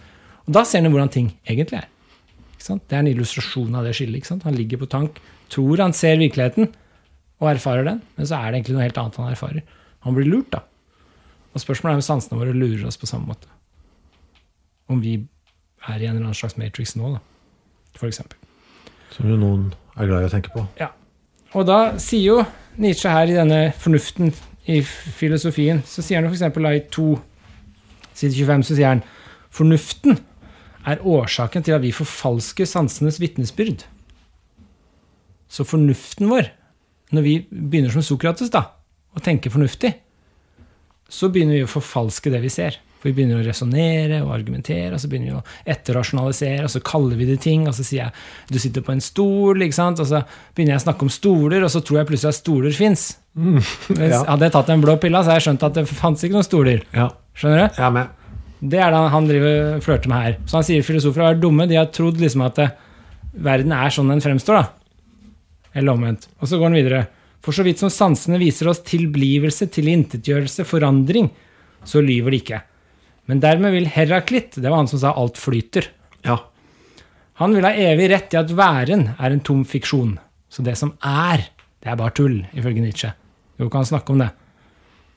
Og 0.47 0.53
da 0.57 0.63
ser 0.67 0.81
han 0.83 0.91
hvordan 0.91 1.11
ting 1.13 1.29
egentlig 1.47 1.79
er. 1.81 1.89
Det 2.63 2.95
er 2.95 3.01
en 3.01 3.07
illustrasjon 3.11 3.75
av 3.75 3.83
det 3.83 3.93
skillet. 3.97 4.29
Han 4.43 4.55
ligger 4.55 4.79
på 4.79 4.87
tank, 4.91 5.19
tror 5.51 5.81
han 5.83 5.93
ser 5.95 6.15
virkeligheten 6.21 6.69
og 7.43 7.49
erfarer 7.51 7.83
den, 7.89 8.01
men 8.15 8.27
så 8.27 8.39
er 8.39 8.51
det 8.51 8.61
egentlig 8.61 8.77
noe 8.77 8.85
helt 8.87 8.99
annet 9.01 9.19
han 9.19 9.33
erfarer. 9.33 9.63
Han 10.07 10.15
blir 10.15 10.29
lurt, 10.31 10.49
da. 10.55 10.61
Og 11.53 11.59
spørsmålet 11.61 11.93
er 11.93 11.99
om 11.99 12.07
sansene 12.07 12.39
våre 12.39 12.55
lurer 12.55 12.87
oss 12.87 12.97
på 12.97 13.07
samme 13.09 13.27
måte. 13.29 13.51
Om 14.91 15.01
vi 15.03 15.17
er 15.87 15.99
i 15.99 16.07
en 16.07 16.15
eller 16.15 16.29
annen 16.29 16.39
slags 16.39 16.55
Matrix 16.57 16.95
nå, 16.95 17.11
da. 17.17 17.19
For 17.97 18.09
eksempel. 18.09 18.39
Som 19.13 19.29
jo 19.29 19.37
noen 19.37 19.69
er 19.97 20.09
glad 20.09 20.25
i 20.25 20.29
å 20.29 20.33
tenke 20.33 20.53
på. 20.53 20.65
Ja. 20.79 20.89
Og 21.53 21.67
da 21.69 21.99
sier 22.01 22.25
jo 22.25 22.37
Nietzsche 22.81 23.11
her 23.13 23.29
i 23.29 23.37
denne 23.37 23.67
fornuften 23.77 24.33
i 24.65 24.79
filosofien, 24.83 25.83
så 25.85 26.01
sier 26.01 26.21
han 26.21 26.31
f.eks. 26.31 26.41
i 26.41 26.83
2, 26.93 27.07
side 28.17 28.33
25, 28.33 28.63
så 28.65 28.77
sier 28.77 28.93
han 28.95 29.03
fornuften 29.53 30.17
er 30.89 31.03
årsaken 31.07 31.63
til 31.63 31.75
at 31.77 31.83
vi 31.83 31.93
forfalsker 31.95 32.67
sansenes 32.67 33.19
vitnesbyrd. 33.21 33.85
Så 35.47 35.65
fornuften 35.67 36.31
vår, 36.31 36.49
når 37.13 37.25
vi 37.27 37.35
begynner 37.51 37.93
som 37.93 38.05
Sokrates 38.05 38.51
da, 38.53 38.65
å 39.13 39.21
tenke 39.21 39.51
fornuftig, 39.53 39.93
så 41.05 41.29
begynner 41.29 41.59
vi 41.59 41.67
å 41.67 41.69
forfalske 41.69 42.31
det 42.33 42.41
vi 42.41 42.51
ser. 42.51 42.79
For 43.03 43.09
vi 43.09 43.17
begynner 43.17 43.41
å 43.41 43.43
resonnere 43.43 44.21
og 44.23 44.29
argumentere, 44.31 44.93
og 44.95 45.01
så 45.03 45.09
begynner 45.11 45.33
vi 45.33 45.35
å 45.35 45.73
etterrasjonalisere, 45.73 46.63
og 46.63 46.71
så 46.71 46.79
kaller 46.87 47.19
vi 47.19 47.27
det 47.27 47.41
ting, 47.43 47.65
og 47.67 47.75
så 47.75 47.83
sier 47.83 48.05
jeg 48.05 48.53
du 48.55 48.61
sitter 48.63 48.85
på 48.87 48.93
en 48.93 49.03
stol, 49.03 49.59
ikke 49.65 49.75
sant? 49.75 49.99
og 49.99 50.07
så 50.07 50.21
begynner 50.55 50.77
jeg 50.77 50.79
å 50.79 50.85
snakke 50.85 51.03
om 51.03 51.11
stoler, 51.11 51.65
og 51.67 51.73
så 51.73 51.81
tror 51.83 51.99
jeg 51.99 52.09
plutselig 52.13 52.31
at 52.31 52.39
stoler 52.39 52.77
fins. 52.77 53.03
ja. 53.99 54.23
Hadde 54.23 54.47
jeg 54.47 54.55
tatt 54.55 54.71
den 54.71 54.85
blå 54.85 54.95
pilla, 55.03 55.19
så 55.19 55.33
hadde 55.33 55.41
jeg 55.41 55.47
skjønt 55.49 55.67
at 55.67 55.81
det 55.81 55.85
fantes 55.91 56.23
ikke 56.23 56.39
noen 56.39 56.47
stoler. 56.47 56.87
Ja. 56.95 57.09
Skjønner 57.35 57.65
du? 57.65 57.81
Jeg 57.81 57.87
er 57.89 57.95
med. 57.99 58.19
Det 58.63 58.79
er 58.79 58.93
det 58.95 59.05
han 59.11 59.27
driver 59.27 59.83
flørter 59.83 60.11
med 60.13 60.23
her. 60.23 60.39
Så 60.47 60.61
han 60.61 60.67
sier 60.69 60.87
filosofer 60.87 61.25
har 61.25 61.33
vært 61.33 61.43
dumme. 61.43 61.67
De 61.67 61.75
har 61.75 61.91
trodd 61.91 62.23
liksom 62.23 62.45
at 62.45 62.63
eh, 62.63 62.75
verden 63.43 63.75
er 63.75 63.91
sånn 63.91 64.13
den 64.13 64.23
fremstår, 64.23 64.61
da. 64.61 65.33
Eller 65.75 65.97
omvendt. 65.97 66.29
Og 66.39 66.47
så 66.47 66.55
går 66.61 66.71
han 66.71 66.79
videre. 66.79 67.01
For 67.43 67.51
så 67.51 67.65
vidt 67.67 67.83
som 67.83 67.91
sansene 67.91 68.39
viser 68.39 68.69
oss 68.71 68.79
tilblivelse, 68.87 69.67
tilintetgjørelse, 69.73 70.63
forandring, 70.69 71.27
så 71.83 71.99
lyver 71.99 72.31
de 72.31 72.39
ikke. 72.39 72.61
Men 73.27 73.39
dermed 73.43 73.71
vil 73.71 73.87
Heraklit, 73.87 74.55
det 74.59 74.67
var 74.69 74.81
han 74.81 74.87
som 74.91 74.99
sa 74.99 75.13
alt 75.15 75.37
flyter, 75.39 75.87
Ja. 76.25 76.37
han 77.39 77.53
vil 77.55 77.63
ha 77.65 77.71
evig 77.71 78.09
rett 78.11 78.33
i 78.33 78.37
at 78.37 78.51
væren 78.51 79.15
er 79.19 79.31
en 79.31 79.39
tom 79.39 79.63
fiksjon. 79.65 80.17
Så 80.49 80.63
det 80.63 80.77
som 80.77 80.93
er, 81.03 81.47
det 81.81 81.89
er 81.91 81.95
bare 81.99 82.11
tull, 82.13 82.45
ifølge 82.53 82.81
Nietzsche. 82.83 83.13
Jo, 83.59 83.69
kan 83.69 83.79
han 83.83 83.85
snakke 83.85 84.11
om 84.13 84.19
det. 84.19 84.29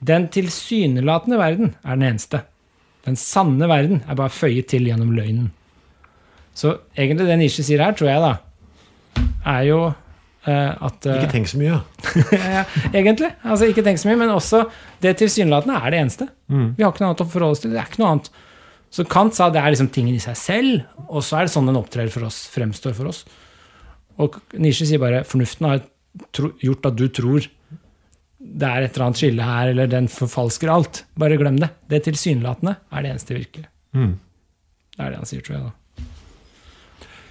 Den 0.04 0.28
tilsynelatende 0.28 1.38
verden 1.38 1.74
er 1.84 1.96
den 1.96 2.02
eneste. 2.12 2.42
Den 3.04 3.16
sanne 3.16 3.68
verden 3.68 4.02
er 4.08 4.14
bare 4.18 4.30
føyet 4.32 4.66
til 4.68 4.86
gjennom 4.88 5.12
løgnen. 5.14 5.50
Så 6.54 6.78
egentlig 6.96 7.26
det 7.28 7.38
Nietzsche 7.38 7.62
sier 7.64 7.82
her, 7.84 7.92
tror 7.92 8.08
jeg 8.08 8.20
da, 8.22 8.32
er 9.46 9.62
jo 9.68 9.80
at 10.46 11.06
eh, 11.08 11.18
Ikke 11.18 11.32
tenk 11.32 11.48
så 11.50 11.58
mye. 11.60 11.78
ja, 12.56 12.64
egentlig. 12.92 13.32
Altså, 13.42 13.68
ikke 13.70 13.84
tenk 13.86 13.98
så 14.02 14.10
mye, 14.10 14.18
men 14.20 14.34
også 14.34 14.64
det 15.02 15.16
tilsynelatende 15.20 15.78
er 15.80 15.94
det 15.94 16.02
eneste. 16.04 16.28
Vi 16.48 16.84
har 16.84 16.92
ikke 16.92 17.02
noe 17.02 17.12
annet 17.12 17.24
å 17.24 17.30
forholde 17.32 17.56
oss 17.56 17.64
til. 17.64 17.74
Det 17.74 17.80
er 17.82 17.90
ikke 17.90 18.02
noe 18.04 18.12
annet. 18.14 18.30
Så 18.96 19.04
Kant 19.10 19.34
sa 19.36 19.48
det 19.52 19.60
er 19.60 19.74
liksom 19.74 19.90
tingen 19.92 20.14
i 20.14 20.22
seg 20.22 20.38
selv, 20.38 20.86
og 21.10 21.24
så 21.26 21.40
er 21.40 21.48
det 21.48 21.54
sånn 21.56 21.66
den 21.68 21.78
opptrer 21.78 22.08
for 22.12 22.28
oss, 22.28 22.44
fremstår 22.52 22.94
for 22.96 23.10
oss. 23.10 23.24
Og 24.22 24.38
Nietzsche 24.56 24.86
sier 24.88 25.02
bare 25.02 25.24
fornuften 25.28 25.68
har 25.68 25.82
gjort 26.62 26.88
at 26.88 26.96
du 26.96 27.08
tror 27.12 27.48
det 28.46 28.68
er 28.68 28.84
et 28.86 28.94
eller 28.94 29.08
annet 29.08 29.20
skille 29.20 29.48
her, 29.48 29.72
eller 29.72 29.90
den 29.90 30.06
forfalsker 30.12 30.70
alt. 30.70 31.02
Bare 31.18 31.38
glem 31.40 31.58
det. 31.60 31.72
Det 31.90 32.04
tilsynelatende 32.06 32.76
er 32.94 33.02
det 33.04 33.10
eneste 33.10 33.34
virkelige. 33.36 33.68
Mm. 33.96 34.14
Det 34.94 35.02
er 35.02 35.12
det 35.12 35.20
han 35.20 35.28
sier, 35.28 35.42
tror 35.44 35.56
jeg. 35.56 35.66
da. 35.66 36.06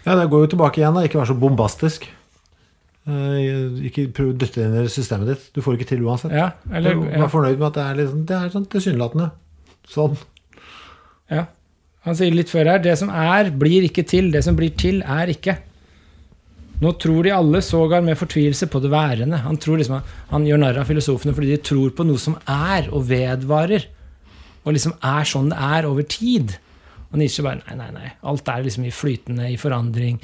Ja, 0.05 0.16
det 0.20 0.28
går 0.30 0.43
jo 0.43 0.51
tilbake 0.53 0.82
igjen. 0.82 0.97
da. 0.97 1.05
Ikke 1.07 1.22
vær 1.22 1.30
så 1.30 1.38
bombastisk. 1.39 2.05
Eh, 3.06 3.84
ikke 3.86 4.08
prøv 4.18 4.32
å 4.32 4.38
dytte 4.41 4.64
det 4.64 4.66
inn 4.66 4.88
i 4.88 4.89
systemet 4.89 5.30
ditt. 5.30 5.49
Du 5.53 5.62
får 5.62 5.78
ikke 5.78 5.91
til 5.91 6.06
uansett. 6.08 6.34
Ja, 6.34 6.51
eller, 6.74 6.97
Vær 7.06 7.30
fornøyd 7.34 7.60
med 7.60 7.68
at 7.70 7.78
det 7.78 7.84
er, 7.84 7.99
liksom, 8.01 8.24
det 8.26 8.39
er 8.39 8.56
sånn 8.56 8.66
tilsynelatende. 8.72 9.30
Sånn. 9.91 10.18
Ja. 11.30 11.45
Han 12.06 12.18
sier 12.18 12.34
litt 12.34 12.51
før 12.53 12.70
her 12.74 12.82
det 12.82 12.97
som 13.01 13.12
er, 13.14 13.51
blir 13.53 13.86
ikke 13.88 14.06
til. 14.10 14.32
Det 14.34 14.41
som 14.45 14.58
blir 14.58 14.74
til, 14.78 15.03
er 15.06 15.30
ikke. 15.34 15.58
Nå 16.82 16.91
tror 16.99 17.24
de 17.24 17.32
alle 17.32 17.62
sågar 17.64 18.03
med 18.03 18.18
fortvilelse 18.20 18.68
på 18.72 18.82
det 18.84 18.91
værende. 18.91 19.39
Han, 19.45 19.58
tror 19.62 19.80
liksom, 19.80 20.01
han 20.34 20.47
gjør 20.47 20.60
narr 20.62 20.82
av 20.82 20.89
filosofene 20.89 21.34
fordi 21.38 21.53
de 21.53 21.62
tror 21.64 21.93
på 21.95 22.06
noe 22.08 22.22
som 22.22 22.36
er 22.51 22.89
og 22.91 23.06
vedvarer. 23.10 23.88
Og 24.66 24.76
liksom 24.76 24.97
er 25.06 25.30
sånn 25.30 25.53
det 25.53 25.62
er 25.62 25.88
over 25.88 26.08
tid. 26.10 26.58
Og 27.12 27.22
Nietzsche 27.22 27.45
bare 27.45 27.62
nei, 27.62 27.78
nei, 27.80 27.91
nei. 27.95 28.12
Alt 28.28 28.49
er 28.51 28.66
liksom 28.66 28.89
i 28.89 28.93
flytende, 28.93 29.47
i 29.53 29.58
forandring. 29.62 30.18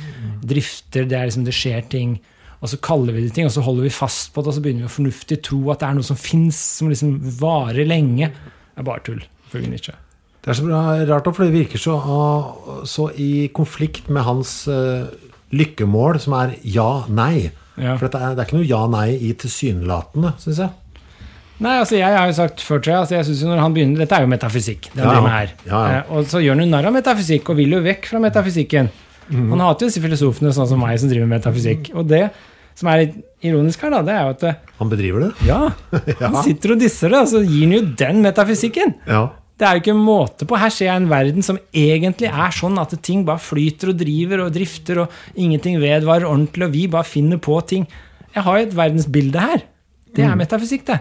Drifter, 0.43 1.05
det 1.07 1.17
er 1.17 1.29
liksom, 1.29 1.45
det 1.47 1.55
skjer 1.55 1.85
ting. 1.93 2.17
Og 2.61 2.69
så 2.69 2.77
kaller 2.77 3.15
vi 3.15 3.23
det 3.25 3.33
ting, 3.33 3.47
og 3.49 3.53
så 3.55 3.63
holder 3.65 3.87
vi 3.87 3.93
fast 3.93 4.33
på 4.35 4.43
det, 4.43 4.51
og 4.51 4.53
så 4.57 4.61
begynner 4.61 4.85
vi 4.85 4.89
å 4.91 4.95
fornuftig 4.95 5.39
tro 5.47 5.59
at 5.73 5.81
det 5.81 5.87
er 5.89 5.95
noe 5.97 6.05
som 6.05 6.19
fins, 6.19 6.59
som 6.77 6.91
liksom 6.91 7.15
varer 7.39 7.87
lenge. 7.89 8.27
Det 8.29 8.83
er 8.83 8.85
bare 8.85 9.01
tull, 9.07 9.23
ifølge 9.49 9.71
Nietzsche. 9.71 9.95
Det 10.41 10.49
er 10.53 10.57
så 10.57 10.65
bra, 10.67 10.81
rart, 11.09 11.27
for 11.37 11.45
det 11.45 11.53
virker 11.53 11.81
så, 11.81 11.95
så 12.89 13.07
i 13.21 13.47
konflikt 13.53 14.07
med 14.13 14.23
hans 14.25 14.53
uh, 14.69 15.09
lykkemål, 15.53 16.19
som 16.21 16.33
er 16.37 16.55
ja-nei. 16.65 17.49
Ja. 17.81 17.95
For 17.97 18.07
er, 18.09 18.35
det 18.37 18.43
er 18.43 18.47
ikke 18.47 18.59
noe 18.59 18.69
ja-nei 18.69 19.07
i 19.17 19.33
tilsynelatende, 19.41 20.33
syns 20.41 20.61
jeg. 20.61 20.77
Nei, 21.61 21.75
altså 21.77 21.93
jeg 21.99 22.09
har 22.17 22.25
jo 22.29 22.33
sagt 22.33 22.61
før, 22.65 22.79
jeg, 22.81 22.97
altså 22.97 23.15
jeg 23.19 23.25
synes 23.27 23.41
jo 23.43 23.49
når 23.51 23.59
han 23.61 23.73
begynner, 23.75 24.01
Dette 24.01 24.17
er 24.17 24.23
jo 24.25 24.29
metafysikk. 24.31 24.87
det 24.95 25.01
han 25.03 25.05
Ja, 25.05 25.13
driver 25.17 25.33
her. 25.35 25.51
ja, 25.69 25.81
ja. 25.93 25.97
Eh, 25.99 26.13
og 26.17 26.25
så 26.31 26.41
gjør 26.41 26.55
han 26.57 26.63
jo 26.65 26.69
narr 26.71 26.87
av 26.89 26.95
metafysikk, 26.95 27.49
og 27.53 27.59
vil 27.61 27.75
jo 27.77 27.81
vekk 27.85 28.07
fra 28.09 28.21
metafysikken. 28.23 28.89
Mhm. 29.29 29.51
Han 29.53 29.61
hater 29.61 29.85
jo 29.85 29.91
disse 29.91 30.01
filosofene 30.03 30.53
sånn 30.57 30.67
som 30.71 30.81
meg, 30.81 30.97
som 30.99 31.09
driver 31.11 31.29
med 31.29 31.37
metafysikk. 31.39 31.91
Og 31.93 32.07
det 32.09 32.23
som 32.81 32.89
er 32.91 33.03
litt 33.03 33.19
ironisk 33.45 33.83
her, 33.85 33.93
da, 33.93 34.01
det 34.05 34.15
er 34.15 34.25
jo 34.25 34.33
at 34.35 34.47
eh, 34.49 34.57
Han 34.79 34.89
bedriver 34.91 35.27
det. 35.27 35.29
ja, 35.51 35.59
han 36.21 36.41
sitter 36.45 36.75
og 36.75 36.81
disser 36.81 37.13
det, 37.13 37.21
og 37.21 37.29
så 37.31 37.43
gir 37.45 37.63
han 37.67 37.77
jo 37.77 37.83
den 38.01 38.21
metafysikken. 38.25 38.95
Ja. 39.09 39.21
Det 39.61 39.67
er 39.67 39.77
jo 39.77 39.83
ikke 39.83 39.93
en 39.93 40.01
måte 40.01 40.47
på. 40.49 40.57
Her 40.57 40.73
ser 40.73 40.87
jeg 40.87 40.97
en 41.03 41.11
verden 41.11 41.45
som 41.45 41.59
egentlig 41.69 42.31
er 42.31 42.55
sånn 42.57 42.79
at 42.81 42.95
ting 43.05 43.21
bare 43.27 43.41
flyter 43.41 43.91
og 43.91 43.99
driver 43.99 44.47
og 44.47 44.55
drifter, 44.55 45.03
og 45.03 45.37
ingenting 45.37 45.77
vedvarer 45.81 46.25
ordentlig, 46.25 46.65
og 46.65 46.73
vi 46.73 46.87
bare 46.89 47.05
finner 47.05 47.41
på 47.41 47.59
ting. 47.69 47.85
Jeg 48.33 48.45
har 48.47 48.57
jo 48.57 48.69
et 48.69 48.77
verdensbilde 48.79 49.43
her. 49.43 49.65
Det 50.17 50.25
er 50.25 50.39
metafysikk, 50.39 50.87
det. 50.89 50.97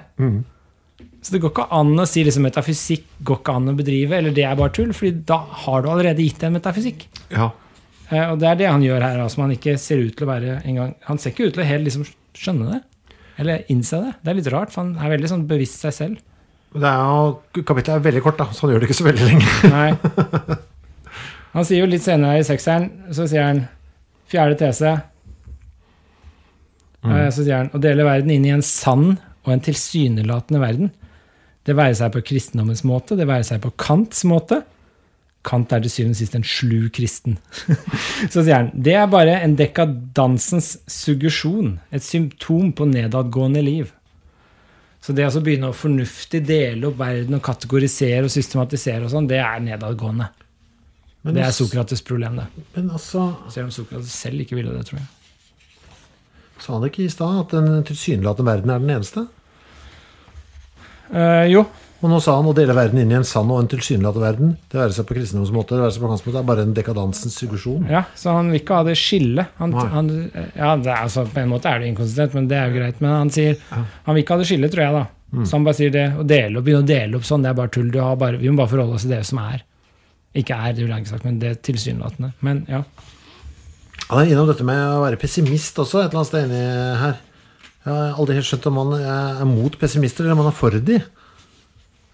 Så 1.24 1.34
det 1.34 1.40
går 1.42 1.54
ikke 1.54 1.66
an 1.76 1.96
å 2.00 2.06
si 2.08 2.22
liksom 2.24 2.44
metafysikk 2.46 3.08
går 3.26 3.40
ikke 3.40 3.56
an 3.56 3.72
å 3.72 3.76
bedrive, 3.80 4.20
eller 4.20 4.36
det 4.36 4.44
er 4.44 4.60
bare 4.60 4.72
tull, 4.76 4.92
fordi 4.96 5.24
da 5.28 5.40
har 5.64 5.82
du 5.84 5.90
allerede 5.92 6.24
gitt 6.24 6.44
en 6.44 6.56
metafysikk. 6.58 7.08
ja. 7.32 7.50
Eh, 8.10 8.30
Og 8.32 8.38
det 8.42 8.48
er 8.50 8.58
det 8.58 8.70
han 8.70 8.82
gjør 8.84 9.04
her, 9.06 9.20
altså 9.22 9.42
han 9.44 9.54
ikke 9.54 9.76
ser 9.78 10.02
ut 10.02 10.16
til 10.16 10.26
å 10.26 10.30
være 10.30 10.60
en 10.64 10.80
gang, 10.80 10.94
Han 11.06 11.18
ser 11.18 11.30
ikke 11.34 11.48
ut 11.50 11.54
til 11.54 11.62
å 11.62 11.68
helt 11.68 11.86
liksom 11.86 12.06
skjønne 12.34 12.72
det, 12.72 12.80
eller 13.38 13.64
innse 13.72 14.00
det. 14.02 14.14
Det 14.22 14.32
er 14.32 14.38
litt 14.38 14.50
rart, 14.52 14.72
for 14.74 14.84
han 14.84 14.96
er 14.98 15.14
veldig 15.16 15.30
sånn 15.30 15.46
bevisst 15.50 15.80
seg 15.84 15.94
selv. 15.96 16.18
Det 16.70 16.86
er 16.86 16.98
jo, 17.02 17.62
kapittelet 17.66 17.98
er 17.98 18.04
veldig 18.06 18.22
kort, 18.22 18.38
da, 18.38 18.46
så 18.54 18.66
han 18.66 18.74
gjør 18.74 18.82
det 18.84 18.90
ikke 18.90 18.98
så 19.00 19.06
veldig 19.08 19.26
lenge. 19.26 19.46
Nei. 19.74 20.58
Han 21.56 21.66
sier 21.66 21.82
jo 21.82 21.88
litt 21.90 22.04
senere 22.04 22.38
i 22.38 22.46
sekseren, 22.46 22.86
så 23.10 23.26
sier 23.26 23.42
han 23.48 23.64
fjerde 24.30 24.58
tese. 24.60 24.92
Mm. 27.02 27.14
Så 27.32 27.42
sier 27.42 27.56
han 27.56 27.72
å 27.74 27.80
dele 27.82 28.06
verden 28.06 28.30
inn 28.30 28.46
i 28.46 28.52
en 28.54 28.62
sann 28.62 29.16
og 29.16 29.52
en 29.54 29.62
tilsynelatende 29.64 30.60
verden. 30.62 30.92
Det 31.66 31.74
være 31.76 31.96
seg 31.98 32.12
på 32.14 32.22
kristendommens 32.28 32.84
måte, 32.86 33.16
det 33.18 33.26
være 33.28 33.46
seg 33.48 33.62
på 33.64 33.72
Kants 33.80 34.22
måte. 34.28 34.60
Kant 35.46 35.72
er 35.72 35.80
til 35.80 35.92
syvende 35.92 36.12
og 36.12 36.20
sist 36.20 36.34
en 36.36 36.44
slu 36.44 36.90
kristen. 36.92 37.38
så 38.32 38.42
sier 38.42 38.58
han 38.58 38.68
det 38.74 38.96
er 39.00 39.08
bare 39.10 39.38
en 39.40 39.56
dekadansens 39.56 40.74
suggesjon, 40.90 41.78
et 41.90 42.04
symptom 42.04 42.74
på 42.76 42.88
nedadgående 42.90 43.62
liv. 43.64 43.94
Så 45.00 45.14
det 45.16 45.24
å 45.24 45.40
begynne 45.40 45.70
å 45.72 45.76
fornuftig 45.76 46.42
dele 46.44 46.90
opp 46.90 46.98
verden 47.00 47.38
og 47.38 47.44
kategorisere 47.46 48.26
og 48.26 48.34
systematisere, 48.34 49.06
og 49.06 49.14
sånn, 49.14 49.30
det 49.30 49.40
er 49.40 49.62
nedadgående. 49.64 50.28
Men, 51.22 51.36
Det 51.36 51.42
er 51.44 51.56
Sokrates' 51.56 52.04
problem, 52.04 52.36
det. 52.36 52.46
men 52.74 52.90
altså, 52.90 53.34
Selv 53.48 53.68
om 53.68 53.70
Sokrates 53.70 54.12
selv 54.12 54.40
ikke 54.40 54.56
ville 54.56 54.72
det, 54.72 54.86
tror 54.88 55.00
jeg. 55.00 55.08
sa 56.60 56.74
han 56.74 56.84
ikke 56.84 57.04
i 57.04 57.12
stad 57.12 57.40
at 57.40 57.52
den 57.56 57.84
tilsynelatende 57.88 58.50
verden 58.50 58.70
er 58.70 58.78
den 58.78 58.90
eneste? 58.90 59.26
Uh, 61.10 61.48
jo, 61.48 61.64
Og 62.00 62.08
nå 62.08 62.16
sa 62.24 62.32
han 62.38 62.48
å 62.48 62.54
dele 62.56 62.72
verden 62.76 63.02
inn 63.02 63.10
i 63.12 63.16
en 63.18 63.26
sann 63.28 63.50
og 63.52 63.58
en 63.60 63.68
tilsynelatende 63.68 64.24
verden. 64.24 64.52
Det 64.72 64.78
være 64.80 64.94
seg 64.96 65.04
på 65.08 65.16
kristendoms 65.18 65.52
måte, 65.52 65.76
det 65.76 65.84
være 65.84 65.94
seg 65.96 66.04
på 66.04 66.08
hans 66.08 66.22
måte, 66.24 66.40
er 66.40 66.48
bare 66.48 66.64
en 66.64 66.72
dekadansens 66.76 67.36
suggesjon. 67.36 67.84
ja, 67.92 68.06
så 68.16 68.32
han 68.38 68.48
vil 68.48 68.62
ikke 68.62 68.78
ha 68.78 68.86
det 68.88 68.96
skillet. 68.96 69.52
Han, 69.60 69.74
han, 69.76 70.08
ja, 70.56 70.74
det 70.80 70.88
er, 70.88 70.96
altså, 70.96 71.26
på 71.28 71.42
en 71.42 71.52
måte 71.52 71.68
er 71.68 71.82
det 71.82 71.90
inkonsistent, 71.92 72.36
men 72.38 72.48
det 72.48 72.56
er 72.56 72.70
jo 72.70 72.80
greit. 72.80 73.02
Men 73.04 73.16
han 73.18 73.32
sier 73.34 73.60
han 73.68 74.14
vil 74.14 74.24
ikke 74.24 74.38
ha 74.38 74.40
det 74.40 74.48
skillet, 74.48 74.72
tror 74.72 74.86
jeg, 74.86 74.96
da. 74.96 75.04
Mm. 75.30 75.44
Så 75.44 75.58
han 75.58 75.68
bare 75.68 75.78
sier 75.78 75.92
det. 75.94 76.06
Å 76.16 76.26
dele 76.26 76.58
opp, 76.58 76.66
begynne 76.66 76.86
å 76.86 76.88
dele 76.88 77.20
opp 77.20 77.28
sånn, 77.28 77.44
det 77.44 77.52
er 77.52 77.60
bare 77.60 77.74
tull. 77.76 77.92
Du 77.92 78.00
har 78.00 78.16
bare, 78.20 78.40
vi 78.40 78.48
må 78.48 78.62
bare 78.62 78.72
forholde 78.72 78.96
oss 78.96 79.04
til 79.04 79.14
det 79.14 79.22
som 79.28 79.44
er. 79.44 79.60
Ikke 80.40 80.56
er, 80.56 80.72
det 80.72 80.86
vil 80.86 80.94
jeg 80.94 81.04
ikke 81.04 81.12
sagt, 81.12 81.28
men 81.28 81.38
det 81.42 81.56
tilsynelatende. 81.68 82.32
Men 82.46 82.64
ja. 82.70 82.84
Han 84.08 84.22
er 84.22 84.32
innom 84.32 84.48
dette 84.48 84.64
med 84.66 84.80
å 84.96 85.04
være 85.04 85.20
pessimist 85.20 85.78
også, 85.78 86.00
et 86.00 86.08
eller 86.08 86.22
annet 86.22 86.32
sted 86.32 86.48
inni 86.48 86.64
her. 87.04 87.20
Jeg 87.80 87.92
har 87.92 88.18
aldri 88.20 88.36
helt 88.36 88.48
skjønt 88.48 88.68
om 88.68 88.78
han 88.82 88.94
er 88.98 89.48
mot 89.48 89.76
pessimister, 89.80 90.24
eller 90.24 90.38
om 90.38 90.42
han 90.44 90.50
er 90.50 90.56
for 90.56 90.74
de. 90.88 90.98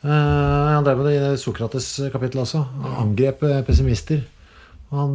Eh, 0.06 0.72
han 0.74 0.86
drev 0.86 1.00
med 1.00 1.08
det 1.10 1.14
i 1.18 1.38
Sokrates 1.40 1.88
kapittel 2.14 2.42
også. 2.44 2.62
Han 2.84 2.98
angrep 3.06 3.42
eh, 3.46 3.62
pessimister. 3.66 4.22
Og 4.92 4.98
han, 5.00 5.14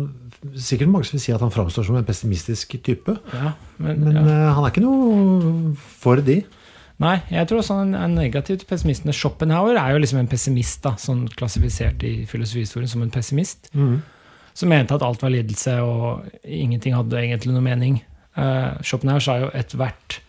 sikkert 0.60 0.92
mange 0.92 1.08
som 1.08 1.16
vil 1.16 1.24
si 1.24 1.34
at 1.36 1.44
han 1.44 1.54
framstår 1.54 1.86
som 1.88 2.00
en 2.00 2.08
pessimistisk 2.08 2.76
type. 2.84 3.16
ja, 3.34 3.54
men, 3.78 4.02
Men 4.04 4.18
ja. 4.20 4.24
eh, 4.26 4.50
han 4.56 4.66
er 4.66 4.74
ikke 4.74 4.84
noe 4.84 5.76
for 6.02 6.20
de. 6.26 6.42
Nei, 7.02 7.16
jeg 7.32 7.48
tror 7.50 7.62
også 7.62 7.80
han 7.80 7.96
er 7.98 8.10
negativ 8.12 8.60
til 8.62 8.70
pessimistene. 8.70 9.16
Schopenhauer 9.16 9.80
er 9.80 9.96
jo 9.96 10.02
liksom 10.04 10.20
en 10.22 10.30
pessimist, 10.30 10.84
da, 10.84 10.94
sånn 11.02 11.24
klassifisert 11.34 12.04
i 12.06 12.28
filosofihistorien 12.30 12.92
som 12.92 13.02
en 13.02 13.14
pessimist. 13.14 13.72
Som 14.54 14.70
mente 14.70 14.94
at 14.94 15.06
alt 15.06 15.24
var 15.24 15.34
lidelse, 15.34 15.80
og 15.82 16.28
ingenting 16.44 16.94
hadde 16.94 17.18
egentlig 17.18 17.56
noe 17.56 17.66
mening. 17.66 18.04
Uh, 18.38 18.78
Schopenhauer 18.86 19.24
sa 19.24 19.39
jo 19.42 19.50
ethvert 19.58 20.20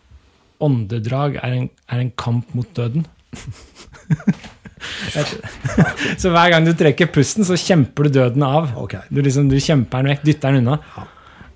åndedrag 0.65 1.37
er 1.43 1.59
en, 1.59 1.69
er 1.93 2.07
en 2.07 2.15
kamp 2.17 2.55
mot 2.57 2.73
døden. 2.79 3.05
Så 6.19 6.31
hver 6.33 6.51
gang 6.53 6.67
du 6.67 6.73
trekker 6.77 7.11
pusten, 7.13 7.45
så 7.47 7.57
kjemper 7.59 8.09
du 8.09 8.17
døden 8.21 8.43
av. 8.47 8.71
Okay. 8.85 9.03
Du, 9.13 9.23
liksom, 9.25 9.49
du 9.51 9.59
kjemper 9.63 10.03
den 10.03 10.13
vekk, 10.15 10.25
dytter 10.27 10.55
den 10.55 10.65
unna. 10.67 10.79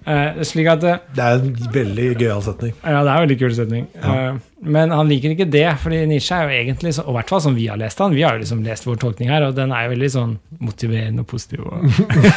Eh, 0.07 0.37
slik 0.47 0.69
at 0.71 0.85
eh, 0.87 1.01
Det 1.17 1.23
er 1.25 1.41
en 1.41 1.49
veldig 1.75 2.05
gøyal 2.21 2.43
setning. 2.47 2.75
ja, 2.79 3.01
det 3.03 3.11
er 3.11 3.17
en 3.17 3.25
veldig 3.25 3.39
kul 3.41 3.55
setning. 3.57 3.89
Eh, 3.99 4.37
men 4.77 4.93
han 4.95 5.09
liker 5.11 5.33
ikke 5.35 5.49
det, 5.51 5.65
fordi 5.83 6.05
Nisha 6.07 6.39
er 6.45 6.53
jo 6.53 6.59
egentlig, 6.61 6.93
så- 6.95 7.03
og 7.05 7.11
i 7.11 7.17
hvert 7.19 7.33
fall 7.35 7.43
som 7.43 7.57
vi 7.59 7.67
har 7.67 7.81
lest 7.81 7.99
han, 7.99 8.15
vi 8.15 8.23
har 8.23 8.37
jo 8.37 8.45
liksom 8.45 8.63
lest 8.65 8.87
vår 8.87 9.01
tolkning 9.03 9.33
her, 9.35 9.49
og 9.49 9.57
den 9.59 9.73
er 9.75 9.89
jo 9.89 9.93
veldig 9.97 10.11
sånn 10.15 10.37
motiverende 10.63 11.25
og 11.27 11.31
positiv. 11.33 11.67
Og, 11.67 11.91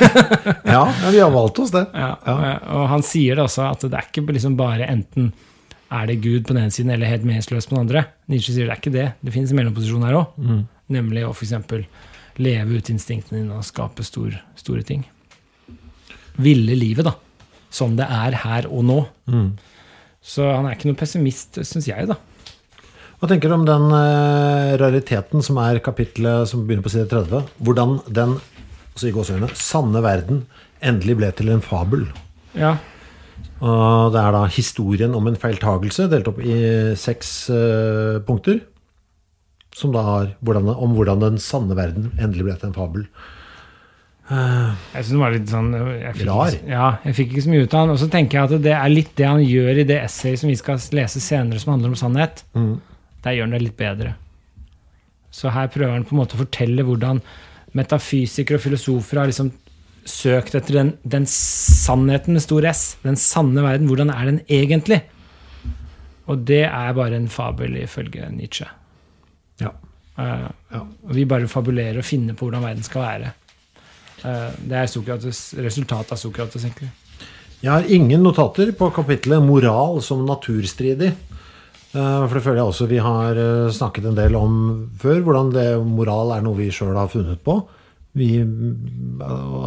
Ja, 0.65 0.81
ja, 0.89 1.13
vi 1.13 1.21
har 1.21 1.29
valgt 1.35 1.61
oss 1.61 1.69
det. 1.75 1.85
ja, 1.93 2.09
og 2.73 2.87
han 2.95 3.05
sier 3.05 3.37
det 3.37 3.45
også, 3.45 3.69
at 3.69 3.85
det 3.85 3.93
er 4.01 4.09
ikke 4.09 4.25
liksom 4.33 4.57
bare 4.57 4.89
enten 4.89 5.29
er 5.89 6.09
det 6.09 6.19
Gud 6.23 6.45
på 6.45 6.53
den 6.53 6.63
ene 6.63 6.73
siden 6.73 6.91
eller 6.93 7.09
helt 7.09 7.25
meningsløs 7.25 7.67
på 7.69 7.75
den 7.75 7.83
andre. 7.85 8.05
Nietzsche 8.29 8.53
sier 8.53 8.67
det 8.67 8.75
er 8.75 8.81
ikke 8.81 8.93
det. 8.93 9.07
Det 9.25 9.33
finnes 9.33 9.53
en 9.53 9.59
mellomposisjon 9.61 10.05
her 10.05 10.19
òg, 10.19 10.37
nemlig 10.93 11.25
å 11.25 11.33
f.eks. 11.33 11.55
leve 12.39 12.77
ut 12.77 12.91
instinktene 12.93 13.41
dine 13.41 13.57
og 13.57 13.65
skape 13.67 14.05
stor, 14.05 14.37
store 14.59 14.85
ting. 14.85 15.03
Ville 16.39 16.77
livet, 16.77 17.09
da. 17.09 17.15
Som 17.73 17.97
det 17.97 18.07
er 18.09 18.37
her 18.45 18.69
og 18.69 18.85
nå. 18.85 18.99
Så 20.21 20.45
han 20.45 20.67
er 20.67 20.77
ikke 20.77 20.91
noe 20.91 20.99
pessimist, 20.99 21.61
syns 21.67 21.89
jeg, 21.89 22.09
da. 22.09 22.19
Hva 23.19 23.27
tenker 23.27 23.51
du 23.51 23.57
om 23.57 23.65
den 23.67 23.89
eh, 23.91 24.77
rariteten 24.79 25.43
som 25.43 25.57
er 25.59 25.81
kapitlet 25.83 26.47
som 26.47 26.61
begynner 26.63 26.85
på 26.85 26.93
side 26.93 27.09
30? 27.11 27.49
Hvordan 27.59 27.97
den 28.07 28.37
altså 28.99 29.09
i 29.09 29.15
gåseøyne, 29.15 29.49
sanne 29.55 30.01
verden 30.03 30.41
endelig 30.83 31.17
ble 31.19 31.29
til 31.35 31.51
en 31.53 31.63
fabel. 31.63 32.01
Ja, 32.57 32.73
Og 33.59 34.13
det 34.13 34.21
er 34.21 34.35
da 34.35 34.43
historien 34.51 35.15
om 35.17 35.27
en 35.27 35.39
feiltagelse, 35.39 36.07
delt 36.11 36.29
opp 36.31 36.39
i 36.39 36.59
seks 36.99 37.33
uh, 37.51 38.19
punkter. 38.25 38.61
Som 39.75 39.91
da 39.95 40.03
har 40.05 40.31
hvordan, 40.43 40.71
om 40.73 40.95
hvordan 40.95 41.21
den 41.23 41.41
sanne 41.43 41.75
verden 41.77 42.13
endelig 42.17 42.47
ble 42.47 42.55
til 42.59 42.71
en 42.71 42.77
fabel. 42.77 43.03
Jeg 44.29 45.03
synes 45.03 45.11
den 45.15 45.21
var 45.23 45.33
litt 45.33 45.49
sånn 45.49 45.69
jeg 45.73 46.15
fikk, 46.19 46.27
Rar. 46.29 46.55
Ja, 46.69 46.87
jeg 47.07 47.15
fikk 47.17 47.31
ikke 47.33 47.43
så 47.47 47.51
mye 47.53 47.65
ut 47.65 47.73
av 47.73 47.85
den. 47.85 47.93
Og 47.95 48.01
så 48.01 48.09
tenker 48.13 48.37
jeg 48.37 48.49
at 48.49 48.65
det 48.65 48.73
er 48.77 48.91
litt 48.93 49.13
det 49.17 49.25
han 49.25 49.41
gjør 49.41 49.81
i 49.81 49.85
det 49.89 49.99
essayet 50.03 50.41
som 50.41 50.51
vi 50.51 50.57
skal 50.59 50.81
lese 50.97 51.21
senere, 51.23 51.61
som 51.61 51.73
handler 51.73 51.93
om 51.93 51.99
sannhet. 51.99 52.43
Der 53.25 53.35
gjør 53.35 53.47
han 53.47 53.55
det 53.57 53.63
litt 53.63 53.79
bedre. 53.79 54.13
Så 55.33 55.53
her 55.53 55.69
prøver 55.73 55.95
han 55.95 56.05
på 56.05 56.15
en 56.15 56.21
måte 56.21 56.37
å 56.37 56.43
fortelle 56.43 56.85
hvordan 56.85 57.21
metafysikere 57.77 58.57
og 58.57 58.65
filosofer 58.65 59.21
har 59.21 59.29
liksom 59.29 59.51
søkt 60.09 60.55
etter 60.57 60.75
den, 60.79 60.91
den 61.07 61.25
sannheten 61.29 62.35
med 62.35 62.43
stor 62.43 62.65
S. 62.69 62.97
Den 63.05 63.17
sanne 63.19 63.63
verden. 63.63 63.87
Hvordan 63.89 64.11
er 64.13 64.25
den 64.31 64.41
egentlig? 64.49 65.03
Og 66.29 66.43
det 66.45 66.63
er 66.67 66.93
bare 66.97 67.17
en 67.17 67.29
fabel, 67.31 67.77
ifølge 67.83 68.27
Nietzsche. 68.33 68.67
Ja. 69.61 69.71
Uh, 70.19 70.49
Ja. 70.71 70.81
vi 71.15 71.23
bare 71.25 71.47
fabulerer 71.47 71.97
og 71.97 72.05
finner 72.05 72.35
på 72.37 72.45
hvordan 72.45 72.65
verden 72.67 72.83
skal 72.83 73.01
være. 73.01 73.31
Uh, 74.23 74.51
det 74.69 74.77
er 74.77 74.85
Sokrates, 74.91 75.55
resultatet 75.57 76.11
av 76.11 76.17
Sokrates, 76.21 76.65
egentlig. 76.67 76.91
Jeg 77.63 77.71
har 77.71 77.89
ingen 77.89 78.21
notater 78.23 78.71
på 78.71 78.91
kapittelet 78.95 79.41
'moral 79.43 80.01
som 80.01 80.25
naturstridig'. 80.27 81.11
Eh, 81.91 82.27
For 82.27 82.33
det 82.33 82.43
føler 82.43 82.61
jeg 82.61 82.65
også 82.69 82.87
vi 82.87 82.97
har 82.97 83.33
snakket 83.71 84.05
en 84.05 84.15
del 84.15 84.35
om 84.35 84.89
før, 84.99 85.21
hvordan 85.25 85.51
det, 85.51 85.85
moral 85.85 86.31
er 86.37 86.41
noe 86.41 86.55
vi 86.55 86.69
sjøl 86.69 86.95
har 86.95 87.07
funnet 87.07 87.41
på. 87.43 87.67
Vi, 88.19 88.29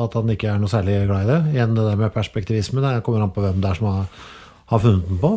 at 0.02 0.16
han 0.18 0.32
ikke 0.34 0.50
er 0.52 0.60
noe 0.60 0.70
særlig 0.70 1.00
glad 1.08 1.24
i 1.24 1.30
det. 1.30 1.40
Igjen 1.54 1.76
det 1.76 1.86
der 1.88 2.00
med 2.00 2.14
perspektivisme. 2.14 2.84
Det 2.84 3.02
kommer 3.06 3.24
an 3.24 3.32
på 3.32 3.44
hvem 3.44 3.62
det 3.62 3.70
er 3.70 3.80
som 3.80 3.88
har, 3.88 4.24
har 4.72 4.82
funnet 4.82 5.08
den 5.08 5.20
på. 5.22 5.36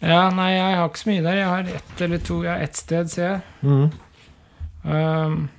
Ja, 0.00 0.28
nei, 0.32 0.52
jeg 0.54 0.76
har 0.78 0.86
ikke 0.88 1.02
så 1.02 1.10
mye 1.10 1.24
der. 1.26 1.40
Jeg 1.42 1.48
har 1.48 1.72
ett 1.76 2.04
eller 2.06 2.22
to 2.24 2.42
Jeg 2.42 2.52
har 2.52 2.62
ett 2.64 2.76
sted, 2.76 3.08
ser 3.12 3.26
jeg. 3.26 3.90
Um, 4.84 5.50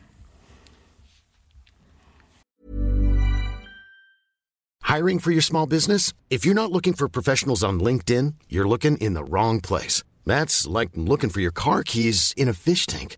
Hiring 4.83 5.19
for 5.19 5.31
your 5.31 5.41
small 5.41 5.67
business? 5.67 6.11
If 6.29 6.43
you're 6.43 6.53
not 6.53 6.71
looking 6.71 6.93
for 6.93 7.07
professionals 7.07 7.63
on 7.63 7.79
LinkedIn, 7.79 8.33
you're 8.49 8.67
looking 8.67 8.97
in 8.97 9.13
the 9.13 9.23
wrong 9.23 9.61
place. 9.61 10.03
That's 10.25 10.67
like 10.67 10.89
looking 10.95 11.29
for 11.29 11.39
your 11.39 11.53
car 11.53 11.83
keys 11.83 12.33
in 12.35 12.49
a 12.49 12.53
fish 12.53 12.87
tank. 12.87 13.17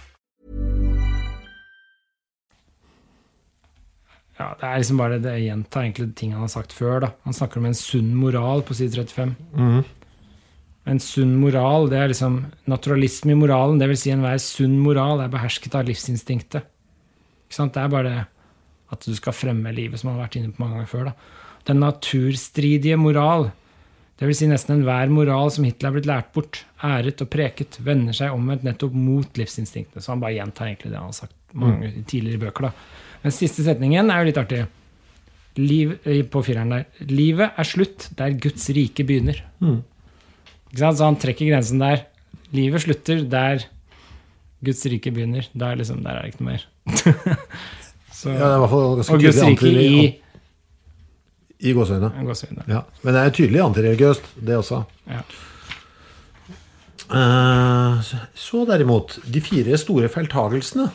Ja, 4.41 4.49
det 4.59 4.67
er 4.67 4.81
liksom 4.81 4.99
bare 5.01 5.21
det 5.21 5.37
gjentar 5.43 5.85
egentlig 5.85 6.09
ting 6.19 6.33
han 6.35 6.43
har 6.45 6.51
sagt 6.53 6.73
før. 6.75 6.99
da. 7.05 7.09
Han 7.27 7.37
snakker 7.37 7.61
om 7.61 7.67
en 7.69 7.77
sunn 7.77 8.11
moral 8.17 8.63
på 8.67 8.75
side 8.77 8.97
35. 8.97 9.35
En 10.91 10.99
sunn 10.99 11.35
moral, 11.37 11.89
det 11.91 11.99
er 12.01 12.09
liksom 12.09 12.39
naturalisme 12.71 13.35
i 13.35 13.37
moralen. 13.37 13.77
Det 13.77 13.87
vil 13.91 13.99
si 14.01 14.09
enhver 14.13 14.39
sunn 14.41 14.79
moral 14.81 15.21
er 15.21 15.29
behersket 15.29 15.75
av 15.77 15.85
livsinstinktet. 15.85 16.65
Ikke 17.45 17.57
sant? 17.59 17.75
Det 17.75 17.83
er 17.83 17.91
bare 17.93 18.09
det 18.09 18.23
at 18.91 19.05
du 19.07 19.13
skal 19.15 19.35
fremme 19.37 19.71
livet, 19.71 20.01
som 20.01 20.09
han 20.09 20.17
har 20.19 20.25
vært 20.25 20.39
inne 20.39 20.51
på 20.51 20.63
mange 20.63 20.79
ganger 20.79 20.89
før. 20.91 21.11
da. 21.11 21.13
Den 21.69 21.79
naturstridige 21.83 22.97
moral, 22.97 23.51
det 24.19 24.27
vil 24.27 24.35
si 24.35 24.49
nesten 24.49 24.79
enhver 24.79 25.13
moral 25.13 25.51
som 25.53 25.63
hittil 25.67 25.87
er 25.87 25.95
blitt 25.95 26.09
lært 26.09 26.33
bort, 26.35 26.63
æret 26.83 27.21
og 27.23 27.29
preket, 27.31 27.77
vender 27.85 28.17
seg 28.17 28.33
omvendt 28.35 28.65
nettopp 28.67 28.97
mot 28.97 29.37
livsinstinktet. 29.39 30.01
Så 30.01 30.11
han 30.11 30.19
bare 30.23 30.35
gjentar 30.35 30.67
egentlig 30.67 30.91
det 30.91 30.99
han 30.99 31.13
har 31.13 31.19
sagt 31.21 31.37
mange 31.53 31.93
tidligere 32.09 32.41
bøker. 32.47 32.69
da. 32.69 32.71
Men 33.23 33.33
siste 33.35 33.63
setningen 33.65 34.09
er 34.11 34.21
jo 34.23 34.29
litt 34.31 34.39
artig. 34.41 34.61
Liv, 35.59 35.97
eh, 36.07 36.21
på 36.23 36.41
fireren 36.45 36.71
der. 36.71 36.85
Livet 37.09 37.57
er 37.59 37.67
slutt 37.67 38.09
der 38.17 38.31
Guds 38.41 38.69
rike 38.73 39.03
begynner. 39.05 39.41
Ikke 39.61 40.79
sant? 40.79 40.97
Så 40.97 41.05
han 41.05 41.19
trekker 41.21 41.49
grensen 41.51 41.79
der. 41.83 42.05
Livet 42.55 42.81
slutter 42.85 43.21
der 43.29 43.65
Guds 44.63 44.85
rike 44.85 45.11
begynner. 45.13 45.47
Da 45.53 45.71
er 45.71 45.81
liksom, 45.81 46.01
der 46.05 46.17
er 46.17 46.25
det 46.25 46.33
ikke 46.33 46.43
noe 46.43 46.53
mer. 46.53 46.65
Så, 48.21 48.29
Ja, 48.35 48.51
er 48.55 48.65
og 48.65 48.99
Guds 49.21 49.41
rike 49.41 49.71
i 49.71 50.17
i 51.61 51.73
gåseøyne. 51.77 52.63
Ja. 52.67 52.79
Men 53.03 53.13
det 53.13 53.21
er 53.21 53.33
tydelig 53.37 53.59
antireligiøst, 53.61 54.31
det 54.47 54.55
også. 54.57 54.79
Ja. 55.09 55.21
Eh, 57.11 58.11
Så 58.33 58.63
derimot, 58.65 59.19
de 59.29 59.41
fire 59.43 59.77
store 59.77 60.09
feiltagelsene 60.09 60.87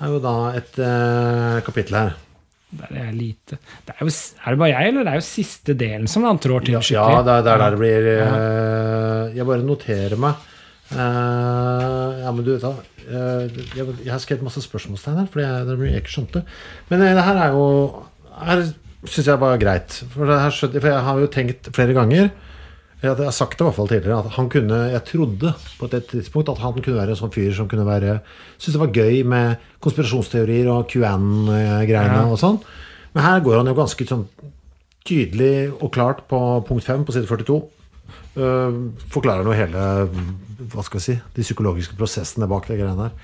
er 0.00 0.12
jo 0.14 0.18
da 0.22 0.34
et 0.58 0.78
eh, 0.84 1.58
kapittel 1.66 1.96
her. 1.98 2.16
Der 2.78 2.90
er 2.92 3.06
jeg 3.08 3.14
lite. 3.16 3.56
Det 3.86 3.94
er, 3.94 4.02
jo, 4.04 4.12
er 4.12 4.52
det 4.54 4.60
bare 4.60 4.70
jeg, 4.74 4.88
eller 4.92 5.06
det 5.06 5.12
er 5.14 5.20
jo 5.22 5.24
siste 5.24 5.74
delen 5.80 6.08
som 6.12 6.26
han 6.28 6.40
trår 6.42 6.66
til 6.66 6.76
Ja, 6.76 6.82
skikkelig? 6.84 7.14
ja 7.16 7.22
det 7.24 7.36
er 7.38 7.46
det 7.46 7.52
er 7.54 7.62
der 7.62 7.74
det 7.76 7.80
blir 7.80 8.08
eh, 8.12 9.36
Jeg 9.38 9.48
bare 9.48 9.64
noterer 9.64 10.20
meg. 10.20 10.44
Eh, 10.92 12.18
ja, 12.24 12.32
men 12.32 12.44
du 12.44 12.52
vet 12.54 12.64
da 12.64 12.74
eh, 13.08 13.62
jeg, 13.76 13.86
jeg 14.04 14.12
har 14.12 14.20
skrevet 14.22 14.44
masse 14.46 14.62
spørsmålstegn 14.64 15.22
her, 15.22 15.30
for 15.32 15.40
det 15.70 15.78
blir 15.80 15.94
jeg 15.94 16.04
ikke 16.04 16.14
skjønte. 16.18 16.44
Men 16.92 17.04
eh, 17.06 17.14
det 17.16 17.24
her 17.28 17.40
er 17.46 17.56
jo 17.56 17.64
Her 18.38 18.62
syns 19.08 19.26
jeg 19.32 19.40
var 19.40 19.58
greit. 19.60 19.98
For, 20.12 20.30
skjønte, 20.54 20.80
for 20.82 20.92
jeg 20.92 21.06
har 21.08 21.24
jo 21.24 21.32
tenkt 21.32 21.72
flere 21.76 21.96
ganger 21.96 22.30
jeg 22.98 23.14
har 23.14 23.30
sagt 23.34 23.58
det 23.58 23.62
i 23.62 23.66
hvert 23.68 23.76
fall 23.76 23.88
tidligere, 23.90 24.18
at 24.24 24.34
han 24.34 24.48
kunne, 24.50 24.78
jeg 24.90 25.04
trodde 25.06 25.52
på 25.78 25.86
et 25.86 26.08
tidspunkt 26.10 26.48
at 26.50 26.58
han 26.58 26.74
kunne 26.74 26.98
være 26.98 27.14
en 27.14 27.20
sånn 27.20 27.30
fyr 27.34 27.52
som 27.54 27.68
kunne 27.70 27.86
være 27.86 28.16
Syntes 28.58 28.74
det 28.74 28.82
var 28.82 28.96
gøy 28.96 29.20
med 29.22 29.66
konspirasjonsteorier 29.84 30.70
og 30.72 30.88
QAnon-greiene 30.90 32.24
Ja. 32.24 32.26
og 32.26 32.40
sånn. 32.42 32.58
Men 33.14 33.22
her 33.22 33.40
går 33.46 33.60
han 33.60 33.70
jo 33.70 33.76
ganske 33.78 34.06
sånn 34.08 34.26
tydelig 35.06 35.70
og 35.78 35.92
klart 35.94 36.26
på 36.28 36.40
punkt 36.66 36.84
5 36.84 37.06
på 37.06 37.14
side 37.14 37.30
42. 37.30 37.60
Uh, 38.38 38.90
forklarer 39.10 39.46
nå 39.46 39.54
hele 39.54 39.84
hva 40.72 40.82
skal 40.82 40.98
vi 40.98 41.04
si, 41.06 41.16
de 41.34 41.44
psykologiske 41.46 41.96
prosessene 41.98 42.48
bak 42.50 42.66
de 42.66 42.76
greiene 42.78 43.08
der. 43.08 43.14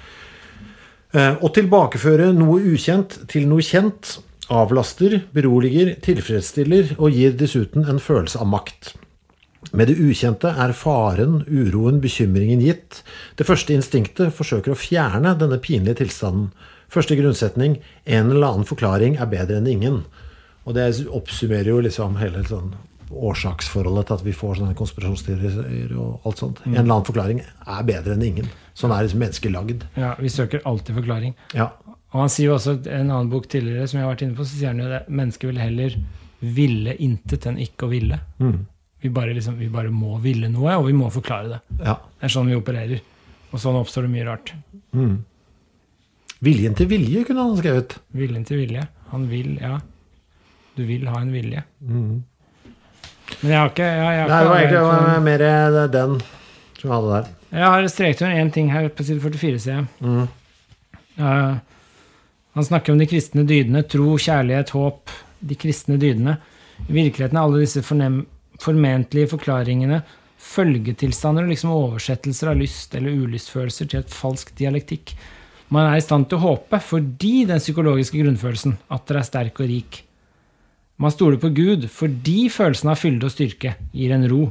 Uh, 1.14 1.34
Å 1.42 1.50
tilbakeføre 1.54 2.30
noe 2.34 2.62
ukjent 2.62 3.24
til 3.30 3.48
noe 3.50 3.62
kjent 3.62 4.20
avlaster, 4.54 5.22
beroliger, 5.34 5.94
tilfredsstiller 6.04 6.94
og 6.98 7.14
gir 7.14 7.34
dessuten 7.38 7.86
en 7.88 7.98
følelse 8.02 8.38
av 8.38 8.50
makt. 8.50 8.94
Med 9.72 9.88
det 9.90 9.96
ukjente 10.02 10.50
er 10.50 10.74
faren, 10.76 11.42
uroen, 11.48 12.00
bekymringen 12.02 12.62
gitt. 12.62 13.02
Det 13.38 13.46
første 13.48 13.74
instinktet 13.74 14.34
forsøker 14.36 14.74
å 14.74 14.78
fjerne 14.78 15.34
denne 15.40 15.60
pinlige 15.62 16.02
tilstanden. 16.02 16.50
Første 16.92 17.16
grunnsetning 17.18 17.78
en 18.04 18.30
eller 18.30 18.50
annen 18.50 18.68
forklaring 18.68 19.16
er 19.18 19.30
bedre 19.30 19.58
enn 19.58 19.70
ingen. 19.70 20.02
Og 20.64 20.76
det 20.76 20.88
oppsummerer 21.12 21.72
jo 21.72 21.80
liksom 21.84 22.18
hele 22.20 22.44
sånn 22.48 22.74
årsaksforholdet 23.14 24.08
til 24.08 24.16
at 24.16 24.24
vi 24.26 24.34
får 24.34 24.60
sånne 24.60 24.76
konspirasjonsteorier 24.78 25.92
og 26.00 26.24
alt 26.26 26.40
sånt. 26.40 26.62
En 26.64 26.72
eller 26.72 26.86
annen 26.86 27.08
forklaring 27.08 27.42
er 27.44 27.88
bedre 27.88 28.16
enn 28.16 28.24
ingen. 28.26 28.52
Sånn 28.74 28.94
er 28.94 29.06
liksom 29.06 29.22
menneskelagd. 29.22 29.84
Ja, 30.00 30.14
vi 30.18 30.32
søker 30.32 30.64
alltid 30.66 30.98
forklaring. 30.98 31.36
Ja. 31.54 31.70
Og 32.14 32.20
han 32.22 32.30
sier 32.32 32.52
jo 32.52 32.56
også 32.56 32.76
en 32.78 33.10
annen 33.10 33.30
bok 33.30 33.48
tidligere, 33.50 33.88
som 33.90 33.98
jeg 33.98 34.06
har 34.06 34.14
vært 34.14 34.24
inne 34.26 34.38
på, 34.38 34.46
så 34.46 34.56
sier 34.56 34.72
han 34.72 34.82
jo 34.82 34.90
det 34.90 35.02
mennesket 35.10 35.50
vil 35.50 35.60
heller 35.62 35.98
ville 36.54 36.94
intet 37.02 37.46
enn 37.48 37.60
ikke 37.62 37.86
å 37.86 37.92
ville. 37.92 38.18
Vi, 39.04 39.10
bare 39.12 39.34
liksom, 39.36 39.58
vi 39.60 39.68
bare 39.68 39.90
må 39.92 40.16
ville 40.24 40.48
noe, 40.48 40.78
og 40.80 40.86
vi 40.88 40.94
må 40.96 41.10
forklare 41.12 41.50
det. 41.50 41.60
ja. 41.84 41.98
Det 42.00 42.24
er 42.24 42.32
sånn 42.32 42.48
vi 42.48 42.56
opererer. 42.56 43.02
Og 43.52 43.60
sånn 43.60 43.76
oppstår 43.76 44.06
det 44.06 44.12
mye 44.14 44.24
rart. 44.24 44.52
Viljen 46.44 46.76
til 46.78 46.88
vilje 46.88 47.24
kunne 47.28 47.44
han 47.44 47.58
skrevet. 47.58 47.98
Viljen 48.16 48.46
til 48.48 48.62
vilje. 48.62 48.86
Han 49.12 49.26
vil, 49.28 49.58
ja. 49.60 49.76
Du 50.74 50.82
vil 50.88 51.04
ha 51.12 51.20
en 51.20 51.34
vilje. 51.34 51.62
Men 51.84 52.24
jeg 53.44 53.58
har 53.60 53.70
ikke 53.70 53.84
jeg, 53.90 54.00
jeg, 54.16 54.24
har 54.24 54.32
Nei, 54.32 54.40
det 54.40 54.48
var 54.48 54.62
egentlig 54.62 55.12
det 55.12 55.20
mer 55.28 55.44
eh, 55.50 55.78
den 55.92 56.16
som 56.80 56.88
jeg 56.88 56.94
hadde 56.96 57.12
der. 57.12 57.30
jeg 57.58 57.68
har 57.74 57.86
streket 57.92 58.24
under 58.24 58.40
én 58.40 58.52
ting 58.56 58.72
her 58.72 58.88
på 58.88 59.06
side 59.06 59.20
44, 59.22 59.60
sier 59.62 59.84
jeg. 59.84 60.26
Eh, 61.20 61.54
han 62.56 62.66
snakker 62.72 62.96
om 62.96 63.00
de 63.04 63.12
kristne 63.12 63.44
dydene. 63.48 63.84
Tro, 63.84 64.16
kjærlighet, 64.16 64.72
håp. 64.76 65.12
De 65.44 65.60
kristne 65.60 66.00
dydene. 66.00 66.38
I 66.88 66.92
virkeligheten 66.92 67.36
er 67.36 67.44
alle 67.44 67.62
disse 67.62 67.84
fornem, 67.84 68.24
formentlige 68.62 69.30
forklaringene 69.34 70.02
følgetilstander 70.44 71.46
og 71.46 71.52
liksom 71.54 71.72
oversettelser 71.72 72.52
av 72.52 72.58
lyst 72.60 72.94
eller 72.94 73.16
ulystfølelser 73.24 73.88
til 73.90 74.02
et 74.02 74.12
falsk 74.12 74.52
dialektikk. 74.58 75.14
Man 75.72 75.88
er 75.88 75.98
i 75.98 76.04
stand 76.04 76.28
til 76.28 76.38
å 76.38 76.44
håpe 76.44 76.80
fordi 76.84 77.46
den 77.48 77.62
psykologiske 77.62 78.20
grunnfølelsen, 78.20 78.76
at 78.92 79.06
dere 79.08 79.22
er 79.22 79.28
sterk 79.30 79.62
og 79.64 79.70
rik. 79.70 80.02
Man 81.00 81.10
stoler 81.10 81.40
på 81.42 81.50
Gud 81.56 81.88
fordi 81.90 82.48
følelsen 82.52 82.92
av 82.92 83.00
fylde 83.00 83.26
og 83.26 83.34
styrke 83.34 83.74
gir 83.96 84.12
en 84.14 84.28
ro. 84.30 84.42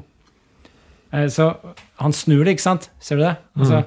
Eh, 1.14 1.28
Så 1.30 1.54
han 2.02 2.12
snur 2.14 2.44
det, 2.44 2.58
ikke 2.58 2.68
sant? 2.70 2.90
Ser 3.00 3.18
du 3.18 3.24
det? 3.24 3.38
Altså, 3.56 3.86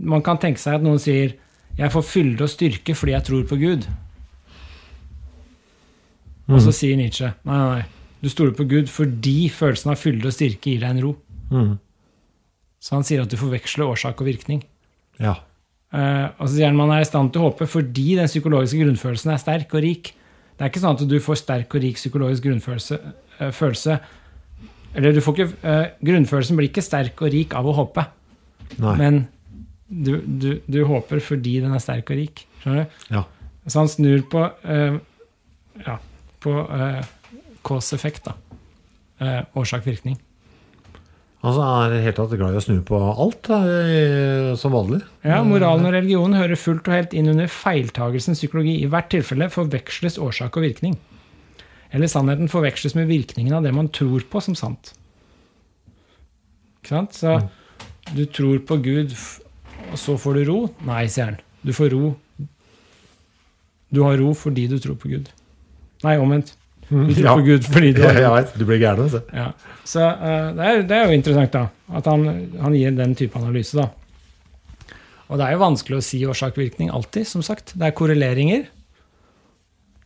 Man 0.00 0.22
kan 0.22 0.38
tenke 0.38 0.60
seg 0.62 0.76
at 0.76 0.82
noen 0.82 0.98
sier 1.02 1.34
'jeg 1.76 1.90
får 1.90 2.02
fylde 2.02 2.42
og 2.42 2.48
styrke 2.48 2.94
fordi 2.94 3.12
jeg 3.12 3.24
tror 3.24 3.42
på 3.42 3.56
Gud'. 3.58 3.86
Og 6.48 6.60
så 6.62 6.72
sier 6.72 6.96
Nietzsche 6.96 7.34
nei, 7.44 7.56
nei, 7.58 7.74
nei. 7.74 7.84
Du 8.22 8.28
stoler 8.32 8.54
på 8.56 8.66
Gud 8.68 8.88
fordi 8.90 9.48
følelsen 9.54 9.92
av 9.92 10.00
fylde 10.00 10.30
og 10.30 10.34
styrke 10.34 10.72
gir 10.72 10.82
deg 10.82 10.96
en 10.96 11.04
ro. 11.04 11.12
Så 12.78 12.94
han 12.94 13.06
sier 13.06 13.22
at 13.22 13.30
du 13.30 13.38
forveksler 13.38 13.86
årsak 13.88 14.20
og 14.22 14.28
virkning. 14.28 14.62
Ja. 15.22 15.36
Uh, 15.88 16.28
og 16.36 16.44
så 16.44 16.52
sier 16.52 16.68
han 16.68 16.76
man 16.76 16.92
er 16.92 17.02
i 17.02 17.08
stand 17.08 17.32
til 17.32 17.40
å 17.40 17.48
håpe 17.48 17.64
fordi 17.70 18.10
den 18.18 18.28
psykologiske 18.28 18.80
grunnfølelsen 18.82 19.32
er 19.32 19.40
sterk 19.42 19.72
og 19.74 19.82
rik. 19.84 20.12
Det 20.58 20.64
er 20.64 20.70
ikke 20.72 20.82
sånn 20.82 20.98
at 20.98 21.08
du 21.08 21.16
får 21.22 21.40
sterk 21.40 21.74
og 21.74 21.84
rik 21.84 21.98
psykologisk 21.98 22.44
grunnfølelse. 22.44 22.98
uh, 23.40 23.50
følelse. 23.54 23.98
Eller 24.98 25.16
du 25.16 25.22
får 25.24 25.38
ikke, 25.38 25.48
uh, 25.64 25.88
grunnfølelsen 26.04 26.58
blir 26.58 26.70
ikke 26.70 26.84
sterk 26.84 27.22
og 27.24 27.32
rik 27.34 27.56
av 27.56 27.66
å 27.66 27.74
håpe, 27.76 28.04
Nei. 28.82 28.94
men 29.00 29.20
du, 29.88 30.18
du, 30.20 30.50
du 30.68 30.82
håper 30.84 31.22
fordi 31.24 31.58
den 31.64 31.74
er 31.74 31.82
sterk 31.82 32.12
og 32.12 32.20
rik. 32.20 32.44
Skjønner 32.62 32.84
du? 32.84 32.98
Ja. 33.16 33.24
Så 33.68 33.82
han 33.82 33.90
snur 33.92 34.22
på 34.32 34.42
ja, 35.84 35.94
på 36.40 36.52
cause-effekt. 37.68 38.30
Eh, 39.20 39.42
Årsak-virkning. 39.58 40.16
Altså 41.38 41.62
er 41.62 42.00
helt 42.02 42.16
tatt 42.18 42.32
glad 42.34 42.56
i 42.56 42.58
å 42.58 42.62
snu 42.64 42.80
på 42.86 42.98
alt, 42.98 43.46
da, 43.46 43.58
som 44.58 44.74
vanlig. 44.74 45.04
Ja, 45.22 45.38
Moralen 45.46 45.86
og 45.86 45.94
religion 45.94 46.34
hører 46.34 46.58
fullt 46.58 46.88
og 46.90 46.96
helt 46.96 47.14
inn 47.14 47.30
under 47.30 47.46
feiltagelsens 47.52 48.40
psykologi. 48.42 48.80
I 48.82 48.88
hvert 48.90 49.12
tilfelle 49.14 49.46
forveksles 49.54 50.18
årsak 50.18 50.58
og 50.58 50.66
virkning. 50.66 50.96
Eller 51.94 52.10
sannheten 52.10 52.50
forveksles 52.50 52.96
med 52.98 53.06
virkningen 53.08 53.54
av 53.54 53.62
det 53.64 53.72
man 53.76 53.86
tror 53.94 54.26
på 54.28 54.42
som 54.44 54.58
sant. 54.58 54.92
Ikke 56.82 56.96
sant? 56.96 57.14
Så 57.14 57.38
du 58.16 58.24
tror 58.26 58.58
på 58.66 58.80
Gud, 58.82 59.14
og 59.92 59.98
så 60.00 60.18
får 60.18 60.40
du 60.40 60.44
ro? 60.50 60.58
Nei, 60.88 61.04
sier 61.06 61.30
han. 61.30 61.42
Du 61.62 61.72
får 61.74 61.92
ro 61.94 62.16
Du 63.94 64.02
har 64.04 64.18
ro 64.20 64.34
fordi 64.36 64.66
du 64.68 64.76
tror 64.82 64.98
på 65.00 65.08
Gud. 65.14 65.30
Nei, 66.04 66.18
omvendt. 66.20 66.57
Du 66.88 67.12
tror 67.14 67.24
Ja. 67.24 67.34
på 67.36 67.44
Gud 67.44 67.64
fordi 67.68 67.92
du 67.96 68.02
har 68.06 68.16
jeg 68.16 68.32
vet, 68.32 68.54
du 68.58 68.64
blir 68.64 68.78
gæren. 68.80 69.02
altså. 69.04 69.20
Ja. 69.34 69.50
Så 69.84 70.00
uh, 70.00 70.54
det, 70.56 70.64
er, 70.70 70.82
det 70.88 70.96
er 70.96 71.04
jo 71.10 71.16
interessant, 71.18 71.52
da. 71.52 71.66
At 71.98 72.08
han, 72.08 72.24
han 72.60 72.74
gir 72.76 72.96
den 72.96 73.14
type 73.18 73.36
analyse, 73.38 73.76
da. 73.76 73.88
Og 75.28 75.36
det 75.36 75.44
er 75.44 75.52
jo 75.58 75.60
vanskelig 75.60 75.98
å 75.98 76.04
si 76.04 76.22
årsak-virkning 76.24 76.88
alltid, 76.94 77.26
som 77.28 77.42
sagt. 77.44 77.74
Det 77.76 77.84
er 77.90 77.96
korreleringer. 77.96 78.66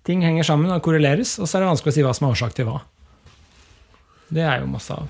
Ting 0.02 0.24
henger 0.26 0.42
sammen 0.48 0.72
og 0.74 0.82
korreleres, 0.82 1.36
og 1.38 1.46
så 1.46 1.58
er 1.58 1.62
det 1.62 1.68
vanskelig 1.70 1.92
å 1.92 1.94
si 1.94 2.02
hva 2.02 2.14
som 2.18 2.26
er 2.26 2.34
årsak 2.34 2.56
til 2.58 2.66
hva. 2.66 2.80
Det 4.34 4.42
er 4.42 4.64
jo 4.64 4.70
masse 4.72 4.96
av. 4.96 5.06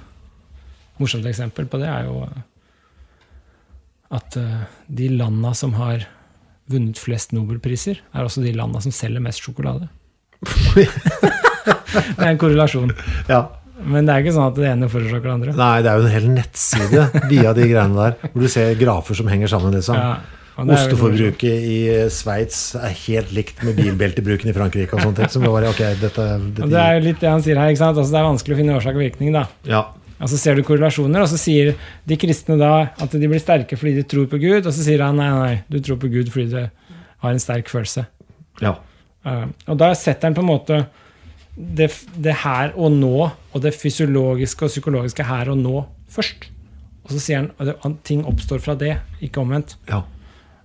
Morsomt 1.00 1.24
eksempel 1.30 1.64
på 1.72 1.80
det 1.80 1.88
er 1.88 2.04
jo 2.10 2.18
eh, 2.26 2.42
at 4.12 4.36
uh, 4.36 4.66
de 4.92 5.08
landa 5.16 5.54
som 5.56 5.72
har 5.78 6.04
vunnet 6.68 7.00
flest 7.00 7.32
nobelpriser, 7.32 8.02
er 8.12 8.28
også 8.28 8.44
de 8.44 8.52
landa 8.52 8.82
som 8.84 8.92
selger 8.92 9.24
mest 9.24 9.40
sjokolade. 9.40 9.88
det 12.16 12.20
er 12.20 12.30
en 12.32 12.40
korrelasjon. 12.40 12.92
Ja. 13.30 13.46
Men 13.82 14.06
det 14.06 14.14
er 14.14 14.22
ikke 14.22 14.34
sånn 14.36 14.50
at 14.50 14.58
det 14.60 14.68
ene 14.70 14.88
forårsaker 14.90 15.26
det 15.26 15.32
andre. 15.32 15.54
Nei, 15.58 15.72
det 15.82 15.90
er 15.90 15.98
jo 15.98 16.04
en 16.06 16.14
hel 16.14 16.28
nettside 16.36 17.06
via 17.32 17.54
de 17.56 17.64
greiene 17.66 17.98
der, 17.98 18.30
hvor 18.30 18.44
du 18.44 18.50
ser 18.52 18.76
grafer 18.78 19.18
som 19.18 19.30
henger 19.32 19.50
sammen. 19.50 19.74
liksom. 19.74 19.98
Ja, 19.98 20.12
Osteforbruket 20.62 21.64
i 21.64 21.78
Sveits 22.12 22.74
er 22.76 22.92
helt 23.06 23.32
likt 23.34 23.62
med 23.64 23.78
bilbeltebruken 23.80 24.52
i 24.52 24.54
Frankrike. 24.54 24.94
og 24.94 25.00
sånne 25.00 25.16
ting. 25.22 25.32
Som 25.32 25.46
bare, 25.48 25.72
ok, 25.72 25.80
dette, 26.02 26.26
dette 26.58 26.68
det 26.70 26.78
er 26.82 26.98
jo 26.98 27.02
litt 27.08 27.24
det 27.24 27.30
han 27.32 27.42
sier 27.42 27.58
her. 27.58 27.72
ikke 27.72 27.82
sant? 27.82 27.96
Altså, 27.96 28.12
det 28.12 28.20
er 28.20 28.28
vanskelig 28.28 28.54
å 28.54 28.60
finne 28.60 28.76
årsak 28.76 28.98
og 28.98 29.02
virkning. 29.02 29.32
da. 29.34 29.46
Ja, 29.66 29.82
Og 30.22 30.30
så 30.30 30.38
ser 30.38 30.54
du 30.54 30.62
korrelasjoner, 30.62 31.24
og 31.24 31.32
så 31.32 31.40
sier 31.40 31.72
de 32.06 32.16
kristne 32.20 32.54
da 32.60 32.92
at 33.02 33.10
de 33.10 33.26
blir 33.26 33.42
sterke 33.42 33.74
fordi 33.80 33.96
de 33.96 34.04
tror 34.06 34.28
på 34.30 34.38
Gud, 34.38 34.66
og 34.66 34.70
så 34.70 34.84
sier 34.84 35.02
han 35.02 35.18
nei, 35.18 35.30
nei, 35.34 35.56
du 35.66 35.80
tror 35.82 35.98
på 35.98 36.12
Gud 36.12 36.30
fordi 36.30 36.52
du 36.52 36.60
har 36.62 37.32
en 37.32 37.42
sterk 37.42 37.72
følelse. 37.72 38.06
ja. 38.62 38.76
Uh, 39.22 39.46
og 39.70 39.76
da 39.78 39.92
setter 39.94 40.26
han 40.26 40.34
på 40.34 40.42
en 40.42 40.48
måte 40.48 40.76
det, 41.56 41.90
det 42.16 42.38
her 42.44 42.72
og 42.80 42.94
nå, 42.96 43.28
og 43.52 43.62
det 43.64 43.74
fysiologiske 43.76 44.66
og 44.66 44.72
psykologiske 44.72 45.26
her 45.28 45.52
og 45.52 45.60
nå 45.60 45.84
først. 46.12 46.48
Og 47.02 47.14
så 47.14 47.20
sier 47.20 47.42
han 47.42 47.52
at 47.58 48.02
ting 48.06 48.24
oppstår 48.28 48.62
fra 48.62 48.76
det, 48.78 48.96
ikke 49.20 49.44
omvendt. 49.44 49.76
ja. 49.90 50.04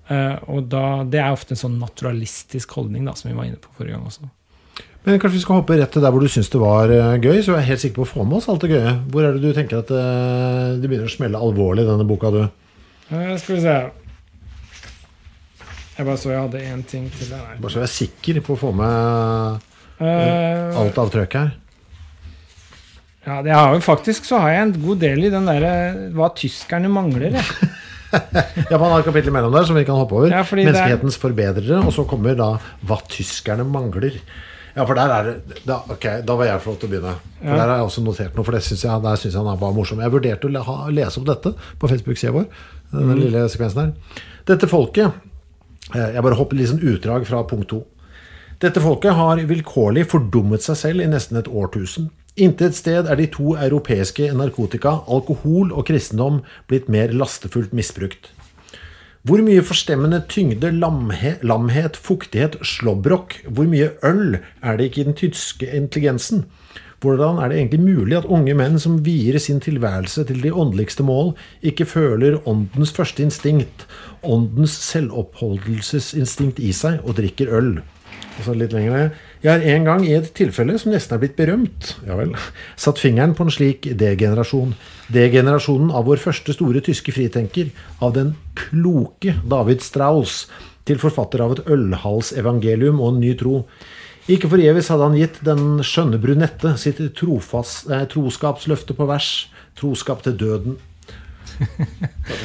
Uh, 0.08 0.40
og 0.56 0.70
da, 0.72 1.04
Det 1.04 1.20
er 1.20 1.34
ofte 1.36 1.52
en 1.52 1.60
sånn 1.60 1.74
naturalistisk 1.82 2.78
holdning, 2.78 3.04
da, 3.04 3.12
som 3.20 3.28
vi 3.28 3.36
var 3.36 3.44
inne 3.44 3.60
på 3.60 3.74
forrige 3.76 3.98
gang 3.98 4.06
også. 4.08 4.30
Men 5.04 5.20
kanskje 5.20 5.38
vi 5.38 5.42
skal 5.44 5.60
hoppe 5.62 5.76
rett 5.80 5.92
til 5.92 6.04
der 6.04 6.12
hvor 6.12 6.24
du 6.24 6.32
syns 6.32 6.50
det 6.52 6.60
var 6.60 6.92
eh, 6.92 7.14
gøy, 7.24 7.38
så 7.40 7.54
er 7.54 7.62
jeg 7.62 7.68
helt 7.70 7.82
sikker 7.84 7.96
på 8.02 8.06
å 8.06 8.10
få 8.10 8.26
med 8.28 8.42
oss 8.42 8.48
alt 8.52 8.64
det 8.66 8.74
gøye. 8.74 8.94
Hvor 9.12 9.24
er 9.24 9.36
det 9.36 9.44
du 9.44 9.56
tenker 9.56 9.80
at 9.80 9.92
eh, 9.96 10.74
det 10.82 10.90
begynner 10.90 11.08
å 11.08 11.14
smelle 11.14 11.40
alvorlig 11.40 11.86
i 11.86 11.88
denne 11.88 12.08
boka, 12.08 12.32
du? 12.34 12.42
Uh, 13.08 13.36
skal 13.40 13.56
vi 13.56 13.62
se 13.64 13.76
Jeg 15.96 16.08
bare 16.10 16.20
så 16.20 16.34
jeg 16.34 16.42
hadde 16.44 16.64
én 16.74 16.84
ting 16.88 17.06
til 17.14 17.32
der. 17.32 17.56
Bare 17.56 17.72
så 17.72 17.80
jeg 17.80 17.88
er 17.88 17.94
sikker 17.94 18.42
på 18.44 18.58
å 18.58 18.62
få 18.66 18.74
med 18.76 19.70
Uh, 19.98 20.78
alt 20.78 20.98
av 21.02 21.10
trøkk 21.14 21.34
her. 21.40 21.52
ja, 23.28 23.42
det 23.44 23.52
har 23.56 23.74
jo 23.76 23.82
faktisk 23.84 24.28
så 24.28 24.40
har 24.44 24.54
jeg 24.54 24.62
en 24.68 24.76
god 24.84 25.00
del 25.02 25.26
i 25.28 25.32
den 25.34 25.48
derre 25.50 25.72
hva 26.16 26.30
tyskerne 26.38 26.92
mangler. 26.92 27.38
Jeg. 27.42 27.70
Ja, 28.72 28.78
man 28.80 28.94
har 28.94 29.02
et 29.02 29.06
kapittel 29.10 29.34
mellom 29.36 29.52
der 29.52 29.66
som 29.68 29.76
vi 29.76 29.82
kan 29.84 29.98
hoppe 30.00 30.16
over. 30.16 30.30
Ja, 30.32 30.40
Menneskehetens 30.48 31.18
er- 31.18 31.24
forbedrere. 31.26 31.82
Og 31.84 31.92
så 31.92 32.06
kommer 32.08 32.38
da 32.40 32.54
hva 32.88 32.96
tyskerne 33.12 33.66
mangler. 33.68 34.16
Ja, 34.78 34.86
for 34.88 34.96
der 34.96 35.12
er 35.12 35.28
det 35.28 35.58
da, 35.68 35.82
Ok, 35.92 36.06
da 36.24 36.38
var 36.40 36.48
jeg 36.48 36.62
flott 36.64 36.80
til 36.80 36.88
å 36.88 36.92
begynne. 36.94 37.12
For 37.42 37.50
Ja. 37.52 37.58
Der 37.58 37.68
har 37.68 37.76
jeg 37.82 37.88
også 37.90 38.04
notert 38.06 38.38
noe, 38.40 38.46
for 38.48 38.56
det 38.56 38.62
synes 38.64 38.86
jeg, 38.88 39.02
der 39.04 39.20
syns 39.20 39.34
jeg 39.36 39.44
han 39.44 39.60
bare 39.60 39.76
morsom. 39.76 40.00
Jeg 40.00 40.14
vurderte 40.16 40.48
å 40.48 40.64
ha, 40.70 40.78
lese 40.96 41.20
opp 41.20 41.28
dette 41.28 41.52
på 41.84 41.90
Facebook-sida 41.92 42.32
vår. 42.38 42.48
Den 42.94 43.10
Mm. 43.12 43.20
lille 43.26 43.44
sekvensen 43.52 43.82
her. 43.82 44.24
Dette 44.48 44.68
folket 44.72 45.12
eh, 45.94 46.14
Jeg 46.14 46.24
bare 46.24 46.36
hopper 46.40 46.56
litt 46.56 46.70
sånn 46.72 46.80
utdrag 46.88 47.26
fra 47.28 47.44
punkt 47.44 47.68
to. 47.68 47.84
Dette 48.58 48.82
folket 48.82 49.14
har 49.14 49.38
vilkårlig 49.46 50.08
fordummet 50.10 50.64
seg 50.66 50.78
selv 50.80 51.04
i 51.04 51.08
nesten 51.12 51.38
et 51.38 51.46
årtusen. 51.46 52.08
Intet 52.42 52.74
sted 52.74 53.06
er 53.06 53.18
de 53.20 53.28
to 53.30 53.52
europeiske 53.54 54.32
narkotika, 54.34 54.96
alkohol 55.06 55.70
og 55.70 55.84
kristendom, 55.86 56.40
blitt 56.66 56.88
mer 56.90 57.12
lastefullt 57.14 57.76
misbrukt. 57.78 58.32
Hvor 59.28 59.44
mye 59.46 59.62
forstemmende 59.62 60.24
tyngde, 60.32 60.72
lamhet, 60.74 61.44
lamhet, 61.46 62.00
fuktighet, 62.02 62.56
slåbrok, 62.66 63.36
hvor 63.46 63.70
mye 63.70 63.92
øl 64.06 64.40
er 64.64 64.80
det 64.80 64.88
ikke 64.90 65.04
i 65.04 65.06
den 65.12 65.18
tyske 65.20 65.70
intelligensen? 65.78 66.48
Hvordan 67.04 67.38
er 67.38 67.52
det 67.52 67.60
egentlig 67.60 67.82
mulig 67.84 68.18
at 68.18 68.26
unge 68.26 68.56
menn 68.58 68.80
som 68.82 68.96
vier 69.06 69.38
sin 69.38 69.60
tilværelse 69.62 70.24
til 70.32 70.42
de 70.42 70.50
åndeligste 70.50 71.06
mål, 71.06 71.36
ikke 71.62 71.86
føler 71.86 72.40
åndens 72.50 72.96
første 72.96 73.22
instinkt, 73.22 73.86
åndens 74.26 74.74
selvoppholdelsesinstinkt 74.88 76.58
i 76.58 76.72
seg, 76.74 77.04
og 77.06 77.20
drikker 77.22 77.54
øl? 77.54 77.78
Og 78.38 78.46
så 78.46 78.54
litt 78.54 78.74
lenger 78.76 78.94
ned. 78.94 79.20
Jeg 79.42 79.50
har 79.50 79.66
en 79.74 79.88
gang 79.88 80.04
i 80.06 80.14
et 80.14 80.30
tilfelle 80.38 80.78
som 80.78 80.94
nesten 80.94 81.16
er 81.16 81.22
blitt 81.24 81.38
berømt, 81.40 81.96
ja 82.06 82.18
vel, 82.20 82.36
satt 82.78 83.02
fingeren 83.02 83.34
på 83.38 83.48
en 83.48 83.54
slik 83.54 83.88
degenerasjon. 83.98 84.76
Degenerasjonen 85.14 85.90
av 85.96 86.06
vår 86.10 86.22
første 86.22 86.54
store 86.54 86.84
tyske 86.86 87.16
fritenker, 87.16 87.72
av 87.98 88.14
den 88.18 88.36
kloke 88.58 89.38
David 89.50 89.82
Strauss, 89.86 90.44
til 90.88 91.02
forfatter 91.02 91.42
av 91.44 91.58
et 91.58 91.66
ølhalsevangelium 91.74 93.02
og 93.02 93.16
en 93.16 93.24
ny 93.26 93.34
tro. 93.40 93.64
Ikke 94.32 94.50
forgjeves 94.52 94.90
hadde 94.92 95.08
han 95.08 95.18
gitt 95.18 95.40
den 95.48 95.82
skjønne 95.88 96.20
brunette 96.20 96.74
sitt 96.80 97.00
trofast, 97.16 97.90
eh, 97.90 98.06
troskapsløfte 98.12 98.96
på 98.96 99.08
vers, 99.08 99.48
troskap 99.80 100.24
til 100.24 100.38
døden. 100.38 100.78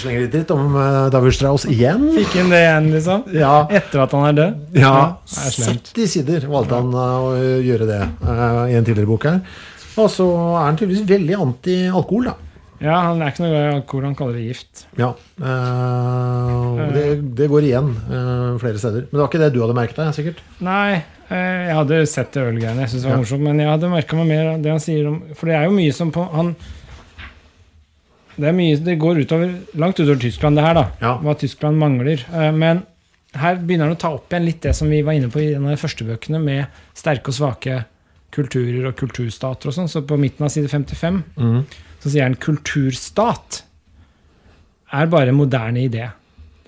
Slenger 0.03 0.25
litt 0.25 0.33
dritt 0.35 0.53
om 0.55 0.77
eh, 0.79 1.09
David 1.15 1.35
Strauss 1.37 1.67
igjen. 1.71 2.07
Fikk 2.15 2.37
inn 2.41 2.53
det 2.53 2.63
igjen, 2.65 2.89
liksom? 2.95 3.27
Ja. 3.35 3.55
Etter 3.71 4.05
at 4.05 4.15
han 4.17 4.29
er 4.31 4.39
død? 4.39 4.63
Ja, 4.79 4.95
er 5.43 5.59
70 5.59 6.09
sider 6.15 6.47
valgte 6.51 6.79
han 6.79 6.95
uh, 6.95 7.27
å 7.27 7.35
gjøre 7.63 7.89
det 7.91 8.01
uh, 8.23 8.63
i 8.71 8.79
en 8.79 8.87
tidligere 8.87 9.11
bok 9.11 9.29
her. 9.29 9.43
Og 10.01 10.09
så 10.11 10.25
er 10.31 10.65
han 10.71 10.79
tydeligvis 10.81 11.05
veldig 11.11 11.39
anti-alkohol, 11.45 12.31
da. 12.31 12.39
Ja, 12.83 12.97
han 13.07 13.21
er 13.23 13.31
ikke 13.31 13.45
noe 13.45 13.53
glad 13.53 13.65
i 13.69 13.75
alkohol, 13.77 14.05
han 14.09 14.15
kaller 14.19 14.39
det 14.41 14.45
gift. 14.49 14.85
Ja, 14.99 15.13
uh, 15.15 16.81
det, 16.95 17.05
det 17.39 17.47
går 17.53 17.69
igjen 17.69 17.93
uh, 18.11 18.59
flere 18.63 18.81
steder. 18.83 19.05
Men 19.07 19.15
det 19.15 19.23
var 19.23 19.31
ikke 19.31 19.43
det 19.45 19.51
du 19.55 19.61
hadde 19.63 19.77
merket 19.79 20.01
deg, 20.01 20.15
sikkert? 20.17 20.41
Nei, 20.67 21.03
eh, 21.29 21.61
jeg 21.69 21.77
hadde 21.79 22.01
sett 22.11 22.33
det 22.35 22.43
ølgreiene, 22.43 22.83
jeg 22.83 22.91
syntes 22.91 23.05
det 23.05 23.11
var 23.13 23.19
Ja. 23.19 23.23
morsomt, 23.23 23.47
men 23.47 23.63
jeg 23.63 23.71
hadde 23.71 23.93
merka 23.93 24.19
meg 24.19 24.31
mer 24.33 24.51
det 24.65 24.73
han 24.75 24.83
sier 24.83 25.11
om 25.13 25.21
For 25.39 25.51
det 25.51 25.59
er 25.61 25.69
jo 25.69 25.77
mye 25.77 25.95
som 25.95 26.11
på 26.15 26.27
han 26.35 26.55
Det 28.37 28.53
mye 28.57 28.77
Det 28.81 28.97
går 29.01 29.23
utover, 29.25 29.53
langt 29.75 30.01
utover 30.01 30.21
Tyskland, 30.21 30.57
det 30.57 30.65
her, 30.65 30.75
da. 30.75 30.87
Ja. 31.01 31.17
Hva 31.21 31.35
Tyskland 31.39 31.79
mangler. 31.79 32.25
Eh, 32.33 32.53
Men 32.53 32.83
her 33.35 33.57
begynner 33.57 33.89
han 33.89 33.97
å 33.97 34.01
ta 34.01 34.11
opp 34.15 34.33
igjen 34.33 34.45
litt 34.45 34.63
det 34.63 34.75
som 34.77 34.89
vi 34.89 35.03
var 35.03 35.13
inne 35.17 35.31
på 35.33 35.41
i 35.41 35.55
en 35.55 35.65
av 35.67 35.71
de 35.77 35.81
første 35.81 36.05
bøkene, 36.05 36.41
med 36.43 36.67
sterke 36.95 37.29
og 37.33 37.35
svake 37.37 37.85
kulturer 38.33 38.89
og 38.89 38.97
kulturstater 38.97 39.69
og 39.69 39.77
sånn. 39.77 39.89
Så 39.89 40.03
på 40.09 40.17
midten 40.21 40.45
av 40.45 40.51
side 40.53 40.69
55 40.73 41.23
så 42.03 42.11
sier 42.11 42.23
han 42.25 42.35
kulturstat 42.37 43.63
er 44.93 45.07
bare 45.07 45.29
en 45.33 45.39
moderne 45.39 45.85
idé. 45.89 46.11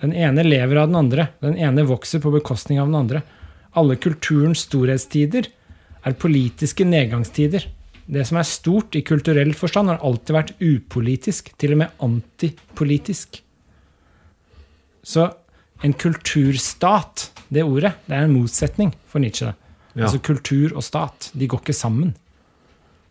Den 0.01 0.13
ene 0.13 0.43
lever 0.43 0.77
av 0.77 0.87
den 0.89 0.95
andre. 0.95 1.29
Den 1.41 1.57
ene 1.57 1.85
vokser 1.85 2.19
på 2.21 2.31
bekostning 2.33 2.79
av 2.79 2.87
den 2.87 2.95
andre. 2.95 3.21
Alle 3.75 3.95
kulturens 3.97 4.65
storhetstider 4.65 5.47
er 6.05 6.13
politiske 6.13 6.85
nedgangstider. 6.85 7.65
Det 8.05 8.21
som 8.27 8.37
er 8.37 8.45
stort 8.45 8.95
i 8.95 9.01
kulturell 9.01 9.53
forstand, 9.57 9.89
har 9.89 10.03
alltid 10.05 10.35
vært 10.35 10.53
upolitisk, 10.61 11.49
til 11.57 11.73
og 11.73 11.81
med 11.81 12.03
antipolitisk. 12.05 13.39
Så 15.05 15.25
en 15.83 15.93
kulturstat, 15.93 17.29
det 17.49 17.65
ordet, 17.65 17.95
det 18.05 18.15
er 18.17 18.27
en 18.27 18.35
motsetning 18.35 18.93
for 19.09 19.23
Nietzsche. 19.23 19.53
Ja. 19.95 20.05
Altså 20.05 20.19
kultur 20.21 20.75
og 20.75 20.83
stat, 20.85 21.31
de 21.33 21.47
går 21.49 21.61
ikke 21.63 21.77
sammen. 21.77 22.13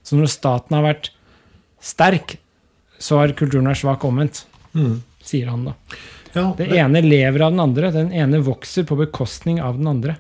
Så 0.05 0.19
når 0.19 0.31
staten 0.31 0.77
har 0.77 0.85
vært 0.85 1.11
sterk, 1.83 2.37
så 3.01 3.19
har 3.21 3.35
kulturen 3.37 3.67
vært 3.71 3.83
svak 3.83 4.05
omvendt, 4.07 4.45
sier 5.25 5.51
han 5.51 5.65
da. 5.71 5.75
Ja, 6.35 6.53
Det 6.59 6.67
ene 6.75 7.01
lever 7.03 7.47
av 7.47 7.53
den 7.55 7.63
andre, 7.63 7.91
den 7.95 8.13
ene 8.13 8.43
vokser 8.43 8.85
på 8.87 8.99
bekostning 8.99 9.61
av 9.63 9.79
den 9.79 9.87
andre. 9.91 10.19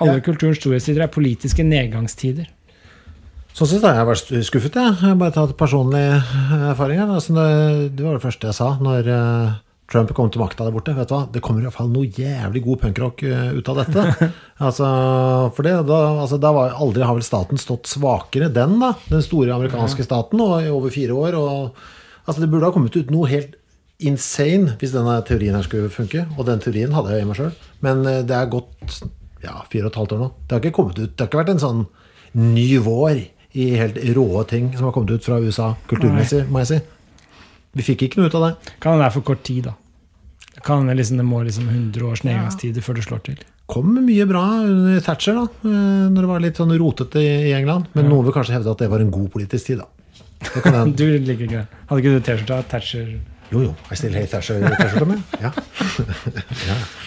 Alle 0.00 0.18
Ja. 0.18 0.20
kulturens 0.26 0.58
storhetstider 0.58 1.02
er 1.02 1.06
politiske 1.08 1.62
nedgangstider. 1.62 2.48
Sånn 3.54 3.68
sett 3.70 3.84
har 3.86 4.00
jeg 4.00 4.06
vært 4.08 4.30
skuffet, 4.48 4.74
jeg. 4.74 4.94
Jeg 4.98 5.06
har 5.12 5.18
bare 5.20 5.30
tatt 5.34 5.52
personlig 5.54 6.02
erfaringer. 6.72 7.06
Altså, 7.06 7.36
det, 7.36 7.92
det 7.94 8.02
var 8.02 8.16
det 8.16 8.24
første 8.24 8.48
jeg 8.48 8.56
sa 8.56 8.72
når 8.82 9.10
eh, 9.14 9.52
Trump 9.92 10.10
kom 10.16 10.32
til 10.34 10.42
makta 10.42 10.66
der 10.66 10.74
borte. 10.74 10.90
Vet 10.96 11.06
du 11.06 11.14
hva? 11.14 11.20
Det 11.30 11.42
kommer 11.44 11.62
i 11.62 11.68
hvert 11.68 11.76
fall 11.76 11.92
noe 11.92 12.08
jævlig 12.08 12.64
god 12.64 12.80
punkrock 12.82 13.22
eh, 13.28 13.52
ut 13.54 13.70
av 13.70 13.78
dette. 13.78 14.30
altså, 14.66 14.88
for 15.54 15.68
det, 15.68 15.76
da, 15.86 15.98
altså, 16.24 16.40
da 16.42 16.50
var, 16.56 16.74
aldri 16.82 17.06
har 17.06 17.14
vel 17.14 17.26
staten 17.26 17.62
stått 17.62 17.86
svakere, 17.92 18.48
den 18.50 18.74
da, 18.82 18.90
den 19.06 19.22
store 19.22 19.54
amerikanske 19.54 20.02
staten, 20.08 20.42
og 20.42 20.56
i 20.58 20.72
over 20.74 20.90
fire 20.90 21.14
år. 21.14 21.38
Og, 21.38 21.84
altså, 22.24 22.40
det 22.40 22.50
burde 22.50 22.66
ha 22.66 22.74
kommet 22.74 22.98
ut 22.98 23.14
noe 23.14 23.30
helt 23.30 23.54
insane 24.02 24.74
hvis 24.80 24.96
denne 24.96 25.14
teorien 25.28 25.54
her 25.54 25.68
skulle 25.68 25.94
funke. 25.94 26.26
Og 26.34 26.50
den 26.50 26.64
teorien 26.64 26.96
hadde 26.98 27.14
jeg 27.14 27.22
i 27.22 27.30
meg 27.30 27.38
sjøl. 27.38 27.54
Men 27.86 28.02
eh, 28.02 28.24
det 28.26 28.34
er 28.34 28.50
gått 28.50 28.98
ja, 29.46 29.60
fire 29.70 29.86
og 29.86 29.92
et 29.92 30.00
halvt 30.02 30.16
år 30.18 30.26
nå. 30.26 30.32
Det 30.42 30.58
har 30.58 30.64
ikke 30.64 30.80
kommet 30.80 30.98
ut, 30.98 31.14
det 31.14 31.22
har 31.22 31.30
ikke 31.30 31.44
vært 31.44 31.54
en 31.54 31.68
sånn 31.68 31.86
ny 32.34 32.72
vår 32.82 33.22
i 33.54 33.70
helt 33.78 33.98
råe 34.16 34.44
ting 34.50 34.72
som 34.74 34.88
har 34.88 34.92
kommet 34.94 35.14
ut 35.14 35.24
fra 35.24 35.38
USA 35.38 35.72
kulturmessig, 35.90 36.44
må 36.50 36.62
jeg 36.64 36.70
si. 36.72 36.78
Vi 37.74 37.86
fikk 37.86 38.06
ikke 38.06 38.20
noe 38.20 38.30
ut 38.30 38.36
av 38.38 38.46
det. 38.48 38.74
Kan 38.82 38.96
det 38.96 39.04
være 39.04 39.14
for 39.16 39.26
kort 39.30 39.42
tid, 39.46 39.68
da. 39.68 39.74
Kan, 40.64 40.86
det 40.86 40.96
liksom, 40.98 41.18
det 41.18 41.26
må 41.26 41.42
liksom 41.46 41.68
100 41.68 42.06
års 42.06 42.22
nedgangstid 42.26 42.78
før 42.82 42.98
det 42.98 43.04
slår 43.06 43.22
til. 43.26 43.42
Kom 43.70 43.94
mye 44.06 44.26
bra 44.28 44.42
under 44.62 45.00
Thatcher, 45.02 45.38
da, 45.38 45.44
eh, 45.66 46.06
når 46.12 46.20
det 46.20 46.30
var 46.30 46.42
litt 46.44 46.58
sånn 46.60 46.74
rotete 46.78 47.22
i 47.22 47.52
England. 47.56 47.88
Men 47.96 48.10
noen 48.10 48.26
vil 48.26 48.36
kanskje 48.36 48.58
hevde 48.58 48.74
at 48.74 48.82
det 48.84 48.90
var 48.92 49.02
en 49.02 49.12
god 49.14 49.30
politisk 49.34 49.70
tid, 49.70 49.82
da. 49.82 49.88
Det 50.44 50.62
kan 50.66 50.92
Du 50.98 51.06
liker 51.06 51.46
ikke 51.46 51.62
det. 51.62 51.82
Hadde 51.88 52.02
ikke 52.02 52.14
du 52.14 52.26
T-skjorta 52.28 52.60
Thatcher? 52.70 53.14
Jo, 53.54 53.62
jo. 53.68 53.72
I 53.90 53.96
still 53.98 54.14
hate 54.18 54.30
Thatcher-T-skjorta 54.34 55.08
mi. 55.08 55.20
Ja. 55.44 55.50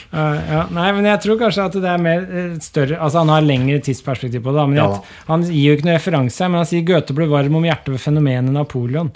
Eh, 0.07 0.37
ja, 0.47 0.61
nei, 0.71 0.87
men 0.95 1.05
jeg 1.09 1.19
tror 1.23 1.39
kanskje 1.41 1.65
at 1.67 1.73
det 1.83 1.89
er 1.91 1.99
mer 1.99 2.21
eh, 2.23 2.53
større 2.63 2.95
Altså 3.03 3.19
Han 3.19 3.31
har 3.33 3.43
lengre 3.43 3.81
tidsperspektiv 3.83 4.45
på 4.45 4.53
det. 4.55 4.63
Men 4.71 4.79
Ja 4.79 4.87
han 5.27 5.43
gir 5.43 5.73
jo 5.73 5.75
ikke 5.75 5.87
noe 5.89 5.97
referanse, 5.97 6.47
men 6.47 6.61
han 6.61 6.69
sier 6.69 6.85
Goethe 6.87 7.15
ble 7.15 7.27
varm 7.31 7.57
om 7.59 7.65
hjertet 7.67 7.91
ved 7.93 8.01
fenomenet 8.01 8.53
Napoleon. 8.55 9.11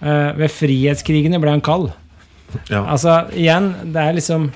Uh, 0.00 0.32
ved 0.38 0.48
frihetskrigene 0.48 1.40
ble 1.42 1.52
han 1.52 1.64
kald. 1.64 1.90
Ja. 2.70 2.86
Altså, 2.86 3.18
igjen, 3.36 3.74
det 3.94 4.00
er 4.00 4.16
liksom 4.16 4.48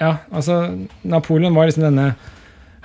Ja, 0.00 0.16
altså 0.32 0.56
Napoleon 1.06 1.54
var 1.54 1.70
liksom 1.70 1.86
denne 1.86 2.10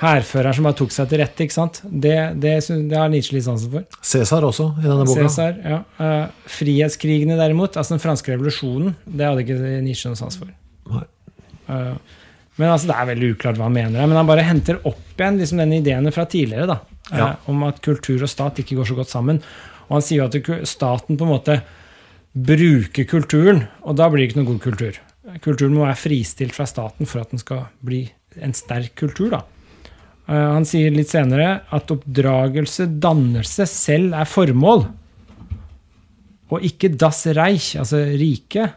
hærføreren 0.01 0.57
som 0.57 0.67
bare 0.67 0.77
tok 0.81 0.91
seg 0.91 1.07
til 1.11 1.21
rette, 1.21 1.45
ikke 1.45 1.55
sant? 1.55 1.79
Det, 1.85 2.15
det, 2.43 2.57
det 2.91 2.99
har 2.99 3.09
Nietzsche 3.11 3.37
litt 3.37 3.45
sansen 3.47 3.71
for. 3.71 3.85
Cæsar 4.03 4.43
også, 4.47 4.67
i 4.81 4.85
denne 4.89 5.07
boka. 5.07 5.29
Cæsar, 5.29 5.55
ja. 5.63 5.79
Uh, 5.99 6.49
frihetskrigene, 6.57 7.37
derimot, 7.39 7.77
altså 7.79 7.95
den 7.95 8.03
franske 8.03 8.35
revolusjonen, 8.35 8.95
det 9.05 9.29
hadde 9.29 9.45
ikke 9.45 9.59
Nietzsche 9.85 10.11
noe 10.11 10.19
sans 10.19 10.39
for. 10.41 10.51
Nei. 10.91 11.05
Uh, 11.69 12.21
men 12.55 12.71
altså, 12.71 12.87
det 12.91 12.95
er 12.95 13.09
veldig 13.11 13.31
uklart 13.35 13.57
hva 13.59 13.67
han 13.67 13.75
mener. 13.75 14.03
Men 14.07 14.19
han 14.19 14.27
bare 14.27 14.45
henter 14.47 14.79
opp 14.87 15.15
igjen 15.19 15.39
liksom, 15.41 15.59
denne 15.59 15.79
ideene 15.81 16.13
fra 16.15 16.27
tidligere. 16.29 16.67
da, 16.71 16.77
eh, 17.11 17.17
Ja. 17.19 17.35
Om 17.51 17.63
at 17.67 17.81
kultur 17.83 18.21
og 18.21 18.29
stat 18.31 18.61
ikke 18.63 18.77
går 18.79 18.87
så 18.87 18.95
godt 18.95 19.11
sammen. 19.11 19.41
Og 19.89 19.97
han 19.97 20.01
sier 20.01 20.23
jo 20.23 20.27
at 20.27 20.67
staten 20.67 21.17
på 21.17 21.25
en 21.27 21.33
måte 21.35 21.61
bruker 22.35 23.05
kulturen, 23.07 23.67
og 23.83 23.95
da 23.95 24.09
blir 24.09 24.23
det 24.23 24.29
ikke 24.31 24.43
noe 24.43 24.51
god 24.53 24.61
kultur. 24.61 24.99
Kulturen 25.41 25.73
må 25.73 25.85
være 25.85 25.99
fristilt 25.99 26.55
fra 26.55 26.65
staten 26.65 27.05
for 27.05 27.21
at 27.21 27.31
den 27.31 27.39
skal 27.39 27.67
bli 27.83 28.09
en 28.41 28.53
sterk 28.53 28.95
kultur. 28.95 29.29
da. 29.31 29.41
Eh, 30.27 30.47
Han 30.55 30.65
sier 30.67 30.93
litt 30.93 31.11
senere 31.11 31.61
at 31.73 31.91
oppdragelse, 31.93 32.87
dannelse, 33.01 33.67
selv 33.69 34.15
er 34.17 34.29
formål. 34.29 34.87
Og 36.53 36.65
ikke 36.65 36.91
das 36.93 37.23
reich, 37.35 37.73
altså 37.81 38.03
rike. 38.17 38.69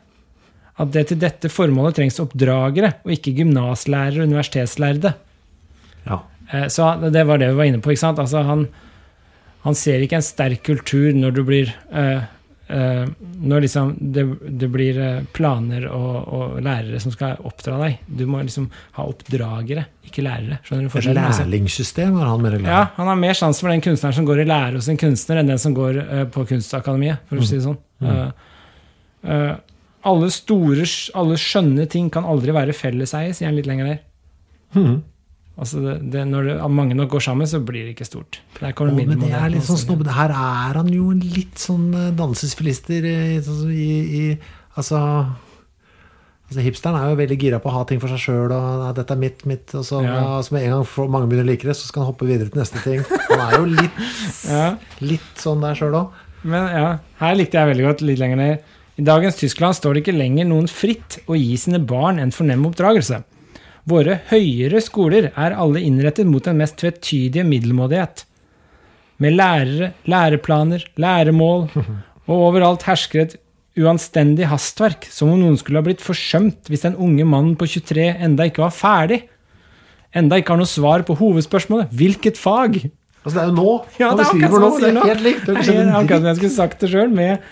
At 0.78 0.92
det 0.94 1.08
til 1.10 1.20
dette 1.20 1.50
formålet 1.50 1.98
trengs 1.98 2.20
oppdragere, 2.22 2.94
og 3.04 3.12
ikke 3.12 3.34
gymnaslærere 3.40 4.22
og 4.22 4.30
universitetslærde. 4.30 5.14
Ja. 6.06 6.20
Eh, 6.52 6.68
Så 6.68 7.10
det 7.12 7.26
var 7.26 7.38
det 7.38 7.50
vi 7.50 7.58
var 7.58 7.64
inne 7.64 7.80
på. 7.80 7.90
ikke 7.90 8.06
sant? 8.06 8.18
Altså 8.18 8.42
han, 8.42 8.68
han 9.64 9.74
ser 9.74 10.00
ikke 10.00 10.16
en 10.20 10.22
sterk 10.22 10.62
kultur 10.64 11.12
når 11.12 11.34
du 11.34 11.42
blir 11.44 11.74
eh, 11.92 12.22
eh, 12.22 12.22
Når 12.68 13.62
liksom 13.64 13.94
det, 14.12 14.24
det 14.60 14.68
blir 14.68 14.98
eh, 15.00 15.20
planer 15.32 15.86
og, 15.88 16.16
og 16.36 16.58
lærere 16.64 17.00
som 17.00 17.14
skal 17.14 17.38
oppdra 17.48 17.78
deg. 17.80 18.02
Du 18.06 18.26
må 18.28 18.42
liksom 18.44 18.66
ha 18.98 19.06
oppdragere, 19.08 19.86
ikke 20.04 20.24
lærere. 20.26 20.58
Skjønner 20.66 20.88
du 20.88 20.92
forskjellen? 20.92 21.22
Et 21.22 21.40
lærlingssystem 21.40 22.18
har 22.20 22.28
han 22.28 22.44
mer 22.44 22.58
i. 22.58 22.62
ja, 22.68 22.82
han 22.98 23.08
har 23.08 23.20
mer 23.20 23.38
sjanse 23.38 23.64
for 23.64 23.72
den 23.72 23.84
kunstneren 23.84 24.18
som 24.18 24.28
går 24.28 24.44
i 24.44 24.48
lære 24.50 24.76
hos 24.76 24.90
en 24.92 25.00
kunstner, 25.00 25.40
enn 25.40 25.52
den 25.54 25.62
som 25.62 25.76
går 25.76 26.02
eh, 26.04 26.24
på 26.34 26.44
Kunstakademiet, 26.50 27.24
for 27.30 27.40
å 27.40 27.48
si 27.48 27.56
det 27.56 27.64
sånn. 27.64 27.80
Mm. 28.04 28.10
Uh, 28.12 28.52
uh, 29.32 29.54
alle 30.08 30.28
store, 30.30 30.84
alle 31.18 31.38
skjønne 31.40 31.88
ting 31.90 32.12
kan 32.12 32.28
aldri 32.28 32.52
være 32.54 32.76
felleseie, 32.76 33.32
sier 33.36 33.48
han 33.48 33.56
litt 33.56 33.70
lenger 33.70 33.94
der. 33.94 34.02
Mhm. 34.76 34.98
Altså 35.58 35.80
det, 35.82 35.94
det, 36.12 36.22
når 36.30 36.68
mange 36.70 36.94
nok 36.94 37.10
går 37.16 37.24
sammen, 37.24 37.48
så 37.50 37.58
blir 37.58 37.88
det 37.88 37.96
ikke 37.96 38.06
stort. 38.06 38.38
Der 38.60 38.70
kommer 38.78 38.94
men 38.94 39.18
det 39.18 39.32
er 39.34 39.48
litt 39.50 39.66
sånn 39.66 39.80
snobbe. 39.80 40.06
Her 40.14 40.30
er 40.30 40.78
han 40.78 40.92
jo 40.94 41.08
en 41.10 41.18
litt 41.34 41.58
sånn 41.58 41.88
eh, 41.98 42.12
dansesfilister 42.14 43.08
i, 43.10 43.16
sånn 43.42 43.72
i, 43.74 43.90
i 44.20 44.22
Altså 44.78 45.00
Altså 46.48 46.62
Hipsteren 46.64 46.96
er 46.96 47.10
jo 47.10 47.16
veldig 47.18 47.36
gira 47.42 47.58
på 47.60 47.68
å 47.68 47.74
ha 47.74 47.82
ting 47.84 47.98
for 48.00 48.08
seg 48.08 48.22
sjøl. 48.22 48.52
Ja, 48.54 48.92
'Dette 48.96 49.12
er 49.12 49.20
mitt, 49.20 49.42
mitt.' 49.44 49.74
Og 49.76 49.82
så, 49.84 49.98
Ja. 50.00 50.14
ja. 50.16 50.42
med 50.54 50.62
en 50.64 50.70
gang 50.78 51.10
mange 51.12 51.28
begynner 51.28 51.44
å 51.44 51.50
like 51.50 51.66
det, 51.66 51.74
så 51.76 51.90
skal 51.90 52.04
han 52.06 52.12
hoppe 52.14 52.24
videre 52.24 52.48
til 52.48 52.62
neste 52.62 52.80
ting. 52.80 53.02
Han 53.28 53.42
er 53.44 53.58
jo 53.58 53.66
litt, 53.68 53.98
Ja, 54.48 54.76
litt 55.04 55.42
sånn 55.42 55.60
der 55.60 55.74
sjøl 55.76 55.98
òg. 55.98 56.14
men 56.48 56.70
ja, 56.72 56.98
her 57.20 57.34
likte 57.36 57.58
jeg 57.58 57.68
veldig 57.74 57.84
godt 57.90 58.00
litt 58.06 58.22
lenger 58.22 58.40
ned. 58.40 58.62
I 58.96 59.02
dagens 59.04 59.36
Tyskland 59.36 59.76
står 59.76 59.94
det 59.94 60.06
ikke 60.06 60.16
lenger 60.16 60.48
noen 60.48 60.70
fritt 60.72 61.18
å 61.28 61.36
gi 61.36 61.52
sine 61.60 61.78
barn 61.84 62.18
en 62.18 62.32
fornem 62.32 62.64
oppdragelse. 62.70 63.20
Våre 63.88 64.18
høyere 64.28 64.82
skoler 64.84 65.30
er 65.30 65.56
alle 65.56 65.80
innrettet 65.86 66.28
mot 66.28 66.44
den 66.44 66.58
mest 66.60 66.76
tvetydige 66.80 67.46
middelmådighet. 67.46 68.24
Med 69.22 69.34
lærere, 69.38 69.92
læreplaner, 70.06 70.84
læremål, 71.00 71.68
og 72.28 72.34
overalt 72.34 72.84
hersker 72.86 73.24
et 73.24 73.38
uanstendig 73.78 74.48
hastverk, 74.50 75.06
som 75.12 75.32
om 75.32 75.40
noen 75.40 75.58
skulle 75.58 75.80
ha 75.80 75.86
blitt 75.86 76.04
forsømt 76.04 76.68
hvis 76.68 76.84
den 76.84 76.98
unge 76.98 77.26
mannen 77.28 77.56
på 77.58 77.68
23 77.70 78.10
enda 78.26 78.48
ikke 78.48 78.64
var 78.66 78.74
ferdig. 78.74 79.22
Enda 80.16 80.38
ikke 80.40 80.54
har 80.54 80.60
noe 80.60 80.70
svar 80.70 81.04
på 81.06 81.16
hovedspørsmålet 81.18 81.92
'hvilket 81.92 82.40
fag'? 82.40 82.88
Altså, 83.24 83.34
det 83.34 83.42
er 83.42 83.48
jo 83.50 83.56
nå. 83.56 83.72
Ja, 84.00 84.10
det 84.16 84.24
er 84.24 84.30
akkurat 84.32 84.62
nå. 84.62 84.78
Det 84.80 84.88
er 84.88 85.10
helt 85.12 85.26
likt. 85.26 85.46
Det 85.46 85.56
er 85.68 85.96
akkurat 85.98 86.22
som 86.22 86.30
jeg 86.30 86.38
skulle 86.38 86.56
sagt 86.56 86.80
det 86.80 86.90
sjøl, 86.92 87.10
med, 87.12 87.44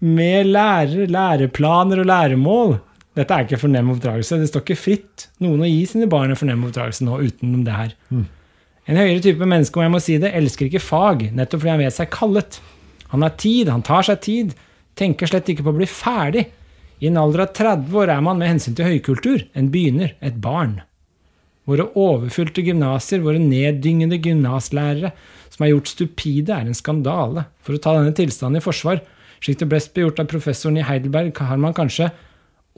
med 0.00 0.46
lærer, 0.46 1.06
læreplaner 1.06 2.00
og 2.00 2.08
læremål. 2.08 2.78
Dette 3.18 3.36
er 3.36 3.44
ikke 3.44 3.60
fornem 3.60 3.90
oppdragelse. 3.92 4.38
Det 4.40 4.48
står 4.48 4.64
ikke 4.64 4.78
fritt 4.80 5.26
noen 5.44 5.64
å 5.64 5.68
gi 5.68 5.82
sine 5.90 6.08
barn 6.10 6.32
en 6.32 6.38
fornem 6.38 6.64
oppdragelse 6.68 7.04
nå 7.04 7.18
utenom 7.20 7.64
det 7.66 7.74
her. 7.76 7.96
En 8.88 8.98
høyere 8.98 9.20
type 9.22 9.46
menneske, 9.46 9.78
om 9.78 9.84
jeg 9.84 9.92
må 9.94 10.00
si 10.02 10.16
det, 10.22 10.32
elsker 10.34 10.66
ikke 10.66 10.82
fag, 10.82 11.26
nettopp 11.36 11.62
fordi 11.62 11.74
han 11.74 11.82
vet 11.84 11.96
seg 11.98 12.12
kallet. 12.14 12.58
Han 13.12 13.22
har 13.26 13.34
tid, 13.38 13.68
han 13.68 13.84
tar 13.84 14.08
seg 14.08 14.22
tid, 14.24 14.54
tenker 14.98 15.28
slett 15.28 15.50
ikke 15.52 15.66
på 15.66 15.74
å 15.74 15.76
bli 15.76 15.88
ferdig. 15.90 16.46
I 17.02 17.10
en 17.10 17.20
alder 17.20 17.44
av 17.44 17.52
30 17.58 18.00
år 18.00 18.14
er 18.14 18.24
man 18.24 18.40
med 18.40 18.48
hensyn 18.48 18.78
til 18.78 18.88
høykultur 18.88 19.44
en 19.58 19.70
begynner, 19.74 20.16
et 20.24 20.40
barn. 20.40 20.80
Våre 21.68 21.86
overfylte 21.98 22.64
gymnaser, 22.64 23.22
våre 23.22 23.38
neddyngede 23.42 24.18
gymnaslærere, 24.24 25.12
som 25.52 25.66
er 25.66 25.74
gjort 25.74 25.92
stupide, 25.92 26.56
er 26.56 26.66
en 26.66 26.78
skandale. 26.78 27.46
For 27.62 27.76
å 27.76 27.82
ta 27.82 27.94
denne 27.98 28.14
tilstanden 28.16 28.58
i 28.58 28.64
forsvar, 28.64 29.02
slik 29.42 29.60
det 29.60 29.68
ble 29.70 29.78
gjort 29.78 30.22
av 30.22 30.30
professoren 30.30 30.80
i 30.80 30.86
Heidelberg, 30.86 31.36
har 31.38 31.60
man 31.60 31.76
kanskje 31.76 32.10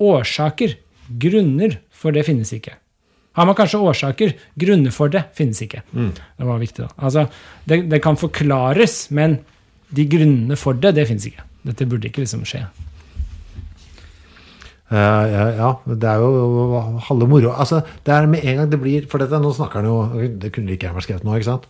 årsaker, 0.00 0.76
grunner, 1.20 1.78
for 1.94 2.14
det 2.16 2.24
finnes 2.26 2.52
ikke. 2.56 2.74
Har 3.34 3.46
man 3.48 3.56
kanskje 3.58 3.82
årsaker, 3.82 4.34
grunner 4.54 4.94
for 4.94 5.10
det 5.10 5.24
finnes 5.34 5.60
ikke. 5.64 5.82
Det 6.38 6.46
var 6.46 6.62
viktig, 6.62 6.86
da. 6.86 6.90
Altså, 7.02 7.26
det, 7.66 7.80
det 7.90 8.02
kan 8.02 8.16
forklares, 8.16 9.10
men 9.10 9.40
de 9.94 10.06
grunnene 10.06 10.56
for 10.58 10.78
det, 10.78 10.94
det 10.94 11.08
finnes 11.10 11.26
ikke. 11.26 11.42
Dette 11.66 11.86
burde 11.88 12.10
ikke 12.10 12.22
liksom 12.22 12.44
skje. 12.46 12.62
Ja, 14.92 15.24
ja, 15.26 15.44
ja, 15.56 15.68
det 15.88 16.06
er 16.06 16.20
jo 16.22 16.78
halve 17.08 17.26
moro. 17.26 17.54
Altså, 17.56 17.80
det 18.06 18.14
er 18.14 18.26
med 18.30 18.44
en 18.44 18.60
gang 18.60 18.70
det 18.70 18.78
blir 18.82 19.06
For 19.10 19.18
dette, 19.18 19.40
nå 19.40 19.50
snakker 19.56 19.80
han 19.80 19.88
jo 19.88 20.28
Det 20.38 20.50
kunne 20.52 20.68
like 20.68 20.84
gjerne 20.84 20.98
vært 20.98 21.06
skrevet 21.08 21.24
nå, 21.24 21.38
ikke 21.38 21.48
sant? 21.48 21.64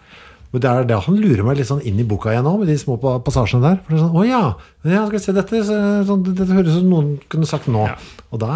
Men 0.55 0.63
det 0.63 0.71
er 0.71 0.85
det 0.87 0.97
han 1.03 1.17
lurer 1.19 1.41
meg 1.43 1.57
litt 1.59 1.67
sånn 1.67 1.81
inn 1.83 1.97
i 1.99 2.05
boka 2.07 2.31
igjen 2.31 2.45
nå, 2.47 2.53
med 2.61 2.69
de 2.71 2.77
små 2.79 2.95
passasjene 3.27 3.65
der. 3.65 3.79
For 3.83 3.91
det 3.91 3.97
er 3.99 4.03
sånn, 4.05 4.13
Å 4.15 4.27
ja, 4.29 4.43
ja 4.87 5.01
skal 5.09 5.17
vi 5.17 5.23
se, 5.25 5.33
dette, 5.35 5.63
så, 5.67 5.79
sånn, 6.07 6.21
dette 6.29 6.47
høres 6.55 6.77
ut 6.77 6.85
som 6.85 6.93
noen 6.93 7.09
kunne 7.33 7.49
sagt 7.51 7.67
nå. 7.75 7.81
Ja. 7.91 7.97
Og 8.31 8.39
da 8.39 8.51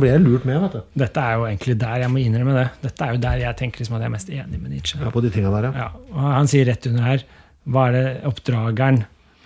blir 0.00 0.10
jeg 0.10 0.24
lurt 0.24 0.46
med, 0.48 0.58
vet 0.64 0.74
du. 0.74 0.80
Dette 1.04 1.22
er 1.22 1.36
jo 1.38 1.44
egentlig 1.46 1.76
der 1.78 2.02
jeg 2.02 2.10
må 2.10 2.18
innrømme 2.22 2.56
det. 2.56 2.64
Dette 2.82 3.06
er 3.06 3.14
jo 3.14 3.20
der 3.22 3.44
jeg 3.44 3.58
tenker 3.60 3.82
liksom 3.84 3.94
at 3.98 4.02
jeg 4.02 4.10
er 4.10 4.14
mest 4.16 4.32
enig 4.34 4.58
med 4.58 4.72
Nietzsche. 4.74 4.98
Ja, 4.98 5.12
på 5.14 5.22
de 5.22 5.30
tingene 5.36 5.52
der, 5.54 5.68
ja. 5.70 5.84
Ja, 5.86 6.08
og 6.16 6.26
han 6.34 6.50
sier 6.50 6.66
rett 6.66 6.88
under 6.90 7.06
her 7.06 7.22
Hva 7.70 7.84
er 7.90 7.94
det 7.96 8.04
oppdrageren 8.30 8.98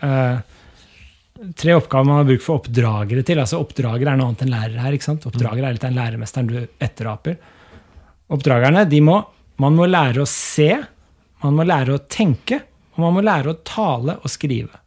eh, 0.09 0.40
Tre 1.60 1.74
oppgaver 1.77 2.09
man 2.09 2.20
har 2.22 2.28
bruk 2.28 2.43
for 2.44 2.60
oppdragere 2.60 3.24
til. 3.24 3.40
altså 3.40 3.60
Oppdrager 3.60 4.09
er 4.12 4.16
noe 4.20 4.28
annet 4.28 4.43
enn 4.44 4.52
lærer 4.52 4.81
her. 4.85 4.97
ikke 4.97 5.09
sant? 5.09 5.28
Oppdrager 5.28 5.64
er 5.64 5.77
litt 5.77 5.85
den 5.85 5.97
læremesteren 5.97 6.48
du 6.48 6.56
etteraper. 6.81 7.36
Oppdragerne 8.32 8.86
de 8.89 9.01
må, 9.05 9.20
Man 9.60 9.77
må 9.77 9.85
lære 9.89 10.22
å 10.24 10.28
se, 10.28 10.70
man 11.42 11.56
må 11.56 11.66
lære 11.66 11.96
å 11.96 12.04
tenke, 12.10 12.62
og 12.96 13.04
man 13.04 13.16
må 13.16 13.24
lære 13.24 13.52
å 13.52 13.60
tale 13.66 14.18
og 14.20 14.30
skrive. 14.32 14.80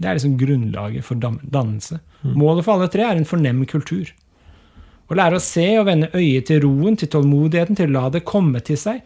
Det 0.00 0.08
er 0.08 0.16
liksom 0.16 0.38
grunnlaget 0.40 1.06
for 1.06 1.20
dannelse. 1.20 2.00
Målet 2.24 2.66
for 2.66 2.76
alle 2.76 2.90
tre 2.90 3.04
er 3.06 3.18
en 3.20 3.28
fornem 3.28 3.62
kultur. 3.70 4.08
Å 5.04 5.18
lære 5.18 5.38
å 5.38 5.44
se 5.44 5.66
og 5.78 5.86
vende 5.90 6.08
øyet 6.16 6.48
til 6.48 6.62
roen, 6.64 6.96
til 6.96 7.10
tålmodigheten, 7.12 7.76
til 7.78 7.92
å 7.92 7.94
la 7.98 8.08
det 8.14 8.24
komme 8.26 8.62
til 8.64 8.78
seg. 8.80 9.02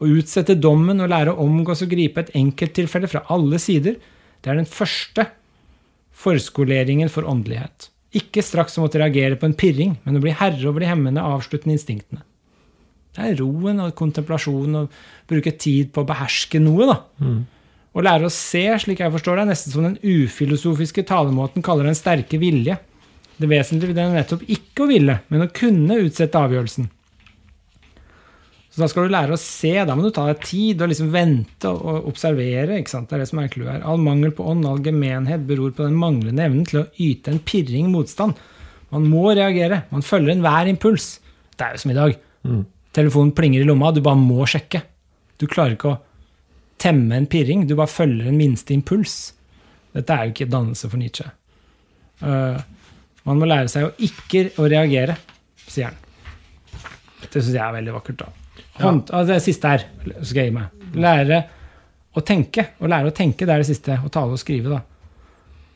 Å 0.00 0.08
utsette 0.08 0.56
dommen 0.56 1.02
og 1.02 1.10
lære 1.12 1.34
å 1.34 1.44
omgås 1.44 1.82
og 1.84 1.90
gripe 1.92 2.22
et 2.22 2.32
enkelttilfelle 2.38 3.10
fra 3.10 3.24
alle 3.34 3.58
sider. 3.60 3.98
Det 4.40 4.52
er 4.52 4.60
den 4.60 4.70
første 4.70 5.26
forskoleringen 6.22 7.10
for 7.12 7.28
åndelighet. 7.28 7.90
Ikke 8.16 8.42
straks 8.42 8.78
å 8.78 8.86
måtte 8.86 9.02
reagere 9.02 9.36
på 9.38 9.46
en 9.46 9.58
pirring, 9.58 9.98
men 10.04 10.18
å 10.18 10.22
bli 10.22 10.32
herre 10.34 10.70
over 10.70 10.82
de 10.82 10.88
hemmende, 10.90 11.22
avsluttende 11.22 11.76
instinktene. 11.76 12.24
Det 13.16 13.24
er 13.26 13.40
roen 13.40 13.80
og 13.82 13.94
kontemplasjonen 13.98 14.76
og 14.84 15.00
bruke 15.30 15.52
tid 15.58 15.90
på 15.94 16.04
å 16.04 16.08
beherske 16.08 16.60
noe. 16.62 16.86
da. 16.86 16.98
Å 17.90 18.04
lære 18.06 18.28
å 18.28 18.30
se, 18.30 18.62
slik 18.84 19.00
jeg 19.02 19.10
forstår 19.10 19.40
det, 19.40 19.42
er 19.42 19.50
nesten 19.50 19.72
som 19.74 19.82
den 19.88 19.98
ufilosofiske 19.98 21.02
talemåten 21.08 21.64
kaller 21.66 21.88
den 21.90 21.98
sterke 21.98 22.38
vilje. 22.38 22.78
Det 23.40 23.48
vesentlige 23.50 23.98
er 23.98 24.14
nettopp 24.14 24.44
ikke 24.46 24.84
å 24.84 24.90
ville, 24.90 25.18
men 25.32 25.42
å 25.42 25.50
kunne 25.50 25.98
utsette 26.04 26.38
avgjørelsen. 26.38 26.86
Så 28.70 28.84
da 28.84 28.86
skal 28.86 29.08
du 29.08 29.14
lære 29.16 29.34
å 29.34 29.40
se. 29.40 29.72
Da 29.82 29.96
må 29.98 30.04
du 30.04 30.12
ta 30.14 30.28
deg 30.28 30.44
tid 30.46 30.82
og 30.84 30.92
liksom 30.92 31.10
vente 31.10 31.72
og 31.72 32.06
observere. 32.12 32.78
ikke 32.78 32.92
sant? 32.92 33.08
Det 33.10 33.16
er 33.16 33.24
det 33.24 33.30
som 33.32 33.40
er 33.42 33.50
clouet 33.50 33.72
her. 33.72 33.82
All 33.82 33.98
mangel 33.98 34.30
på 34.30 34.46
ånd, 34.46 34.62
all 34.68 34.78
gemenhet 34.84 35.42
beror 35.48 35.72
på 35.74 35.88
den 35.88 35.98
manglende 35.98 36.44
evnen 36.46 36.68
til 36.68 36.84
å 36.84 36.88
yte 37.02 37.32
en 37.34 37.42
pirring 37.42 37.90
motstand. 37.90 38.38
Man 38.94 39.08
må 39.10 39.32
reagere. 39.34 39.82
Man 39.90 40.06
følger 40.06 40.36
enhver 40.36 40.70
impuls. 40.70 41.16
Det 41.56 41.66
er 41.66 41.74
jo 41.74 41.82
som 41.82 41.90
i 41.90 41.98
dag. 41.98 42.14
Telefonen 42.96 43.34
plinger 43.36 43.62
i 43.62 43.68
lomma, 43.68 43.92
du 43.94 44.00
bare 44.02 44.18
må 44.18 44.46
sjekke. 44.50 44.82
Du 45.38 45.46
klarer 45.50 45.76
ikke 45.76 45.92
å 45.92 45.98
temme 46.80 47.16
en 47.16 47.28
pirring, 47.30 47.66
du 47.68 47.76
bare 47.78 47.92
følger 47.92 48.30
en 48.30 48.38
minste 48.38 48.74
impuls. 48.74 49.18
Dette 49.94 50.14
er 50.14 50.26
jo 50.26 50.34
ikke 50.34 50.50
dannelse 50.50 50.90
for 50.90 51.00
Nietzsche. 51.00 51.26
Uh, 52.20 52.58
man 53.28 53.40
må 53.40 53.48
lære 53.48 53.70
seg 53.72 53.86
å 53.86 53.94
ikke 54.02 54.48
å 54.60 54.68
reagere, 54.70 55.16
sier 55.66 55.90
han. 55.90 55.98
Det 57.20 57.36
syns 57.36 57.54
jeg 57.54 57.62
er 57.62 57.76
veldig 57.76 57.94
vakkert. 57.94 58.24
da. 58.24 58.62
Hånd, 58.80 59.10
altså 59.12 59.34
det 59.34 59.40
siste 59.44 59.72
her 59.74 59.86
skal 60.22 60.40
jeg 60.40 60.50
gi 60.50 60.56
meg. 60.56 60.86
Lære 61.00 61.40
å 62.16 62.22
tenke. 62.26 62.64
Å 62.80 62.90
lære 62.90 63.12
å 63.12 63.16
tenke, 63.16 63.46
det 63.46 63.54
er 63.54 63.62
det 63.62 63.68
siste. 63.68 63.98
Å 64.02 64.12
tale 64.12 64.34
og 64.34 64.40
skrive, 64.40 64.72
da. 64.72 64.80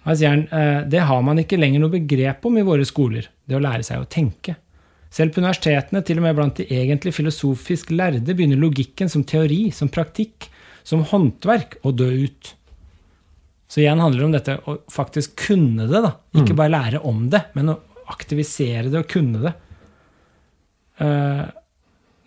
Her 0.08 0.18
sier 0.18 0.34
han 0.34 0.46
uh, 0.50 0.82
det 0.88 1.04
har 1.08 1.24
man 1.24 1.40
ikke 1.40 1.60
lenger 1.60 1.84
noe 1.84 1.94
begrep 1.94 2.44
om 2.48 2.58
i 2.60 2.66
våre 2.66 2.86
skoler. 2.88 3.28
Det 3.44 3.58
å 3.58 3.62
lære 3.62 3.86
seg 3.86 4.02
å 4.02 4.08
tenke. 4.10 4.56
Selv 5.14 5.34
på 5.34 5.42
universitetene, 5.42 6.02
til 6.02 6.18
og 6.18 6.26
med 6.26 6.34
blant 6.34 6.58
de 6.58 6.66
egentlig 6.74 7.14
filosofisk 7.14 7.92
lærde, 7.94 8.34
begynner 8.34 8.58
logikken 8.58 9.10
som 9.10 9.22
teori, 9.22 9.68
som 9.74 9.90
praktikk, 9.92 10.48
som 10.82 11.04
håndverk 11.06 11.78
å 11.86 11.92
dø 11.94 12.08
ut. 12.26 12.54
Så 13.70 13.82
igjen 13.82 14.02
handler 14.02 14.20
det 14.20 14.26
om 14.26 14.34
dette 14.34 14.56
å 14.70 14.76
faktisk 14.92 15.36
kunne 15.46 15.86
det. 15.90 16.00
da. 16.02 16.16
Ikke 16.40 16.56
bare 16.58 16.74
lære 16.74 17.02
om 17.06 17.28
det, 17.30 17.44
men 17.54 17.72
å 17.72 17.78
aktivisere 18.10 18.90
det 18.90 19.04
og 19.04 19.10
kunne 19.10 19.44
det. 19.46 19.54
Eh, 21.02 21.44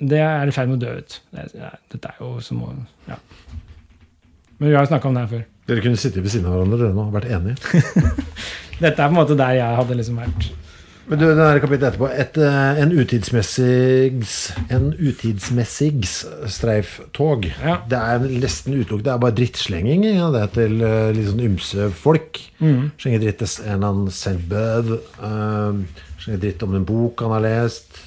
det 0.08 0.22
er 0.22 0.48
i 0.50 0.54
ferd 0.56 0.72
med 0.72 0.80
å 0.80 0.86
dø 0.86 0.96
ut. 1.02 1.20
Dette 1.34 2.12
er 2.12 2.22
jo 2.22 2.38
som 2.44 2.64
å 2.66 2.72
ja. 3.08 3.18
Men 4.58 4.70
vi 4.72 4.76
har 4.76 4.86
jo 4.86 4.92
snakka 4.92 5.10
om 5.10 5.18
det 5.18 5.26
her 5.26 5.34
før. 5.36 5.44
Dere 5.68 5.84
kunne 5.84 6.00
sittet 6.00 6.24
ved 6.24 6.34
siden 6.34 6.48
av 6.50 6.56
hverandre 6.56 6.80
dere 6.82 6.96
nå 6.96 7.06
vært 7.14 7.30
enige. 7.36 7.84
Dette 8.84 8.96
er 8.96 9.04
på 9.04 9.12
en 9.12 9.18
måte 9.20 9.38
der 9.38 9.58
jeg 9.58 9.78
hadde 9.82 9.98
liksom 10.00 10.22
vært. 10.22 10.48
Men 11.08 11.22
du, 11.22 11.24
den 11.30 11.40
der 11.40 11.62
kapittelet 11.64 11.94
etterpå 11.94 12.10
et, 12.12 12.38
eh, 12.38 12.82
En 12.84 12.92
utidsmessig 12.92 14.26
En 14.74 14.90
utidsmessigs 15.00 16.26
streiftog. 16.52 17.48
Ja. 17.64 17.78
Det 17.88 18.00
er 18.00 18.26
nesten 18.28 18.76
utelukket. 18.76 19.06
Det 19.06 19.14
er 19.14 19.22
bare 19.24 19.38
drittslenging 19.38 20.04
ja, 20.10 20.28
det 20.34 20.42
er 20.42 20.52
til 20.58 20.84
eh, 20.84 21.14
litt 21.16 21.30
sånn 21.30 21.46
ymse 21.46 21.88
folk. 21.96 22.42
Slenge 23.00 23.22
dritt 23.24 23.40
til 23.40 23.64
en 23.64 23.72
han 23.78 23.88
annen 23.88 24.12
selvbøv. 24.12 24.92
Uh, 25.22 25.80
slenger 26.20 26.44
dritt 26.44 26.68
om 26.68 26.76
en 26.76 26.88
bok 26.88 27.24
han 27.24 27.36
har 27.38 27.46
lest. 27.46 28.02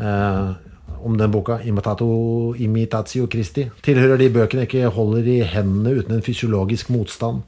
Uh, 0.00 0.56
om 1.04 1.16
den 1.18 1.32
boka, 1.32 1.58
Imitato, 1.64 2.54
Imitatio 2.58 3.28
Christi, 3.30 3.66
tilhører 3.84 4.20
de 4.20 4.28
bøkene 4.32 4.66
ikke 4.66 4.90
holder 4.92 5.28
i 5.28 5.38
hendene 5.48 5.94
uten 6.00 6.16
en 6.16 6.24
fysiologisk 6.24 6.90
motstand. 6.92 7.44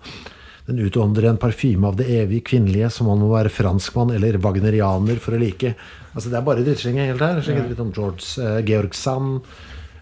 Den 0.67 0.79
utånder 0.79 1.27
en 1.27 1.41
parfyme 1.43 1.89
av 1.89 1.97
det 1.99 2.07
evig 2.21 2.45
kvinnelige, 2.47 2.91
som 2.95 3.09
om 3.09 3.17
man 3.19 3.27
må 3.27 3.33
være 3.35 3.51
franskmann 3.51 4.13
eller 4.15 4.39
wagnerianer 4.43 5.19
for 5.23 5.35
å 5.35 5.41
like. 5.43 5.75
Altså 6.13 6.31
Det 6.31 6.39
er 6.39 6.47
bare 6.47 6.65
drittslenge 6.67 7.09
helt 7.11 7.25
her. 7.25 7.41
Slenge 7.43 7.69
litt 7.71 7.83
om 7.83 7.91
George 7.95 8.27
eh, 8.39 8.61
Georg 8.69 8.95
Sand. 8.95 9.43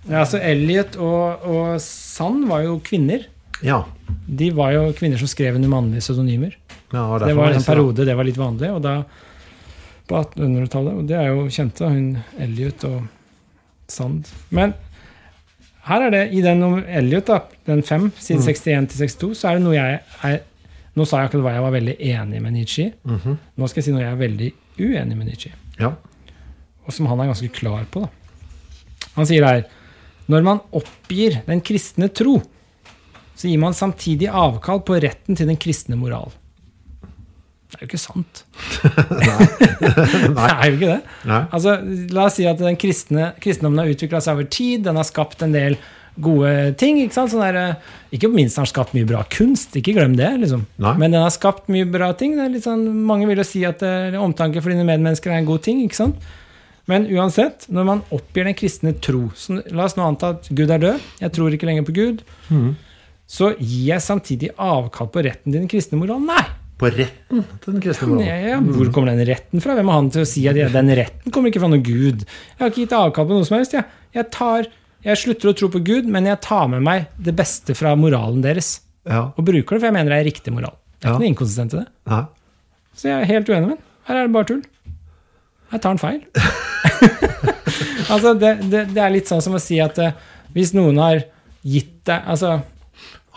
Ja, 0.09 0.23
altså 0.23 0.41
Elliot 0.41 0.99
og, 1.01 1.49
og 1.49 1.81
Sand 1.85 2.45
var 2.51 2.66
jo 2.66 2.77
kvinner. 2.85 3.24
Ja. 3.65 3.82
De 4.27 4.51
var 4.57 4.74
jo 4.77 4.85
kvinner 4.97 5.20
som 5.20 5.28
skrev 5.31 5.57
under 5.57 5.73
mannlige 5.73 6.05
pseudonymer. 6.05 6.55
ja 6.93 7.07
Det 7.24 7.35
var 7.37 7.57
en 7.57 7.66
periode 7.66 8.07
det 8.09 8.16
var 8.16 8.28
litt 8.28 8.41
vanlig. 8.41 8.70
og 8.73 8.85
da 8.85 9.01
på 10.11 10.19
1800-tallet, 10.19 10.95
og 10.99 11.07
det 11.07 11.15
er 11.15 11.28
jo 11.31 11.49
kjente, 11.55 11.87
hun 11.87 12.16
Elliot 12.43 12.85
og 12.89 13.05
Sand. 13.91 14.27
Men 14.51 14.74
her 15.87 16.07
er 16.07 16.15
det, 16.15 16.23
i 16.35 16.43
den 16.45 16.62
om 16.66 16.78
Elliot, 16.82 17.31
da, 17.31 17.41
den 17.69 17.85
5, 17.87 18.09
mm. 18.11 18.16
61 18.19 18.91
til 18.91 19.05
62, 19.07 19.31
så 19.39 19.51
er 19.51 19.59
det 19.59 19.65
noe 19.65 19.77
jeg 19.77 20.01
er 20.27 20.41
Nå 20.98 21.06
sa 21.06 21.20
jeg 21.20 21.30
akkurat 21.30 21.44
hva 21.46 21.52
jeg 21.54 21.62
var 21.62 21.74
veldig 21.76 21.96
enig 22.00 22.40
med 22.42 22.52
Nietzsche 22.52 22.92
-hmm. 23.06 23.36
Nå 23.56 23.68
skal 23.68 23.80
jeg 23.80 23.84
si 23.84 23.92
noe 23.92 24.02
jeg 24.02 24.12
er 24.12 24.16
veldig 24.16 24.52
uenig 24.78 25.16
med 25.16 25.26
Nietzsche 25.26 25.50
Ja. 25.78 25.92
og 26.86 26.92
som 26.92 27.06
han 27.06 27.20
er 27.20 27.26
ganske 27.26 27.48
klar 27.48 27.84
på. 27.90 28.00
Da. 28.00 28.08
Han 29.16 29.26
sier 29.26 29.44
her 29.46 29.64
Når 30.28 30.42
man 30.42 30.60
oppgir 30.72 31.42
den 31.46 31.60
kristne 31.60 32.08
tro, 32.08 32.42
så 33.34 33.48
gir 33.48 33.58
man 33.58 33.72
samtidig 33.72 34.28
avkall 34.28 34.80
på 34.80 35.00
retten 35.02 35.36
til 35.36 35.46
den 35.46 35.56
kristne 35.56 35.96
moral. 35.96 36.30
Det 37.70 37.76
er 37.76 37.80
jo 37.80 37.86
ikke 37.86 37.98
sant. 37.98 38.44
Det 39.20 40.50
er 40.50 40.66
jo 40.66 40.76
ikke 40.76 40.86
det. 40.86 41.02
Nei. 41.24 41.44
Altså, 41.52 41.76
la 42.10 42.24
oss 42.26 42.34
si 42.34 42.46
at 42.46 42.58
den 42.58 42.76
kristne, 42.76 43.32
kristendommen 43.40 43.78
har 43.78 43.90
utvikla 43.92 44.20
seg 44.20 44.34
over 44.34 44.44
tid. 44.50 44.84
Den 44.84 44.96
har 44.96 45.04
skapt 45.04 45.42
en 45.42 45.52
del 45.52 45.76
gode 46.22 46.74
ting. 46.80 47.01
Ikke 47.02 47.16
sant? 47.16 47.32
Sånn 47.32 47.44
der, 47.44 47.59
eh, 47.60 47.94
ikke 48.16 48.30
minst 48.32 48.59
har 48.60 48.66
den 48.66 48.72
skapt 48.72 48.94
mye 48.97 49.09
bra 49.09 49.22
kunst. 49.32 49.76
Ikke 49.78 49.94
glem 49.97 50.16
det. 50.18 50.30
liksom. 50.44 50.66
Men 50.78 51.10
den 51.10 51.22
har 51.22 51.32
skapt 51.34 51.68
mye 51.72 51.88
bra 51.90 52.12
ting. 52.12 52.38
Er 52.38 52.60
sånn, 52.60 52.86
mange 53.06 53.26
vil 53.30 53.42
jo 53.42 53.47
si 53.47 53.64
at 53.68 53.82
eh, 53.82 54.18
omtanke 54.20 54.62
for 54.62 54.70
dine 54.70 54.86
medmennesker 54.86 55.32
er 55.32 55.40
en 55.40 55.51
god 55.51 55.64
ting. 55.66 55.82
ikke 55.84 56.01
sant? 56.02 56.30
Men 56.90 57.06
uansett, 57.06 57.68
når 57.70 57.84
man 57.86 58.01
oppgir 58.10 58.48
den 58.48 58.56
kristne 58.59 58.94
tro 58.98 59.28
så 59.38 59.60
La 59.70 59.84
oss 59.86 59.94
nå 59.98 60.02
anta 60.02 60.32
at 60.34 60.48
Gud 60.51 60.70
er 60.74 60.80
død. 60.82 61.10
Jeg 61.20 61.34
tror 61.36 61.55
ikke 61.55 61.68
lenger 61.68 61.86
på 61.86 61.94
Gud. 61.94 62.24
Så 63.30 63.52
gir 63.60 63.92
jeg 63.92 64.02
samtidig 64.02 64.51
avkall 64.59 65.10
på 65.12 65.22
retten 65.22 65.52
til 65.52 65.60
den 65.60 65.70
kristne 65.70 66.01
moral? 66.01 66.24
Nei! 66.26 66.42
På 66.80 66.88
retten 66.88 67.44
til 67.60 67.74
den 67.76 67.82
kristne 67.84 68.09
moral. 68.09 68.24
Ja, 68.26 68.36
ja, 68.55 68.59
hvor 68.64 68.88
kommer 68.94 69.12
den 69.12 69.28
retten 69.28 69.62
fra? 69.62 69.76
Hvem 69.76 69.90
er 69.92 69.98
han 69.98 70.10
til 70.14 70.24
å 70.24 70.28
si 70.28 70.47
at 70.51 70.59
den 70.74 70.92
retten 70.98 71.34
kommer 71.34 71.52
ikke 71.52 71.62
fra 71.62 71.70
noe 71.70 71.84
Gud? 71.84 72.24
Jeg 72.24 72.62
har 72.62 72.72
ikke 72.72 72.86
gitt 72.86 72.97
avkall 72.97 73.28
på 73.28 73.36
noe 73.36 73.47
som 73.47 73.59
helst. 73.59 73.76
Jeg, 73.76 73.86
jeg, 74.16 74.26
tar, 74.34 74.70
jeg 75.05 75.16
slutter 75.16 75.51
å 75.51 75.56
tro 75.56 75.68
på 75.72 75.81
Gud, 75.85 76.06
men 76.12 76.27
jeg 76.28 76.40
tar 76.44 76.66
med 76.72 76.82
meg 76.85 77.06
det 77.18 77.32
beste 77.39 77.74
fra 77.78 77.94
moralen 77.97 78.43
deres. 78.44 78.81
Ja. 79.09 79.31
Og 79.36 79.44
bruker 79.47 79.77
det, 79.77 79.81
for 79.81 79.89
jeg 79.89 79.97
mener 79.97 80.12
det 80.12 80.18
er 80.20 80.28
riktig 80.28 80.52
moral. 80.52 80.77
Det 81.01 81.06
er 81.06 81.09
Ja. 81.09 81.14
ikke 81.16 81.22
noe 81.24 81.31
inkonsistent 81.32 81.74
i 81.74 81.78
det. 81.81 81.86
Nei. 82.12 82.24
Så 82.94 83.09
jeg 83.09 83.16
er 83.22 83.31
helt 83.31 83.48
uenig 83.48 83.68
med 83.68 83.77
den. 83.77 83.85
Her 84.10 84.16
er 84.20 84.27
det 84.27 84.32
bare 84.35 84.48
tull. 84.51 84.62
Jeg 85.72 85.81
tar 85.81 85.90
en 85.94 86.02
feil. 86.02 86.20
altså, 88.12 88.35
det, 88.35 88.51
det, 88.70 88.82
det 88.94 89.02
er 89.05 89.12
litt 89.14 89.31
sånn 89.31 89.43
som 89.44 89.56
å 89.56 89.62
si 89.62 89.78
at 89.82 89.98
eh, 90.02 90.12
hvis 90.55 90.72
noen 90.77 90.98
har 91.01 91.22
gitt 91.62 91.93
deg 92.09 92.24
Altså, 92.32 92.56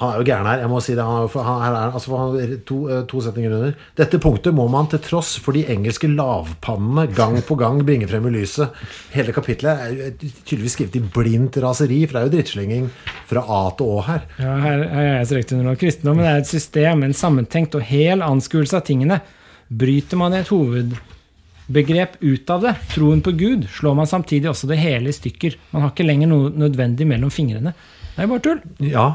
Han 0.01 0.09
er 0.09 0.17
jo 0.17 0.23
gæren 0.25 0.47
her. 0.49 0.57
jeg 0.63 0.69
må 0.71 0.79
si 0.81 0.95
det. 0.97 1.03
Han 1.05 1.23
er, 1.23 1.27
for- 1.29 1.43
han 1.45 1.61
er, 1.75 1.91
altså 1.93 2.17
han 2.17 2.59
to, 2.65 2.77
eh, 2.89 3.03
to 3.05 3.19
setninger 3.21 3.51
under. 3.53 3.75
Dette 3.95 4.17
punktet 4.19 4.53
må 4.57 4.67
man 4.67 4.87
til 4.89 4.97
tross 4.99 5.35
for 5.37 5.53
de 5.53 5.61
engelske 5.69 6.09
lavpannene 6.09 7.13
gang 7.13 7.37
på 7.45 7.55
gang 7.59 7.77
bringe 7.85 8.07
frem 8.09 8.25
i 8.25 8.31
lyset. 8.33 8.71
Hele 9.13 9.31
kapitlet 9.31 9.83
er 9.85 10.11
tydeligvis 10.17 10.73
skrevet 10.79 10.95
i 10.97 11.03
blindt 11.13 11.57
raseri, 11.61 12.07
for 12.07 12.17
det 12.17 12.21
er 12.23 12.25
jo 12.25 12.33
drittslenging 12.37 12.89
fra 13.29 13.45
A 13.45 13.61
til 13.77 13.85
Å 13.93 14.01
her. 14.07 14.21
ja, 14.39 14.55
her, 14.65 14.83
her 14.89 15.03
er 15.11 15.17
jeg 15.19 15.27
strekt 15.29 15.53
under 15.53 15.65
noe. 15.69 15.75
Kristendommen 15.75 16.25
er 16.25 16.37
et 16.41 16.47
system, 16.49 17.03
en 17.03 17.13
sammentenkt 17.13 17.75
og 17.75 17.85
hel 17.85 18.25
anskuelse 18.25 18.73
av 18.73 18.81
tingene. 18.89 19.21
Bryter 19.69 20.17
man 20.17 20.33
et 20.33 20.49
hovedbegrep 20.49 22.17
ut 22.21 22.49
av 22.49 22.61
det, 22.65 22.73
troen 22.93 23.21
på 23.23 23.31
Gud, 23.37 23.67
slår 23.71 23.95
man 23.95 24.09
samtidig 24.09 24.49
også 24.51 24.67
det 24.69 24.77
hele 24.81 25.09
i 25.09 25.15
stykker. 25.15 25.55
Man 25.71 25.85
har 25.85 25.93
ikke 25.93 26.05
lenger 26.07 26.27
noe 26.33 26.49
nødvendig 26.49 27.07
mellom 27.09 27.31
fingrene. 27.33 27.73
Det 28.15 28.25
er 28.25 28.29
bare 28.29 28.43
tull. 28.45 28.59
Ja. 28.85 29.07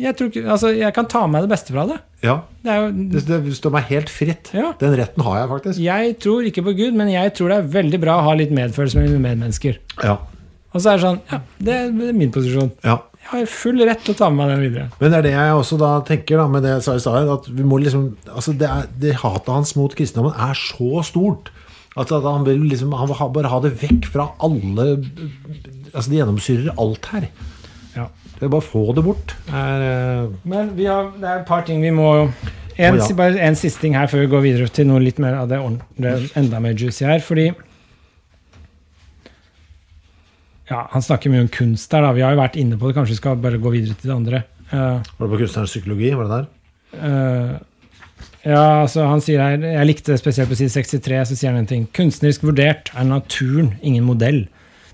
Jeg, 0.00 0.16
tror 0.16 0.30
ikke, 0.30 0.44
altså, 0.54 0.70
jeg 0.76 0.94
kan 0.96 1.08
ta 1.10 1.24
med 1.26 1.36
meg 1.36 1.46
det 1.48 1.52
beste 1.52 1.74
fra 1.74 1.86
det. 1.90 1.98
ja. 2.26 2.38
Det 2.60 2.74
jo 2.76 2.88
Det, 3.12 3.22
det 3.28 3.54
står 3.56 3.72
meg 3.72 3.86
helt 3.88 4.10
fritt. 4.12 4.50
Ja. 4.52 4.72
Den 4.80 4.96
retten 4.98 5.22
har 5.24 5.38
jeg 5.40 5.48
faktisk. 5.48 5.80
Jeg 5.80 6.16
tror 6.20 6.48
ikke 6.48 6.64
på 6.66 6.74
Gud, 6.76 6.96
men 6.98 7.08
jeg 7.12 7.32
tror 7.38 7.48
det 7.52 7.56
er 7.60 7.70
veldig 7.76 8.00
bra 8.02 8.18
å 8.20 8.26
ha 8.28 8.34
litt 8.36 8.50
medfølelse 8.52 9.00
med 9.00 9.14
medmennesker. 9.18 9.78
Ja. 10.04 10.18
Og 10.70 10.82
så 10.82 10.92
er 10.92 10.98
det 11.00 11.04
sånn 11.06 11.20
Ja, 11.32 11.38
det 11.58 11.78
er 11.78 12.12
min 12.12 12.30
posisjon. 12.34 12.72
ja. 12.84 12.98
Jeg 13.20 13.44
har 13.44 13.50
full 13.52 13.78
rett 13.84 14.00
til 14.02 14.14
å 14.14 14.16
ta 14.16 14.28
med 14.32 14.38
meg 14.40 14.48
den 14.54 14.62
videre. 14.64 14.84
Men 14.98 15.10
det 15.12 15.18
er 15.18 15.24
det 15.26 15.32
jeg 15.34 15.54
også 15.54 15.76
da 15.78 15.90
tenker 16.08 16.40
da, 16.40 16.46
med 16.50 16.64
det 16.64 16.70
jeg 16.72 16.84
sa 16.86 16.94
i 16.96 17.02
stad, 17.04 17.28
at 17.30 17.48
vi 17.52 17.66
må 17.68 17.76
liksom 17.78 18.06
altså 18.32 18.54
det, 18.58 18.66
er, 18.66 18.86
det 19.02 19.12
hatet 19.20 19.50
hans 19.52 19.74
mot 19.76 19.92
kristendommen 19.94 20.32
er 20.34 20.56
så 20.58 21.02
stort. 21.06 21.50
Altså 22.00 22.16
at 22.18 22.24
han 22.26 22.46
vil 22.46 22.62
liksom 22.70 22.92
Han 22.96 23.08
vil 23.10 23.18
ha, 23.18 23.26
bare 23.34 23.50
ha 23.52 23.58
det 23.60 23.72
vekk 23.82 24.06
fra 24.14 24.28
alle 24.38 24.84
Altså 25.92 26.06
Det 26.10 26.20
gjennomsyrer 26.20 26.76
alt 26.78 27.08
her. 27.12 27.26
Det 28.40 28.48
er 28.48 28.52
bare 28.54 28.64
få 28.64 28.86
det 28.96 29.04
bort. 29.04 29.34
Er, 29.52 29.82
eh, 29.84 30.28
Men 30.48 30.72
vi 30.76 30.86
har, 30.88 31.12
det 31.20 31.28
er 31.28 31.42
et 31.42 31.48
par 31.48 31.66
ting 31.68 31.82
vi 31.84 31.92
må 31.92 32.08
en, 32.80 32.96
oh, 32.96 33.00
ja. 33.02 33.14
Bare 33.16 33.40
en 33.44 33.58
siste 33.58 33.82
ting 33.82 33.96
her 33.98 34.08
før 34.08 34.22
vi 34.24 34.30
går 34.32 34.44
videre 34.46 34.68
til 34.72 34.86
noe 34.88 35.02
litt 35.04 35.18
mer 35.20 35.34
av 35.42 35.50
det, 35.50 35.58
det 36.00 36.14
enda 36.38 36.62
mer 36.64 36.72
juicy 36.72 37.04
her. 37.04 37.20
Fordi 37.20 37.50
ja, 40.70 40.86
Han 40.94 41.04
snakker 41.04 41.32
mye 41.32 41.44
om 41.44 41.50
kunst 41.52 41.90
der. 41.92 42.06
da, 42.06 42.14
Vi 42.16 42.22
har 42.24 42.32
jo 42.32 42.40
vært 42.40 42.56
inne 42.56 42.78
på 42.80 42.88
det. 42.88 42.96
Kanskje 42.96 43.16
vi 43.16 43.20
skal 43.20 43.42
bare 43.42 43.60
gå 43.60 43.74
videre 43.74 43.98
til 43.98 44.08
det 44.08 44.16
andre. 44.16 44.42
Uh, 44.70 45.02
Var 45.02 45.26
det 45.26 45.32
på 45.34 45.40
kunstnerens 45.42 45.74
psykologi? 45.74 46.14
Var 46.14 46.30
det 46.30 46.38
der? 46.38 46.46
Uh, 47.00 47.52
ja, 48.46 48.62
altså 48.80 49.04
han 49.04 49.20
sier 49.20 49.42
her, 49.42 49.60
Jeg 49.60 49.88
likte 49.88 50.16
spesielt 50.16 50.48
på 50.48 50.56
side 50.56 50.72
63, 50.72 51.18
så 51.28 51.36
sier 51.36 51.52
han 51.52 51.60
en 51.64 51.68
ting. 51.68 51.84
Kunstnerisk 51.92 52.46
vurdert 52.46 52.88
er 52.94 53.04
naturen 53.04 53.74
ingen 53.82 54.06
modell. 54.08 54.46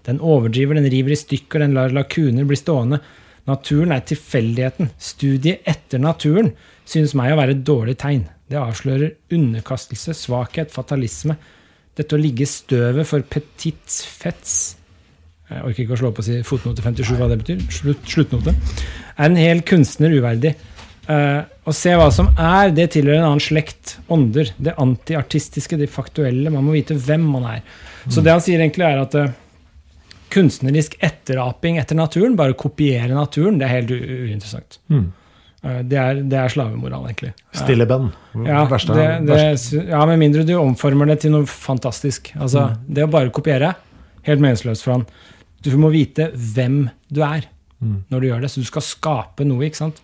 Den 0.08 0.18
overdriver, 0.18 0.74
den 0.74 0.90
river 0.90 1.14
i 1.14 1.20
stykker, 1.20 1.62
den 1.62 1.76
lar 1.76 1.94
lakuner 1.94 2.48
bli 2.48 2.58
stående. 2.58 2.98
Naturen 3.46 3.94
er 3.94 4.02
tilfeldigheten. 4.06 4.90
Studiet 4.98 5.66
etter 5.68 6.02
naturen 6.02 6.50
synes 6.88 7.14
meg 7.18 7.32
å 7.32 7.38
være 7.38 7.54
et 7.54 7.66
dårlig 7.66 7.96
tegn. 8.02 8.24
Det 8.50 8.58
avslører 8.58 9.14
underkastelse, 9.34 10.14
svakhet, 10.18 10.72
fatalisme. 10.74 11.36
Dette 11.96 12.16
å 12.16 12.20
ligge 12.20 12.44
i 12.44 12.50
støvet 12.50 13.08
for 13.08 13.24
petit 13.24 14.02
fets 14.20 14.76
Jeg 15.46 15.62
orker 15.62 15.84
ikke 15.84 15.94
å 15.94 16.00
slå 16.00 16.10
på 16.12 16.20
å 16.20 16.26
si 16.26 16.40
fotnote 16.44 16.82
57, 16.82 17.12
hva 17.20 17.28
det 17.30 17.38
betyr. 17.40 17.60
Slutt, 17.70 18.02
sluttnote. 18.10 18.54
Er 19.14 19.28
en 19.28 19.38
hel 19.38 19.62
kunstner 19.66 20.10
uverdig. 20.10 20.56
Uh, 21.06 21.46
å 21.62 21.74
se 21.74 21.92
hva 21.94 22.08
som 22.10 22.32
er, 22.34 22.72
det 22.74 22.88
tilhører 22.96 23.20
en 23.20 23.28
annen 23.28 23.42
slekt. 23.42 23.94
Ånder. 24.10 24.50
Det 24.58 24.74
antiartistiske, 24.82 25.78
det 25.78 25.86
faktuelle. 25.92 26.50
Man 26.50 26.66
må 26.66 26.74
vite 26.74 26.98
hvem 26.98 27.22
man 27.30 27.46
er. 27.52 27.62
Så 28.10 28.26
det 28.26 28.34
han 28.34 28.42
sier 28.42 28.58
egentlig, 28.58 28.86
er 28.86 29.02
at 29.02 29.14
eh, 29.18 29.30
kunstnerisk 30.36 30.98
etteraping 31.04 31.80
etter 31.80 31.98
naturen, 31.98 32.36
bare 32.38 32.56
kopiere 32.58 33.12
naturen, 33.14 33.60
det 33.60 33.68
er 33.68 33.74
helt 33.78 33.94
uinteressant. 33.96 34.78
Mm. 34.92 35.06
det, 35.88 35.98
er, 35.98 36.20
det 36.28 36.38
er 36.42 36.52
slavemoral, 36.52 37.08
egentlig. 37.08 37.32
Stille 37.56 37.88
Ben. 37.88 38.10
Ja, 38.46 38.62
Verste, 38.70 38.96
det, 38.96 39.08
det, 39.30 39.86
ja, 39.88 40.04
med 40.06 40.20
mindre 40.22 40.44
du 40.46 40.54
omformer 40.60 41.08
det 41.10 41.22
til 41.24 41.34
noe 41.34 41.48
fantastisk. 41.50 42.34
Altså, 42.36 42.68
Det 42.86 43.06
å 43.06 43.10
bare 43.10 43.32
kopiere, 43.34 43.72
helt 44.28 44.44
meningsløst 44.44 44.86
for 44.86 44.98
han. 44.98 45.08
Du 45.64 45.72
må 45.80 45.90
vite 45.94 46.30
hvem 46.34 46.84
du 47.08 47.22
er 47.26 47.48
når 47.80 48.20
du 48.20 48.28
gjør 48.28 48.44
det. 48.44 48.50
Så 48.52 48.62
du 48.62 48.68
skal 48.68 48.84
skape 48.84 49.46
noe, 49.46 49.66
ikke 49.66 49.80
sant? 49.80 50.02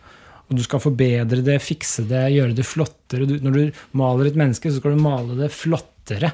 Og 0.48 0.58
du 0.58 0.62
skal 0.64 0.82
forbedre 0.84 1.40
det, 1.44 1.58
fikse 1.64 2.04
det, 2.08 2.26
gjøre 2.34 2.56
det 2.56 2.66
flottere. 2.68 3.28
Du, 3.28 3.38
når 3.44 3.56
du 3.56 3.82
maler 3.98 4.28
et 4.28 4.38
menneske, 4.38 4.70
så 4.70 4.82
skal 4.82 4.96
du 4.96 5.04
male 5.04 5.36
det 5.38 5.48
flottere 5.54 6.32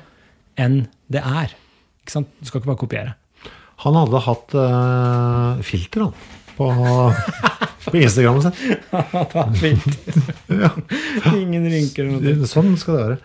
enn 0.59 0.81
det 1.13 1.23
er. 1.23 1.55
Ikke 2.03 2.17
sant? 2.17 2.33
Du 2.41 2.49
skal 2.49 2.63
ikke 2.63 2.73
bare 2.73 2.81
kopiere. 2.81 3.15
Han 3.85 3.95
hadde 3.95 4.21
hatt 4.25 4.55
uh, 4.59 5.61
filter, 5.63 6.09
han, 6.09 6.15
på, 6.57 6.69
på. 7.85 7.93
Ta 9.33 9.45
fint. 9.63 9.87
Ingen 11.39 11.69
rynker 11.71 12.09
eller 12.09 12.19
noe. 12.19 12.49
Sånn 12.51 12.75
skal 12.81 12.97
det 12.97 13.05
være. 13.05 13.19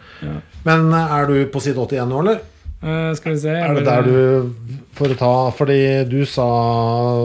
Men 0.67 0.91
eh, 0.93 1.15
er 1.17 1.30
du 1.31 1.38
på 1.51 1.61
side 1.63 1.81
81 1.81 2.11
nå, 2.11 2.21
eller? 2.21 2.43
Uh, 2.84 3.09
skal 3.17 3.34
vi 3.34 3.39
se 3.39 3.51
Er 3.55 3.77
det 3.77 3.85
der 3.88 4.03
du 4.03 4.49
For 4.91 5.07
å 5.07 5.15
ta 5.15 5.35
Fordi 5.55 5.77
du 6.03 6.25
sa 6.27 6.47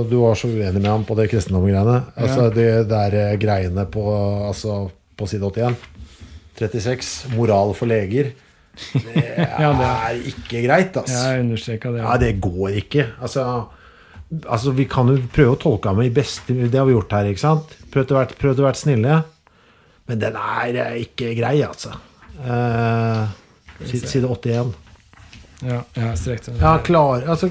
du 0.07 0.13
var 0.21 0.37
så 0.39 0.47
uenig 0.47 0.79
med 0.79 0.87
ham 0.87 1.03
på 1.03 1.17
det 1.19 1.27
kristendomsgreiene. 1.33 1.97
Altså 2.15 2.47
de 2.55 2.67
der 2.89 3.19
greiene 3.43 3.85
på, 3.91 4.05
altså, 4.49 4.85
på 5.19 5.27
side 5.29 5.51
81. 5.51 5.75
36. 6.63 7.11
Moral 7.37 7.75
for 7.77 7.91
leger. 7.91 8.33
Det 8.93 9.25
Ja, 9.59 9.73
det 9.79 9.89
er 9.89 10.21
ikke 10.33 10.63
greit, 10.67 10.97
altså. 10.97 11.19
Jeg 11.19 11.45
understreka 11.45 11.93
det. 11.95 12.03
Ja, 12.05 12.17
det 12.23 12.31
går 12.45 12.79
ikke. 12.83 13.07
Altså, 13.21 13.45
altså, 14.47 14.75
vi 14.77 14.85
kan 14.91 15.11
jo 15.13 15.19
prøve 15.35 15.57
å 15.57 15.61
tolke 15.63 15.93
ham 15.93 16.03
i 16.05 16.11
beste 16.15 16.55
Det 16.55 16.79
har 16.79 16.87
vi 16.89 16.97
gjort 16.97 17.13
her, 17.17 17.31
ikke 17.33 17.45
sant? 17.45 17.77
Prøvd 17.95 18.15
å 18.15 18.19
være, 18.21 18.39
prøvd 18.43 18.63
å 18.63 18.69
være 18.69 18.83
snille. 18.83 19.21
Men 20.09 20.21
den 20.25 20.37
er 20.41 20.83
eh, 20.87 20.99
ikke 21.05 21.35
grei, 21.37 21.57
altså. 21.67 21.95
Eh, 22.39 23.25
si- 23.85 24.05
side 24.07 24.29
81. 24.29 24.77
Ja, 25.67 25.81
ja 25.99 26.13
strekte 26.17 26.53
den. 26.53 26.61
Ja, 26.63 26.77
klar 26.79 27.25
Altså, 27.27 27.49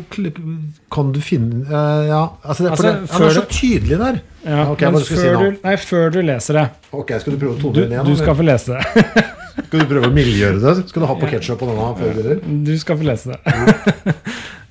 kan 0.91 1.09
du 1.11 1.19
finne 1.19 1.65
eh, 1.67 2.05
Ja, 2.07 2.21
altså, 2.41 2.63
det, 2.63 2.69
Altså, 2.71 2.85
det, 2.87 3.09
han 3.11 3.25
er 3.27 3.33
så 3.35 3.43
tydelig 3.51 3.97
der. 3.99 4.19
Ja, 4.45 4.61
okay, 4.71 4.91
men 4.95 5.03
før, 5.03 5.19
si 5.19 5.33
du, 5.33 5.57
nei, 5.65 5.73
før 5.75 6.13
du 6.15 6.21
leser 6.23 6.59
det 6.61 6.63
Ok, 6.95 7.11
skal 7.19 7.35
du 7.35 7.41
prøve 7.41 7.57
å 7.57 7.59
tone 7.65 7.81
den 7.81 7.97
igjen? 7.97 8.07
du 8.07 8.15
skal 8.15 8.37
få 8.39 8.45
lese 8.47 8.77
det. 8.77 9.25
Skal 9.57 9.81
du 9.81 9.89
prøve 9.89 10.09
å 10.09 10.13
mildgjøre 10.13 10.61
det? 10.61 10.75
Skal 10.91 11.03
du 11.03 11.07
ha 11.09 11.15
på 11.17 11.29
ketsjup 11.31 11.59
på 11.59 11.69
denne 11.71 11.89
før 11.97 12.13
du 12.13 12.21
begynner? 12.21 12.61
Du 12.67 12.73
skal 12.79 12.99
få 12.99 13.07
lese 13.07 13.33
det. 13.33 14.15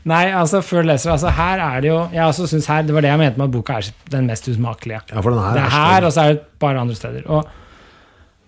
Nei, 0.07 0.29
altså 0.31 0.61
før 0.63 0.85
du 0.85 0.93
leser. 0.93 1.11
Altså, 1.17 1.33
her 1.35 1.63
er 1.65 1.83
det 1.83 1.91
jo 1.91 1.99
Jeg 2.15 2.23
også 2.23 2.47
synes 2.47 2.69
her, 2.71 2.85
Det 2.87 2.95
var 2.95 3.03
det 3.03 3.11
jeg 3.11 3.19
mente 3.25 3.41
med 3.41 3.49
at 3.49 3.55
boka 3.57 3.81
er 3.81 3.89
den 4.13 4.29
mest 4.31 4.47
usmakelige. 4.47 5.03
Ja, 5.11 5.21
for 5.21 5.35
den 5.35 5.43
her 5.43 5.59
Det 5.59 5.65
er 5.65 5.75
her, 5.75 6.07
og 6.07 6.15
så 6.15 6.23
er 6.23 6.33
det 6.33 6.39
et 6.39 6.49
par 6.63 6.79
andre 6.79 6.95
steder. 6.95 7.27
Og 7.27 7.49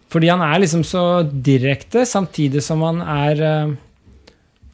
fordi 0.08 0.30
han 0.30 0.40
er 0.40 0.62
liksom 0.62 0.86
så 0.88 1.02
direkte, 1.26 2.06
samtidig 2.08 2.62
som 2.64 2.80
han 2.86 3.02
er 3.02 3.42
uh, 3.44 3.76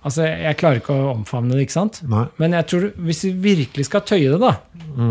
Altså, 0.05 0.27
jeg 0.29 0.59
klarer 0.61 0.83
ikke 0.83 0.93
å 0.93 1.13
omfavne 1.15 1.55
det, 1.57 1.63
ikke 1.65 1.73
sant? 1.79 2.03
Nei. 2.13 2.27
Men 2.37 2.53
jeg 2.53 2.67
tror, 2.69 2.83
hvis 3.07 3.23
vi 3.25 3.31
virkelig 3.57 3.87
skal 3.89 4.03
tøye 4.05 4.35
det, 4.35 4.37
da, 4.43 4.51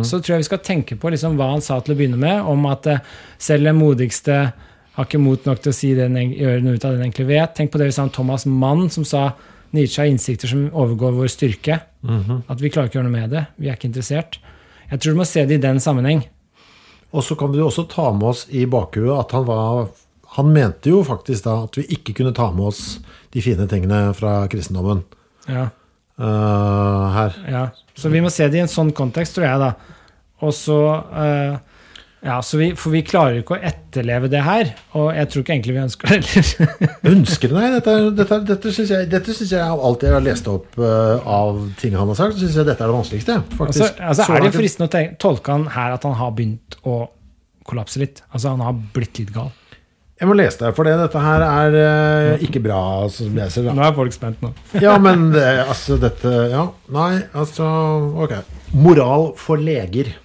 så 0.06 0.20
tror 0.20 0.36
jeg 0.36 0.44
vi 0.44 0.48
skal 0.52 0.60
tenke 0.62 0.98
på 1.02 1.10
liksom 1.10 1.34
hva 1.40 1.48
han 1.50 1.66
sa 1.66 1.80
til 1.82 1.96
å 1.96 1.98
begynne 1.98 2.20
med, 2.22 2.46
om 2.46 2.68
at 2.70 2.86
uh, 2.86 3.16
selv 3.42 3.66
den 3.66 3.80
modigste 3.80 4.38
har 4.94 5.08
ikke 5.08 5.22
mot 5.22 5.46
nok 5.48 5.62
til 5.64 5.72
å 5.72 5.76
si 5.76 5.94
den, 5.98 6.16
gjøre 6.38 6.62
noe 6.62 6.78
ut 6.78 6.86
av 6.86 6.94
det 6.94 7.00
den 7.02 7.08
egentlig 7.08 7.28
vet. 7.32 7.56
Tenk 7.58 7.72
på 7.74 7.80
det 7.82 7.88
vi 7.90 7.96
sa 7.96 8.04
om 8.06 8.12
Thomas 8.14 8.46
Mann, 8.46 8.88
som 8.94 9.06
sa 9.08 9.32
Nietzsche 9.74 10.04
har 10.04 10.12
innsikter 10.12 10.52
som 10.52 10.68
overgår 10.70 11.16
vår 11.18 11.32
styrke. 11.34 11.80
At 12.06 12.62
vi 12.62 12.70
klarer 12.70 12.92
ikke 12.92 13.00
å 13.00 13.02
gjøre 13.02 13.10
noe 13.10 13.16
med 13.16 13.32
det. 13.34 13.46
Vi 13.58 13.72
er 13.72 13.78
ikke 13.80 13.90
interessert. 13.90 14.38
Jeg 14.92 15.02
tror 15.02 15.16
du 15.16 15.20
må 15.24 15.26
se 15.26 15.46
det 15.50 15.58
i 15.58 15.64
den 15.64 15.80
sammenheng. 15.82 16.22
Og 17.14 17.26
så 17.26 17.38
kan 17.38 17.50
vi 17.54 17.62
også 17.62 17.88
ta 17.90 18.12
med 18.14 18.28
oss 18.34 18.46
i 18.54 18.68
bakhuet 18.70 19.14
at 19.20 19.34
han 19.38 19.46
var 19.46 19.88
Han 20.34 20.48
mente 20.50 20.90
jo 20.90 21.04
faktisk 21.06 21.44
da 21.46 21.60
at 21.68 21.76
vi 21.78 21.84
ikke 21.94 22.16
kunne 22.18 22.34
ta 22.34 22.48
med 22.52 22.72
oss 22.72 23.00
de 23.34 23.42
fine 23.46 23.68
tingene 23.70 24.16
fra 24.18 24.48
kristendommen 24.50 25.04
Ja, 25.46 25.68
uh, 26.18 27.10
her. 27.14 27.36
ja. 27.50 27.62
Så 27.94 28.10
vi 28.10 28.22
må 28.22 28.32
se 28.34 28.48
det 28.50 28.58
i 28.58 28.64
en 28.64 28.72
sånn 28.72 28.90
kontekst, 28.98 29.36
tror 29.38 29.46
jeg, 29.46 29.60
da. 29.62 29.68
Og 30.42 30.54
så 30.58 30.78
eh, 31.14 31.60
Ja, 32.24 32.38
så 32.42 32.58
vi, 32.58 32.70
For 32.80 32.94
vi 32.94 33.02
klarer 33.04 33.42
ikke 33.42 33.58
å 33.58 33.64
etterleve 33.68 34.30
det 34.32 34.44
her. 34.46 34.70
Og 34.96 35.10
jeg 35.12 35.30
tror 35.32 35.44
ikke 35.44 35.56
egentlig 35.58 35.76
vi 35.76 35.82
ønsker 35.84 36.08
det 36.08 36.20
heller. 36.22 36.92
Ønsker 37.14 37.52
det, 37.52 37.58
Nei, 37.58 37.72
dette, 37.74 37.96
dette, 38.16 38.38
dette 38.48 38.76
syns 38.76 38.94
jeg, 38.96 39.10
dette 39.12 39.36
synes 39.36 39.52
jeg 39.58 39.64
av 39.64 39.82
alt 39.90 40.06
jeg 40.08 40.16
har 40.16 40.24
lest 40.24 40.48
opp 40.52 40.78
uh, 40.80 41.20
av 41.20 41.60
ting 41.82 41.98
han 42.00 42.08
har 42.14 42.20
sagt, 42.20 42.40
syns 42.40 42.56
jeg 42.56 42.70
dette 42.70 42.80
er 42.80 42.94
det 42.94 42.96
vanskeligste. 42.96 43.42
Altså, 43.42 43.58
faktisk. 43.60 43.84
altså 43.84 44.08
altså 44.08 44.38
Er 44.38 44.48
det 44.48 44.54
fristende 44.56 44.88
å 44.88 44.94
tenke, 44.96 45.20
tolke 45.20 45.58
han 45.58 45.68
her 45.76 45.98
at 45.98 46.08
han 46.08 46.16
har 46.22 46.32
begynt 46.38 46.80
å 46.88 47.02
kollapse 47.68 48.00
litt? 48.00 48.24
Altså 48.32 48.56
Han 48.56 48.64
har 48.64 48.80
blitt 48.96 49.20
litt 49.20 49.36
gal. 49.36 49.52
Jeg 50.22 50.30
må 50.30 50.36
lese 50.38 50.62
det, 50.62 50.72
for 50.78 50.88
det, 50.88 50.96
dette 51.02 51.20
her 51.20 51.44
er 51.44 51.76
uh, 51.76 52.44
ikke 52.46 52.64
bra 52.64 52.82
som 53.12 53.36
leser. 53.36 53.68
Da. 53.68 53.76
Nå 53.76 53.84
er 53.84 53.96
folk 54.00 54.16
spent 54.16 54.40
nå. 54.46 54.54
Ja, 54.80 54.96
men 55.02 55.34
det, 55.36 55.48
altså 55.68 56.00
dette 56.00 56.32
Ja, 56.54 56.70
nei, 56.96 57.18
altså 57.36 57.68
Ok. 58.24 58.38
Moral 58.74 59.34
for 59.38 59.60
leger. 59.60 60.16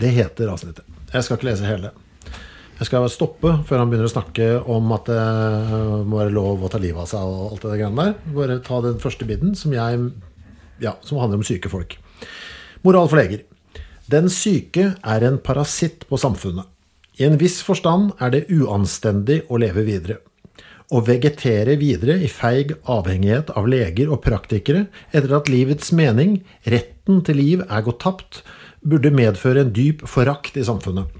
Det 0.00 0.08
heter 0.16 0.48
avsnittet. 0.52 0.86
Jeg 1.12 1.24
skal 1.24 1.36
ikke 1.36 1.50
lese 1.50 1.68
hele. 1.68 1.92
Jeg 2.78 2.88
skal 2.88 3.04
stoppe 3.12 3.50
før 3.68 3.82
han 3.82 3.90
begynner 3.92 4.08
å 4.08 4.12
snakke 4.12 4.46
om 4.72 4.88
at 4.96 5.06
det 5.06 5.18
må 6.08 6.18
være 6.18 6.34
lov 6.34 6.64
å 6.64 6.70
ta 6.72 6.80
livet 6.82 7.04
av 7.04 7.10
seg 7.10 7.28
og 7.28 7.52
alt 7.52 7.66
det 7.66 7.78
greiene 7.78 8.06
der. 8.08 8.14
Bare 8.34 8.56
ta 8.64 8.80
den 8.82 8.98
første 9.02 9.28
biten 9.28 9.54
som 9.58 9.74
Ja, 10.82 10.96
som 11.06 11.20
handler 11.20 11.38
om 11.38 11.46
syke 11.46 11.70
folk. 11.70 11.94
Moral 12.82 13.06
for 13.06 13.20
leger. 13.20 13.44
Den 14.10 14.26
syke 14.32 14.96
er 14.98 15.22
en 15.22 15.38
parasitt 15.38 16.08
på 16.08 16.18
samfunnet. 16.18 16.66
I 17.20 17.28
en 17.28 17.38
viss 17.38 17.60
forstand 17.62 18.16
er 18.18 18.32
det 18.32 18.48
uanstendig 18.50 19.42
å 19.52 19.60
leve 19.60 19.84
videre. 19.86 20.18
Å 20.92 21.04
vegetere 21.06 21.76
videre 21.78 22.16
i 22.24 22.28
feig 22.28 22.74
avhengighet 22.90 23.52
av 23.56 23.68
leger 23.70 24.10
og 24.10 24.24
praktikere 24.24 24.88
etter 25.12 25.36
at 25.36 25.48
livets 25.52 25.92
mening, 25.94 26.40
retten 26.66 27.22
til 27.24 27.38
liv, 27.38 27.62
er 27.68 27.86
gått 27.86 28.02
tapt, 28.02 28.42
burde 28.82 29.14
medføre 29.14 29.64
en 29.64 29.72
dyp 29.74 30.04
forakt 30.10 30.58
i 30.58 30.66
samfunnet. 30.66 31.10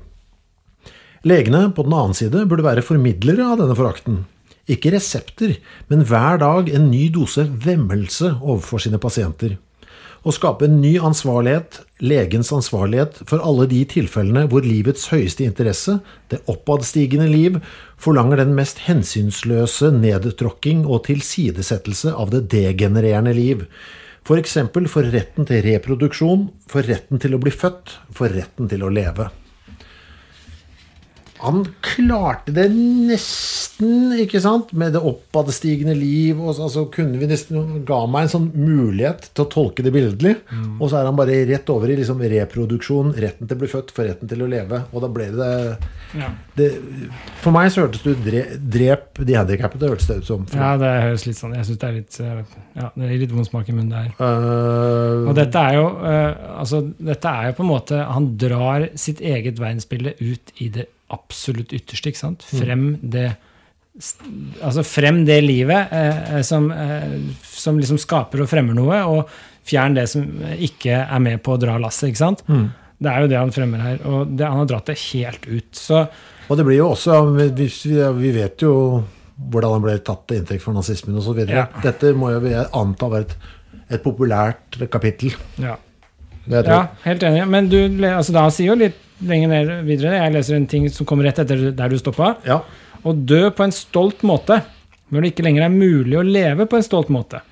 Legene 1.22 1.68
på 1.74 1.84
den 1.86 1.94
annen 1.94 2.16
side 2.18 2.46
burde 2.50 2.66
være 2.66 2.82
formidlere 2.82 3.46
av 3.52 3.60
denne 3.62 3.76
forakten. 3.78 4.24
Ikke 4.70 4.92
resepter, 4.94 5.56
men 5.90 6.04
hver 6.06 6.40
dag 6.42 6.70
en 6.70 6.88
ny 6.90 7.08
dose 7.14 7.44
vemmelse 7.46 8.36
overfor 8.40 8.82
sine 8.82 8.98
pasienter. 9.02 9.58
Å 10.22 10.30
skape 10.30 10.68
en 10.68 10.76
ny 10.78 10.92
ansvarlighet, 11.02 11.80
legens 11.98 12.52
ansvarlighet, 12.54 13.16
for 13.26 13.42
alle 13.42 13.66
de 13.70 13.80
tilfellene 13.90 14.44
hvor 14.50 14.62
livets 14.62 15.08
høyeste 15.10 15.42
interesse, 15.48 15.96
det 16.30 16.38
oppadstigende 16.50 17.26
liv, 17.26 17.58
forlanger 17.98 18.38
den 18.38 18.54
mest 18.54 18.84
hensynsløse 18.86 19.90
nedtråkking 19.96 20.84
og 20.86 21.08
tilsidesettelse 21.08 22.14
av 22.14 22.30
det 22.34 22.44
degenererende 22.54 23.34
liv. 23.34 23.66
For 24.22 24.38
eksempel 24.38 24.86
for 24.86 25.08
retten 25.10 25.48
til 25.48 25.64
reproduksjon, 25.66 26.46
for 26.70 26.86
retten 26.86 27.18
til 27.22 27.34
å 27.34 27.40
bli 27.42 27.50
født, 27.50 27.96
for 28.14 28.30
retten 28.30 28.68
til 28.70 28.84
å 28.86 28.90
leve. 28.92 29.32
Han 31.42 31.64
klarte 31.82 32.52
det 32.54 32.68
nesten 32.72 34.12
ikke 34.22 34.40
sant, 34.42 34.70
med 34.78 34.94
det 34.94 35.02
oppadstigende 35.02 35.94
liv, 35.98 36.38
og 36.38 36.54
så 36.54 36.68
altså, 36.68 36.84
kunne 36.92 37.18
vi 37.18 37.26
nesten 37.30 37.82
ga 37.88 37.98
meg 38.10 38.28
en 38.28 38.32
sånn 38.36 38.48
mulighet 38.54 39.30
til 39.32 39.44
å 39.44 39.50
tolke 39.50 39.82
det 39.82 39.92
billedlig. 39.94 40.36
Og 40.78 40.86
så 40.86 41.00
er 41.00 41.08
han 41.08 41.18
bare 41.18 41.40
rett 41.48 41.72
over 41.74 41.90
i 41.90 41.96
liksom 41.98 42.22
reproduksjon, 42.22 43.14
retten 43.18 43.50
til 43.50 43.58
å 43.58 43.62
bli 43.64 43.70
født, 43.72 43.90
for 43.96 44.06
retten 44.06 44.30
til 44.30 44.44
å 44.44 44.50
leve. 44.50 44.84
Og 44.92 45.02
da 45.02 45.10
ble 45.12 45.28
det, 45.34 45.50
Ja. 46.12 46.28
det 46.54 46.68
For 47.40 47.54
meg 47.54 47.70
så 47.72 47.86
hørtes 47.86 48.02
det 48.04 48.12
ut 48.12 48.24
dre, 48.26 48.42
Drep 48.72 49.20
de 49.24 49.36
handikappede, 49.38 49.88
hørtes 49.88 50.06
det 50.10 50.18
ut 50.20 50.26
som. 50.28 50.46
Ja, 50.52 50.76
det 50.76 50.90
høres 51.06 51.24
litt 51.26 51.38
sånn 51.38 51.54
Jeg 51.56 51.64
syns 51.64 51.78
det 51.80 51.88
er 51.88 51.94
litt 51.96 52.18
eh, 52.20 52.42
Ja, 52.76 52.90
det 52.94 53.08
gir 53.08 53.22
litt 53.24 53.32
vond 53.32 53.48
smak 53.48 53.70
i 53.70 53.72
munnen, 53.72 53.88
det 53.88 54.02
her. 54.02 54.12
Uh, 54.20 55.30
Og 55.30 55.34
dette 55.38 55.62
er 55.62 55.78
jo 55.78 55.86
uh, 56.04 56.58
altså, 56.60 56.82
dette 57.00 57.32
er 57.32 57.48
jo 57.48 57.56
på 57.56 57.64
en 57.64 57.70
måte 57.72 58.02
Han 58.12 58.28
drar 58.40 58.90
sitt 59.00 59.22
eget 59.24 59.60
verdensbilde 59.62 60.14
ut 60.20 60.52
i 60.60 60.68
det 60.76 60.90
absolutt 61.14 61.72
ytterste. 61.76 62.12
ikke 62.12 62.22
sant? 62.22 62.44
Frem 62.50 62.94
det 63.02 63.30
altså 64.64 64.80
frem 64.88 65.18
det 65.28 65.42
livet 65.44 65.90
eh, 65.92 66.38
som, 66.46 66.70
eh, 66.72 67.18
som 67.44 67.76
liksom 67.76 67.98
skaper 68.00 68.40
og 68.40 68.48
fremmer 68.48 68.76
noe, 68.76 69.02
og 69.04 69.32
fjern 69.68 69.98
det 69.98 70.06
som 70.10 70.24
ikke 70.56 71.02
er 71.04 71.20
med 71.22 71.42
på 71.44 71.54
å 71.54 71.60
dra 71.60 71.76
lasset. 71.80 72.08
ikke 72.08 72.22
sant? 72.22 72.44
Det 73.02 73.10
er 73.10 73.24
jo 73.24 73.30
det 73.32 73.36
han 73.40 73.52
fremmer 73.52 73.82
her, 73.82 73.98
og 74.08 74.32
det, 74.32 74.46
han 74.46 74.62
har 74.62 74.70
dratt 74.70 74.88
det 74.88 74.96
helt 75.10 75.44
ut. 75.50 75.70
Så 75.76 76.06
Og 76.48 76.56
det 76.58 76.64
blir 76.66 76.78
jo 76.80 76.88
også 76.94 77.20
vi, 77.36 77.68
vi 78.22 78.32
vet 78.34 78.64
jo 78.64 78.72
hvordan 79.52 79.76
han 79.76 79.84
ble 79.84 79.98
tatt 80.04 80.26
til 80.28 80.40
inntekt 80.40 80.62
for 80.64 80.76
nazismen 80.76 81.16
osv. 81.18 81.42
Ja. 81.48 81.66
Dette 81.82 82.12
må 82.16 82.30
jo 82.32 82.42
vi 82.44 82.54
anta 82.56 83.08
være 83.10 83.26
et, 83.26 83.36
et 83.98 84.04
populært 84.04 84.80
kapittel. 84.90 85.36
ja. 85.60 85.76
Ja, 86.50 86.88
helt 87.04 87.22
enig. 87.22 87.44
Men 87.46 87.68
du, 87.70 87.76
altså, 88.08 88.32
da 88.34 88.48
sier 88.50 88.72
jo 88.72 88.74
litt 88.80 88.96
lenger 89.28 89.50
ned 89.52 89.72
videre, 89.86 90.18
jeg 90.18 90.34
leser 90.34 90.58
en 90.58 90.68
ting 90.70 90.88
som 90.92 91.08
kommer 91.08 91.28
rett 91.28 91.40
etter 91.42 91.70
der 91.76 91.92
du 91.92 91.98
stoppa. 92.00 92.34
Ja. 92.48 92.60
Å 93.02 93.14
dø 93.14 93.48
på 93.54 93.64
en 93.66 93.74
stolt 93.74 94.22
måte, 94.26 94.60
når 95.12 95.24
det 95.24 95.32
ikke 95.32 95.46
lenger 95.46 95.66
er 95.66 95.74
mulig 95.74 96.18
å 96.18 96.26
leve 96.26 96.68
på 96.70 96.78
en 96.78 96.86
stolt 96.86 97.10
måte. 97.12 97.42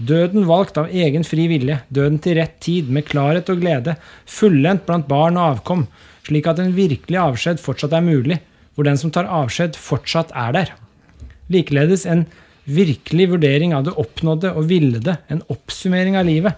Døden 0.00 0.46
valgt 0.48 0.78
av 0.80 0.92
egen 0.96 1.26
fri 1.28 1.44
vilje, 1.50 1.82
døden 1.92 2.20
til 2.24 2.38
rett 2.38 2.56
tid, 2.64 2.88
med 2.88 3.04
klarhet 3.08 3.50
og 3.52 3.60
glede, 3.60 3.98
fullendt 4.24 4.86
blant 4.86 5.08
barn 5.10 5.36
og 5.36 5.56
avkom, 5.56 5.82
slik 6.24 6.48
at 6.48 6.60
en 6.62 6.72
virkelig 6.76 7.20
avskjed 7.20 7.60
fortsatt 7.60 7.96
er 7.96 8.06
mulig, 8.06 8.38
hvor 8.74 8.88
den 8.88 9.00
som 9.00 9.12
tar 9.12 9.28
avskjed, 9.28 9.76
fortsatt 9.76 10.32
er 10.36 10.54
der. 10.56 10.72
Likeledes 11.52 12.06
en 12.08 12.24
virkelig 12.70 13.28
vurdering 13.34 13.74
av 13.76 13.84
det 13.88 13.96
oppnådde 14.00 14.54
og 14.54 14.68
villede, 14.70 15.18
en 15.28 15.42
oppsummering 15.52 16.16
av 16.16 16.28
livet. 16.28 16.56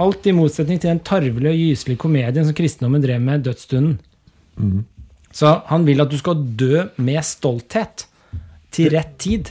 Alt 0.00 0.26
i 0.26 0.32
motsetning 0.32 0.80
til 0.80 0.94
den 0.94 1.02
tarvelige 1.04 1.52
og 1.52 1.60
gyselige 1.60 2.00
komedien 2.00 2.46
som 2.46 2.56
kristendommen 2.56 3.02
drev 3.04 3.20
med 3.20 3.44
dødsstunden. 3.44 3.98
Så 5.32 5.52
han 5.68 5.84
vil 5.86 6.00
at 6.02 6.10
du 6.10 6.16
skal 6.18 6.40
dø 6.58 6.86
med 6.96 7.20
stolthet, 7.26 8.06
til 8.70 8.92
rett 8.94 9.16
tid. 9.18 9.50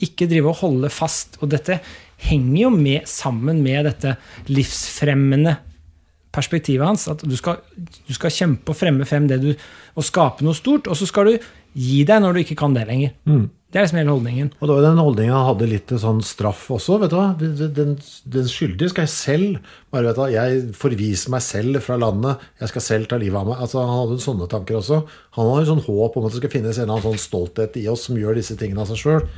Ikke 0.00 0.28
drive 0.28 0.48
og 0.48 0.60
holde 0.62 0.90
fast. 0.92 1.36
Og 1.44 1.50
dette 1.52 1.78
henger 2.24 2.62
jo 2.62 2.70
med, 2.72 3.06
sammen 3.08 3.62
med 3.64 3.84
dette 3.90 4.14
livsfremmende 4.48 5.56
perspektivet 6.32 6.86
hans. 6.86 7.06
At 7.12 7.24
du 7.24 7.36
skal, 7.36 7.60
du 7.76 8.12
skal 8.16 8.32
kjempe 8.32 8.72
og 8.72 8.78
fremme 8.78 9.08
frem 9.08 9.28
det 9.28 9.40
du 9.42 9.52
Og 9.96 10.04
skape 10.04 10.44
noe 10.44 10.56
stort, 10.56 10.88
og 10.88 10.96
så 10.98 11.06
skal 11.08 11.30
du 11.30 11.46
gi 11.76 12.02
deg 12.08 12.24
når 12.24 12.34
du 12.36 12.42
ikke 12.42 12.58
kan 12.58 12.74
det 12.76 12.86
lenger. 12.88 13.14
Det 13.66 13.80
er 13.80 13.84
liksom 13.84 13.98
hele 13.98 14.12
holdningen. 14.14 14.50
Og 14.56 14.68
det 14.68 14.74
var 14.76 14.84
den 14.86 15.00
holdningen 15.02 15.34
han 15.34 15.48
hadde 15.50 15.66
litt 15.68 15.84
til 15.90 15.98
sånn 16.00 16.22
straff 16.24 16.62
også. 16.72 16.96
vet 17.02 17.12
du 17.12 17.16
hva? 17.18 17.26
Den, 17.36 17.74
den, 17.76 17.90
den 18.36 18.46
skyldige 18.48 18.92
skal 18.92 19.04
jeg 19.04 19.12
selv 19.12 19.72
bare 19.92 20.06
vet 20.06 20.16
du 20.16 20.32
Jeg 20.32 20.62
forviser 20.78 21.34
meg 21.34 21.44
selv 21.44 21.82
fra 21.84 21.98
landet. 22.00 22.46
Jeg 22.62 22.72
skal 22.72 22.86
selv 22.86 23.10
ta 23.10 23.18
livet 23.20 23.36
av 23.42 23.50
meg. 23.50 23.60
Altså, 23.60 23.82
Han 23.82 24.00
hadde 24.00 24.22
sånne 24.24 24.48
tanker 24.48 24.78
også. 24.78 25.02
Han 25.36 25.50
hadde 25.50 25.66
jo 25.66 25.70
sånn 25.74 25.84
håp 25.90 26.16
om 26.16 26.28
at 26.28 26.36
det 26.36 26.40
skal 26.40 26.54
finnes 26.54 26.78
en 26.78 26.86
eller 26.86 26.94
annen 26.96 27.08
sånn 27.10 27.24
stolthet 27.26 27.76
i 27.82 27.84
oss 27.92 28.06
som 28.08 28.16
gjør 28.16 28.38
disse 28.40 28.56
tingene 28.56 28.86
av 28.86 28.92
seg 28.94 29.02
sjøl. 29.02 29.28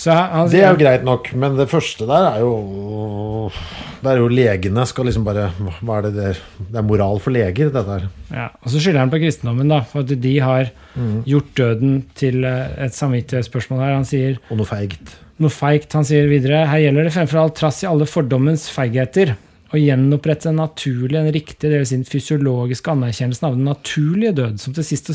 Så 0.00 0.14
han, 0.16 0.48
Det 0.48 0.62
er 0.64 0.70
jo 0.72 0.78
greit 0.80 1.02
nok, 1.04 1.26
men 1.36 1.58
det 1.58 1.66
første 1.68 2.06
der 2.08 2.30
er 2.30 2.38
jo 2.40 2.52
Det 4.00 4.08
er 4.14 4.20
jo 4.22 4.28
legene 4.32 4.86
skal 4.88 5.04
liksom 5.10 5.26
bare 5.26 5.50
Hva 5.82 5.98
er 5.98 6.06
det 6.08 6.12
der? 6.16 6.38
Det 6.70 6.78
er 6.80 6.86
moral 6.88 7.18
for 7.20 7.34
leger, 7.34 7.68
dette 7.74 7.84
her. 7.98 8.06
Ja, 8.32 8.46
og 8.62 8.72
så 8.72 8.80
skylder 8.80 9.02
han 9.04 9.12
på 9.12 9.20
kristendommen, 9.20 9.68
da, 9.68 9.82
for 9.90 10.00
at 10.06 10.14
de 10.22 10.32
har 10.40 10.70
gjort 11.28 11.50
døden 11.58 11.98
til 12.16 12.44
eh, 12.48 12.70
et 12.86 12.94
samvittighetsspørsmål 12.96 13.82
her. 13.82 13.92
Han 13.98 14.08
sier 14.08 14.38
Og 14.48 14.56
noe 14.60 14.68
feigt. 14.68 15.12
noe 15.40 15.52
feigt. 15.52 15.92
Han 15.98 16.06
sier 16.08 16.28
videre 16.30 16.62
her 16.70 16.80
gjelder 16.86 17.08
det 17.08 17.12
fremfor 17.18 17.42
alt 17.42 17.58
trass 17.60 17.82
i 17.84 17.88
alle 17.90 18.06
fordommens 18.08 18.68
feigheter 18.72 19.34
å 19.70 19.78
gjenopprette 19.78 20.48
den 20.48 20.56
naturlige, 20.62 21.20
den 21.20 21.34
riktige, 21.36 21.70
dvs. 21.76 21.92
Den 21.94 22.06
fysiologiske 22.08 22.90
anerkjennelsen 22.94 23.46
av 23.50 23.58
den 23.58 23.68
naturlige 23.68 24.32
død, 24.40 24.56
som 24.64 24.74
til, 24.74 24.86
sist, 24.88 25.12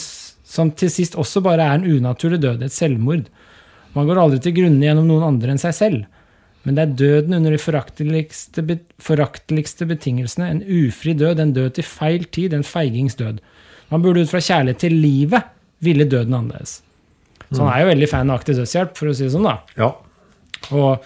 som 0.47 0.69
til 0.71 0.93
sist 0.93 1.17
også 1.19 1.41
bare 1.43 1.65
er 1.65 1.79
en 1.81 1.89
unaturlig 1.97 2.39
død, 2.45 2.63
et 2.69 2.71
selvmord. 2.75 3.25
Man 3.95 4.07
går 4.09 4.19
aldri 4.21 4.39
til 4.43 4.53
grunne 4.57 4.83
gjennom 4.83 5.07
noen 5.07 5.23
andre 5.29 5.53
enn 5.55 5.61
seg 5.61 5.73
selv. 5.77 6.05
Men 6.65 6.75
det 6.77 6.81
er 6.85 6.95
døden 6.99 7.35
under 7.37 7.53
de 7.53 7.59
forakteligste, 7.61 8.63
be- 8.65 8.79
forakteligste 9.01 9.85
betingelsene, 9.87 10.47
en 10.49 10.63
ufri 10.65 11.13
død, 11.13 11.39
en 11.39 11.53
død 11.53 11.75
til 11.77 11.85
feil 11.85 12.23
tid, 12.33 12.53
en 12.57 12.65
feigings 12.65 13.15
død. 13.19 13.37
Man 13.91 14.01
burde 14.01 14.23
ut 14.25 14.31
fra 14.31 14.41
kjærlighet 14.41 14.79
til 14.81 14.95
livet 14.97 15.43
ville 15.85 16.07
døden 16.09 16.33
annerledes. 16.33 16.79
Så 17.51 17.61
han 17.61 17.69
er 17.75 17.83
jo 17.83 17.91
veldig 17.91 18.07
fan 18.09 18.31
av 18.33 18.39
aktiv 18.41 18.57
dødshjelp, 18.57 18.95
for 18.97 19.11
å 19.11 19.13
si 19.15 19.27
det 19.27 19.33
sånn, 19.35 19.45
da. 19.45 19.59
Ja. 19.77 19.91
Og, 20.73 21.03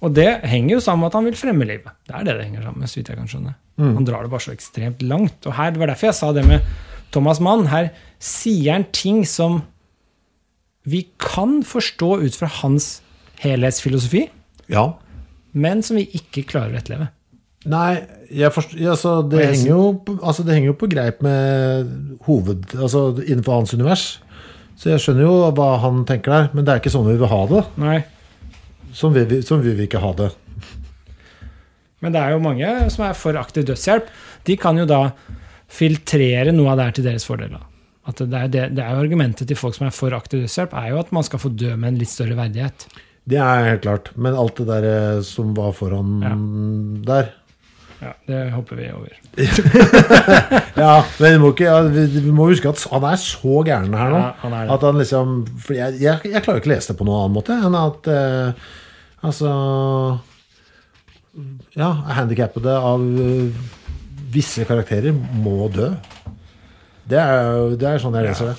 og 0.00 0.14
det 0.16 0.30
henger 0.48 0.78
jo 0.78 0.84
sammen 0.86 1.04
med 1.04 1.12
at 1.12 1.18
han 1.20 1.28
vil 1.28 1.36
fremme 1.36 1.66
livet. 1.68 1.92
Det 2.08 2.14
er 2.16 2.24
det 2.30 2.38
det 2.38 2.46
henger 2.48 2.64
sammen 2.64 2.80
med. 2.80 2.88
så 2.90 2.98
vidt 3.02 3.10
jeg 3.12 3.20
kan 3.20 3.28
skjønne. 3.34 3.52
Han 3.82 4.06
drar 4.08 4.24
det 4.24 4.32
bare 4.32 4.44
så 4.46 4.54
ekstremt 4.54 5.02
langt. 5.04 5.44
Og 5.46 5.52
her, 5.58 5.70
Det 5.74 5.80
var 5.82 5.92
derfor 5.92 6.08
jeg 6.08 6.16
sa 6.16 6.32
det 6.32 6.46
med 6.48 6.64
Thomas 7.12 7.40
Mann. 7.44 7.66
Her 7.68 7.90
sier 8.22 8.72
han 8.78 8.88
ting 8.96 9.22
som 9.28 9.60
vi 10.88 11.04
kan 11.22 11.60
forstå 11.66 12.16
ut 12.24 12.36
fra 12.38 12.48
hans 12.62 13.00
helhetsfilosofi, 13.42 14.26
ja. 14.72 14.86
men 15.52 15.82
som 15.86 15.98
vi 15.98 16.08
ikke 16.18 16.46
klarer 16.48 16.74
å 16.74 16.80
etterleve. 16.80 17.10
Nei, 17.70 18.02
jeg 18.34 18.50
forstår, 18.50 18.80
altså, 18.90 19.12
det, 19.30 19.44
henger 19.52 19.68
jo, 19.68 19.82
altså, 20.18 20.42
det 20.46 20.56
henger 20.56 20.72
jo 20.72 20.78
på 20.80 20.88
greip 20.90 21.20
med 21.22 21.92
hoved... 22.26 22.72
Altså 22.74 23.04
innenfor 23.22 23.60
hans 23.60 23.74
univers. 23.76 24.06
Så 24.74 24.90
jeg 24.90 25.02
skjønner 25.04 25.28
jo 25.28 25.36
hva 25.54 25.68
han 25.84 26.02
tenker 26.08 26.34
der, 26.34 26.48
men 26.56 26.66
det 26.66 26.74
er 26.74 26.82
ikke 26.82 26.90
sånn 26.90 27.06
vi 27.06 27.14
vil 27.20 27.30
ha 27.30 27.44
det. 27.52 27.62
Nei, 27.82 28.00
Sånn 28.92 29.14
vil 29.16 29.24
vi, 29.24 29.40
sånn 29.40 29.62
vil 29.64 29.76
vi 29.78 29.86
ikke 29.88 30.02
ha 30.02 30.12
det. 30.18 30.28
Men 32.04 32.14
det 32.14 32.20
er 32.20 32.34
jo 32.34 32.42
mange 32.44 32.68
som 32.92 33.06
er 33.06 33.16
for 33.16 33.38
aktiv 33.40 33.64
dødshjelp. 33.68 34.10
De 34.44 34.56
kan 34.60 34.76
jo 34.76 34.84
da 34.88 35.00
filtrere 35.72 36.52
noe 36.52 36.72
av 36.72 36.80
det 36.80 36.88
her 36.88 36.96
til 36.98 37.06
deres 37.06 37.24
fordel. 37.24 37.54
At 38.08 38.18
det, 38.18 38.34
er 38.34 38.48
det, 38.50 38.62
det 38.74 38.82
er 38.82 38.96
jo 38.96 39.02
Argumentet 39.04 39.46
til 39.46 39.58
folk 39.58 39.76
som 39.76 39.86
er 39.86 39.94
for 39.94 40.14
aktiv 40.16 40.42
dødshjelp, 40.42 40.72
er 40.74 40.88
jo 40.90 40.98
at 41.04 41.12
man 41.14 41.22
skal 41.26 41.38
få 41.42 41.52
dø 41.54 41.70
med 41.76 41.92
en 41.92 42.00
litt 42.00 42.10
større 42.10 42.34
verdighet. 42.38 42.88
Det 43.30 43.38
er 43.38 43.68
helt 43.68 43.84
klart. 43.84 44.10
Men 44.18 44.34
alt 44.34 44.58
det 44.58 44.66
der 44.66 44.86
eh, 44.88 45.20
som 45.26 45.52
var 45.54 45.70
foran 45.78 46.16
Ja. 46.24 46.32
der 47.12 47.30
Ja, 48.02 48.12
Det 48.26 48.38
hopper 48.50 48.76
vi 48.80 48.88
over. 48.90 49.12
Ja, 50.82 51.04
men 51.20 51.32
vi 51.36 51.38
må, 51.38 51.52
ikke, 51.52 51.68
ja, 51.68 51.82
vi, 51.86 52.32
må 52.34 52.48
huske 52.50 52.72
at 52.72 52.82
han 52.90 53.04
er 53.06 53.20
så 53.22 53.60
gæren 53.62 53.94
her 53.94 54.10
nå. 54.10 54.18
Ja, 54.18 54.32
han 54.42 54.56
er 54.58 54.64
det. 54.66 54.74
At 54.74 54.86
han 54.88 54.98
liksom 54.98 55.36
For 55.62 55.76
jeg, 55.78 56.00
jeg, 56.02 56.18
jeg 56.32 56.42
klarer 56.42 56.58
ikke 56.58 56.72
å 56.72 56.74
lese 56.74 56.90
det 56.90 56.98
på 56.98 57.06
noen 57.06 57.20
annen 57.20 57.36
måte 57.36 57.54
enn 57.62 57.78
at 57.78 58.10
eh, 58.10 58.66
Altså 59.22 59.52
Ja, 61.78 61.92
handikappede 62.18 62.74
av 62.74 63.06
eh, 63.22 63.62
visse 64.34 64.66
karakterer 64.66 65.14
må 65.14 65.68
dø. 65.72 65.92
Det 67.08 67.18
er, 67.18 67.76
det 67.78 67.88
er 67.88 68.02
sånn 68.02 68.14
jeg 68.18 68.28
leser 68.30 68.52
det. 68.52 68.58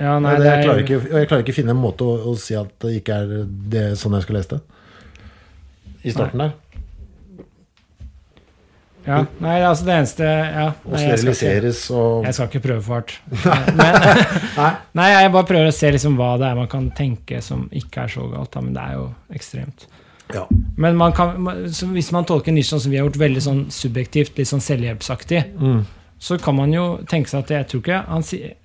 Ja, 0.00 0.16
nei, 0.18 0.34
Og 0.34 0.42
det 0.42 0.48
jeg, 0.48 0.58
er, 0.58 0.64
klarer 0.66 0.82
ikke, 0.82 0.98
og 0.98 1.18
jeg 1.20 1.28
klarer 1.30 1.44
ikke 1.44 1.54
finne 1.54 1.74
en 1.74 1.78
måte 1.78 2.06
å, 2.06 2.14
å 2.30 2.34
si 2.38 2.56
at 2.58 2.70
det 2.82 2.96
ikke 2.98 3.18
er 3.22 3.32
det, 3.70 3.84
sånn 4.00 4.16
jeg 4.18 4.26
skal 4.26 4.38
lese 4.40 4.56
det. 4.56 4.60
I 6.04 6.12
starten 6.12 6.42
der. 6.42 6.52
ja, 9.06 9.18
nei, 9.40 9.54
altså 9.64 9.86
det 9.86 9.94
eneste 9.94 10.24
ja, 10.26 10.66
Og 10.84 10.92
nei, 10.94 11.00
jeg, 11.04 11.18
skal 11.20 11.30
ikke, 11.30 11.36
steriliseres 11.36 11.80
og 11.92 12.26
jeg 12.26 12.36
skal 12.36 12.50
ikke 12.50 12.62
prøve 12.66 12.84
for 12.84 12.98
hardt. 12.98 13.14
Men, 13.78 13.98
Nei. 14.60 14.70
nei, 15.00 15.08
jeg 15.12 15.32
bare 15.34 15.48
prøver 15.50 15.70
å 15.70 15.76
se 15.76 15.90
liksom 15.94 16.18
hva 16.20 16.34
det 16.40 16.50
er 16.50 16.58
man 16.58 16.70
kan 16.72 16.90
tenke 16.96 17.40
som 17.44 17.66
ikke 17.72 18.04
er 18.06 18.14
så 18.14 18.26
galt. 18.32 18.52
Da, 18.54 18.62
men 18.64 18.74
det 18.76 18.84
er 18.84 18.96
jo 18.98 19.06
ekstremt. 19.34 19.86
Ja. 20.34 20.46
Men 20.80 20.96
man 20.98 21.12
kan, 21.16 21.36
så 21.74 21.86
hvis 21.92 22.10
man 22.14 22.26
tolker 22.28 22.54
Nietzsche 22.54 22.78
som 22.80 22.90
vi 22.92 22.98
har 22.98 23.06
gjort, 23.06 23.20
veldig 23.20 23.42
sånn 23.44 23.62
subjektivt, 23.74 24.38
litt 24.40 24.50
sånn 24.50 24.62
selvhjelpsaktig, 24.64 25.42
så 26.24 26.38
kan 26.40 26.56
man 26.56 26.72
jo 26.72 26.84
tenke 27.10 27.28
seg 27.28 27.42
at 27.42 27.50
jeg 27.52 27.66
tror 27.68 27.80
ikke 27.82 28.00
han 28.08 28.22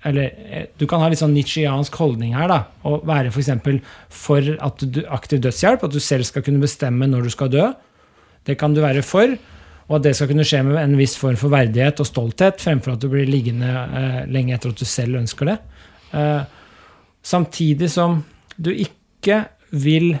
Eller 0.08 0.30
eh, 0.48 0.66
du 0.80 0.86
kan 0.88 1.02
ha 1.02 1.10
litt 1.12 1.20
sånn 1.20 1.34
nitsjiansk 1.36 1.96
holdning 2.00 2.32
her, 2.38 2.48
da. 2.48 2.60
Og 2.88 3.04
være 3.08 3.28
f.eks. 3.28 3.50
For, 3.60 3.80
for 4.22 4.46
at 4.64 4.84
du, 4.88 5.02
aktiv 5.12 5.42
dødshjelp, 5.44 5.84
at 5.84 5.92
du 5.92 6.00
selv 6.00 6.24
skal 6.28 6.44
kunne 6.46 6.62
bestemme 6.62 7.08
når 7.10 7.28
du 7.28 7.32
skal 7.34 7.50
dø. 7.52 7.66
Det 8.48 8.56
kan 8.60 8.72
du 8.72 8.80
være 8.80 9.04
for. 9.04 9.34
Og 9.90 9.98
at 9.98 10.06
det 10.06 10.14
skal 10.16 10.30
kunne 10.30 10.46
skje 10.46 10.62
med 10.64 10.78
en 10.80 10.96
viss 10.96 11.18
form 11.20 11.36
for 11.36 11.52
verdighet 11.52 12.00
og 12.00 12.08
stolthet, 12.08 12.62
fremfor 12.62 12.94
at 12.94 13.02
du 13.02 13.10
blir 13.12 13.28
liggende 13.28 13.68
eh, 13.68 14.18
lenge 14.30 14.54
etter 14.56 14.72
at 14.72 14.80
du 14.80 14.86
selv 14.88 15.18
ønsker 15.20 15.50
det. 15.50 15.58
Eh, 16.16 16.42
samtidig 17.26 17.90
som 17.92 18.22
du 18.56 18.72
ikke 18.72 19.44
vil 19.70 20.14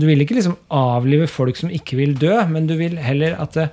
Du 0.00 0.06
vil 0.06 0.22
ikke 0.22 0.36
liksom 0.36 0.54
avlive 0.72 1.26
folk 1.28 1.58
som 1.58 1.72
ikke 1.74 1.96
vil 1.98 2.14
dø, 2.16 2.32
men 2.48 2.64
du 2.68 2.76
vil 2.78 2.94
heller 3.02 3.34
at 3.42 3.56
det, 3.58 3.66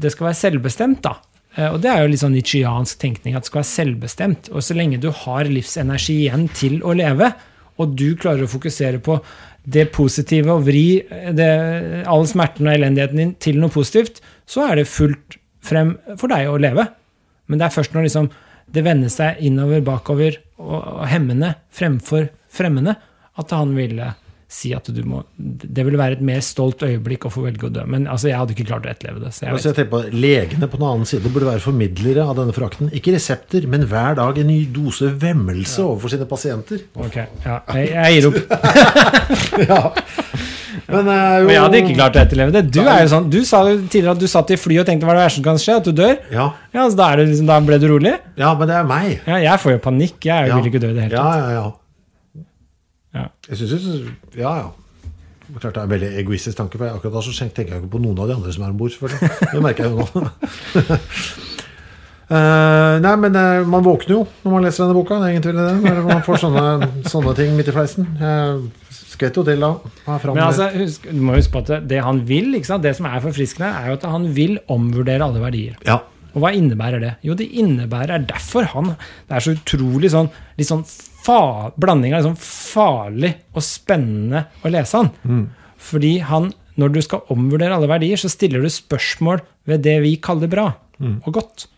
det 0.00 0.12
skal 0.14 0.28
være 0.30 0.38
selvbestemt, 0.38 1.02
da. 1.04 1.18
Eh, 1.58 1.68
Og 1.74 1.82
det 1.82 1.90
er 1.90 2.04
jo 2.04 2.12
litt 2.12 2.22
sånn 2.22 2.36
nitsjiansk 2.36 3.00
tenkning, 3.02 3.34
at 3.34 3.44
det 3.44 3.50
skal 3.50 3.62
være 3.62 3.72
selvbestemt. 3.72 4.50
Og 4.54 4.64
så 4.64 4.76
lenge 4.78 5.00
du 5.02 5.10
har 5.24 5.50
livsenergi 5.50 6.20
igjen 6.24 6.48
til 6.54 6.80
å 6.86 6.94
leve, 6.96 7.32
og 7.78 7.94
du 7.98 8.14
klarer 8.18 8.46
å 8.46 8.50
fokusere 8.50 9.02
på 9.02 9.18
det 9.68 9.90
positive 9.92 10.54
og 10.54 10.64
vri 10.66 11.02
det, 11.36 11.50
all 12.08 12.24
smerten 12.26 12.66
og 12.66 12.74
elendigheten 12.74 13.20
din 13.20 13.34
til 13.42 13.58
noe 13.60 13.70
positivt, 13.74 14.22
så 14.48 14.64
er 14.70 14.80
det 14.80 14.88
fullt 14.90 15.36
frem 15.62 15.96
for 16.16 16.30
deg 16.32 16.48
å 16.48 16.56
leve. 16.62 16.86
Men 17.48 17.60
det 17.60 17.68
er 17.68 17.74
først 17.74 17.94
når 17.94 18.08
liksom 18.08 18.30
det 18.72 18.84
vender 18.84 19.12
seg 19.12 19.38
innover, 19.44 19.84
bakover 19.84 20.40
og, 20.60 20.80
og 21.02 21.04
hemmende 21.08 21.54
fremfor 21.74 22.28
fremmende, 22.52 22.96
at 23.38 23.54
han 23.54 23.76
ville 23.76 24.10
si 24.48 24.70
at 24.72 24.86
du 24.96 25.02
må 25.04 25.18
Det 25.36 25.84
ville 25.84 25.98
være 26.00 26.16
et 26.16 26.22
mer 26.24 26.40
stolt 26.40 26.80
øyeblikk 26.86 27.26
å 27.28 27.30
få 27.32 27.42
velge 27.44 27.66
å 27.68 27.72
dø. 27.72 27.82
Men 27.84 28.06
altså, 28.08 28.30
jeg 28.30 28.38
hadde 28.40 28.54
ikke 28.54 28.64
klart 28.70 28.86
å 28.86 28.90
etterleve 28.94 29.20
det. 29.26 29.32
Så 29.36 29.44
jeg 29.44 29.52
Altså, 29.52 29.68
jeg 29.68 29.76
tenker 29.76 29.90
på 29.92 30.00
Legene 30.16 30.68
på 30.72 30.80
den 30.80 30.86
annen 30.88 31.08
side 31.10 31.32
burde 31.34 31.50
være 31.50 31.60
formidlere 31.60 32.24
av 32.24 32.38
denne 32.38 32.54
forakten. 32.56 32.88
Ikke 32.96 33.12
resepter, 33.12 33.66
men 33.68 33.84
hver 33.90 34.16
dag 34.16 34.40
en 34.40 34.48
ny 34.48 34.62
dose 34.72 35.10
vemmelse 35.20 35.82
overfor 35.84 36.14
sine 36.14 36.28
pasienter. 36.30 36.80
Ok, 36.96 37.18
ja, 37.44 37.58
jeg, 37.74 37.90
jeg 37.92 38.16
gir 38.16 38.30
opp. 38.30 38.38
ja. 39.68 39.82
Men, 40.88 41.04
uh, 41.10 41.42
jo, 41.42 41.50
jeg 41.52 41.60
hadde 41.60 41.80
ikke 41.82 41.96
klart 41.98 42.16
å 42.16 42.20
etterleve 42.22 42.54
det. 42.54 42.62
Du 42.72 42.80
er 42.86 43.02
jo 43.02 43.10
sånn, 43.12 43.26
du 43.32 43.42
sa 43.44 43.60
tidligere 43.68 44.14
at 44.16 44.22
du 44.22 44.28
satt 44.30 44.52
i 44.54 44.56
fly 44.60 44.78
og 44.80 44.86
tenkte 44.88 45.04
hva 45.08 45.12
er 45.12 45.18
det 45.20 45.24
verste 45.26 45.42
som 45.42 45.46
kan 45.50 45.60
skje? 45.60 45.76
At 45.82 45.88
du 45.90 45.92
dør? 45.98 46.14
Ja, 46.32 46.46
Ja, 46.72 46.86
så 46.88 46.96
da, 46.96 47.10
er 47.12 47.20
det 47.20 47.28
liksom, 47.34 47.48
da 47.50 47.58
ble 47.64 47.76
du 47.82 47.88
rolig? 47.90 48.14
ja, 48.38 48.54
men 48.56 48.70
det 48.70 48.78
er 48.78 48.88
meg. 48.88 49.18
Ja, 49.26 49.42
jeg 49.44 49.60
får 49.64 49.74
jo 49.76 49.82
panikk. 49.90 50.16
Jeg 50.24 50.48
vil 50.54 50.70
ikke 50.72 50.80
dø 50.80 50.94
i 50.94 50.96
det 50.96 51.04
hele 51.08 51.18
tatt. 51.18 51.36
ja, 51.36 51.52
ja. 51.52 51.60
Ja. 51.60 51.68
Jeg 53.14 53.56
synes, 53.56 53.88
Ja, 54.36 54.56
ja. 54.56 54.68
Klart 55.48 55.74
det 55.74 55.80
er 55.80 55.86
en 55.86 55.92
veldig 55.94 56.08
egoistisk 56.20 56.58
tanke, 56.58 56.76
for 56.76 56.90
akkurat 56.92 57.14
da 57.14 57.20
så 57.24 57.32
tenker 57.32 57.72
jeg 57.72 57.82
ikke 57.82 57.94
på 57.94 58.00
noen 58.02 58.18
av 58.20 58.28
de 58.28 58.34
andre 58.36 58.50
som 58.52 58.66
er 58.66 58.74
om 58.74 58.80
bord. 58.80 58.92
Det 58.92 59.62
merker 59.64 59.86
jeg 59.86 59.94
jo 59.94 60.04
nå. 60.04 60.26
Uh, 62.28 62.98
nei, 63.06 63.14
men 63.22 63.38
uh, 63.38 63.64
man 63.64 63.86
våkner 63.86 64.12
jo 64.12 64.18
når 64.42 64.52
man 64.52 64.66
leser 64.66 64.84
denne 64.84 64.98
boka. 64.98 65.16
Det 65.16 65.30
er 65.30 65.32
ingen 65.32 65.46
tvil 65.46 65.56
i 65.56 65.64
det. 65.64 65.78
Når 65.86 66.10
man 66.10 66.20
får 66.26 66.42
sånne, 66.44 66.66
sånne 67.14 67.34
ting 67.38 67.56
midt 67.56 67.72
i 67.72 67.76
fleisen. 67.78 68.10
Jeg 68.20 68.98
skvetter 68.98 69.40
jo 69.40 69.46
til 69.48 69.64
da. 69.64 69.72
Men 70.28 70.44
altså, 70.50 70.68
husk, 70.76 71.08
du 71.08 71.24
må 71.24 71.38
huske 71.40 71.56
på 71.56 71.64
at 71.64 71.88
det, 71.88 72.04
han 72.04 72.20
vil, 72.28 72.52
det 72.52 72.94
som 73.00 73.08
er 73.08 73.24
forfriskende, 73.24 73.72
er 73.72 73.94
jo 73.94 73.98
at 74.02 74.08
han 74.12 74.28
vil 74.36 74.60
omvurdere 74.68 75.30
alle 75.30 75.40
verdier. 75.48 75.80
ja. 75.88 76.02
Og 76.34 76.42
hva 76.42 76.52
innebærer 76.54 77.02
det? 77.02 77.12
Jo, 77.24 77.36
det 77.38 77.48
innebærer 77.56 78.26
derfor 78.28 78.68
han 78.74 78.92
Det 78.94 79.36
er 79.36 79.44
så 79.44 79.54
utrolig 79.56 80.10
sånn 80.12 80.28
litt 80.58 80.68
sånn 80.68 80.84
fa, 81.24 81.70
blanding 81.76 82.14
av 82.14 82.22
liksom 82.22 82.36
farlig 82.40 83.34
og 83.54 83.64
spennende 83.64 84.44
å 84.62 84.72
lese 84.72 85.00
han. 85.00 85.10
Fordi 85.78 86.18
han, 86.26 86.52
når 86.76 86.94
du 86.94 87.00
skal 87.04 87.32
omvurdere 87.32 87.76
alle 87.76 87.90
verdier, 87.90 88.18
så 88.20 88.30
stiller 88.32 88.62
du 88.62 88.70
spørsmål 88.72 89.42
ved 89.68 89.84
det 89.86 89.98
vi 90.04 90.16
kaller 90.22 90.50
bra 90.50 90.70
og 91.24 91.32
godt. 91.34 91.68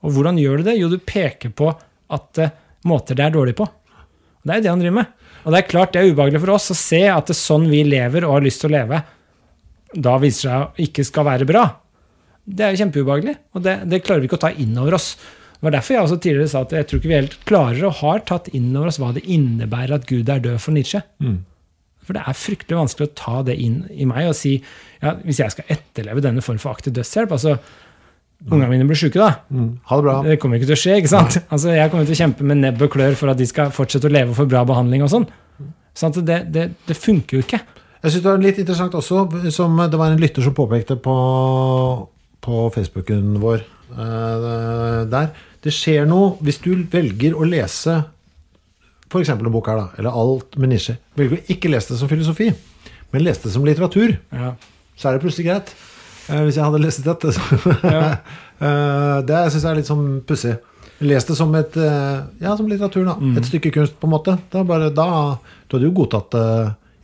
Og 0.00 0.14
hvordan 0.16 0.38
gjør 0.40 0.60
du 0.60 0.70
det? 0.70 0.78
Jo, 0.80 0.88
du 0.88 0.98
peker 0.98 1.52
på 1.52 1.68
at 2.10 2.40
uh, 2.40 2.52
måter 2.88 3.18
det 3.18 3.26
er 3.26 3.34
dårlig 3.34 3.56
på. 3.58 3.66
Og 3.66 4.48
det 4.48 4.54
er 4.54 4.60
jo 4.60 4.64
det 4.64 4.70
han 4.72 4.80
driver 4.80 4.98
med. 5.02 5.10
Og 5.44 5.52
det 5.52 5.58
er 5.60 5.68
klart 5.68 5.92
det 5.92 6.00
er 6.00 6.12
ubehagelig 6.12 6.40
for 6.40 6.54
oss 6.54 6.70
å 6.72 6.78
se 6.78 7.02
at 7.08 7.28
det 7.28 7.36
er 7.36 7.40
sånn 7.40 7.68
vi 7.70 7.82
lever 7.84 8.24
og 8.24 8.38
har 8.38 8.46
lyst 8.46 8.62
til 8.64 8.70
å 8.70 8.76
leve, 8.76 9.02
da 9.90 10.16
viser 10.22 10.48
det 10.48 10.54
seg 10.54 10.84
ikke 10.86 11.04
skal 11.08 11.26
være 11.26 11.48
bra. 11.48 11.64
Det 12.50 12.66
er 12.66 12.78
kjempeubehagelig, 12.80 13.36
og 13.54 13.62
det, 13.66 13.76
det 13.90 14.02
klarer 14.06 14.24
vi 14.24 14.30
ikke 14.30 14.38
å 14.40 14.44
ta 14.46 14.50
inn 14.52 14.74
over 14.80 14.96
oss. 14.98 15.12
Det 15.60 15.66
var 15.66 15.74
derfor 15.76 15.94
jeg 15.94 16.06
også 16.06 16.16
tidligere 16.24 16.50
sa 16.50 16.62
at 16.64 16.72
jeg 16.72 16.88
tror 16.88 17.00
ikke 17.00 17.10
vi 17.10 17.18
helt 17.18 17.36
klarer 17.48 17.84
og 17.86 17.98
har 18.00 18.22
tatt 18.28 18.48
inn 18.56 18.70
over 18.72 18.88
oss 18.88 18.98
hva 19.02 19.10
det 19.16 19.26
innebærer 19.28 19.98
at 19.98 20.08
Gud 20.08 20.30
er 20.32 20.40
død 20.40 20.56
for 20.64 20.72
Nietzsche. 20.72 21.02
For 22.00 22.16
det 22.16 22.22
er 22.26 22.38
fryktelig 22.40 22.78
vanskelig 22.78 23.10
å 23.10 23.14
ta 23.20 23.42
det 23.46 23.58
inn 23.60 23.82
i 23.92 24.08
meg 24.08 24.30
og 24.30 24.34
si 24.38 24.54
ja, 24.56 25.12
hvis 25.20 25.42
jeg 25.42 25.52
skal 25.52 25.68
etterleve 25.76 26.24
denne 26.24 26.42
form 26.42 26.58
for 26.58 26.72
aktiv 26.72 26.94
dødshjelp 26.96 27.36
altså, 27.36 27.58
Ungene 28.40 28.70
mine 28.70 28.86
blir 28.88 28.96
sjuke, 28.96 29.20
da. 29.20 29.34
Mm. 29.52 29.66
Ha 29.84 29.96
det 29.98 30.04
bra. 30.06 30.12
Det 30.24 30.38
kommer 30.40 30.56
ikke 30.56 30.70
til 30.70 30.78
å 30.78 30.80
skje. 30.80 30.94
ikke 30.96 31.10
sant? 31.12 31.34
Altså, 31.52 31.74
Jeg 31.76 31.90
kommer 31.92 32.06
til 32.08 32.16
å 32.16 32.20
kjempe 32.22 32.46
med 32.48 32.62
nebb 32.62 32.80
og 32.86 32.94
klør 32.94 33.18
for 33.20 33.28
at 33.28 33.36
de 33.36 33.44
skal 33.44 33.68
fortsette 33.76 34.08
å 34.08 34.12
leve 34.14 34.32
og 34.32 34.38
få 34.38 34.46
bra 34.48 34.62
behandling. 34.64 35.04
og 35.04 35.10
sånn. 35.12 35.26
Sånn 35.92 36.14
at 36.14 36.20
det, 36.24 36.38
det, 36.54 36.64
det 36.88 36.96
funker 36.96 37.36
jo 37.36 37.44
ikke. 37.44 37.60
Jeg 38.00 38.14
synes 38.14 38.24
det 38.24 38.30
var 38.30 38.40
litt 38.40 38.62
interessant 38.62 38.96
også, 38.96 39.26
som 39.52 39.76
det 39.76 40.00
var 40.00 40.14
en 40.14 40.22
lytter 40.24 40.46
som 40.46 40.56
påpekte 40.56 40.96
på, 41.04 41.16
på 42.44 42.64
Facebooken 42.74 43.36
vår 43.42 43.62
eh, 43.62 45.04
der. 45.10 45.30
Det 45.60 45.74
skjer 45.74 46.08
noe 46.08 46.36
hvis 46.44 46.60
du 46.64 46.72
velger 46.90 47.36
å 47.36 47.46
lese 47.48 48.00
f.eks. 49.10 49.32
en 49.32 49.50
bok 49.50 49.66
her, 49.66 49.80
da, 49.80 49.86
eller 49.98 50.16
alt 50.22 50.54
med 50.60 50.70
nisje. 50.70 50.94
Velger 51.18 51.40
å 51.40 51.46
ikke 51.50 51.72
lese 51.72 51.92
det 51.92 51.98
som 51.98 52.10
filosofi, 52.10 52.50
men 53.10 53.24
lese 53.24 53.48
det 53.48 53.54
som 53.56 53.64
litteratur. 53.66 54.14
Ja. 54.30 54.52
Så 54.94 55.08
er 55.08 55.16
det 55.16 55.24
plutselig 55.24 55.48
greit. 55.48 55.72
Eh, 56.30 56.44
hvis 56.46 56.60
jeg 56.60 56.66
hadde 56.66 56.82
lest 56.84 57.06
dette. 57.06 57.34
Så. 57.36 57.40
Eh, 58.60 59.18
det 59.24 59.38
syns 59.48 59.62
jeg 59.64 59.70
er 59.70 59.78
litt 59.78 59.88
sånn 59.88 60.18
pussig. 60.28 60.50
Les 61.00 61.24
det 61.24 61.32
som 61.32 61.54
et 61.56 61.78
Ja, 61.80 62.50
som 62.58 62.66
litteratur, 62.68 63.06
da. 63.08 63.14
Et 63.40 63.46
stykke 63.48 63.70
kunst, 63.72 63.94
på 63.96 64.04
en 64.04 64.12
måte. 64.12 64.34
Da, 64.52 64.60
bare, 64.68 64.90
da, 64.92 65.06
du 65.64 65.78
hadde 65.78 65.88
jo 65.88 65.94
godtatt 65.96 66.28
det 66.34 66.42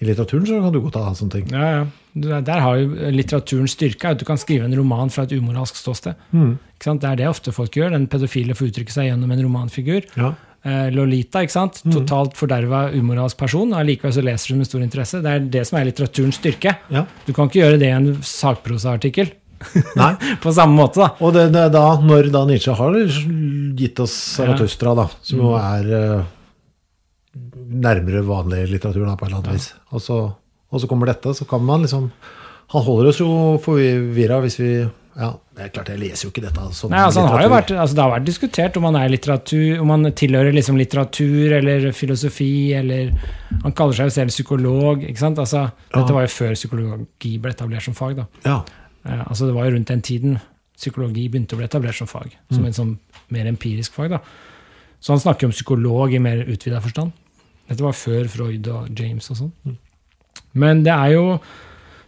i 0.04 0.10
litteraturen, 0.10 0.44
så 0.44 0.58
kan 0.60 0.74
du 0.74 0.82
godta 0.84 1.06
sånne 1.16 1.32
ting. 1.32 1.46
Ja, 1.54 1.70
ja. 1.78 1.86
Der 2.16 2.62
har 2.64 2.80
jo 2.80 3.12
litteraturen 3.12 3.68
styrke. 3.68 4.14
At 4.14 4.22
du 4.22 4.26
kan 4.28 4.40
skrive 4.40 4.64
en 4.64 4.76
roman 4.78 5.12
fra 5.12 5.26
et 5.26 5.36
umoralsk 5.36 5.76
ståsted. 5.76 6.16
Ikke 6.32 6.88
sant? 6.88 7.02
Det 7.04 7.10
er 7.10 7.22
det 7.22 7.30
ofte 7.30 7.52
folk 7.52 7.76
gjør. 7.76 7.92
Den 7.92 8.08
pedofile 8.08 8.56
får 8.56 8.70
uttrykke 8.70 8.94
seg 8.94 9.10
gjennom 9.10 9.32
en 9.34 9.42
romanfigur. 9.44 10.06
Ja. 10.16 10.32
Eh, 10.66 10.88
Lolita, 10.90 11.44
ikke 11.44 11.54
sant? 11.54 11.82
totalt 11.92 12.34
forderva 12.38 12.88
umoralsk 12.96 13.38
person. 13.38 13.74
Allikevel 13.76 14.14
så 14.16 14.24
leser 14.24 14.52
du 14.52 14.60
med 14.60 14.68
stor 14.68 14.82
interesse. 14.82 15.20
Det 15.22 15.32
er 15.32 15.50
det 15.58 15.66
som 15.68 15.78
er 15.78 15.90
litteraturens 15.90 16.40
styrke. 16.40 16.72
Ja. 16.90 17.04
Du 17.26 17.34
kan 17.36 17.50
ikke 17.50 17.62
gjøre 17.62 17.82
det 17.82 17.90
i 17.92 17.96
en 17.96 18.14
sakprosaartikkel 18.26 19.30
Nei. 19.96 20.12
på 20.42 20.52
samme 20.52 20.76
måte. 20.76 21.04
da. 21.04 21.12
Og 21.22 21.34
det, 21.36 21.48
det 21.54 21.68
da, 21.74 21.84
når 22.02 22.32
da 22.34 22.42
Nietzsche 22.48 22.74
har 22.76 22.98
gitt 23.76 24.02
oss 24.02 24.16
Zarathustra, 24.36 24.96
da, 24.98 25.06
som 25.22 25.44
jo 25.44 25.52
er 25.60 25.92
uh, 25.92 26.26
nærmere 27.86 28.24
vanlig 28.26 28.66
litteratur 28.72 29.06
da, 29.06 29.14
på 29.14 29.26
et 29.26 29.30
eller 29.30 29.42
annet 29.42 29.54
vis, 29.56 29.70
og 29.92 30.02
så, 30.02 30.18
og 30.70 30.82
så 30.82 30.88
kommer 30.90 31.06
dette, 31.12 31.34
så 31.34 31.46
kan 31.48 31.64
man 31.64 31.82
liksom 31.86 32.10
Han 32.72 32.82
holder 32.82 33.08
oss 33.12 33.20
jo 33.20 33.28
forvirra 33.62 34.40
hvis 34.42 34.56
vi 34.58 34.70
Ja, 35.16 35.28
det 35.56 35.62
er 35.62 35.68
klart, 35.72 35.88
jeg 35.88 36.00
leser 36.00 36.26
jo 36.26 36.30
ikke 36.32 36.42
dette 36.44 36.64
som 36.76 36.90
Nei, 36.90 37.04
altså, 37.06 37.22
har 37.30 37.44
jo 37.44 37.52
vært, 37.52 37.70
altså, 37.72 37.94
det 37.96 38.02
har 38.02 38.10
vært 38.12 38.26
diskutert 38.26 38.76
om 38.76 38.84
han 38.88 38.98
er 39.00 39.12
litteratur, 39.12 39.78
om 39.80 39.92
han 39.94 40.10
tilhører 40.12 40.52
liksom 40.52 40.76
litteratur 40.76 41.54
eller 41.60 41.86
filosofi, 41.96 42.74
eller 42.76 43.14
Han 43.62 43.72
kaller 43.72 43.96
seg 43.96 44.10
jo 44.10 44.16
selv 44.18 44.34
psykolog. 44.34 45.06
Altså, 45.06 45.70
Dette 45.94 46.12
var 46.12 46.26
jo 46.26 46.34
før 46.34 46.52
psykologi 46.58 47.38
ble 47.38 47.54
etablert 47.54 47.86
som 47.86 47.94
fag. 47.96 48.18
da. 48.18 48.26
Ja. 48.44 48.58
Eh, 49.06 49.22
altså 49.30 49.46
Det 49.46 49.54
var 49.54 49.70
jo 49.70 49.76
rundt 49.76 49.88
den 49.88 50.02
tiden 50.02 50.36
psykologi 50.76 51.28
begynte 51.32 51.56
å 51.56 51.62
bli 51.62 51.64
etablert 51.70 51.96
som 51.96 52.10
fag. 52.10 52.36
Som 52.52 52.66
en 52.66 52.76
sånn 52.76 52.98
mer 53.32 53.46
empirisk 53.48 53.94
fag. 53.96 54.10
da. 54.10 54.20
Så 55.00 55.14
han 55.14 55.20
snakker 55.22 55.48
om 55.48 55.52
psykolog 55.54 56.12
i 56.12 56.20
mer 56.20 56.44
utvida 56.44 56.82
forstand. 56.82 57.12
Dette 57.68 57.82
var 57.82 57.96
før 57.96 58.28
Freud 58.28 58.68
og 58.68 58.92
James 58.98 59.30
og 59.30 59.40
sånn. 59.40 59.78
Men 60.56 60.82
det 60.86 60.94
er 60.94 61.14
jo 61.16 61.24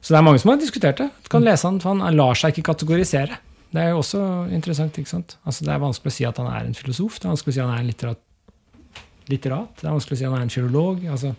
Så 0.01 0.15
det 0.15 0.19
er 0.20 0.25
mange 0.25 0.41
som 0.41 0.53
har 0.53 0.61
diskutert 0.61 1.01
det. 1.01 1.09
Du 1.27 1.29
kan 1.33 1.43
lese 1.45 1.66
han, 1.66 1.81
for 1.83 1.99
Han 1.99 2.16
lar 2.16 2.39
seg 2.39 2.55
ikke 2.55 2.70
kategorisere. 2.70 3.41
Det 3.75 3.83
er 3.83 3.91
jo 3.93 3.99
også 4.01 4.20
interessant. 4.55 4.97
ikke 4.97 5.11
sant? 5.11 5.37
Altså 5.45 5.65
Det 5.66 5.75
er 5.75 5.83
vanskelig 5.83 6.12
å 6.12 6.16
si 6.16 6.25
at 6.29 6.39
han 6.39 6.47
er 6.47 6.65
en 6.65 6.79
filosof. 6.79 7.19
Det 7.19 7.27
er 7.27 7.35
vanskelig 7.35 7.53
å 7.53 7.57
si 7.57 7.61
at 7.61 7.66
han 7.66 7.75
er 7.75 7.83
en 7.83 7.91
litterat. 7.91 8.20
litterat. 9.29 9.75
Det 9.81 9.89
er 9.89 9.97
vanskelig 9.97 10.16
å 10.16 10.20
si 10.20 10.25
at 10.25 10.33
han 10.33 10.39
er 10.39 10.47
en 10.47 10.55
filolog. 10.55 11.03
altså 11.05 11.35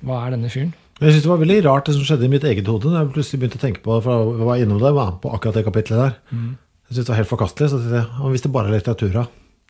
Hva 0.00 0.22
er 0.24 0.36
denne 0.36 0.52
fyren? 0.52 0.72
Jeg 1.00 1.14
synes 1.14 1.24
det 1.24 1.32
var 1.32 1.40
veldig 1.40 1.60
rart 1.64 1.86
det 1.88 1.94
som 1.96 2.04
skjedde 2.04 2.26
i 2.26 2.32
mitt 2.32 2.44
eget 2.44 2.66
hode, 2.68 2.90
da 2.92 3.00
jeg 3.00 3.12
plutselig 3.14 3.40
begynte 3.40 3.56
å 3.56 3.62
tenke 3.62 3.80
på 3.80 3.94
det, 3.94 4.02
for 4.04 4.32
jeg 4.36 4.48
var 4.50 4.58
innom 4.60 4.80
det, 4.82 4.90
var 4.92 5.14
på 5.22 5.30
akkurat 5.32 5.56
det 5.56 5.62
kapitlet 5.64 5.96
der. 5.96 6.16
Mm. 6.28 6.50
Jeg 6.60 6.94
synes 6.94 7.06
det 7.06 7.12
var 7.12 7.20
helt 7.22 7.30
forkastelig, 7.30 7.68
så 7.72 7.78
jeg, 7.80 8.02
hvis 8.34 8.44
det 8.44 8.50
bare 8.52 8.68
er 8.68 8.76
litteratur, 8.76 9.14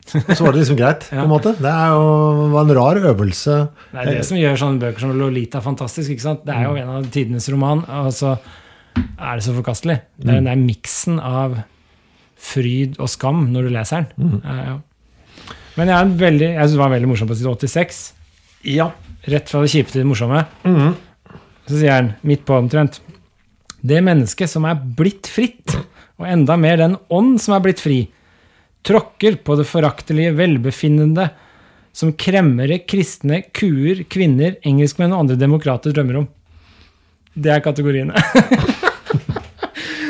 da. 0.05 0.35
Så 0.35 0.43
var 0.43 0.55
det 0.55 0.61
liksom 0.63 0.77
greit, 0.79 1.05
på 1.09 1.21
en 1.23 1.29
måte. 1.35 1.53
Det 1.61 1.71
er 1.71 1.91
jo 1.93 2.47
var 2.53 2.65
en 2.65 2.75
rar 2.77 2.99
øvelse. 3.11 3.57
Det 3.91 4.01
er 4.01 4.11
det 4.15 4.25
som 4.27 4.39
gjør 4.39 4.59
sånne 4.59 4.81
bøker 4.81 5.03
som 5.05 5.13
Lolita 5.19 5.61
fantastisk. 5.63 6.11
ikke 6.15 6.25
sant? 6.25 6.45
Det 6.47 6.55
er 6.55 6.65
jo 6.67 6.75
en 6.81 6.93
av 6.97 7.09
tidenes 7.13 7.47
roman, 7.53 7.83
og 8.01 8.09
så 8.15 8.35
er 8.97 9.37
det 9.37 9.45
så 9.45 9.53
forkastelig. 9.55 9.99
Det 10.17 10.29
er 10.31 10.39
den 10.41 10.49
der 10.49 10.59
miksen 10.59 11.19
av 11.23 11.59
fryd 12.41 12.97
og 12.99 13.09
skam 13.13 13.45
når 13.53 13.67
du 13.67 13.75
leser 13.75 14.07
den. 14.17 14.39
Ja, 14.41 14.57
ja. 14.71 14.79
Men 15.77 15.87
jeg, 15.87 15.95
er 15.95 16.17
veldig, 16.19 16.47
jeg 16.51 16.59
synes 16.65 16.73
det 16.75 16.81
var 16.81 16.91
veldig 16.91 17.09
morsomt 17.13 17.31
på 17.31 17.37
side 17.39 17.53
86. 17.61 18.01
Ja. 18.75 18.89
Rett 19.31 19.49
fra 19.53 19.61
det 19.63 19.69
kjipe 19.71 19.93
til 19.93 20.01
det 20.03 20.09
morsomme. 20.09 20.41
Så 21.69 21.77
sier 21.77 21.93
han, 21.93 22.09
midt 22.27 22.41
på 22.47 22.57
omtrent 22.57 22.97
Det 23.85 24.01
mennesket 24.03 24.49
som 24.51 24.65
er 24.67 24.75
blitt 24.97 25.29
fritt, 25.31 25.77
og 26.19 26.27
enda 26.27 26.57
mer 26.59 26.81
den 26.81 26.97
ånd 27.13 27.37
som 27.41 27.55
er 27.55 27.63
blitt 27.63 27.79
fri, 27.81 28.01
tråkker 28.87 29.39
på 29.45 29.55
det 29.59 29.67
foraktelige 29.69 30.33
velbefinnende 30.37 31.29
som 31.95 32.13
kremmere, 32.15 32.79
kristne, 32.87 33.41
kuer, 33.55 34.05
kvinner, 34.11 34.55
engelskmenn 34.67 35.13
og 35.13 35.25
andre 35.25 35.39
demokrater 35.39 35.93
drømmer 35.95 36.21
om. 36.23 36.29
Det 37.35 37.51
er 37.53 37.63
kategoriene. 37.63 38.15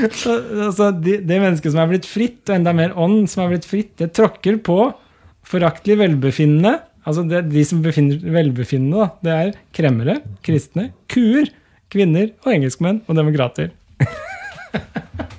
Så, 0.02 0.34
altså, 0.65 0.88
det, 0.98 1.19
de 1.30 1.38
mennesket 1.38 1.73
som 1.73 1.81
er 1.84 1.91
blitt 1.91 2.07
fritt, 2.10 2.39
og 2.48 2.56
enda 2.56 2.72
mer 2.73 2.95
ånd 2.98 3.27
som 3.30 3.43
er 3.43 3.52
blitt 3.53 3.68
fritt, 3.69 3.91
det 4.02 4.14
tråkker 4.18 4.57
på 4.65 4.77
foraktelig 5.45 5.99
velbefinnende. 5.99 6.80
Altså 7.06 7.26
det, 7.30 7.43
de 7.52 7.65
som 7.65 7.84
befinner 7.85 8.22
velbefinnende, 8.34 8.98
da, 8.98 9.10
det 9.22 9.35
er 9.35 9.52
kremmere, 9.77 10.19
kristne, 10.45 10.89
kuer, 11.11 11.49
kvinner 11.93 12.31
og 12.45 12.56
engelskmenn 12.56 13.03
og 13.06 13.18
demokrater. 13.19 13.69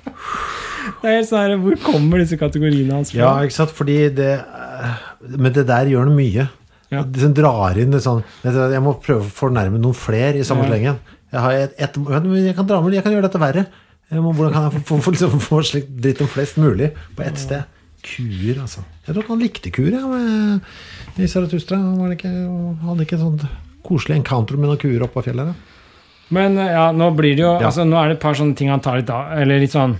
det 1.03 1.11
er 1.11 1.17
helt 1.19 1.29
sånn 1.29 1.43
her, 1.43 1.55
Hvor 1.61 1.75
kommer 1.83 2.21
disse 2.23 2.37
kategoriene 2.39 2.95
hans 2.95 3.11
fra? 3.13 3.19
Ja, 3.21 3.31
ikke 3.45 3.57
sant? 3.59 3.73
Fordi 3.75 3.97
det 4.15 4.31
eh, 4.39 4.93
Men 5.37 5.53
det 5.55 5.67
der 5.69 5.91
gjør 5.91 6.07
noe 6.09 6.15
mye. 6.17 6.47
Ja. 6.93 7.03
De 7.03 7.29
drar 7.35 7.77
inn 7.81 7.91
litt 7.95 8.05
sånn 8.05 8.23
Jeg 8.45 8.81
må 8.85 8.95
prøve 9.03 9.25
å 9.25 9.33
fornærme 9.33 9.79
noen 9.81 9.97
flere 9.97 10.39
i 10.39 10.47
samme 10.47 10.65
Ja. 10.65 10.71
slengen. 10.71 10.99
Jeg, 11.33 11.69
et, 11.81 11.95
jeg 11.97 12.55
kan 12.55 12.67
dra 12.69 12.81
med, 12.81 12.93
jeg 12.93 13.03
kan 13.03 13.13
gjøre 13.15 13.25
dette 13.27 13.39
verre. 13.41 13.65
Må, 14.13 14.29
hvordan 14.37 14.53
kan 14.53 14.67
jeg 14.69 14.83
få, 14.85 14.99
få, 15.01 15.11
liksom, 15.15 15.39
få 15.41 15.61
slik 15.65 15.87
dritt 15.89 16.19
om 16.21 16.27
flest 16.29 16.59
mulig 16.61 16.91
på 17.17 17.23
ett 17.25 17.39
sted? 17.41 17.63
Kuer, 18.05 18.59
altså. 18.61 18.83
Jeg 19.07 19.15
tror 19.15 19.23
ikke 19.23 19.33
han 19.33 19.41
likte 19.41 19.71
kuer, 19.73 19.95
jeg. 19.95 20.05
med, 20.11 20.61
i 21.17 21.29
Saratustra. 21.31 21.79
Var 21.97 22.13
ikke, 22.13 22.33
hadde 22.83 23.07
ikke 23.07 23.17
et 23.17 23.23
sånt 23.23 23.45
koselig 23.87 24.19
encounter 24.19 24.59
med 24.59 24.69
noen 24.69 24.81
kuer 24.83 25.05
oppe 25.07 25.17
på 25.17 25.25
fjellet? 25.31 25.49
Da? 25.49 25.55
Men 26.37 26.59
eh, 26.61 26.69
ja, 26.75 26.85
nå 26.95 27.09
blir 27.17 27.33
det 27.39 27.43
jo 27.47 27.51
Ja. 27.55 27.71
altså, 27.71 27.87
Nå 27.89 27.97
er 27.99 28.11
det 28.13 28.19
et 28.19 28.23
par 28.27 28.37
sånne 28.37 28.55
ting 28.59 28.69
han 28.69 28.83
tar 28.85 29.01
litt 29.01 29.09
av. 29.09 29.33
Eller 29.41 29.63
litt 29.63 29.73
sånn 29.73 29.97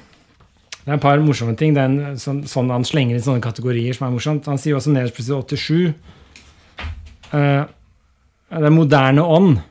Det 0.83 0.91
er 0.91 0.97
et 0.97 1.03
par 1.03 1.21
morsomme 1.23 1.55
ting. 1.59 1.77
En, 1.79 2.17
sånn, 2.19 2.41
sånn 2.49 2.71
Han 2.73 2.83
slenger 2.87 3.15
inn 3.15 3.23
sånne 3.23 3.43
kategorier 3.43 3.95
som 3.95 4.09
er 4.09 4.15
morsomt. 4.17 4.49
Han 4.51 4.59
sier 4.59 4.75
også 4.77 4.91
nederst 4.91 5.15
på 5.15 5.23
side 5.23 5.43
87 5.55 5.93
uh, 7.33 7.63
er 8.53 8.73
moderne 8.73 9.23
ånd. 9.23 9.61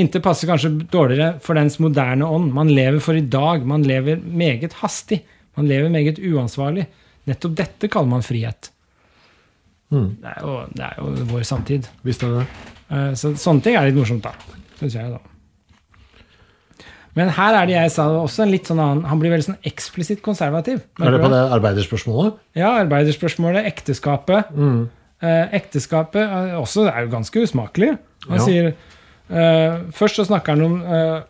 Intet 0.00 0.24
passer 0.24 0.48
kanskje 0.48 0.72
dårligere 0.90 1.34
for 1.44 1.58
dens 1.58 1.76
moderne 1.82 2.26
ånd. 2.26 2.54
Man 2.56 2.72
lever 2.72 3.00
for 3.04 3.18
i 3.18 3.26
dag. 3.26 3.66
Man 3.68 3.84
lever 3.86 4.22
meget 4.24 4.78
hastig. 4.80 5.20
Man 5.58 5.68
lever 5.68 5.92
meget 5.92 6.20
uansvarlig. 6.22 6.86
Nettopp 7.28 7.56
dette 7.58 7.90
kaller 7.92 8.14
man 8.14 8.24
frihet. 8.24 8.70
Det, 10.22 10.30
er 10.30 10.44
jo, 10.46 10.54
det 10.72 10.86
er 10.86 11.00
jo 11.02 11.28
vår 11.32 11.42
samtid. 11.44 11.88
Visst 12.06 12.22
er 12.24 12.38
det? 12.38 12.46
Uh, 12.90 13.10
Så 13.18 13.34
sånne 13.36 13.66
ting 13.66 13.76
er 13.76 13.90
litt 13.90 13.98
morsomt, 13.98 14.24
da. 14.24 14.32
Syns 14.80 14.96
jeg, 14.96 15.12
da. 15.12 15.20
Men 17.20 17.32
her 17.36 17.56
er 17.60 17.68
det 17.68 17.74
jeg 17.76 17.92
sa 17.92 18.06
også 18.22 18.46
en 18.46 18.52
litt 18.54 18.68
sånn 18.70 18.80
annen 18.80 19.04
Han 19.10 19.20
blir 19.20 19.32
veldig 19.34 19.48
sånn 19.50 19.58
eksplisitt 19.68 20.22
konservativ. 20.24 20.80
Er 21.02 21.12
det 21.12 21.20
på 21.20 21.28
det 21.32 21.40
arbeiderspørsmålet? 21.58 22.38
Ja, 22.56 22.70
arbeiderspørsmålet, 22.80 23.66
ekteskapet. 23.68 24.54
Eh, 25.20 25.42
ekteskapet 25.60 26.22
er 26.24 26.54
også 26.56 26.86
er 26.88 27.04
jo 27.04 27.10
ganske 27.12 27.42
usmakelig. 27.44 27.90
Han 28.28 28.38
Ja. 28.38 28.44
sier 28.46 28.70
eh, 28.72 29.80
Først 29.92 30.16
så 30.16 30.24
snakker 30.30 30.56
han 30.56 30.62
om 30.64 30.78
eh, 30.80 31.20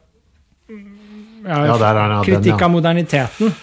ja, 1.48 1.64
Ja, 1.66 1.76
han, 1.80 2.10
den, 2.10 2.24
kritikk 2.28 2.54
ja. 2.60 2.64
av 2.66 2.70
moderniteten. 2.74 3.54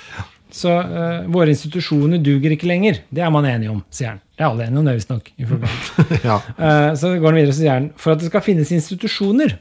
Så 0.58 0.72
eh, 0.80 1.26
våre 1.32 1.52
institusjoner 1.54 2.22
duger 2.24 2.54
ikke 2.56 2.68
lenger. 2.70 3.02
Det 3.14 3.22
er 3.24 3.30
man 3.34 3.46
enig 3.46 3.70
om, 3.72 3.84
sier 3.94 4.16
han. 4.16 4.22
Det 4.38 4.44
er 4.46 4.50
alle 4.50 4.66
enige 4.68 4.80
om 4.82 4.88
det, 4.88 4.96
visstnok. 4.98 5.32
ja. 6.30 6.38
Eh, 6.58 6.92
Så 6.98 7.12
går 7.20 7.30
han 7.32 7.40
videre 7.40 7.54
og 7.54 7.58
sier 7.60 7.74
han, 7.76 7.90
for 8.00 8.16
at 8.16 8.22
det 8.24 8.30
skal 8.32 8.44
finnes 8.46 8.72
institusjoner, 8.74 9.58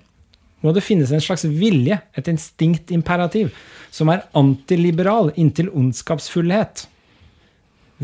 må 0.66 0.74
det 0.74 0.84
finnes 0.84 1.12
en 1.14 1.22
slags 1.22 1.46
vilje, 1.46 2.00
et 2.18 2.28
instinktimperativ, 2.30 3.54
som 3.94 4.10
er 4.12 4.26
antiliberal 4.36 5.32
inntil 5.38 5.70
ondskapsfullhet. 5.70 6.86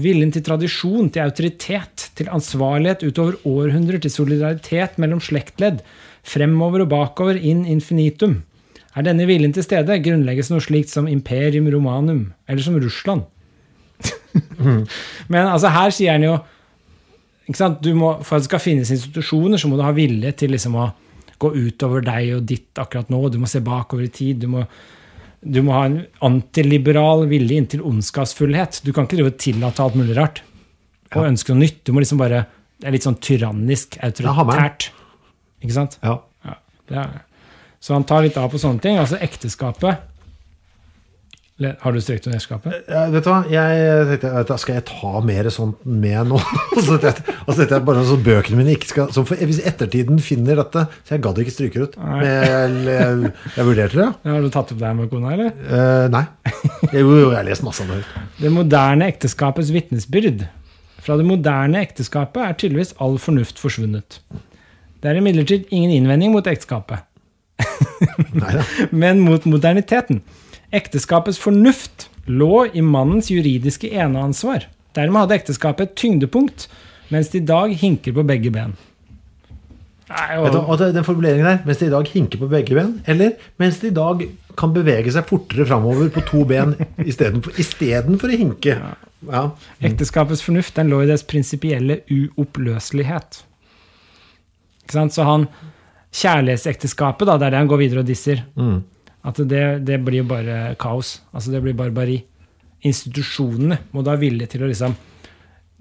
Viljen 0.01 0.31
til 0.33 0.45
tradisjon, 0.47 1.11
til 1.13 1.27
autoritet, 1.27 2.07
til 2.17 2.31
ansvarlighet 2.33 3.05
utover 3.05 3.37
århundrer, 3.45 4.01
til 4.01 4.15
solidaritet 4.15 4.97
mellom 5.03 5.21
slektledd, 5.21 5.83
fremover 6.25 6.87
og 6.87 6.93
bakover, 6.95 7.37
in 7.37 7.67
infinitum. 7.69 8.41
Er 8.97 9.05
denne 9.05 9.27
viljen 9.29 9.53
til 9.53 9.65
stede, 9.65 10.01
grunnlegges 10.05 10.51
noe 10.53 10.65
slikt 10.65 10.93
som 10.93 11.09
imperium 11.09 11.69
romanum, 11.73 12.31
eller 12.49 12.65
som 12.65 12.79
Russland. 12.81 13.27
Men 15.33 15.47
altså, 15.47 15.69
her 15.73 15.93
sier 15.93 16.17
han 16.17 16.27
jo 16.27 16.39
ikke 17.49 17.59
sant? 17.59 17.87
Må, 17.97 18.15
For 18.25 18.37
at 18.39 18.45
det 18.45 18.51
skal 18.51 18.63
finnes 18.63 18.93
institusjoner, 18.95 19.61
så 19.61 19.69
må 19.69 19.79
du 19.79 19.85
ha 19.85 19.93
vilje 19.97 20.33
til 20.41 20.55
liksom 20.55 20.77
å 20.79 20.91
gå 21.43 21.53
utover 21.57 22.05
deg 22.07 22.33
og 22.39 22.47
ditt 22.49 22.81
akkurat 22.81 23.11
nå. 23.13 23.21
Du 23.33 23.39
må 23.43 23.51
se 23.51 23.63
bakover 23.65 24.07
i 24.07 24.13
tid. 24.15 24.43
Du 24.45 24.49
må, 24.55 24.65
du 25.43 25.61
må 25.67 25.75
ha 25.77 25.85
en 25.89 26.01
antiliberal 26.25 27.27
vilje 27.31 27.59
inntil 27.61 27.85
ondskapsfullhet. 27.89 28.81
Du 28.87 28.93
kan 28.95 29.09
ikke 29.09 29.19
drive 29.21 29.35
og 29.35 29.41
tillate 29.43 29.85
alt 29.85 29.99
mulig 29.99 30.17
rart 30.19 30.43
og 31.13 31.27
ønske 31.29 31.53
noe 31.53 31.65
nytt. 31.67 31.83
Du 31.85 31.93
må 31.93 32.05
liksom 32.05 32.21
bare 32.23 32.47
Det 32.83 32.89
er 32.89 32.95
litt 32.97 33.05
sånn 33.07 33.21
tyrannisk, 33.23 33.95
autoritært. 34.03 34.89
Ikke 35.63 35.77
sant? 35.77 35.99
ja. 36.03 36.57
Ja, 36.91 37.05
så 37.83 37.95
han 37.95 38.05
tar 38.05 38.25
litt 38.25 38.37
av 38.37 38.51
på 38.51 38.59
sånne 38.61 38.83
ting. 38.83 38.99
Altså 38.99 39.21
ekteskapet 39.23 40.03
Har 41.61 41.93
du 41.93 42.01
strekt 42.01 42.25
under 42.27 42.39
ekteskapet? 42.39 42.87
Ja, 42.91 43.03
vet 43.13 43.27
du 43.27 43.29
hva, 43.29 43.43
jeg 43.53 44.19
tenkte, 44.23 44.57
skal 44.59 44.79
jeg 44.79 44.85
ta 44.89 45.21
mer 45.23 45.49
sånt 45.53 45.83
med 45.85 46.31
nå? 46.31 46.41
altså, 46.79 46.97
dette 46.97 47.77
er 47.77 47.85
bare 47.87 48.03
sånn 48.09 48.25
bøkene 48.25 48.59
mine 48.59 48.73
ikke 48.75 48.89
skal, 48.89 49.13
så 49.15 49.23
for, 49.29 49.37
Hvis 49.37 49.61
ettertiden 49.69 50.19
finner 50.25 50.59
dette 50.63 50.87
Så 51.05 51.15
jeg 51.15 51.23
gadd 51.27 51.39
ikke 51.45 51.55
stryke 51.55 51.79
det 51.79 51.91
ut. 51.93 51.99
Men 52.01 52.25
jeg, 52.89 53.31
jeg, 53.53 53.67
vurderte 53.69 54.01
det, 54.01 54.09
ja. 54.09 54.33
Har 54.33 54.43
du 54.43 54.49
tatt 54.49 54.73
opp 54.75 54.81
det 54.81 54.89
her 54.89 54.99
med 54.99 55.13
kona, 55.13 55.37
eller? 55.37 55.53
Eh, 55.69 56.09
nei. 56.13 56.25
Jo, 56.91 57.05
jo, 57.05 57.29
jeg 57.29 57.37
har 57.37 57.47
lest 57.47 57.69
masse 57.69 57.85
om 57.85 57.93
det. 57.93 58.03
Det 58.41 58.51
moderne 58.53 59.13
ekteskapets 59.13 59.71
vitnesbyrd. 59.77 60.47
Fra 61.03 61.19
det 61.19 61.27
moderne 61.27 61.83
ekteskapet 61.85 62.43
er 62.47 62.59
tydeligvis 62.59 62.97
all 63.03 63.21
fornuft 63.23 63.61
forsvunnet. 63.61 64.23
Det 65.03 65.11
er 65.11 65.19
imidlertid 65.19 65.71
ingen 65.75 65.91
innvending 65.91 66.31
mot 66.35 66.47
ekteskapet, 66.47 67.03
men 69.03 69.23
mot 69.23 69.45
moderniteten. 69.51 70.23
Ekteskapets 70.73 71.39
fornuft 71.39 72.09
lå 72.27 72.67
i 72.73 72.81
mannens 72.85 73.29
juridiske 73.31 73.91
eneansvar. 73.93 74.67
Dermed 74.97 75.21
hadde 75.25 75.37
ekteskapet 75.41 75.91
et 75.91 75.95
tyngdepunkt, 76.01 76.69
mens 77.13 77.29
det 77.33 77.43
i 77.43 77.47
dag 77.49 77.75
hinker 77.81 78.15
på 78.17 78.25
begge 78.29 78.51
ben. 78.55 78.75
Nei, 80.13 80.37
Vet 80.43 80.53
du, 80.53 80.59
og, 80.59 80.69
og 80.75 80.79
det- 80.81 80.91
den 80.95 81.05
formuleringen 81.07 81.47
der, 81.49 81.61
mens 81.65 81.79
det 81.81 81.87
i 81.89 81.93
dag 81.95 82.09
hinker 82.13 82.39
på 82.43 82.49
begge 82.53 82.75
ben, 82.77 82.99
eller 83.09 83.33
mens 83.59 83.79
det 83.81 83.93
i 83.93 83.97
dag 83.97 84.25
kan 84.61 84.73
bevege 84.75 85.13
seg 85.15 85.25
fortere 85.29 85.65
framover 85.65 86.11
på 86.13 86.21
to 86.29 86.43
ben 86.45 86.75
istedenfor 87.09 88.19
for 88.21 88.29
å 88.29 88.37
hinke. 88.37 88.75
Ja. 89.31 89.45
Ekteskapets 89.81 90.43
fornuft 90.45 90.75
den 90.77 90.91
lå 90.93 91.03
i 91.05 91.09
dets 91.09 91.23
prinsipielle 91.25 92.01
uoppløselighet. 92.11 93.43
Ikke 94.85 94.93
sant? 94.99 95.15
Så 95.17 95.25
han 95.29 95.49
Kjærlighetsekteskapet, 96.13 97.25
da, 97.25 97.39
det 97.41 97.47
er 97.47 97.55
det 97.55 97.61
han 97.63 97.69
går 97.71 97.79
videre 97.81 98.03
og 98.03 98.09
disser. 98.11 98.43
At 99.23 99.39
det, 99.49 99.65
det 99.87 100.01
blir 100.03 100.27
bare 100.27 100.75
kaos. 100.81 101.21
Altså 101.33 101.55
det 101.55 101.63
blir 101.63 101.77
barbari. 101.79 102.19
Institusjonene 102.83 103.79
må 103.95 104.03
da 104.03 104.17
ha 104.17 104.21
vilje 104.21 104.49
til 104.55 104.65
å 104.65 104.71
liksom 104.71 104.97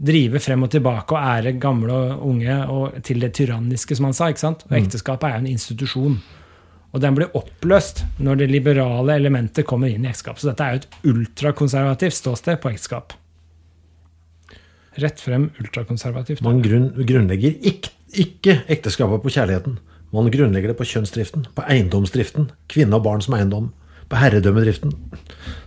drive 0.01 0.41
frem 0.41 0.65
og 0.65 0.71
tilbake 0.73 1.13
og 1.13 1.21
ære 1.21 1.55
gamle 1.61 1.93
og 1.93 2.21
unge 2.31 2.57
og 2.73 3.01
til 3.05 3.21
det 3.21 3.33
tyranniske, 3.37 3.97
som 3.97 4.09
han 4.09 4.17
sa. 4.17 4.29
ikke 4.29 4.43
sant? 4.43 4.65
Og 4.69 4.77
ekteskapet 4.79 5.27
er 5.27 5.35
jo 5.35 5.43
en 5.43 5.51
institusjon. 5.51 6.21
Og 6.91 6.99
den 7.03 7.15
blir 7.15 7.31
oppløst 7.37 8.03
når 8.19 8.41
det 8.41 8.49
liberale 8.51 9.15
elementet 9.15 9.67
kommer 9.67 9.91
inn 9.91 10.05
i 10.05 10.11
ekteskap. 10.11 10.41
Så 10.41 10.49
dette 10.49 10.65
er 10.65 10.75
jo 10.75 10.81
et 10.81 11.11
ultrakonservativt 11.13 12.17
ståsted 12.17 12.59
på 12.63 12.73
ekteskap. 12.73 13.15
Rett 14.99 15.21
frem 15.23 15.47
ultrakonservativt. 15.61 16.43
Man 16.43 16.59
grunn, 16.65 16.89
grunnlegger 17.07 17.55
ikke, 17.63 17.93
ikke 18.11 18.57
ekteskapet 18.73 19.23
på 19.23 19.31
kjærligheten. 19.37 19.77
Man 20.11 20.31
grunnlegger 20.31 20.73
det 20.73 20.79
på 20.79 20.87
kjønnsdriften, 20.87 21.45
på 21.55 21.63
eiendomsdriften, 21.71 22.49
kvinne 22.71 22.97
og 22.97 23.05
barn 23.05 23.23
som 23.23 23.37
eiendom, 23.37 23.69
på 24.11 24.19
herredømmedriften, 24.19 24.91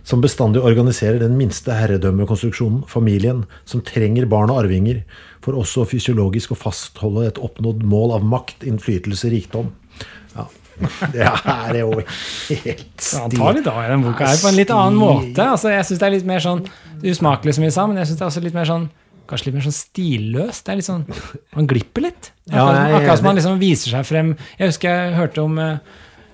som 0.05 0.21
bestandig 0.21 0.61
organiserer 0.61 1.17
den 1.23 1.33
minste 1.39 1.73
herredømmekonstruksjonen, 1.73 2.83
familien, 2.89 3.45
som 3.65 3.81
trenger 3.85 4.27
barn 4.29 4.53
og 4.53 4.61
arvinger, 4.61 5.01
for 5.41 5.57
også 5.57 5.87
fysiologisk 5.89 6.53
å 6.53 6.59
fastholde 6.59 7.25
et 7.25 7.41
oppnådd 7.41 7.81
mål 7.89 8.19
av 8.19 8.27
makt, 8.35 8.67
innflytelse, 8.69 9.31
rikdom. 9.33 9.73
Ja, 10.35 10.45
det 11.15 11.23
er 11.23 11.77
jo 11.79 11.91
helt 11.95 12.99
Ja, 12.99 13.21
han 13.21 13.31
tar 13.31 13.55
litt 13.55 13.67
av 13.71 13.79
i 13.79 13.89
den 13.93 14.01
boka 14.03 14.27
her 14.27 14.41
på 14.41 14.49
en 14.51 14.57
litt 14.59 14.73
annen 14.75 14.99
måte. 14.99 15.45
Altså, 15.55 15.71
jeg 15.71 15.87
syns 15.87 16.01
det 16.01 16.07
er 16.09 16.15
litt 16.17 16.27
mer 16.27 16.43
sånn 16.43 16.65
usmakelig, 16.99 17.55
som 17.55 17.65
vi 17.65 17.71
sa, 17.73 17.85
men 17.87 18.01
jeg 18.01 18.11
syns 18.11 18.19
det 18.19 18.25
er 18.25 18.31
også 18.33 18.43
litt 18.43 18.57
mer 18.57 18.69
sånn 18.69 18.89
Kanskje 19.29 19.49
litt 19.49 19.55
mer 19.57 19.65
sånn 19.65 19.75
stilløs. 19.79 20.59
Det 20.65 20.73
er 20.73 20.79
litt 20.81 20.87
sånn, 20.87 21.05
Man 21.55 21.69
glipper 21.69 22.05
litt. 22.09 22.31
Ja, 22.45 22.61
Akkurat, 22.61 22.75
er 22.77 22.95
akkurat 22.99 23.17
som 23.17 23.27
han 23.31 23.39
liksom 23.39 23.55
viser 23.61 23.89
seg 23.95 24.03
frem. 24.05 24.27
Jeg 24.59 24.69
husker 24.69 24.91
jeg 24.99 25.15
hørte 25.17 25.41
om 25.41 25.55
eh, 25.57 25.79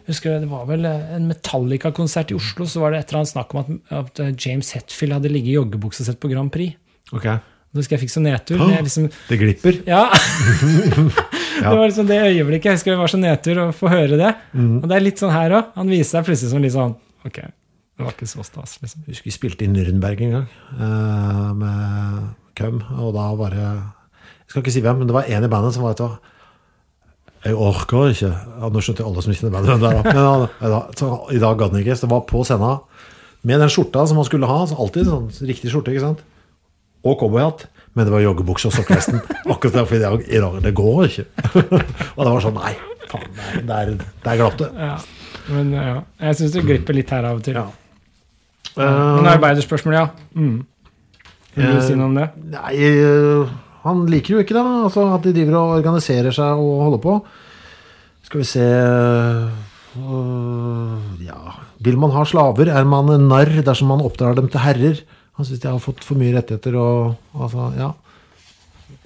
husker 0.09 0.41
Det 0.43 0.49
var 0.51 0.65
vel 0.67 0.83
eh, 0.89 1.13
en 1.15 1.29
Metallica-konsert 1.29 2.33
i 2.33 2.35
Oslo, 2.35 2.67
så 2.67 2.81
var 2.83 2.91
det 2.91 2.99
et 3.05 3.13
eller 3.13 3.21
annet 3.21 3.31
snakk 3.31 3.55
om 3.55 3.61
at, 3.61 3.69
at 4.01 4.19
eh, 4.25 4.33
James 4.35 4.73
Hetfield 4.75 5.15
hadde 5.15 5.31
ligget 5.31 5.53
i 5.53 5.55
joggebukse 5.55 6.03
sett 6.03 6.19
på 6.19 6.27
Grand 6.33 6.51
Prix. 6.51 6.75
Ok, 7.15 7.23
Da 7.71 7.79
husker 7.79 7.95
jeg 7.95 8.01
fikk 8.03 8.11
så 8.11 8.23
nedtur. 8.25 8.59
men 8.59 8.73
Jeg 8.75 8.83
liksom, 8.89 9.07
det 9.29 9.37
glipper. 9.39 9.79
ja. 9.93 10.03
Det 11.61 11.71
var 11.77 11.85
liksom 11.87 12.11
det 12.11 12.19
øyeblikket. 12.27 12.67
Jeg 12.73 12.79
husker 12.81 12.91
det 12.91 12.99
var 13.05 13.13
så 13.15 13.21
nedtur 13.21 13.63
å 13.63 13.69
få 13.75 13.87
høre 13.93 14.19
det. 14.19 14.33
Mm. 14.51 14.75
Og 14.81 14.89
det 14.91 14.97
er 14.97 15.05
litt 15.07 15.23
sånn 15.23 15.31
her 15.31 15.55
òg. 15.61 15.71
Han 15.79 15.91
viser 15.95 16.17
seg 16.17 16.27
plutselig 16.27 16.51
som 16.51 16.63
litt 16.67 16.75
sånn 16.75 16.97
Ok, 17.23 17.37
det 17.39 18.03
var 18.03 18.11
ikke 18.15 18.27
så 18.27 18.43
stas, 18.43 18.75
liksom. 18.81 19.03
Jeg 19.05 19.13
husker 19.15 19.29
vi 19.29 19.35
spilte 19.35 19.63
i 19.67 19.71
Nürnberg 19.71 20.23
en 20.27 20.31
gang 20.41 20.47
Uh, 20.73 21.51
med 21.55 22.29
Køm, 22.57 22.81
og 22.99 23.13
da 23.15 23.29
var 23.39 23.55
det 23.55 23.63
Jeg 23.63 24.51
skal 24.51 24.63
ikke 24.63 24.73
si 24.75 24.83
hvem, 24.83 25.01
men 25.01 25.09
det 25.09 25.15
var 25.15 25.29
en 25.29 25.47
i 25.47 25.49
bandet 25.51 25.75
som 25.75 25.85
var 25.85 25.95
etter 25.95 26.17
Jeg 27.45 27.55
orker 27.55 28.11
ikke 28.11 28.31
ja, 28.31 28.69
Nå 28.69 28.83
skjønte 28.83 29.03
jeg 29.03 29.09
alle 29.09 29.23
som 29.25 29.35
kjenner 29.37 29.55
bandet, 29.55 29.71
hvem 29.71 29.83
det 29.85 29.93
var. 29.95 30.49
Men 30.59 30.75
ja, 30.75 30.81
i 31.31 31.41
dag 31.41 31.61
gadd 31.61 31.75
han 31.75 31.83
ikke. 31.83 31.95
Så 31.97 32.07
det 32.07 32.13
var 32.13 32.25
på 32.29 32.43
scenen 32.47 32.81
med 33.41 33.63
den 33.63 33.71
skjorta 33.73 34.03
som 34.05 34.19
han 34.21 34.27
skulle 34.27 34.49
ha. 34.49 34.59
Så 34.69 34.77
alltid 34.77 35.07
sånn 35.09 35.31
riktig 35.49 35.71
skjorte, 35.73 35.93
ikke 35.95 36.03
sant? 36.03 36.21
Og 37.01 37.17
cowboyhatt. 37.17 37.65
Men 37.97 38.07
det 38.07 38.13
var 38.13 38.23
joggebukse 38.23 38.69
og 38.69 38.75
sokkelesten. 38.75 39.19
Akkurat 39.51 39.81
derfor 39.81 39.97
i 39.97 40.03
dag, 40.03 40.21
i 40.23 40.39
dag 40.39 40.59
Det 40.63 40.71
går 40.77 41.01
ikke. 41.09 41.25
og 42.15 42.21
det 42.21 42.29
var 42.29 42.45
sånn 42.45 42.59
Nei, 42.59 42.75
faen, 43.11 43.33
der, 43.41 43.65
der, 43.67 43.95
der 44.23 44.39
glapp 44.39 44.59
det. 44.61 44.69
Ja. 44.77 44.93
Men 45.51 45.73
ja, 45.75 45.95
jeg 46.21 46.37
syns 46.39 46.53
det 46.55 46.63
glipper 46.67 46.95
litt 46.95 47.11
her 47.11 47.27
av 47.27 47.41
og 47.41 47.45
til. 47.45 47.57
Ja. 47.57 47.67
Men 48.77 49.27
arbeiderspørsmål, 49.33 49.97
ja. 49.97 50.05
Mm. 50.37 50.61
Vil 51.55 51.67
du 51.67 51.77
Eh, 51.77 51.83
si 51.83 51.95
noe 51.99 52.07
om 52.07 52.15
det? 52.15 52.29
Nei, 52.53 52.75
øh, 52.79 53.49
Han 53.83 54.05
liker 54.05 54.35
jo 54.35 54.39
ikke 54.43 54.53
det, 54.53 54.61
altså 54.61 55.07
at 55.15 55.23
de 55.25 55.33
driver 55.33 55.55
og 55.57 55.71
organiserer 55.79 56.31
seg 56.31 56.59
og 56.61 56.83
holder 56.85 57.01
på. 57.01 57.15
Skal 58.23 58.39
vi 58.43 58.45
se 58.45 58.61
øh, 59.97 61.23
Ja 61.25 61.39
Vil 61.81 61.97
man 61.97 62.13
ha 62.13 62.23
slaver, 62.25 62.69
er 62.69 62.85
man 62.85 63.09
en 63.09 63.27
narr 63.31 63.49
dersom 63.65 63.89
man 63.91 64.03
oppdrar 64.05 64.35
dem 64.37 64.47
til 64.53 64.61
herrer. 64.63 65.01
Han 65.39 65.45
syns 65.47 65.59
de 65.63 65.67
har 65.71 65.81
fått 65.81 66.03
for 66.05 66.19
mye 66.19 66.35
rettigheter 66.35 66.75
og 66.77 67.15
altså, 67.33 67.71
ja. 67.79 67.91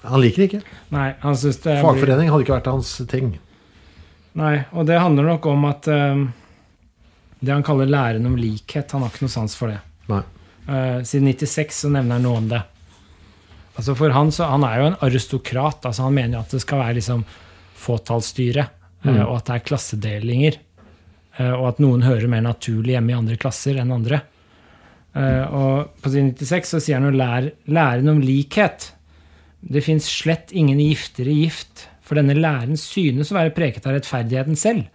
Han 0.06 0.22
liker 0.22 0.44
det 0.44 0.48
ikke. 0.50 0.64
Nei, 0.94 1.08
han 1.22 1.38
synes 1.40 1.58
det 1.64 1.80
Fagforening 1.82 2.30
hadde 2.30 2.44
ikke 2.46 2.58
vært 2.60 2.70
hans 2.70 2.92
ting. 3.10 3.38
Nei, 4.38 4.58
og 4.76 4.86
det 4.90 5.00
handler 5.00 5.24
nok 5.32 5.46
om 5.50 5.64
at 5.70 5.88
um, 5.88 6.26
det 7.40 7.54
han 7.54 7.64
kaller 7.66 7.88
læren 7.90 8.28
om 8.28 8.36
likhet, 8.38 8.92
han 8.92 9.02
har 9.06 9.14
ikke 9.14 9.24
noe 9.26 9.34
sans 9.34 9.56
for 9.58 9.72
det. 9.72 9.80
Nei. 10.12 10.22
Eh, 10.68 11.04
siden 11.04 11.28
96 11.28 11.82
så 11.82 11.92
nevner 11.94 12.18
han 12.18 12.26
noe 12.26 12.42
om 12.42 12.50
det. 12.50 12.62
Altså 13.76 13.96
for 13.98 14.14
Han 14.16 14.32
så, 14.32 14.48
han 14.50 14.64
er 14.64 14.80
jo 14.80 14.88
en 14.92 15.02
aristokrat. 15.08 15.86
altså 15.86 16.08
Han 16.08 16.16
mener 16.16 16.40
at 16.40 16.52
det 16.52 16.62
skal 16.64 16.82
være 16.82 16.98
liksom 17.00 17.26
fåtallsstyre, 17.86 18.68
eh, 19.06 19.24
og 19.24 19.38
at 19.38 19.50
det 19.50 19.58
er 19.58 19.68
klassedelinger. 19.70 20.62
Uh, 21.36 21.52
og 21.52 21.66
at 21.68 21.80
noen 21.84 22.06
hører 22.06 22.30
mer 22.32 22.46
naturlig 22.46 22.94
hjemme 22.94 23.12
i 23.12 23.18
andre 23.18 23.36
klasser 23.36 23.76
enn 23.76 23.90
andre. 23.92 24.22
Og 25.16 26.00
på 26.00 26.12
side 26.12 26.32
96 26.36 26.70
så 26.72 26.80
sier 26.80 26.96
han 27.00 27.10
jo 27.10 27.18
lær, 27.20 27.50
læren 27.72 28.12
om 28.12 28.22
likhet. 28.24 28.90
Det 29.60 29.84
fins 29.84 30.08
slett 30.12 30.52
ingen 30.56 30.80
giftere 30.80 31.32
gift, 31.36 31.86
for 32.04 32.20
denne 32.20 32.36
læren 32.36 32.80
synes 32.80 33.32
å 33.32 33.38
være 33.38 33.54
preket 33.56 33.88
av 33.88 33.96
rettferdigheten 33.96 34.60
selv, 34.60 34.88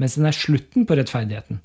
mens 0.00 0.16
den 0.16 0.28
er 0.28 0.36
slutten 0.36 0.84
på 0.88 0.96
rettferdigheten. 0.96 1.60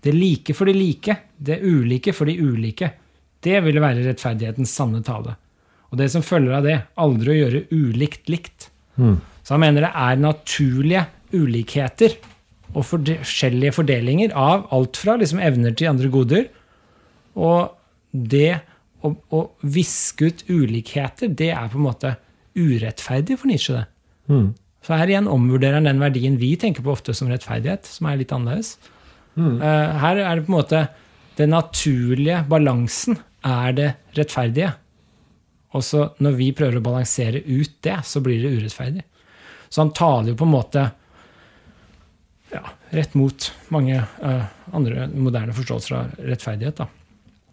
Det 0.00 0.14
like 0.16 0.54
for 0.56 0.70
de 0.70 0.74
like, 0.76 1.16
det 1.36 1.60
ulike 1.60 2.14
for 2.16 2.30
de 2.30 2.38
ulike. 2.40 2.92
Det 3.40 3.60
ville 3.64 3.82
være 3.82 4.04
rettferdighetens 4.06 4.72
sanne 4.76 5.02
tale. 5.04 5.36
Og 5.90 5.98
det 6.00 6.10
som 6.12 6.24
følger 6.24 6.56
av 6.56 6.66
det, 6.66 6.76
aldri 7.00 7.32
å 7.32 7.38
gjøre 7.40 7.62
ulikt 7.74 8.30
likt. 8.32 8.68
Så 9.42 9.56
han 9.56 9.64
mener 9.64 9.86
det 9.86 9.92
er 9.96 10.20
naturlige 10.20 11.04
ulikheter 11.34 12.16
og 12.70 12.86
forskjellige 12.86 13.74
fordelinger 13.74 14.34
av 14.38 14.68
alt 14.74 14.98
fra 15.00 15.16
liksom 15.18 15.40
evner 15.42 15.74
til 15.74 15.90
andre 15.90 16.10
goder. 16.12 16.48
Og 17.34 17.72
det 18.12 18.60
å, 19.02 19.12
å 19.12 19.40
viske 19.62 20.30
ut 20.30 20.44
ulikheter, 20.50 21.32
det 21.32 21.50
er 21.54 21.70
på 21.72 21.80
en 21.80 21.88
måte 21.88 22.14
urettferdig 22.58 23.38
for 23.40 23.50
Nietzsche. 23.50 23.80
det. 23.80 23.86
Så 24.86 24.96
her 24.96 25.10
igjen 25.12 25.28
omvurderer 25.28 25.76
han 25.76 25.88
den 25.88 26.00
verdien 26.00 26.38
vi 26.40 26.54
tenker 26.60 26.84
på 26.84 26.94
ofte 26.94 27.14
som 27.16 27.28
rettferdighet, 27.30 27.88
som 27.88 28.08
er 28.08 28.20
litt 28.20 28.32
annerledes. 28.32 28.76
Eh, 29.38 29.98
her 30.02 30.20
er 30.20 30.36
det 30.36 30.46
på 30.46 30.52
en 30.52 30.58
måte 30.58 30.84
den 31.38 31.54
naturlige 31.54 32.42
balansen 32.50 33.18
er 33.46 33.76
det 33.76 33.90
rettferdige. 34.18 34.72
Og 35.72 35.84
så 35.86 36.08
når 36.20 36.36
vi 36.36 36.50
prøver 36.56 36.80
å 36.80 36.84
balansere 36.84 37.42
ut 37.46 37.78
det, 37.86 37.96
så 38.04 38.20
blir 38.24 38.42
det 38.42 38.52
urettferdig. 38.58 39.04
Så 39.70 39.84
han 39.84 39.92
taler 39.94 40.32
jo 40.32 40.40
på 40.40 40.48
en 40.48 40.52
måte 40.56 40.86
ja, 42.50 42.62
rett 42.90 43.14
mot 43.14 43.46
mange 43.70 44.00
uh, 44.02 44.48
andre 44.74 45.06
moderne 45.14 45.54
forståelser 45.54 45.96
av 45.96 46.16
rettferdighet. 46.26 46.82
da. 46.82 46.88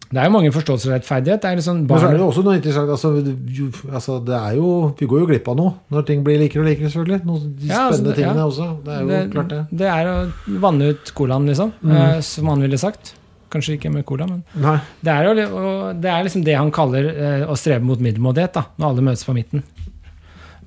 Det 0.08 0.16
er 0.22 0.24
jo 0.24 0.32
mange 0.32 0.50
forståelser 0.54 0.88
av 0.88 0.94
rettferdighet. 0.96 1.42
Det 1.42 1.48
er 1.50 1.56
liksom 1.58 1.80
Men 1.84 1.98
så 2.00 2.06
er 2.08 2.14
det 2.16 2.20
jo 2.22 2.28
også 2.30 2.42
noe 2.46 2.54
interessant 2.56 2.88
altså, 2.94 3.10
jo, 3.58 3.66
altså, 3.92 4.14
det 4.24 4.34
er 4.38 4.54
jo, 4.56 4.68
Vi 4.98 5.06
går 5.10 5.20
jo 5.20 5.26
glipp 5.28 5.48
av 5.52 5.56
noe 5.58 5.74
når 5.92 6.06
ting 6.08 6.22
blir 6.24 6.38
likere 6.40 6.62
og 6.62 6.68
likere, 6.70 6.88
selvfølgelig. 6.94 7.24
Noen 7.28 7.54
de 7.58 7.66
Ja, 7.68 7.82
altså, 7.88 7.98
spennende 7.98 8.14
det- 8.16 8.22
ja. 8.24 8.28
tingene 8.32 8.46
også. 8.48 8.68
Det 8.84 8.94
er 8.94 9.00
jo 9.02 9.30
klart, 9.34 9.48
det. 9.48 9.60
det 9.82 9.86
er 9.92 10.06
å 10.14 10.16
vanne 10.64 10.88
ut 10.94 11.12
colaen, 11.14 11.46
liksom. 11.46 11.72
eh, 11.90 12.20
som 12.20 12.48
han 12.48 12.60
ville 12.64 12.78
sagt. 12.78 13.14
Kanskje 13.50 13.76
ikke 13.78 13.90
med 13.92 14.04
cola, 14.04 14.26
men 14.28 14.44
Nei. 14.60 14.78
det 15.02 15.12
er, 15.12 15.24
jo, 15.24 15.92
det 15.96 16.10
er 16.12 16.24
liksom 16.24 16.44
det 16.44 16.56
han 16.56 16.70
kaller 16.70 17.06
eh, 17.08 17.44
å 17.48 17.56
strebe 17.56 17.84
mot 17.84 17.98
middelmådighet, 17.98 18.52
da, 18.52 18.64
når 18.78 18.88
alle 18.90 19.04
møtes 19.06 19.24
på 19.24 19.32
midten. 19.36 19.62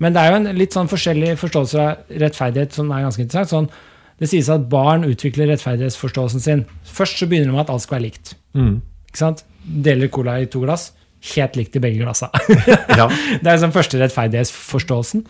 Men 0.01 0.13
det 0.13 0.21
er 0.21 0.31
jo 0.31 0.35
en 0.39 0.57
litt 0.57 0.73
sånn 0.73 0.89
forskjellig 0.89 1.35
forståelse 1.37 1.77
av 1.81 1.97
rettferdighet 2.23 2.73
som 2.73 2.89
er 2.91 3.03
ganske 3.05 3.21
interessant. 3.21 3.49
Sånn, 3.53 3.69
det 4.21 4.29
sies 4.29 4.49
at 4.49 4.67
barn 4.69 5.03
utvikler 5.05 5.49
rettferdighetsforståelsen 5.53 6.41
sin. 6.41 6.65
Først 6.85 7.17
så 7.21 7.27
begynner 7.29 7.51
de 7.51 7.57
med 7.57 7.61
at 7.65 7.69
alt 7.73 7.81
skal 7.85 7.99
være 7.99 8.07
likt. 8.09 8.33
Mm. 8.57 8.81
Ikke 9.11 9.19
sant? 9.19 9.43
Deler 9.61 10.09
cola 10.13 10.39
i 10.39 10.47
to 10.49 10.63
glass. 10.63 10.89
Helt 11.35 11.59
likt 11.59 11.75
i 11.77 11.83
begge 11.83 12.01
glassa. 12.01 12.31
Ja. 12.99 13.07
Det 13.11 13.45
er 13.45 13.61
den 13.61 13.75
første 13.75 13.99
rettferdighetsforståelsen. 14.01 15.25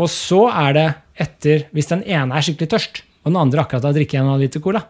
Og 0.00 0.08
så 0.10 0.46
er 0.48 0.76
det 0.76 0.88
etter 1.22 1.66
Hvis 1.76 1.90
den 1.90 2.00
ene 2.08 2.34
er 2.34 2.44
skikkelig 2.44 2.70
tørst, 2.72 3.02
og 3.22 3.30
den 3.30 3.38
andre 3.38 3.62
akkurat 3.62 3.84
har 3.84 3.94
drikket 3.94 4.22
en 4.22 4.40
liter 4.40 4.62
cola, 4.64 4.80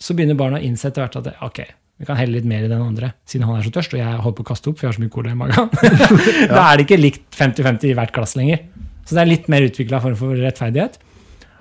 så 0.00 0.14
begynner 0.14 0.36
barna 0.38 0.60
å 0.60 0.64
innse 0.64 0.90
etter 0.90 1.02
hvert 1.02 1.16
at 1.18 1.26
det, 1.26 1.32
ok, 1.42 1.62
vi 2.00 2.06
kan 2.08 2.18
helle 2.20 2.36
litt 2.36 2.48
mer 2.48 2.64
i 2.64 2.70
den 2.70 2.84
andre, 2.84 3.10
siden 3.28 3.48
han 3.48 3.58
er 3.58 3.64
så 3.66 3.72
tørst, 3.74 3.96
og 3.96 4.00
jeg 4.00 4.20
holder 4.20 4.36
på 4.36 4.44
å 4.44 4.48
kaste 4.52 4.70
opp, 4.70 4.78
for 4.78 4.86
jeg 4.86 4.92
har 4.92 4.98
så 4.98 5.02
mye 5.02 5.14
cola 5.16 5.32
i 5.32 5.40
magen. 5.40 5.72
da 6.54 6.62
er 6.62 6.78
det 6.78 6.86
ikke 6.86 7.00
likt 7.00 7.40
50-50 7.40 7.90
i 7.90 7.96
hvert 7.98 8.14
glass 8.14 8.36
lenger. 8.38 8.62
Så 9.08 9.16
det 9.16 9.24
er 9.24 9.32
litt 9.32 9.50
mer 9.52 9.66
utvikla 9.66 10.00
form 10.04 10.16
for 10.20 10.44
rettferdighet. 10.44 11.00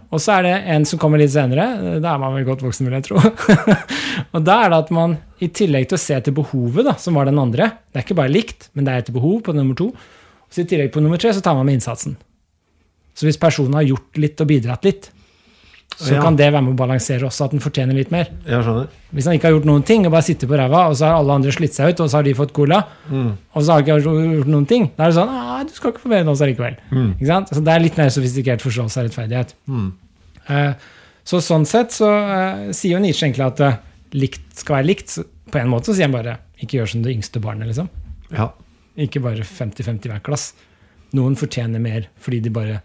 Og 0.09 0.21
så 0.21 0.39
er 0.39 0.45
det 0.47 0.53
en 0.73 0.85
som 0.89 0.99
kommer 1.01 1.21
litt 1.21 1.33
senere. 1.33 1.99
Da 2.01 2.15
er 2.15 2.21
man 2.21 2.33
vel 2.33 2.47
godt 2.47 2.63
voksen, 2.65 2.87
vil 2.87 2.97
jeg 2.97 3.05
tro. 3.05 3.19
og 4.33 4.45
da 4.45 4.55
er 4.63 4.71
det 4.71 4.79
at 4.79 4.93
man 4.95 5.19
i 5.37 5.51
tillegg 5.53 5.85
til 5.89 5.99
å 5.99 6.01
se 6.01 6.17
etter 6.17 6.33
behovet, 6.35 6.81
da, 6.87 6.95
som 6.99 7.19
var 7.19 7.29
den 7.29 7.37
andre 7.39 7.69
Det 7.91 8.01
er 8.01 8.07
ikke 8.07 8.17
bare 8.17 8.33
likt, 8.33 8.71
men 8.73 8.87
det 8.87 8.93
er 8.93 9.03
etter 9.03 9.15
behov 9.15 9.43
på 9.45 9.53
nummer 9.53 9.77
to. 9.77 9.91
Så 10.49 10.63
i 10.63 10.69
tillegg 10.69 10.89
på 10.95 11.03
nummer 11.05 11.21
tre 11.21 11.33
så 11.35 11.43
tar 11.45 11.57
man 11.57 11.69
med 11.69 11.77
innsatsen. 11.77 12.17
Så 13.13 13.27
hvis 13.27 13.37
personen 13.41 13.77
har 13.77 13.85
gjort 13.85 14.17
litt 14.17 14.41
og 14.41 14.49
bidratt 14.49 14.87
litt, 14.87 15.11
så 15.97 16.13
Ja. 16.13 16.21
kan 16.21 16.35
det 16.35 16.51
være 16.53 16.61
med 16.63 16.73
å 16.73 16.77
balansere 16.77 17.25
også 17.27 17.45
at 17.45 17.51
den 17.51 17.59
fortjener 17.59 17.93
litt 17.93 18.11
mer. 18.11 18.29
Hvis 18.45 19.25
han 19.25 19.33
ikke 19.35 19.49
har 19.49 19.55
gjort 19.57 19.65
noen 19.65 19.83
ting 19.83 20.05
og 20.05 20.11
bare 20.13 20.23
sitter 20.23 20.47
på 20.47 20.55
ræva, 20.55 20.87
og 20.89 20.95
så 20.95 21.05
har 21.09 21.17
alle 21.17 21.33
andre 21.33 21.51
slitt 21.51 21.73
seg 21.73 21.89
ut, 21.89 21.99
og 21.99 22.09
så 22.09 22.17
har 22.19 22.23
de 22.23 22.33
fått 22.33 22.53
cola, 22.53 22.83
og 23.09 23.63
så 23.63 23.73
har 23.73 23.81
ikke 23.81 23.97
gjort 24.03 24.47
noen 24.47 24.67
ting, 24.67 24.91
da 24.95 25.03
er 25.03 25.11
det 25.11 25.15
sånn 25.17 25.33
Nei, 25.33 25.63
du 25.65 25.73
skal 25.73 25.91
ikke 25.91 26.05
få 26.05 26.09
mer 26.09 26.21
enn 26.23 26.29
oss 26.29 26.41
allikevel. 26.45 26.77
Ikke 27.17 27.27
sant? 27.27 27.49
Så 27.49 27.63
det 27.63 27.73
er 27.73 27.79
litt 27.83 27.97
mer 27.97 28.09
sofistikert 28.09 28.61
forståelse 28.63 28.97
av 29.01 29.09
rettferdighet. 29.09 29.53
Eh, 30.49 30.73
så 31.25 31.41
sånn 31.43 31.65
sett 31.67 31.91
så 31.93 32.07
uh, 32.09 32.71
sier 32.71 32.95
jo 32.95 33.01
Nietzsche 33.03 33.27
egentlig 33.27 33.45
at 33.45 33.59
uh, 33.61 33.75
likt 34.17 34.41
skal 34.57 34.79
være 34.79 34.87
likt. 34.87 35.09
Så 35.13 35.25
på 35.51 35.59
en 35.59 35.69
måte 35.69 35.91
så 35.91 35.97
sier 35.97 36.07
han 36.07 36.15
bare 36.15 36.37
ikke 36.63 36.79
gjør 36.79 36.89
som 36.93 37.03
det 37.03 37.11
yngste 37.13 37.41
barnet, 37.43 37.67
liksom. 37.69 37.89
Ja. 38.31 38.47
Ikke 38.97 39.21
bare 39.21 39.45
50-50 39.45 40.09
hver 40.09 40.23
klass. 40.25 40.53
Noen 41.13 41.35
fortjener 41.37 41.81
mer 41.81 42.07
fordi 42.21 42.39
de 42.45 42.49
bare 42.53 42.79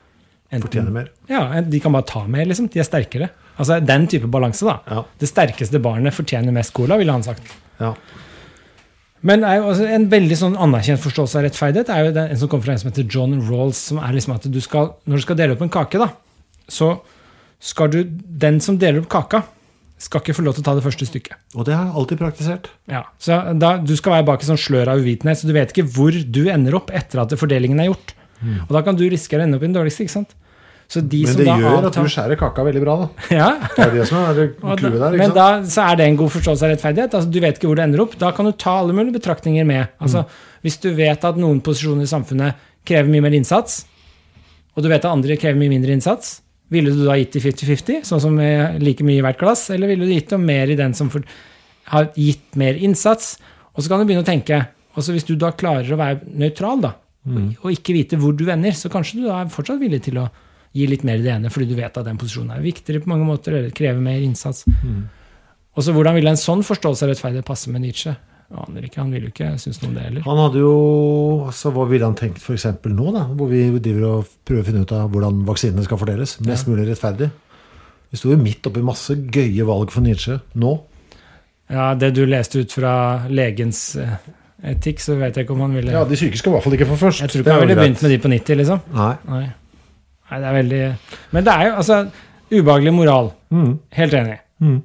enten- 0.55 0.69
Fortjener 0.69 0.91
mer. 0.95 1.09
Ja, 1.29 1.61
de 1.61 1.81
kan 1.81 1.93
bare 1.93 2.07
ta 2.09 2.25
mer, 2.27 2.45
liksom. 2.47 2.69
De 2.73 2.81
er 2.81 2.87
sterkere. 2.89 3.31
Altså 3.59 3.79
den 3.85 4.07
type 4.11 4.27
balanse, 4.31 4.65
da. 4.67 4.81
Ja. 4.91 5.05
Det 5.21 5.29
sterkeste 5.31 5.81
barnet 5.83 6.15
fortjener 6.17 6.53
mest 6.53 6.73
cola, 6.75 6.97
ville 6.99 7.13
han 7.13 7.23
sagt. 7.23 7.43
Ja. 7.81 7.93
Men 9.25 9.41
en 9.45 10.05
veldig 10.13 10.37
sånn 10.37 10.57
anerkjent 10.61 11.01
forståelse 11.01 11.39
av 11.41 11.47
rettferdighet 11.47 11.89
er 11.95 12.05
jo 12.05 12.13
den, 12.13 12.31
en 12.35 12.37
som 12.43 12.49
kommer 12.53 12.67
fra 12.67 12.75
en 12.75 12.79
som 12.83 12.91
heter 12.91 13.07
John 13.09 13.39
Rawls, 13.49 13.79
som 13.89 13.99
er 14.05 14.13
liksom 14.13 14.35
at 14.35 14.49
du 14.53 14.61
skal, 14.61 14.91
når 15.09 15.17
du 15.23 15.25
skal 15.25 15.39
dele 15.39 15.57
opp 15.57 15.63
en 15.65 15.73
kake, 15.73 15.99
da, 16.03 16.11
så 16.69 16.91
skal 17.65 17.89
du 17.89 18.03
Den 18.05 18.59
som 18.61 18.77
deler 18.77 19.01
opp 19.01 19.09
kaka, 19.09 19.43
skal 19.97 20.21
ikke 20.21 20.35
få 20.37 20.43
lov 20.45 20.57
til 20.59 20.61
å 20.61 20.67
ta 20.67 20.75
det 20.77 20.85
første 20.85 21.07
stykket. 21.09 21.39
Og 21.57 21.65
det 21.65 21.73
har 21.73 21.87
jeg 21.87 21.95
alltid 21.97 22.19
praktisert. 22.21 22.67
Ja, 22.91 23.05
så 23.23 23.39
da, 23.57 23.79
Du 23.79 23.95
skal 23.97 24.19
være 24.19 24.27
bak 24.27 24.43
et 24.43 24.49
sånn 24.51 24.61
slør 24.61 24.91
av 24.93 24.99
uvitenhet, 25.01 25.39
så 25.41 25.47
du 25.49 25.55
vet 25.57 25.73
ikke 25.73 25.87
hvor 25.95 26.13
du 26.13 26.43
ender 26.53 26.75
opp 26.77 26.91
etter 26.93 27.23
at 27.23 27.33
fordelingen 27.41 27.81
er 27.81 27.89
gjort. 27.89 28.13
Og 28.45 28.73
da 28.77 28.83
kan 28.85 28.97
du 28.99 29.07
risikere 29.09 29.41
å 29.41 29.45
ende 29.47 29.57
opp 29.57 29.63
i 29.65 29.69
den 29.71 29.77
dårligste. 29.79 30.05
ikke 30.05 30.13
sant? 30.19 30.35
Så 30.89 31.01
de 31.01 31.23
Men 31.25 31.33
som 31.33 31.41
det 31.41 31.55
gjør 31.63 31.87
at 31.89 31.97
du 31.97 32.09
skjærer 32.13 32.39
kaka 32.39 32.65
veldig 32.67 32.83
bra, 32.85 32.95
da. 33.01 33.07
ja, 33.39 33.49
Det 33.77 33.85
er 33.87 33.95
det 33.95 34.07
som 34.11 34.21
er 34.21 34.41
clouet 34.77 35.01
der. 35.01 35.17
men 35.17 35.33
sant? 35.33 35.39
da 35.39 35.47
så 35.75 35.87
er 35.89 35.97
det 36.01 36.07
en 36.11 36.19
god 36.21 36.31
forståelse 36.35 36.67
av 36.67 36.73
rettferdighet. 36.75 37.17
Altså, 37.19 37.31
du 37.33 37.41
vet 37.43 37.59
ikke 37.59 37.71
hvor 37.71 37.81
det 37.81 37.87
ender 37.89 38.05
opp. 38.05 38.19
Da 38.21 38.31
kan 38.37 38.47
du 38.49 38.53
ta 38.53 38.77
alle 38.83 38.95
mulige 38.97 39.17
betraktninger 39.17 39.67
med. 39.69 39.89
Altså, 39.99 40.27
Hvis 40.63 40.79
du 40.81 40.91
vet 40.97 41.25
at 41.25 41.37
noen 41.41 41.61
posisjoner 41.65 42.05
i 42.07 42.11
samfunnet 42.11 42.61
krever 42.85 43.09
mye 43.11 43.25
mer 43.25 43.35
innsats, 43.37 43.85
og 44.77 44.83
du 44.85 44.89
vet 44.91 45.05
at 45.05 45.11
andre 45.11 45.37
krever 45.41 45.59
mye 45.61 45.73
mindre 45.73 45.93
innsats, 45.97 46.41
ville 46.73 46.91
du 46.93 47.05
da 47.07 47.15
gitt 47.21 47.37
de 47.37 47.41
50-50, 47.45 48.05
sånn 48.09 48.21
som 48.23 48.39
like 48.81 49.05
mye 49.07 49.21
i 49.21 49.25
hvert 49.25 49.39
glass, 49.41 49.69
eller 49.71 49.91
ville 49.91 50.07
du 50.09 50.13
gitt 50.15 50.33
dem 50.33 50.45
mer 50.49 50.71
i 50.73 50.77
den 50.79 50.95
som 50.97 51.11
for, 51.13 51.23
har 51.93 52.09
gitt 52.19 52.57
mer 52.61 52.75
innsats? 52.75 53.37
Og 53.75 53.85
så 53.85 53.91
kan 53.93 54.01
du 54.01 54.09
begynne 54.09 54.25
å 54.25 54.27
tenke 54.29 54.67
altså 54.95 55.11
Hvis 55.13 55.27
du 55.27 55.35
da 55.35 55.49
klarer 55.51 55.89
å 55.91 55.97
være 55.99 56.21
nøytral, 56.39 56.81
da, 56.85 56.93
og 57.65 57.71
ikke 57.73 57.95
vite 57.97 58.19
hvor 58.21 58.35
du 58.37 58.45
ender, 58.53 58.73
så 58.79 58.87
kanskje 58.93 59.21
du 59.21 59.25
da 59.27 59.41
er 59.43 59.49
fortsatt 59.51 59.81
villig 59.81 60.03
til 60.07 60.21
å 60.23 60.29
gi 60.75 60.87
litt 60.91 61.05
mer 61.07 61.21
i 61.21 61.25
det 61.25 61.33
ene, 61.37 61.51
fordi 61.55 61.69
du 61.71 61.77
vet 61.79 61.97
at 62.01 62.07
den 62.07 62.19
posisjonen 62.21 62.57
er 62.57 62.65
viktigere 62.65 63.05
på 63.05 63.11
mange 63.13 63.27
måter, 63.29 63.55
eller 63.61 63.75
krever 63.75 64.01
mer 64.03 64.23
innsats. 64.25 64.65
Og 65.75 65.83
så 65.83 65.95
Hvordan 65.95 66.15
ville 66.19 66.31
en 66.31 66.39
sånn 66.39 66.63
forståelse 66.67 67.07
av 67.07 67.13
rettferdighet 67.13 67.47
passe 67.47 67.71
med 67.71 67.83
Nietzsche? 67.83 68.15
Jeg 68.45 68.61
aner 68.61 68.85
ikke, 68.87 69.01
Han 69.01 69.11
ville 69.15 69.27
jo 69.31 69.33
ikke 69.33 69.53
synes 69.59 69.81
noe 69.83 69.89
om 69.89 69.95
det 69.97 70.03
heller. 70.05 70.25
Han 70.27 70.39
hadde 70.39 70.61
jo 70.61 70.75
altså 71.49 71.73
Hva 71.75 71.87
ville 71.91 72.05
han 72.07 72.15
tenkt 72.19 72.43
f.eks. 72.43 72.67
nå, 72.85 73.07
da? 73.15 73.25
Hvor 73.35 73.49
vi 73.51 73.63
driver 73.79 74.05
og 74.11 74.35
prøver 74.47 74.63
å 74.63 74.67
finne 74.69 74.85
ut 74.85 74.93
av 74.95 75.09
hvordan 75.11 75.41
vaksinene 75.49 75.87
skal 75.87 75.99
fordeles 75.99 76.37
mest 76.47 76.69
mulig 76.71 76.87
rettferdig. 76.91 77.31
Vi 78.13 78.21
sto 78.21 78.31
jo 78.31 78.39
midt 78.39 78.67
oppi 78.69 78.85
masse 78.85 79.17
gøye 79.17 79.67
valg 79.67 79.91
for 79.91 80.05
Nietzsche 80.05 80.39
nå. 80.61 80.75
Ja, 81.73 81.95
Det 81.99 82.13
du 82.15 82.23
leste 82.29 82.61
ut 82.61 82.73
fra 82.77 83.25
legens 83.33 83.97
eh, 83.97 84.19
etikk, 84.75 85.01
så 85.03 85.17
vet 85.19 85.35
jeg 85.35 85.47
ikke 85.49 85.57
om 85.57 85.65
han 85.65 85.75
ville 85.75 85.91
Ja, 85.97 86.05
De 86.05 86.19
syke 86.21 86.39
skal 86.39 86.53
i 86.53 86.55
hvert 86.59 86.67
fall 86.69 86.77
ikke 86.77 86.91
få 86.93 87.01
først. 87.01 87.25
Jeg 87.25 87.33
tror 87.33 87.43
ikke 87.43 87.57
han 87.57 87.65
ville 87.65 87.81
begynt 87.81 88.05
med 88.05 88.13
de 88.15 88.19
på 88.21 88.31
90, 88.37 88.61
liksom. 88.61 88.85
Nei. 88.95 89.15
Nei. 89.33 89.45
Nei, 90.31 90.39
det 90.41 90.49
er 90.49 90.57
veldig 90.57 90.81
Men 91.37 91.45
det 91.47 91.53
er 91.55 91.67
jo 91.69 91.75
altså 91.83 91.99
ubehagelig 92.55 92.93
moral. 92.97 93.31
Mm. 93.53 93.71
Helt 93.99 94.17
enig. 94.19 94.39
Mm. 94.65 94.79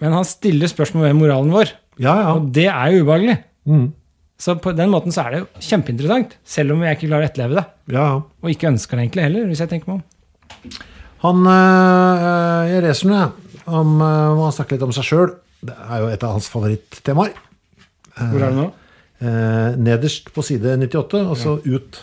Men 0.00 0.16
han 0.16 0.24
stiller 0.28 0.70
spørsmål 0.70 1.08
ved 1.10 1.16
moralen 1.18 1.52
vår, 1.52 1.72
Ja, 2.00 2.14
ja. 2.22 2.28
og 2.34 2.50
det 2.56 2.66
er 2.72 2.92
jo 2.94 3.02
ubehagelig. 3.04 3.36
Mm. 3.68 3.88
Så 4.40 4.54
på 4.64 4.72
den 4.72 4.88
måten 4.88 5.12
så 5.12 5.26
er 5.26 5.34
det 5.34 5.40
jo 5.42 5.48
kjempeinteressant, 5.60 6.32
selv 6.48 6.72
om 6.72 6.80
jeg 6.86 6.96
ikke 6.96 7.10
klarer 7.10 7.26
å 7.26 7.28
etterleve 7.28 7.58
det. 7.58 7.64
Ja, 7.92 8.06
Og 8.40 8.48
ikke 8.54 8.70
ønsker 8.70 8.96
det 8.96 9.04
egentlig 9.04 9.26
heller, 9.26 9.46
hvis 9.50 9.60
jeg 9.60 9.68
tenker 9.68 9.90
meg 9.92 10.00
om. 10.00 10.80
Han 11.26 11.44
øh, 11.52 12.70
Jeg 12.70 12.82
leser 12.86 13.10
nå, 13.10 13.18
jeg. 13.20 13.60
Om, 13.68 13.90
øh, 14.00 14.40
han 14.40 14.54
snakke 14.56 14.76
litt 14.78 14.86
om 14.88 14.94
seg 14.96 15.04
sjøl. 15.10 15.34
Det 15.60 15.76
er 15.76 16.00
jo 16.00 16.08
et 16.08 16.24
av 16.24 16.32
hans 16.38 16.48
favorittemaer. 16.48 17.34
Hvor 18.16 18.40
er 18.40 18.46
det 18.48 18.56
nå? 18.56 18.64
Eh, 19.20 19.76
nederst 19.76 20.30
på 20.32 20.40
side 20.44 20.78
98, 20.80 21.20
og 21.28 21.36
så 21.36 21.58
ut. 21.68 22.00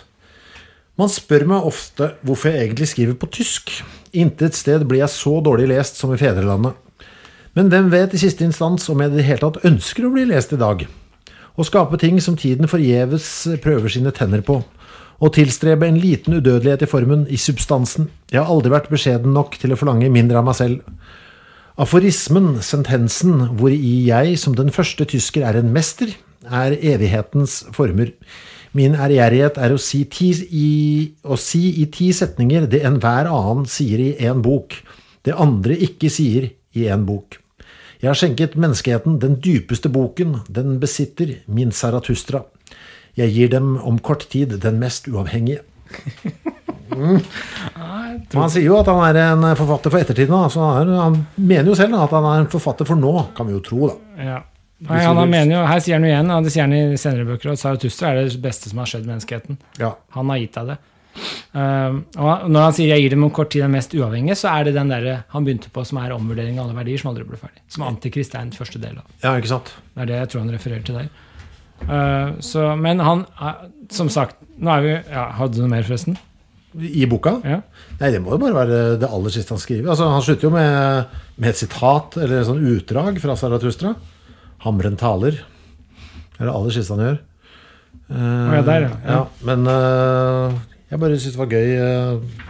Man 0.98 1.12
spør 1.14 1.46
meg 1.46 1.66
ofte 1.70 2.12
hvorfor 2.26 2.50
jeg 2.50 2.66
egentlig 2.66 2.88
skriver 2.90 3.18
på 3.22 3.30
tysk. 3.30 3.70
Intet 4.18 4.58
sted 4.58 4.86
blir 4.90 5.04
jeg 5.04 5.14
så 5.14 5.36
dårlig 5.46 5.68
lest 5.70 6.00
som 6.00 6.14
i 6.14 6.18
fedrelandet. 6.18 6.74
Men 7.58 7.70
hvem 7.70 7.92
vet 7.94 8.14
i 8.14 8.22
siste 8.22 8.46
instans 8.46 8.88
om 8.90 9.02
jeg 9.02 9.14
i 9.14 9.18
det 9.20 9.28
hele 9.28 9.44
tatt 9.44 9.64
ønsker 9.66 10.08
å 10.08 10.12
bli 10.14 10.26
lest 10.30 10.56
i 10.58 10.60
dag? 10.62 10.84
Å 11.58 11.66
skape 11.66 11.98
ting 12.02 12.18
som 12.22 12.38
tiden 12.38 12.70
forgjeves 12.70 13.30
prøver 13.64 13.94
sine 13.94 14.14
tenner 14.14 14.42
på. 14.46 14.60
Å 15.18 15.32
tilstrebe 15.34 15.88
en 15.90 15.98
liten 15.98 16.38
udødelighet 16.38 16.86
i 16.86 16.90
formen, 16.90 17.26
i 17.34 17.38
substansen. 17.42 18.12
Jeg 18.30 18.44
har 18.44 18.52
aldri 18.54 18.74
vært 18.74 18.92
beskjeden 18.94 19.34
nok 19.34 19.58
til 19.62 19.74
å 19.74 19.80
forlange 19.80 20.12
mindre 20.14 20.42
av 20.42 20.46
meg 20.50 20.58
selv. 20.58 20.84
Aforismen, 21.82 22.56
sentensen, 22.66 23.52
hvori 23.58 23.78
jeg 24.06 24.38
som 24.42 24.54
den 24.58 24.70
første 24.74 25.06
tysker 25.10 25.46
er 25.46 25.58
en 25.58 25.74
mester, 25.74 26.14
er 26.46 26.78
evighetens 26.78 27.64
former. 27.74 28.14
Min 28.76 28.96
ærgjerrighet 28.96 29.58
er 29.62 29.74
å 29.74 29.80
si, 29.82 30.04
ti, 30.12 30.32
i, 30.52 30.68
å 31.24 31.38
si 31.40 31.82
i 31.82 31.88
ti 31.94 32.10
setninger 32.14 32.68
det 32.72 32.84
enhver 32.88 33.30
annen 33.32 33.68
sier 33.70 34.02
i 34.04 34.12
én 34.28 34.44
bok, 34.44 34.76
det 35.24 35.36
andre 35.36 35.78
ikke 35.88 36.12
sier 36.12 36.50
i 36.76 36.88
én 36.92 37.06
bok. 37.08 37.40
Jeg 38.02 38.12
har 38.12 38.20
skjenket 38.20 38.58
menneskeheten 38.60 39.18
den 39.24 39.40
dypeste 39.42 39.90
boken 39.90 40.42
den 40.54 40.78
besitter, 40.82 41.40
min 41.48 41.72
Saratustra. 41.74 42.44
Jeg 43.18 43.34
gir 43.34 43.50
dem 43.56 43.74
om 43.82 43.98
kort 43.98 44.28
tid 44.30 44.60
den 44.62 44.78
mest 44.84 45.10
uavhengige. 45.10 45.64
Mm. 46.98 47.20
Han 48.34 48.50
sier 48.50 48.64
jo 48.64 48.78
at 48.80 48.88
han 48.90 49.02
er 49.06 49.18
en 49.22 49.44
forfatter 49.60 49.92
for 49.94 50.02
ettertiden. 50.02 50.34
da, 50.34 50.48
så 50.50 50.70
han, 50.80 50.90
er, 50.90 51.18
mener 51.36 51.70
jo 51.70 51.76
selv 51.78 52.00
at 52.00 52.14
han 52.16 52.26
er 52.26 52.40
en 52.42 52.50
forfatter 52.50 52.88
for 52.90 52.98
nå, 52.98 53.12
kan 53.38 53.46
vi 53.46 53.54
jo 53.54 53.60
tro. 53.62 53.90
da. 53.92 54.24
Ja. 54.24 54.38
Nei, 54.86 55.00
han, 55.02 55.18
han 55.18 55.32
mener 55.32 55.56
jo, 55.56 55.62
Her 55.66 55.80
sier 55.82 55.98
han 55.98 56.06
jo 56.06 56.12
igjen, 56.12 56.30
det 56.46 56.52
sier 56.54 56.68
han 56.68 56.76
i 56.78 57.00
senere 57.02 57.26
bøker, 57.26 57.50
at 57.56 57.62
Zarathustra 57.62 58.12
er 58.12 58.28
det 58.28 58.42
beste 58.44 58.70
som 58.70 58.84
har 58.84 58.90
skjedd 58.92 59.08
menneskeheten. 59.10 59.58
Ja. 59.82 59.96
Han 60.14 60.30
har 60.30 60.44
gitt 60.44 60.60
deg 60.60 60.74
det. 60.74 60.78
Uh, 61.58 62.04
og 62.22 62.44
når 62.54 62.62
han 62.68 62.74
sier 62.78 62.92
'jeg 62.92 63.02
gir 63.02 63.14
dem 63.16 63.24
om 63.26 63.32
kort 63.34 63.50
tid 63.50 63.64
den 63.64 63.74
mest 63.74 63.96
uavhengige', 63.98 64.38
så 64.38 64.52
er 64.54 64.66
det 64.66 64.76
den 64.76 64.90
der 64.90 65.24
han 65.34 65.46
begynte 65.46 65.72
på, 65.74 65.84
som 65.86 65.98
er 65.98 66.14
omvurdering 66.14 66.60
av 66.60 66.68
alle 66.68 66.78
verdier, 66.78 67.00
som 67.02 67.10
aldri 67.10 67.26
ble 67.26 67.40
ferdig. 67.42 67.62
Som 67.68 67.88
Antikrist 67.88 68.36
er 68.36 68.46
den 68.46 68.52
første 68.52 68.78
del 68.78 69.00
av. 69.00 69.06
ja, 69.24 69.34
ikke 69.34 69.50
sant? 69.50 69.74
Det 69.96 70.02
er 70.02 70.06
det 70.06 70.20
jeg 70.20 70.30
tror 70.30 70.42
han 70.42 70.54
refererer 70.54 70.84
til 70.86 70.96
der. 70.96 71.10
Uh, 71.82 72.40
så, 72.40 72.76
men 72.78 73.00
han, 73.00 73.26
uh, 73.42 73.66
som 73.90 74.10
sagt 74.10 74.38
nå 74.58 74.72
er 74.74 74.82
vi, 74.82 74.94
ja, 75.14 75.32
Hadde 75.38 75.54
du 75.56 75.62
noe 75.62 75.70
mer, 75.70 75.84
forresten? 75.84 76.18
I 76.78 77.06
boka? 77.10 77.40
Ja. 77.46 77.62
Nei, 78.00 78.12
det 78.12 78.22
må 78.22 78.34
jo 78.34 78.42
bare 78.42 78.54
være 78.54 78.98
det 79.02 79.10
aller 79.10 79.34
siste 79.34 79.54
han 79.54 79.62
skriver. 79.62 79.90
Altså, 79.90 80.10
Han 80.10 80.22
slutter 80.22 80.50
jo 80.50 80.54
med, 80.54 81.06
med 81.38 81.50
et 81.50 81.58
sitat, 81.58 82.18
eller 82.18 82.42
et 82.42 82.50
sånn 82.50 82.66
utdrag 82.66 83.18
fra 83.22 83.36
Zarathustra. 83.38 83.96
'Hamren 84.64 84.98
taler'. 84.98 85.42
Det 86.38 86.40
er 86.40 86.50
det 86.50 86.56
aller 86.56 86.74
siste 86.74 86.94
han 86.94 87.06
gjør. 87.06 87.18
Uh, 88.08 88.54
ja, 88.56 88.62
der, 88.62 88.86
ja. 88.86 88.90
ja. 89.08 89.22
Men 89.44 89.68
uh, 89.68 90.54
jeg 90.92 91.00
bare 91.00 91.20
syns 91.20 91.36
det 91.36 91.42
var 91.42 91.52
gøy. 91.52 91.70
Uh, 91.82 92.46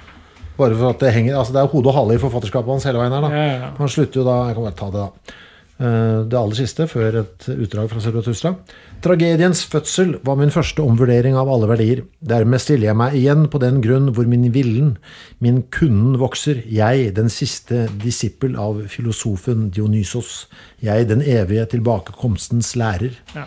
bare 0.57 0.75
for 0.75 0.89
at 0.89 1.01
det 1.01 1.13
henger 1.13 1.37
Altså, 1.37 1.53
det 1.53 1.61
er 1.61 1.71
hode 1.71 1.89
og 1.91 1.93
hale 1.93 2.15
i 2.17 2.21
forfatterskapet 2.21 2.71
hans 2.73 2.87
hele 2.89 2.97
veien 3.01 3.13
her, 3.13 3.21
da. 3.25 3.69
Han 3.77 3.91
slutter 3.93 4.21
jo 4.21 4.25
da 4.25 4.37
Jeg 4.47 4.57
kan 4.57 4.65
bare 4.65 4.79
ta 4.79 4.89
det, 4.93 5.03
da. 5.05 5.35
Eh, 5.77 6.23
Det 6.25 6.37
aller 6.37 6.57
siste, 6.57 6.87
før 6.89 7.19
et 7.21 7.45
utdrag 7.53 7.89
fra 7.91 8.01
Zarathustra. 8.01 8.55
Tragediens 9.01 9.61
fødsel 9.69 10.15
var 10.25 10.35
min 10.39 10.49
første 10.49 10.81
omvurdering 10.81 11.35
av 11.37 11.49
alle 11.53 11.67
verdier. 11.69 12.01
Dermed 12.19 12.59
stiller 12.59 12.89
jeg 12.89 12.97
meg 12.97 13.13
igjen 13.13 13.45
på 13.47 13.61
den 13.61 13.77
grunn 13.81 14.09
hvor 14.13 14.25
min 14.25 14.47
villen, 14.53 14.97
min 15.39 15.61
kunden 15.69 16.17
vokser, 16.17 16.63
jeg, 16.65 17.13
den 17.15 17.29
siste 17.29 17.85
disippel 18.01 18.57
av 18.57 18.87
filosofen 18.89 19.69
Dionysos, 19.69 20.47
jeg, 20.81 21.07
den 21.09 21.21
evige 21.21 21.67
tilbakekomstens 21.75 22.73
lærer. 22.75 23.13
Ja. 23.35 23.45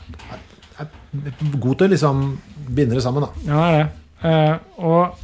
Jeg 0.79 0.87
er 1.27 1.59
god 1.59 1.81
til 1.81 1.89
å 1.89 1.91
liksom 1.91 2.27
binde 2.71 2.95
det 2.95 3.03
sammen, 3.03 3.27
da. 3.27 3.31
Ja, 3.45 3.59
det 3.59 3.75
er 3.75 3.83
det. 3.83 3.91
Uh, 4.21 4.85
og 4.87 5.19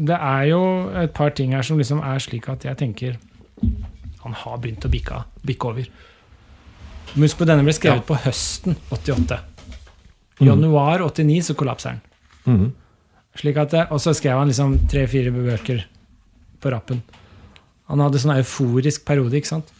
det 0.00 0.16
er 0.16 0.44
jo 0.48 0.62
et 1.02 1.12
par 1.12 1.34
ting 1.36 1.52
her 1.52 1.66
som 1.66 1.76
liksom 1.76 2.00
er 2.00 2.20
slik 2.22 2.46
at 2.48 2.62
jeg 2.64 2.78
tenker 2.78 3.16
Han 4.22 4.36
har 4.36 4.60
begynt 4.62 4.84
å 4.86 4.90
bikke, 4.92 5.24
bikke 5.44 5.68
over. 5.68 5.88
Husk 7.16 7.40
på 7.40 7.46
denne 7.48 7.64
ble 7.66 7.74
skrevet 7.74 8.06
på 8.06 8.18
høsten 8.24 8.76
88. 8.94 9.40
I 10.40 10.48
januar 10.48 11.02
89 11.04 11.50
så 11.50 11.56
kollapser 11.58 11.96
den. 11.96 12.00
Mhm. 12.46 12.70
Slik 13.40 13.56
at 13.56 13.70
det, 13.70 13.86
Og 13.90 14.00
så 14.00 14.14
skrev 14.14 14.38
han 14.38 14.48
liksom 14.48 14.88
tre-fire 14.88 15.30
bøker 15.30 15.84
på 16.60 16.70
rappen. 16.70 17.02
Han 17.88 18.00
hadde 18.00 18.18
sånn 18.18 18.36
euforisk 18.36 19.04
periode, 19.04 19.36
ikke 19.38 19.46
sant? 19.46 19.70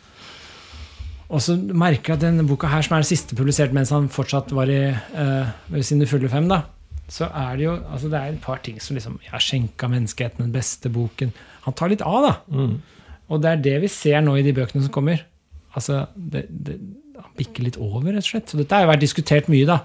Og 1.30 1.40
så 1.40 1.56
merker 1.56 2.12
jeg 2.12 2.18
at 2.18 2.20
denne 2.20 2.46
boka 2.46 2.66
her, 2.66 2.82
som 2.82 2.96
er 2.96 3.02
den 3.02 3.10
siste 3.10 3.36
publisert 3.38 3.72
mens 3.72 3.90
han 3.90 4.08
fortsatt 4.08 4.50
var 4.52 4.70
i 4.70 4.90
uh, 4.90 5.50
ved 5.70 5.86
sine 5.86 6.06
fulle 6.06 6.28
fem, 6.28 6.48
da, 6.50 6.64
så 7.10 7.28
er 7.34 7.56
det 7.56 7.64
jo 7.64 7.74
altså 7.90 8.10
det 8.10 8.18
er 8.18 8.32
et 8.32 8.40
par 8.40 8.58
ting 8.62 8.80
som 8.82 8.94
liksom 8.94 9.18
Jeg 9.22 9.30
har 9.32 9.42
skjenka 9.42 9.88
menneskeheten 9.90 10.44
den 10.44 10.52
beste 10.54 10.90
boken. 10.90 11.32
Han 11.66 11.74
tar 11.74 11.88
litt 11.88 12.02
av, 12.02 12.22
da. 12.22 12.34
Og 13.30 13.42
det 13.42 13.50
er 13.50 13.62
det 13.62 13.76
vi 13.82 13.88
ser 13.88 14.20
nå 14.22 14.36
i 14.38 14.42
de 14.46 14.54
bøkene 14.54 14.82
som 14.82 14.92
kommer. 14.94 15.24
Altså, 15.74 16.06
det, 16.14 16.46
det, 16.50 16.78
Han 17.30 17.38
bikker 17.40 17.66
litt 17.66 17.78
over, 17.80 18.10
rett 18.12 18.24
og 18.26 18.30
slett. 18.32 18.50
Så 18.50 18.60
dette 18.60 18.76
har 18.76 18.86
jo 18.86 18.92
vært 18.92 19.04
diskutert 19.04 19.50
mye, 19.52 19.68
da. 19.68 19.80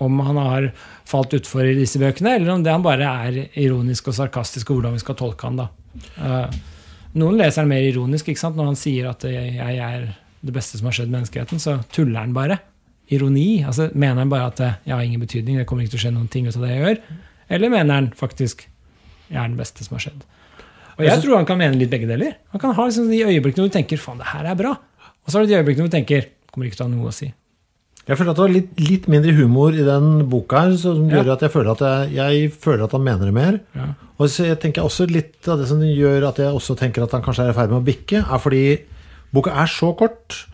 Om 0.00 0.22
han 0.24 0.40
har 0.40 0.70
falt 1.08 1.34
utfor 1.36 1.66
i 1.68 1.76
disse 1.76 2.00
bøkene, 2.00 2.38
eller 2.38 2.54
om 2.54 2.64
det 2.64 2.72
han 2.72 2.84
bare 2.84 3.08
er 3.28 3.40
ironisk 3.60 4.08
og 4.08 4.16
sarkastisk, 4.16 4.70
og 4.70 4.80
hvordan 4.80 4.96
vi 4.96 5.02
skal 5.02 5.18
tolke 5.18 5.48
han 5.48 5.60
da. 5.60 5.68
Eh, 6.16 6.58
noen 7.20 7.36
leser 7.36 7.64
han 7.64 7.70
mer 7.72 7.84
ironisk 7.84 8.30
ikke 8.30 8.40
sant? 8.40 8.56
når 8.56 8.70
han 8.70 8.78
sier 8.78 9.10
at 9.10 9.26
jeg, 9.26 9.54
jeg 9.58 9.80
er 9.84 10.10
det 10.40 10.54
beste 10.56 10.78
som 10.78 10.88
har 10.88 10.96
skjedd 10.96 11.12
menneskeheten. 11.12 11.60
Så 11.62 11.76
tuller 11.92 12.22
han 12.22 12.34
bare. 12.36 12.60
Ironi. 13.10 13.64
altså 13.66 13.90
Mener 13.92 14.22
han 14.22 14.32
bare 14.32 14.50
at 14.52 14.60
eh, 14.64 14.76
jeg 14.86 14.94
har 14.96 15.04
ingen 15.04 15.22
betydning, 15.22 15.58
det 15.60 15.66
kommer 15.68 15.84
ikke 15.84 15.96
til 15.96 16.02
å 16.02 16.04
skje 16.06 16.14
noen 16.16 16.30
ting 16.32 16.48
ut 16.48 16.56
av 16.56 16.64
det 16.64 16.72
jeg 16.72 16.84
gjør? 16.84 17.00
Eller 17.50 17.72
mener 17.72 17.98
han 17.98 18.12
faktisk 18.16 18.68
jeg 19.30 19.38
er 19.38 19.50
den 19.50 19.58
beste 19.58 19.84
som 19.86 19.96
har 19.96 20.04
skjedd? 20.06 20.22
Og 20.98 21.06
jeg 21.06 21.22
tror 21.22 21.38
han 21.38 21.46
kan 21.48 21.58
mene 21.60 21.78
litt 21.80 21.90
begge 21.92 22.08
deler. 22.08 22.34
Han 22.52 22.60
kan 22.60 22.74
ha 22.76 22.84
liksom 22.86 23.08
de 23.08 23.22
øyeblikkene 23.24 23.64
hvor 23.64 23.70
du 23.70 23.76
tenker 23.78 24.00
faen, 24.00 24.18
det 24.20 24.30
her 24.34 24.48
er 24.50 24.58
bra. 24.58 24.74
Og 25.24 25.30
så 25.30 25.38
har 25.38 25.46
du 25.46 25.52
de 25.52 25.56
øyeblikkene 25.60 25.86
hvor 25.86 25.92
du 25.92 25.96
tenker 25.96 26.26
kommer 26.52 26.66
ikke 26.70 26.76
til 26.80 26.86
å 26.86 26.88
ha 26.90 26.94
noe 26.96 27.08
å 27.10 27.14
si. 27.14 27.30
Jeg 28.08 28.16
føler 28.18 28.30
at 28.32 28.38
det 28.40 28.42
var 28.46 28.54
litt, 28.54 28.70
litt 28.80 29.08
mindre 29.12 29.32
humor 29.36 29.74
i 29.76 29.84
den 29.86 30.26
boka 30.30 30.62
her, 30.64 30.76
som 30.80 31.08
Ja. 31.08 31.20
gjør 31.22 31.32
at 31.34 31.40
jeg 31.44 31.50
føler 31.52 31.70
at, 31.76 31.82
jeg, 31.84 32.14
jeg 32.16 32.52
føler 32.52 32.84
at 32.84 32.92
han 32.96 33.04
mener 33.04 33.24
det 33.28 33.34
mer. 33.36 33.60
Ja. 33.76 33.88
Og 34.18 34.28
så 34.28 34.46
jeg 34.48 34.58
tenker 34.60 34.82
også 34.82 35.06
litt 35.08 35.46
av 35.48 35.58
det 35.60 35.68
som 35.68 35.80
gjør 35.84 36.26
at 36.28 36.40
jeg 36.42 36.52
også 36.52 36.76
tenker 36.80 37.04
at 37.04 37.12
han 37.12 37.22
kanskje 37.22 37.46
er 37.46 37.52
i 37.52 37.56
ferd 37.56 37.70
med 37.70 37.80
å 37.82 37.86
bikke, 37.86 38.24
er 38.26 38.38
fordi 38.42 38.62
boka 39.32 39.52
er 39.54 39.66
så 39.70 39.92
kort, 39.96 40.46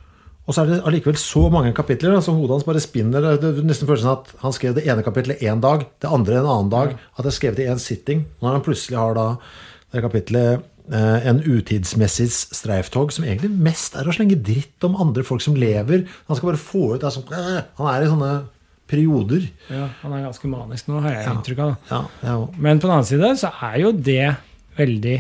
og 0.47 0.55
så 0.55 0.63
er 0.63 0.67
det 0.75 0.83
allikevel 0.87 1.17
så 1.19 1.49
mange 1.51 1.73
kapitler. 1.75 2.15
altså 2.15 2.31
Hodet 2.37 2.51
hans 2.59 2.65
bare 2.69 2.79
spinner. 2.83 3.25
Det 3.41 3.49
er 3.49 3.65
nesten 3.67 3.89
følelsen 3.89 4.13
at 4.13 4.29
han 4.45 4.53
skrev 4.55 4.77
det 4.77 4.85
ene 4.87 5.03
kapitlet 5.03 5.41
én 5.43 5.59
dag, 5.61 5.87
det 5.99 6.07
andre 6.13 6.37
en 6.39 6.47
annen 6.47 6.71
dag. 6.71 6.93
At 7.19 7.25
det 7.25 7.33
er 7.33 7.39
skrevet 7.39 7.59
i 7.65 7.67
én 7.67 7.81
sitting. 7.83 8.27
Når 8.43 8.53
han 8.53 8.63
plutselig 8.63 8.97
har 9.01 9.15
da 9.19 9.25
det 9.93 10.03
kapitlet 10.05 10.63
en 10.93 11.41
utidsmessig 11.43 12.29
streiftog, 12.31 13.11
som 13.13 13.25
egentlig 13.25 13.51
mest 13.51 13.97
er 13.99 14.07
å 14.07 14.13
slenge 14.15 14.37
dritt 14.43 14.85
om 14.87 14.95
andre 15.03 15.25
folk 15.27 15.43
som 15.43 15.57
lever. 15.59 16.05
Han 16.29 16.37
skal 16.39 16.53
bare 16.53 16.63
få 16.63 16.95
ut 16.95 17.01
det 17.01 17.09
er 17.09 17.17
sånn, 17.17 17.33
øh, 17.33 17.63
Han 17.79 17.89
er 17.95 18.03
i 18.05 18.11
sånne 18.13 18.33
perioder. 18.87 19.49
Ja, 19.69 19.89
Han 20.03 20.13
er 20.13 20.27
ganske 20.29 20.47
manisk 20.49 20.87
nå, 20.89 21.01
har 21.03 21.11
jeg 21.17 21.27
inntrykk 21.33 21.59
av. 21.65 21.77
Ja, 21.91 22.03
ja, 22.23 22.37
Men 22.57 22.79
på 22.79 22.87
den 22.87 22.95
annen 23.01 23.05
side 23.09 23.33
så 23.41 23.51
er 23.67 23.81
jo 23.83 23.91
det 23.93 24.37
veldig 24.79 25.17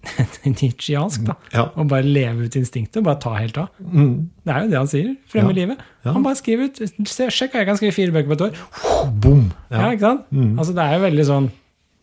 nietzscheansk, 0.46 1.24
da. 1.26 1.34
Ja. 1.52 1.64
Å 1.76 1.84
bare 1.88 2.06
leve 2.06 2.46
ut 2.48 2.54
instinktet 2.56 3.00
og 3.02 3.04
bare 3.10 3.20
ta 3.20 3.34
helt 3.36 3.58
av. 3.60 3.68
Det 3.80 4.54
er 4.54 4.62
jo 4.64 4.70
det 4.70 4.78
han 4.78 4.88
sier. 4.88 5.10
Fremme 5.28 5.50
Ja. 5.52 5.58
livet. 5.58 5.78
Ja. 6.04 6.12
Han 6.14 6.22
bare 6.24 6.38
skriver 6.38 6.70
ut. 6.70 6.76
Se, 7.08 7.26
sjekk, 7.28 7.52
jeg 7.58 7.66
kan 7.68 7.76
skrive 7.76 7.92
fire 7.98 8.12
bøker 8.14 8.30
på 8.30 8.38
et 8.38 8.46
år. 8.46 9.10
Boom! 9.20 9.52
Ja, 9.70 9.82
Ja. 9.82 9.90
ikke 9.90 10.00
sant? 10.06 10.22
Altså, 10.56 10.72
det 10.74 10.84
er 10.86 10.94
jo 10.98 11.04
veldig 11.04 11.26
sånn 11.26 11.50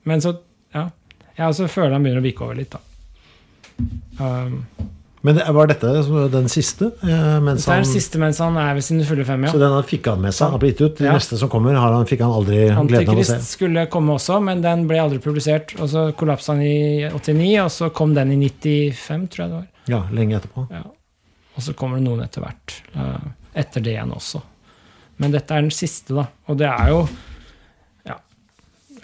Men 0.06 0.20
så, 0.22 0.38
ja. 0.74 0.90
Jeg 1.38 1.48
også 1.50 1.68
føler 1.70 1.92
han 1.94 2.04
begynner 2.04 2.22
å 2.22 2.26
bikke 2.28 2.42
over 2.46 2.56
litt, 2.56 2.70
da. 2.72 2.80
Um, 4.20 4.66
Men 5.22 5.40
var 5.54 5.68
dette 5.68 5.90
den 6.32 6.46
siste? 6.48 6.92
Eh, 7.04 7.40
mens 7.44 7.66
det 7.66 7.74
er 7.74 7.82
den 7.84 7.90
siste 7.90 8.20
mens 8.22 8.38
han 8.40 8.56
er 8.62 8.76
ved 8.78 8.86
sine 8.86 9.04
fulle 9.06 9.26
fem, 9.28 9.44
ja. 9.44 9.52
Så 9.52 9.60
den 9.60 9.74
fikk 9.90 10.08
han 10.08 10.22
med 10.24 10.34
seg? 10.38 10.54
Han 10.54 10.62
ble 10.62 10.70
gitt 10.72 10.82
ut. 10.86 10.98
De 11.02 11.08
Ja. 11.10 11.14
neste 11.18 11.38
som 11.42 11.50
kommer, 11.52 11.76
har 11.76 11.92
han, 11.92 12.06
fikk 12.06 12.22
han 12.24 12.32
aldri 12.32 12.60
gleden 12.70 12.78
av 12.78 12.86
å 12.86 13.26
se. 13.26 13.34
Antikrist 13.34 13.50
skulle 13.58 13.88
komme 13.92 14.14
også, 14.16 14.38
men 14.44 14.62
den 14.62 14.86
ble 14.88 15.02
aldri 15.02 15.20
publisert. 15.20 15.74
Og 15.82 15.90
så 15.90 16.06
kollapsa 16.16 16.54
han 16.54 16.62
i 16.62 17.10
89, 17.12 17.58
og 17.66 17.72
så 17.74 17.90
kom 17.94 18.14
den 18.14 18.32
i 18.32 18.38
95, 18.48 19.28
tror 19.34 19.44
jeg 19.44 19.50
det 19.50 19.58
var. 19.58 19.68
Ja, 19.88 20.02
lenge 20.12 20.40
etterpå. 20.40 20.68
Ja. 20.72 20.84
Og 21.58 21.64
så 21.66 21.74
kommer 21.74 21.98
det 21.98 22.06
noen 22.08 22.24
etter 22.24 22.42
hvert. 22.46 22.78
eh, 22.96 23.28
etter 23.58 23.82
det 23.82 23.96
igjen 23.98 24.14
også. 24.14 24.42
Men 25.18 25.32
dette 25.32 25.52
er 25.52 25.62
den 25.66 25.72
siste, 25.74 26.14
da. 26.14 26.28
Og 26.48 26.58
det 26.58 26.68
er 26.70 26.90
jo 26.94 27.08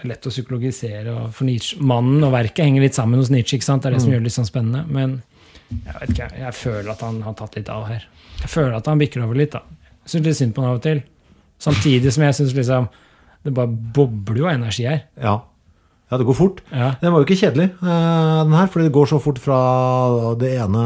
lett 0.09 0.27
å 0.27 0.34
psykologisere. 0.34 1.13
Og 1.13 1.35
for 1.35 1.47
Nietzsche, 1.47 1.80
mannen 1.81 2.25
og 2.25 2.34
verket 2.35 2.65
henger 2.65 2.85
litt 2.85 2.97
sammen 2.97 3.21
hos 3.21 3.31
Nietzsche. 3.34 3.59
ikke 3.59 3.69
sant? 3.69 3.84
Det 3.84 3.91
er 3.91 3.97
det 3.97 4.03
som 4.03 4.11
gjør 4.11 4.23
det 4.23 4.30
litt 4.30 4.38
sånn 4.38 4.49
spennende. 4.49 4.84
Men 4.88 5.21
jeg 5.69 5.95
vet 5.99 6.13
ikke, 6.13 6.30
jeg 6.41 6.57
føler 6.57 6.91
at 6.93 7.05
han 7.05 7.21
har 7.25 7.38
tatt 7.39 7.57
litt 7.57 7.71
av 7.73 7.88
her. 7.89 8.05
Jeg 8.41 8.51
føler 8.51 8.75
at 8.77 8.89
han 8.91 9.01
bikker 9.01 9.23
over 9.25 9.39
litt. 9.39 9.55
da. 9.55 9.63
Jeg 10.03 10.15
syns 10.15 10.27
litt 10.27 10.39
synd 10.41 10.55
på 10.55 10.63
han 10.63 10.73
av 10.73 10.81
og 10.81 10.85
til. 10.85 11.01
Samtidig 11.63 12.11
som 12.13 12.25
jeg 12.27 12.38
syns 12.39 12.55
liksom 12.57 12.91
det 13.43 13.51
bare 13.55 13.67
bobler 13.67 14.39
jo 14.39 14.47
energi 14.51 14.85
her. 14.88 15.01
Ja. 15.19 15.35
ja, 16.11 16.19
det 16.19 16.27
går 16.27 16.38
fort. 16.38 16.61
Ja. 16.71 16.93
Den 17.01 17.11
var 17.11 17.21
jo 17.21 17.27
ikke 17.27 17.39
kjedelig, 17.41 17.73
eh, 17.84 18.38
den 18.47 18.55
her, 18.55 18.69
fordi 18.71 18.88
det 18.88 18.95
går 18.95 19.09
så 19.11 19.19
fort 19.23 19.41
fra 19.43 19.57
det 20.39 20.53
ene 20.63 20.85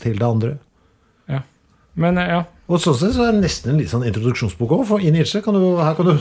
til 0.00 0.16
det 0.16 0.26
andre. 0.26 0.54
ja. 1.28 1.42
Men 2.00 2.18
eh, 2.18 2.32
ja. 2.36 2.44
Og 2.70 2.78
sånn 2.78 2.94
sett 2.96 3.16
så 3.16 3.26
er 3.26 3.34
det 3.34 3.42
nesten 3.42 3.72
en 3.72 3.80
litt 3.82 3.90
sånn 3.90 4.06
introduksjonsbok 4.06 4.76
òg, 4.76 4.84
for 4.86 5.02
i 5.02 5.10
Nietzsche 5.10 5.42
kan 5.42 5.56
du, 5.58 5.64
her 5.82 5.96
kan 5.98 6.06
du 6.06 6.14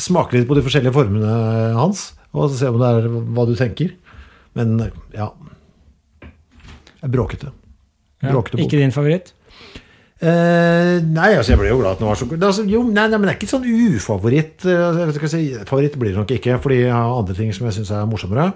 smake 0.00 0.36
litt 0.38 0.48
på 0.48 0.56
de 0.58 0.62
forskjellige 0.64 0.94
formene 0.94 1.36
hans, 1.76 2.12
og 2.32 2.50
se 2.56 2.68
om 2.70 2.78
det 2.80 2.88
er 2.96 3.08
hva 3.12 3.44
du 3.48 3.54
tenker. 3.58 3.92
Men 4.56 4.76
ja 5.16 5.30
Jeg 7.02 7.10
bråkete. 7.10 7.52
Bråkete. 8.22 8.58
ja. 8.60 8.64
Ikke 8.66 8.78
din 8.78 8.92
favoritt? 8.94 9.32
Eh, 10.22 11.00
nei, 11.02 11.32
altså 11.34 11.50
jeg 11.50 11.58
ble 11.58 11.70
jo 11.72 11.80
glad 11.80 11.96
at 11.96 12.02
den 12.02 12.06
var 12.06 12.18
så 12.20 12.28
god. 12.30 12.44
Altså, 12.46 12.62
jo, 12.70 12.82
nei, 12.86 13.08
nei, 13.10 13.18
men 13.18 13.26
det 13.26 13.32
er 13.32 13.38
ikke 13.40 13.50
sånn 13.50 13.64
ufavoritt. 13.66 14.64
eh, 14.70 15.10
skal 15.16 15.32
si. 15.32 15.40
Favoritt 15.66 15.96
blir 15.98 16.12
det 16.14 16.20
nok 16.20 16.30
ikke, 16.36 16.60
fordi 16.62 16.82
jeg 16.84 16.92
har 16.94 17.16
andre 17.18 17.34
ting 17.34 17.50
som 17.56 17.66
jeg 17.66 17.74
syns 17.80 17.90
er 17.90 18.06
morsommere. 18.06 18.52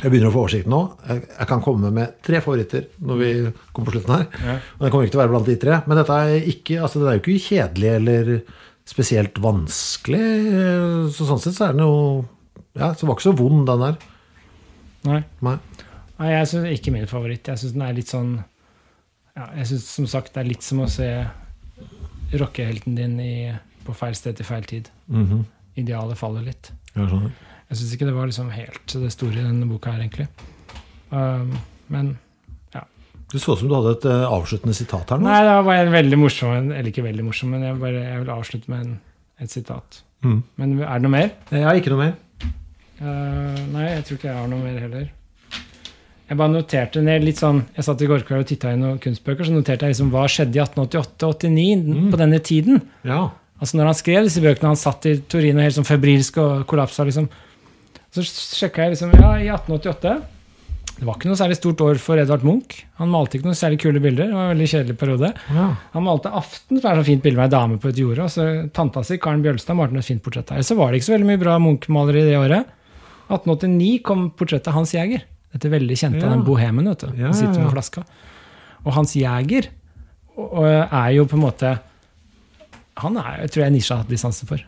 Jeg 0.00 0.10
begynner 0.10 0.30
å 0.30 0.34
få 0.34 0.42
oversikt 0.46 0.66
nå. 0.70 0.80
Jeg, 1.06 1.22
jeg 1.38 1.46
kan 1.50 1.60
komme 1.62 1.90
med 1.94 2.16
tre 2.24 2.40
favoritter 2.42 2.88
når 3.04 3.18
vi 3.20 3.30
kommer 3.72 3.90
på 3.90 3.94
slutten 3.98 4.16
her. 4.16 4.26
Og 4.78 4.82
det 4.82 4.90
kommer 4.90 5.04
ikke 5.06 5.12
til 5.14 5.20
å 5.20 5.22
være 5.22 5.32
blant 5.34 5.46
de 5.50 5.56
tre. 5.60 5.78
Men 5.86 6.00
dette 6.00 6.18
er, 6.24 6.34
ikke, 6.54 6.80
altså, 6.80 7.02
det 7.04 7.10
er 7.10 7.18
jo 7.18 7.22
ikke 7.22 7.46
kjedelig 7.50 7.90
eller 7.98 8.30
spesielt 8.90 9.38
vanskelig. 9.42 10.20
eh, 10.20 11.08
Så 11.14 11.26
sånn 11.28 11.40
sett 11.42 11.54
så 11.56 11.68
er 11.70 11.76
den 11.76 11.86
jo 11.86 12.24
Ja, 12.74 12.92
så 12.94 13.06
var 13.06 13.16
ikke 13.16 13.28
så 13.30 13.36
vond, 13.38 13.66
den 13.66 13.80
der. 13.82 13.96
Nei. 15.08 15.20
Nei. 15.42 15.56
Nei, 16.20 16.30
jeg 16.34 16.46
syns 16.50 16.68
ikke 16.78 16.92
min 16.92 17.06
favoritt. 17.10 17.48
Jeg 17.48 17.58
syns 17.58 17.72
den 17.74 17.82
er 17.86 17.94
litt 17.96 18.10
sånn 18.12 18.34
ja, 19.36 19.46
Jeg 19.56 19.66
syns 19.70 19.86
som 19.88 20.06
sagt 20.10 20.34
det 20.34 20.42
er 20.44 20.50
litt 20.50 20.62
som 20.66 20.82
å 20.84 20.88
se 20.90 21.08
rockehelten 22.32 22.94
din 22.94 23.16
i, 23.20 23.32
på 23.86 23.94
feil 23.96 24.14
sted 24.18 24.36
til 24.38 24.46
feil 24.46 24.66
tid. 24.68 24.90
Mhm. 25.10 25.44
Idealet 25.80 26.18
faller 26.18 26.44
litt. 26.46 26.70
Ja, 26.94 27.06
sånn. 27.08 27.30
Jeg 27.70 27.78
syns 27.78 27.92
ikke 27.94 28.06
det 28.10 28.14
var 28.16 28.26
liksom 28.30 28.50
helt 28.52 28.94
det 29.00 29.12
store 29.14 29.38
i 29.38 29.46
denne 29.46 29.66
boka 29.70 29.92
her, 29.94 30.02
egentlig. 30.02 30.26
Um, 31.10 31.56
men 31.88 32.12
Du 33.30 33.38
så 33.38 33.54
ut 33.54 33.60
som 33.60 33.70
du 33.70 33.76
hadde 33.76 33.94
et 33.94 34.06
eh, 34.10 34.24
avsluttende 34.26 34.74
sitat 34.74 35.12
her 35.12 35.20
nå. 35.20 35.28
Nei, 35.28 35.38
det 35.46 35.54
var 35.66 35.84
en 35.84 35.92
veldig 35.94 36.18
morsom 36.18 36.72
Eller 36.72 36.90
ikke 36.90 37.06
veldig 37.06 37.26
morsom, 37.28 37.52
men 37.54 37.68
jeg, 37.68 37.78
bare, 37.78 38.02
jeg 38.02 38.24
vil 38.24 38.32
avslutte 38.34 38.72
med 38.72 38.82
en, 38.82 38.96
et 39.44 39.52
sitat. 39.52 40.02
Mm. 40.26 40.40
Men 40.60 40.74
er 40.82 40.90
det 40.90 41.06
noe 41.06 41.14
mer? 41.14 41.30
Jeg 41.54 41.66
har 41.68 41.78
ikke 41.78 41.94
noe 41.94 42.08
mer. 42.08 42.18
Uh, 43.00 43.56
nei, 43.72 43.86
jeg 43.94 44.04
tror 44.06 44.18
ikke 44.18 44.28
jeg 44.28 44.36
har 44.36 44.50
noe 44.50 44.60
mer 44.60 44.80
heller. 44.82 45.06
Jeg 46.30 46.38
bare 46.38 46.52
noterte 46.52 47.00
ned 47.02 47.24
litt 47.26 47.40
sånn 47.40 47.64
Jeg 47.74 47.82
satt 47.82 48.02
i 48.04 48.06
går 48.06 48.22
kveld 48.22 48.44
og 48.44 48.50
titta 48.50 48.70
i 48.70 48.78
noen 48.78 48.98
kunstbøker, 49.02 49.46
så 49.46 49.54
noterte 49.54 49.88
jeg 49.88 49.96
liksom 49.96 50.12
hva 50.12 50.26
skjedde 50.30 50.58
i 50.58 50.62
1888-89 50.62 52.10
på 52.12 52.20
denne 52.20 52.42
tiden. 52.46 52.82
Ja. 53.06 53.22
Altså 53.60 53.78
Når 53.78 53.90
han 53.90 53.98
skrev 53.98 54.26
disse 54.26 54.42
bøkene, 54.42 54.74
han 54.74 54.78
satt 54.78 55.08
i 55.10 55.16
Torino 55.30 55.62
helt 55.64 55.76
sånn 55.76 55.88
febrilsk 55.88 56.38
og 56.42 56.66
kollapsa, 56.70 57.06
liksom. 57.08 57.26
Så 58.14 58.26
sjekka 58.26 58.86
jeg 58.86 58.94
liksom 58.96 59.14
Ja, 59.16 59.32
i 59.38 59.50
1888 59.50 60.14
Det 61.00 61.06
var 61.08 61.16
ikke 61.16 61.30
noe 61.30 61.38
særlig 61.40 61.56
stort 61.56 61.80
år 61.80 61.96
for 62.02 62.20
Edvard 62.20 62.42
Munch. 62.44 62.82
Han 63.00 63.08
malte 63.08 63.38
ikke 63.38 63.48
noen 63.48 63.56
særlig 63.56 63.78
kule 63.80 64.00
bilder. 64.04 64.26
Det 64.28 64.36
var 64.36 64.50
en 64.50 64.52
veldig 64.52 64.66
kjedelig 64.68 64.96
periode. 65.00 65.30
ja. 65.48 65.68
Han 65.94 66.04
malte 66.04 66.28
'Aften', 66.28 66.80
som 66.80 66.90
er 66.90 67.00
så 67.00 67.04
fint 67.06 67.22
bilde 67.24 67.36
med 67.40 67.48
ei 67.48 67.56
dame 67.56 67.78
på 67.80 67.88
et 67.88 67.96
jorde. 67.96 68.18
Og 68.20 68.28
så 68.28 68.68
tanta 68.72 69.02
si, 69.02 69.16
Karen 69.16 69.40
Bjølstad, 69.42 69.74
malte 69.76 69.96
et 69.96 70.04
fint 70.04 70.22
portrett 70.22 70.46
der. 70.46 70.58
Så 70.60 70.76
var 70.76 70.90
det 70.92 71.00
ikke 71.00 71.08
så 71.08 71.16
veldig 71.16 71.26
mye 71.30 71.40
bra 71.40 71.58
Munch-maleri 71.58 72.22
det 72.28 72.36
året. 72.36 72.66
1889 73.30 74.02
kom 74.02 74.30
portrettet 74.30 74.72
Hans 74.74 74.92
Jæger. 74.92 75.22
Dette 75.54 75.70
veldig 75.70 75.96
kjente 75.96 76.20
Ja. 76.22 76.28
den 76.30 76.44
bohemen. 76.44 76.84
vet 76.84 76.98
du. 76.98 77.16
Ja, 77.16 77.32
sitter 77.32 77.60
med 77.64 77.72
flaska. 77.72 78.04
Og 78.84 78.92
Hans 78.92 79.14
Jæger 79.16 79.68
og- 80.36 80.52
og 80.52 80.64
er 80.92 81.10
jo 81.16 81.24
på 81.24 81.34
en 81.34 81.42
måte 81.42 81.78
Han 82.96 83.16
er, 83.16 83.38
jeg 83.40 83.50
tror 83.50 83.62
jeg 83.62 83.72
Nisha 83.72 83.94
har 83.94 84.02
hatt 84.02 84.10
litt 84.10 84.20
sansen 84.20 84.46
for. 84.46 84.58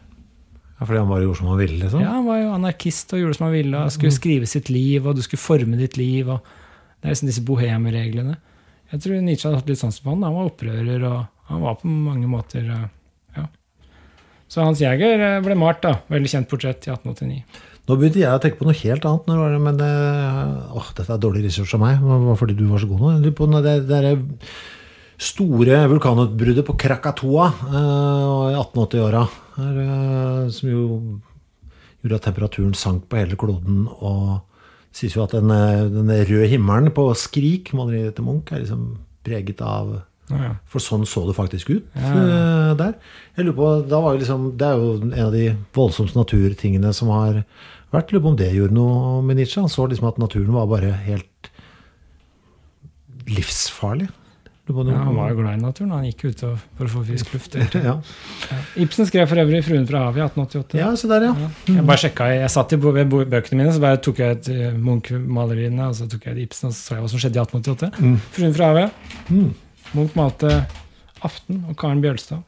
Ja, 0.83 0.87
fordi 0.89 0.99
han 0.99 1.11
bare 1.13 1.23
gjorde 1.23 1.39
som 1.39 1.51
han 1.53 1.61
ville, 1.61 1.77
liksom? 1.79 2.01
Ja, 2.03 2.15
Han 2.17 2.25
var 2.27 2.39
jo 2.41 2.55
anarkist 2.57 3.13
og 3.15 3.21
gjorde 3.21 3.37
som 3.39 3.45
han 3.47 3.55
ville. 3.55 3.79
og 3.79 3.93
Skulle 3.95 4.15
skrive 4.17 4.49
sitt 4.51 4.71
liv, 4.73 5.07
og 5.07 5.15
du 5.15 5.23
skulle 5.23 5.39
forme 5.39 5.79
ditt 5.79 5.95
liv. 5.97 6.27
Det 6.27 7.07
er 7.07 7.15
liksom 7.15 7.31
disse 7.31 7.45
bohemreglene. 7.47 8.35
Jeg 8.91 9.05
tror 9.05 9.23
Nietzsche 9.23 9.47
hadde 9.47 9.61
hatt 9.61 9.71
litt 9.71 9.79
sansen 9.79 10.03
for 10.03 10.13
han. 10.17 10.27
Han 10.27 10.35
var 10.35 10.51
opprører, 10.51 11.07
og 11.07 11.53
han 11.53 11.63
var 11.63 11.79
på 11.79 11.93
mange 11.93 12.27
måter 12.27 12.67
eh, 12.67 12.89
ja. 13.39 13.47
Så 14.51 14.67
Hans 14.67 14.83
Jæger 14.83 15.23
eh, 15.23 15.39
ble 15.45 15.55
malt, 15.57 15.85
da. 15.87 15.95
Veldig 16.11 16.35
kjent 16.35 16.51
portrett 16.51 16.91
i 16.91 16.93
1889. 16.93 17.63
Nå 17.87 17.99
begynte 17.99 18.21
jeg 18.25 18.35
å 18.35 18.43
tenke 18.43 18.59
på 18.59 18.67
noe 18.67 18.79
helt 18.83 19.07
annet, 19.07 19.31
når, 19.31 19.57
men 19.63 19.79
det, 19.79 19.95
åh, 20.75 20.93
dette 20.99 21.15
er 21.15 21.23
dårlig 21.23 21.47
research 21.47 21.79
av 21.79 21.83
meg. 21.87 22.03
Det 22.03 22.21
var 22.27 22.43
fordi 22.43 22.59
du 22.59 22.67
var 22.67 22.83
så 22.83 22.91
god 22.91 23.07
nå. 23.23 23.33
På 23.39 23.49
det, 23.55 23.79
det 23.87 24.03
store 25.23 25.85
vulkanutbruddet 25.91 26.67
på 26.67 26.77
Krakatoa 26.79 27.49
eh, 27.71 28.53
i 28.53 28.59
1880-åra, 28.59 29.23
eh, 29.59 30.49
som 30.51 30.71
jo 30.71 30.85
gjorde 32.03 32.19
at 32.19 32.27
temperaturen 32.29 32.75
sank 32.75 33.09
på 33.09 33.21
hele 33.21 33.37
kloden. 33.37 33.87
og 34.01 34.41
det 34.93 34.99
sies 35.01 35.15
jo 35.17 35.23
at 35.25 35.33
den, 35.33 35.51
eh, 35.51 35.89
den 35.89 36.09
røde 36.09 36.49
himmelen 36.49 36.93
på 36.93 37.15
Skrik, 37.17 37.73
maleriet 37.73 38.15
til 38.17 38.25
Munch, 38.25 38.53
er 38.53 38.65
liksom 38.65 38.99
preget 39.25 39.61
av 39.61 40.03
Ja. 40.31 40.57
For 40.65 40.79
sånn 40.79 41.05
så 41.05 41.27
det 41.27 41.35
faktisk 41.37 41.69
ut 41.69 41.85
Ja, 41.95 42.71
eh, 42.71 42.75
der. 42.75 42.95
Jeg 43.37 43.45
lurer 43.45 43.57
på, 43.57 43.89
da 43.89 44.01
var 44.01 44.13
jo 44.15 44.21
liksom, 44.21 44.57
Det 44.57 44.67
er 44.67 44.77
jo 44.77 44.93
en 45.03 45.27
av 45.27 45.33
de 45.33 45.57
voldsomste 45.75 46.17
naturtingene 46.17 46.95
som 46.95 47.09
har 47.09 47.45
vært. 47.93 48.13
Lurer 48.13 48.23
på 48.23 48.29
om 48.29 48.37
det 48.37 48.55
gjorde 48.55 48.73
noe 48.73 49.21
med 49.21 49.37
Nietzsche. 49.37 49.61
Han 49.61 49.69
så 49.69 49.87
liksom 49.89 50.09
at 50.09 50.19
naturen 50.19 50.53
var 50.55 50.67
bare 50.67 50.93
helt 50.93 51.51
livsfarlig. 53.27 54.09
Ja, 54.73 54.99
han 55.07 55.17
var 55.17 55.33
jo 55.33 55.39
glad 55.41 55.59
i 55.59 55.63
naturen. 55.63 55.91
Han 55.95 56.05
gikk 56.07 56.25
ut 56.31 56.43
for 56.43 56.87
å 56.87 56.91
få 56.93 57.03
frisk 57.09 57.33
luft. 57.35 57.57
ja. 57.89 57.95
Ibsen 58.83 59.09
skrev 59.09 59.29
for 59.31 59.43
øvrig 59.43 59.63
'Fruen 59.67 59.87
fra 59.89 60.05
havet' 60.07 60.23
i 60.23 60.25
1888. 60.27 60.79
ja, 60.81 60.91
se 60.97 61.11
der, 61.11 61.29
ja. 61.29 61.33
Mm. 61.33 61.77
Jeg 61.77 61.87
bare 61.91 62.03
sjekka, 62.05 62.29
jeg 62.35 62.53
satt 62.55 62.73
i 62.73 62.81
bøkene 62.83 63.59
mine, 63.59 63.73
så 63.75 63.83
bare 63.83 64.01
tok 64.03 64.23
jeg 64.23 64.39
et 64.39 64.53
eh, 64.53 64.79
Munch-maleriene, 64.79 65.91
og 65.91 65.99
så 65.99 66.09
tok 66.11 66.29
jeg 66.29 66.39
et 66.39 66.47
Ibsen, 66.47 66.71
og 66.71 66.77
så 66.77 66.83
så 66.83 66.97
jeg 66.97 67.05
hva 67.05 67.13
som 67.13 67.23
skjedde 67.23 67.41
i 67.41 67.45
1888. 67.45 67.93
Mm. 68.01 68.17
'Fruen 68.33 68.57
fra 68.57 68.73
havet'. 68.73 69.13
Mm. 69.29 69.53
Munch 69.93 70.17
malte 70.17 70.55
'Aften' 71.23 71.63
og 71.69 71.77
Karen 71.77 72.03
Bjølstad. 72.03 72.43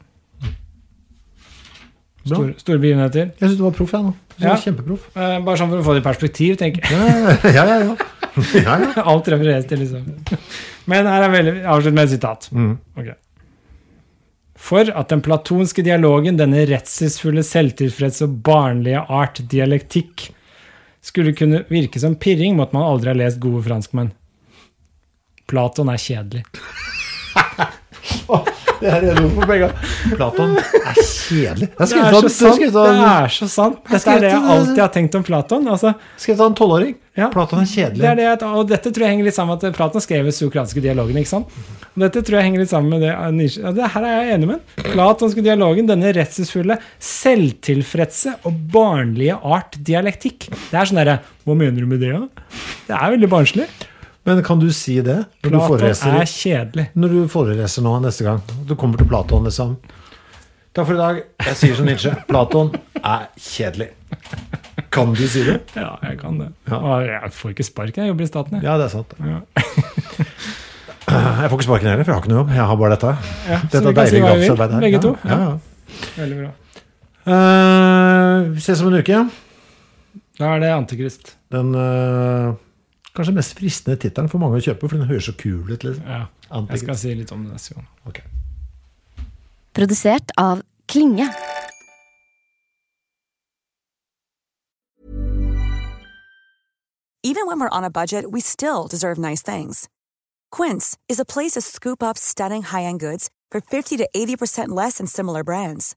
Bra. 2.25 2.39
Store, 2.57 2.79
begivenheter. 2.81 3.27
Jeg 3.37 3.49
syns 3.49 3.57
du 3.59 3.63
var 3.67 3.73
proff, 3.77 3.91
jeg 3.93 4.01
nå. 4.01 4.13
Ja. 4.41 4.55
Kjempeproff. 4.57 5.03
Eh, 5.13 5.35
bare 5.45 5.59
sånn 5.59 5.69
for 5.69 5.83
å 5.83 5.85
få 5.85 5.93
det 5.93 6.01
i 6.01 6.05
perspektiv, 6.07 6.55
tenker 6.57 6.81
jeg. 6.89 7.53
Ja, 7.53 7.65
ja, 7.69 7.75
ja. 7.85 7.95
Ja. 8.55 8.77
Alt 9.09 9.29
refereres 9.31 9.67
til, 9.69 9.83
liksom. 9.83 10.07
Men 10.91 11.09
her 11.09 11.25
er 11.25 11.33
veldig 11.33 11.55
avslutt 11.63 11.97
med 11.97 12.07
et 12.07 12.15
sitat. 12.15 12.49
Mm. 12.51 12.73
Okay. 12.99 13.17
For 14.65 14.89
at 14.89 15.11
den 15.11 15.23
platonske 15.25 15.83
dialogen, 15.85 16.39
denne 16.39 16.63
redselsfulle, 16.69 17.43
selvtilfredse 17.45 18.27
og 18.27 18.39
barnlige 18.45 19.03
art 19.03 19.41
dialektikk, 19.51 20.29
skulle 21.05 21.35
kunne 21.37 21.65
virke 21.69 22.01
som 22.01 22.17
pirring, 22.17 22.55
måtte 22.57 22.77
man 22.77 22.87
aldri 22.87 23.11
ha 23.11 23.19
lest 23.19 23.41
gode 23.43 23.61
franskmenn. 23.67 24.13
Platon 25.45 25.91
er 25.93 26.01
kjedelig. 26.01 26.45
Det 28.81 28.89
er 28.91 29.01
rene 29.05 29.29
for 29.35 29.47
penga. 29.49 29.69
Platon 30.15 30.55
er 30.57 30.99
kjedelig. 30.99 31.69
Det 31.71 31.85
er 31.85 31.89
Det 31.89 32.01
er 32.01 32.17
av- 32.19 32.27
så 32.27 32.27
det 32.27 32.27
er 32.27 32.29
sant! 32.29 32.61
Det 32.75 33.07
er 33.07 33.33
så 33.35 33.47
sant. 33.49 33.79
Dette 33.89 34.11
er 34.15 34.19
det 34.25 34.31
jeg 34.31 34.43
alltid 34.55 34.81
har 34.83 34.93
tenkt 34.95 35.15
om 35.19 35.23
Platon. 35.23 35.67
Altså, 35.71 35.93
skrevet 36.17 36.43
av 36.43 36.51
en 36.51 36.57
tolvåring. 36.59 36.95
Ja. 37.15 37.29
Platon 37.31 37.61
er 37.63 37.69
kjedelig. 37.71 38.01
det 38.03 38.09
er 38.11 38.15
det, 38.19 38.43
og 38.43 38.67
dette 38.67 38.91
tror 38.91 39.05
jeg 39.05 39.13
henger 39.15 39.23
litt 39.29 39.35
sammen 39.37 39.55
med 39.55 39.63
at 39.69 39.77
Platon 39.77 40.03
skrev 40.03 40.27
sokratiske 40.35 40.81
dialogen. 40.83 41.15
ikke 41.21 41.31
sant? 41.31 41.47
Og 41.95 42.03
dette 42.03 42.19
tror 42.27 42.35
jeg 42.41 42.43
henger 42.49 42.59
litt 42.65 42.69
sammen 42.73 42.91
med 42.91 43.05
det 43.05 43.13
eh, 43.15 43.61
ja, 43.63 43.71
det 43.71 43.91
Her 43.93 44.03
er 44.03 44.15
jeg 44.25 44.33
enig 44.35 44.47
med. 44.49 44.59
Platonske 44.91 45.41
dialogen, 45.45 45.87
denne 45.87 46.11
redselsfulle, 46.17 46.75
selvtilfredse 46.99 48.35
og 48.45 48.53
barnlige 48.73 49.37
art 49.43 49.77
dialektikk. 49.87 50.49
Det 50.51 50.75
er 50.75 50.89
sånn 50.89 50.99
derre 50.99 51.19
Hva 51.45 51.55
mener 51.57 51.85
du 51.85 51.87
med 51.87 52.01
det, 52.03 52.11
da? 52.11 52.27
Det 52.89 52.95
er 52.99 53.13
veldig 53.15 53.29
barnslig. 53.31 53.67
Men 54.25 54.41
kan 54.43 54.59
du 54.61 54.71
si 54.73 54.95
det 55.05 55.19
når 55.21 55.49
du 55.49 55.49
Platon 55.53 55.67
foreleser? 55.69 56.15
er 56.17 56.29
kjedelig. 56.31 56.85
Når 56.97 57.11
du 57.13 57.19
foreleser 57.29 57.85
nå 57.85 57.93
neste 58.01 58.25
gang, 58.25 58.41
du 58.65 58.73
kommer 58.79 58.97
til 59.01 59.07
Platon, 59.09 59.45
liksom. 59.45 59.75
Takk 60.75 60.87
for 60.89 60.95
i 60.97 60.99
dag. 60.99 61.19
Jeg 61.45 61.55
sier 61.59 61.77
som 61.77 61.85
Nietzsche. 61.87 62.11
Platon 62.27 62.73
er 62.99 63.27
kjedelig. 63.39 63.91
Kan 64.91 65.13
du 65.15 65.21
si 65.29 65.43
det? 65.45 65.59
Ja, 65.77 65.93
jeg 66.03 66.17
kan 66.19 66.39
det. 66.41 66.49
Ja. 66.71 66.79
Jeg 67.05 67.31
får 67.37 67.53
ikke 67.53 67.67
sparken, 67.67 68.01
jeg 68.03 68.11
jobber 68.11 68.25
i 68.25 68.31
staten. 68.31 68.57
Jeg. 68.57 68.65
Ja, 68.65 68.75
det 68.81 68.89
er 68.89 68.93
sant. 68.97 69.13
Ja. 69.21 69.39
Jeg 71.05 71.49
får 71.51 71.57
ikke 71.59 71.67
sparken 71.67 71.87
heller, 71.91 72.03
for 72.03 72.11
jeg 72.11 72.17
har 72.17 72.23
ikke 72.23 72.31
noe 72.33 72.39
jobb. 72.41 72.51
Jeg 72.57 72.65
har 72.71 72.77
bare 72.81 72.95
dette. 72.95 73.13
Ja, 73.45 73.57
Dette 73.61 73.77
er 73.77 73.97
deilig 74.01 74.11
si 74.11 74.21
her. 74.25 74.79
begge 74.81 74.97
Ja, 74.97 75.01
to. 75.05 75.11
Ja. 75.29 75.39
Veldig 76.17 76.37
bra. 76.41 76.51
Uh, 77.25 78.53
vi 78.55 78.63
ses 78.65 78.81
om 78.81 78.89
en 78.91 78.99
uke. 78.99 79.19
Da 80.39 80.49
er 80.55 80.63
det 80.65 80.71
Antikrist. 80.75 81.35
Den 81.53 81.69
eh, 81.79 82.49
kanskje 83.15 83.33
mest 83.35 83.57
fristende 83.57 83.97
tittelen 84.01 84.29
for 84.31 84.43
mange 84.43 84.59
å 84.59 84.65
kjøpe, 84.67 84.89
for 84.89 84.99
den 84.99 85.09
høres 85.09 85.29
så 85.29 85.35
kul 85.39 85.65
ut. 85.71 85.83
Liksom. 85.83 86.05
Ja, 86.05 86.25
jeg 86.69 86.83
skal 86.83 86.99
si 86.99 87.15
litt 87.17 87.33
om 87.35 87.45
det 87.47 87.55
neste 87.55 87.77
gang. 87.77 87.89
Ok. 88.09 88.21
Produsert 89.75 90.31
av 90.39 90.63
Klinge. 90.87 91.27
Even 97.23 97.47
when 97.47 97.59
we're 97.59 97.75
on 97.77 97.83
a 97.83 97.89
budget, 97.89 98.29
we 98.29 98.39
still 98.39 98.87
deserve 98.87 99.17
nice 99.17 99.41
things. 99.41 99.89
Quince 100.51 100.95
is 101.09 101.19
a 101.19 101.25
place 101.25 101.53
to 101.53 101.61
scoop 101.61 102.03
up 102.03 102.17
stunning 102.17 102.61
high 102.61 102.83
end 102.83 102.99
goods 102.99 103.29
for 103.49 103.59
50 103.61 103.97
to 103.97 104.07
80% 104.15 104.69
less 104.69 104.99
than 104.99 105.07
similar 105.07 105.43
brands. 105.43 105.95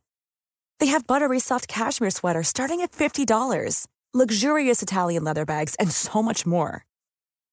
They 0.80 0.86
have 0.86 1.06
buttery 1.06 1.38
soft 1.38 1.68
cashmere 1.68 2.10
sweaters 2.10 2.48
starting 2.48 2.80
at 2.80 2.92
$50, 2.92 3.86
luxurious 4.14 4.80
Italian 4.80 5.24
leather 5.24 5.44
bags, 5.44 5.74
and 5.74 5.90
so 5.92 6.22
much 6.22 6.46
more. 6.46 6.86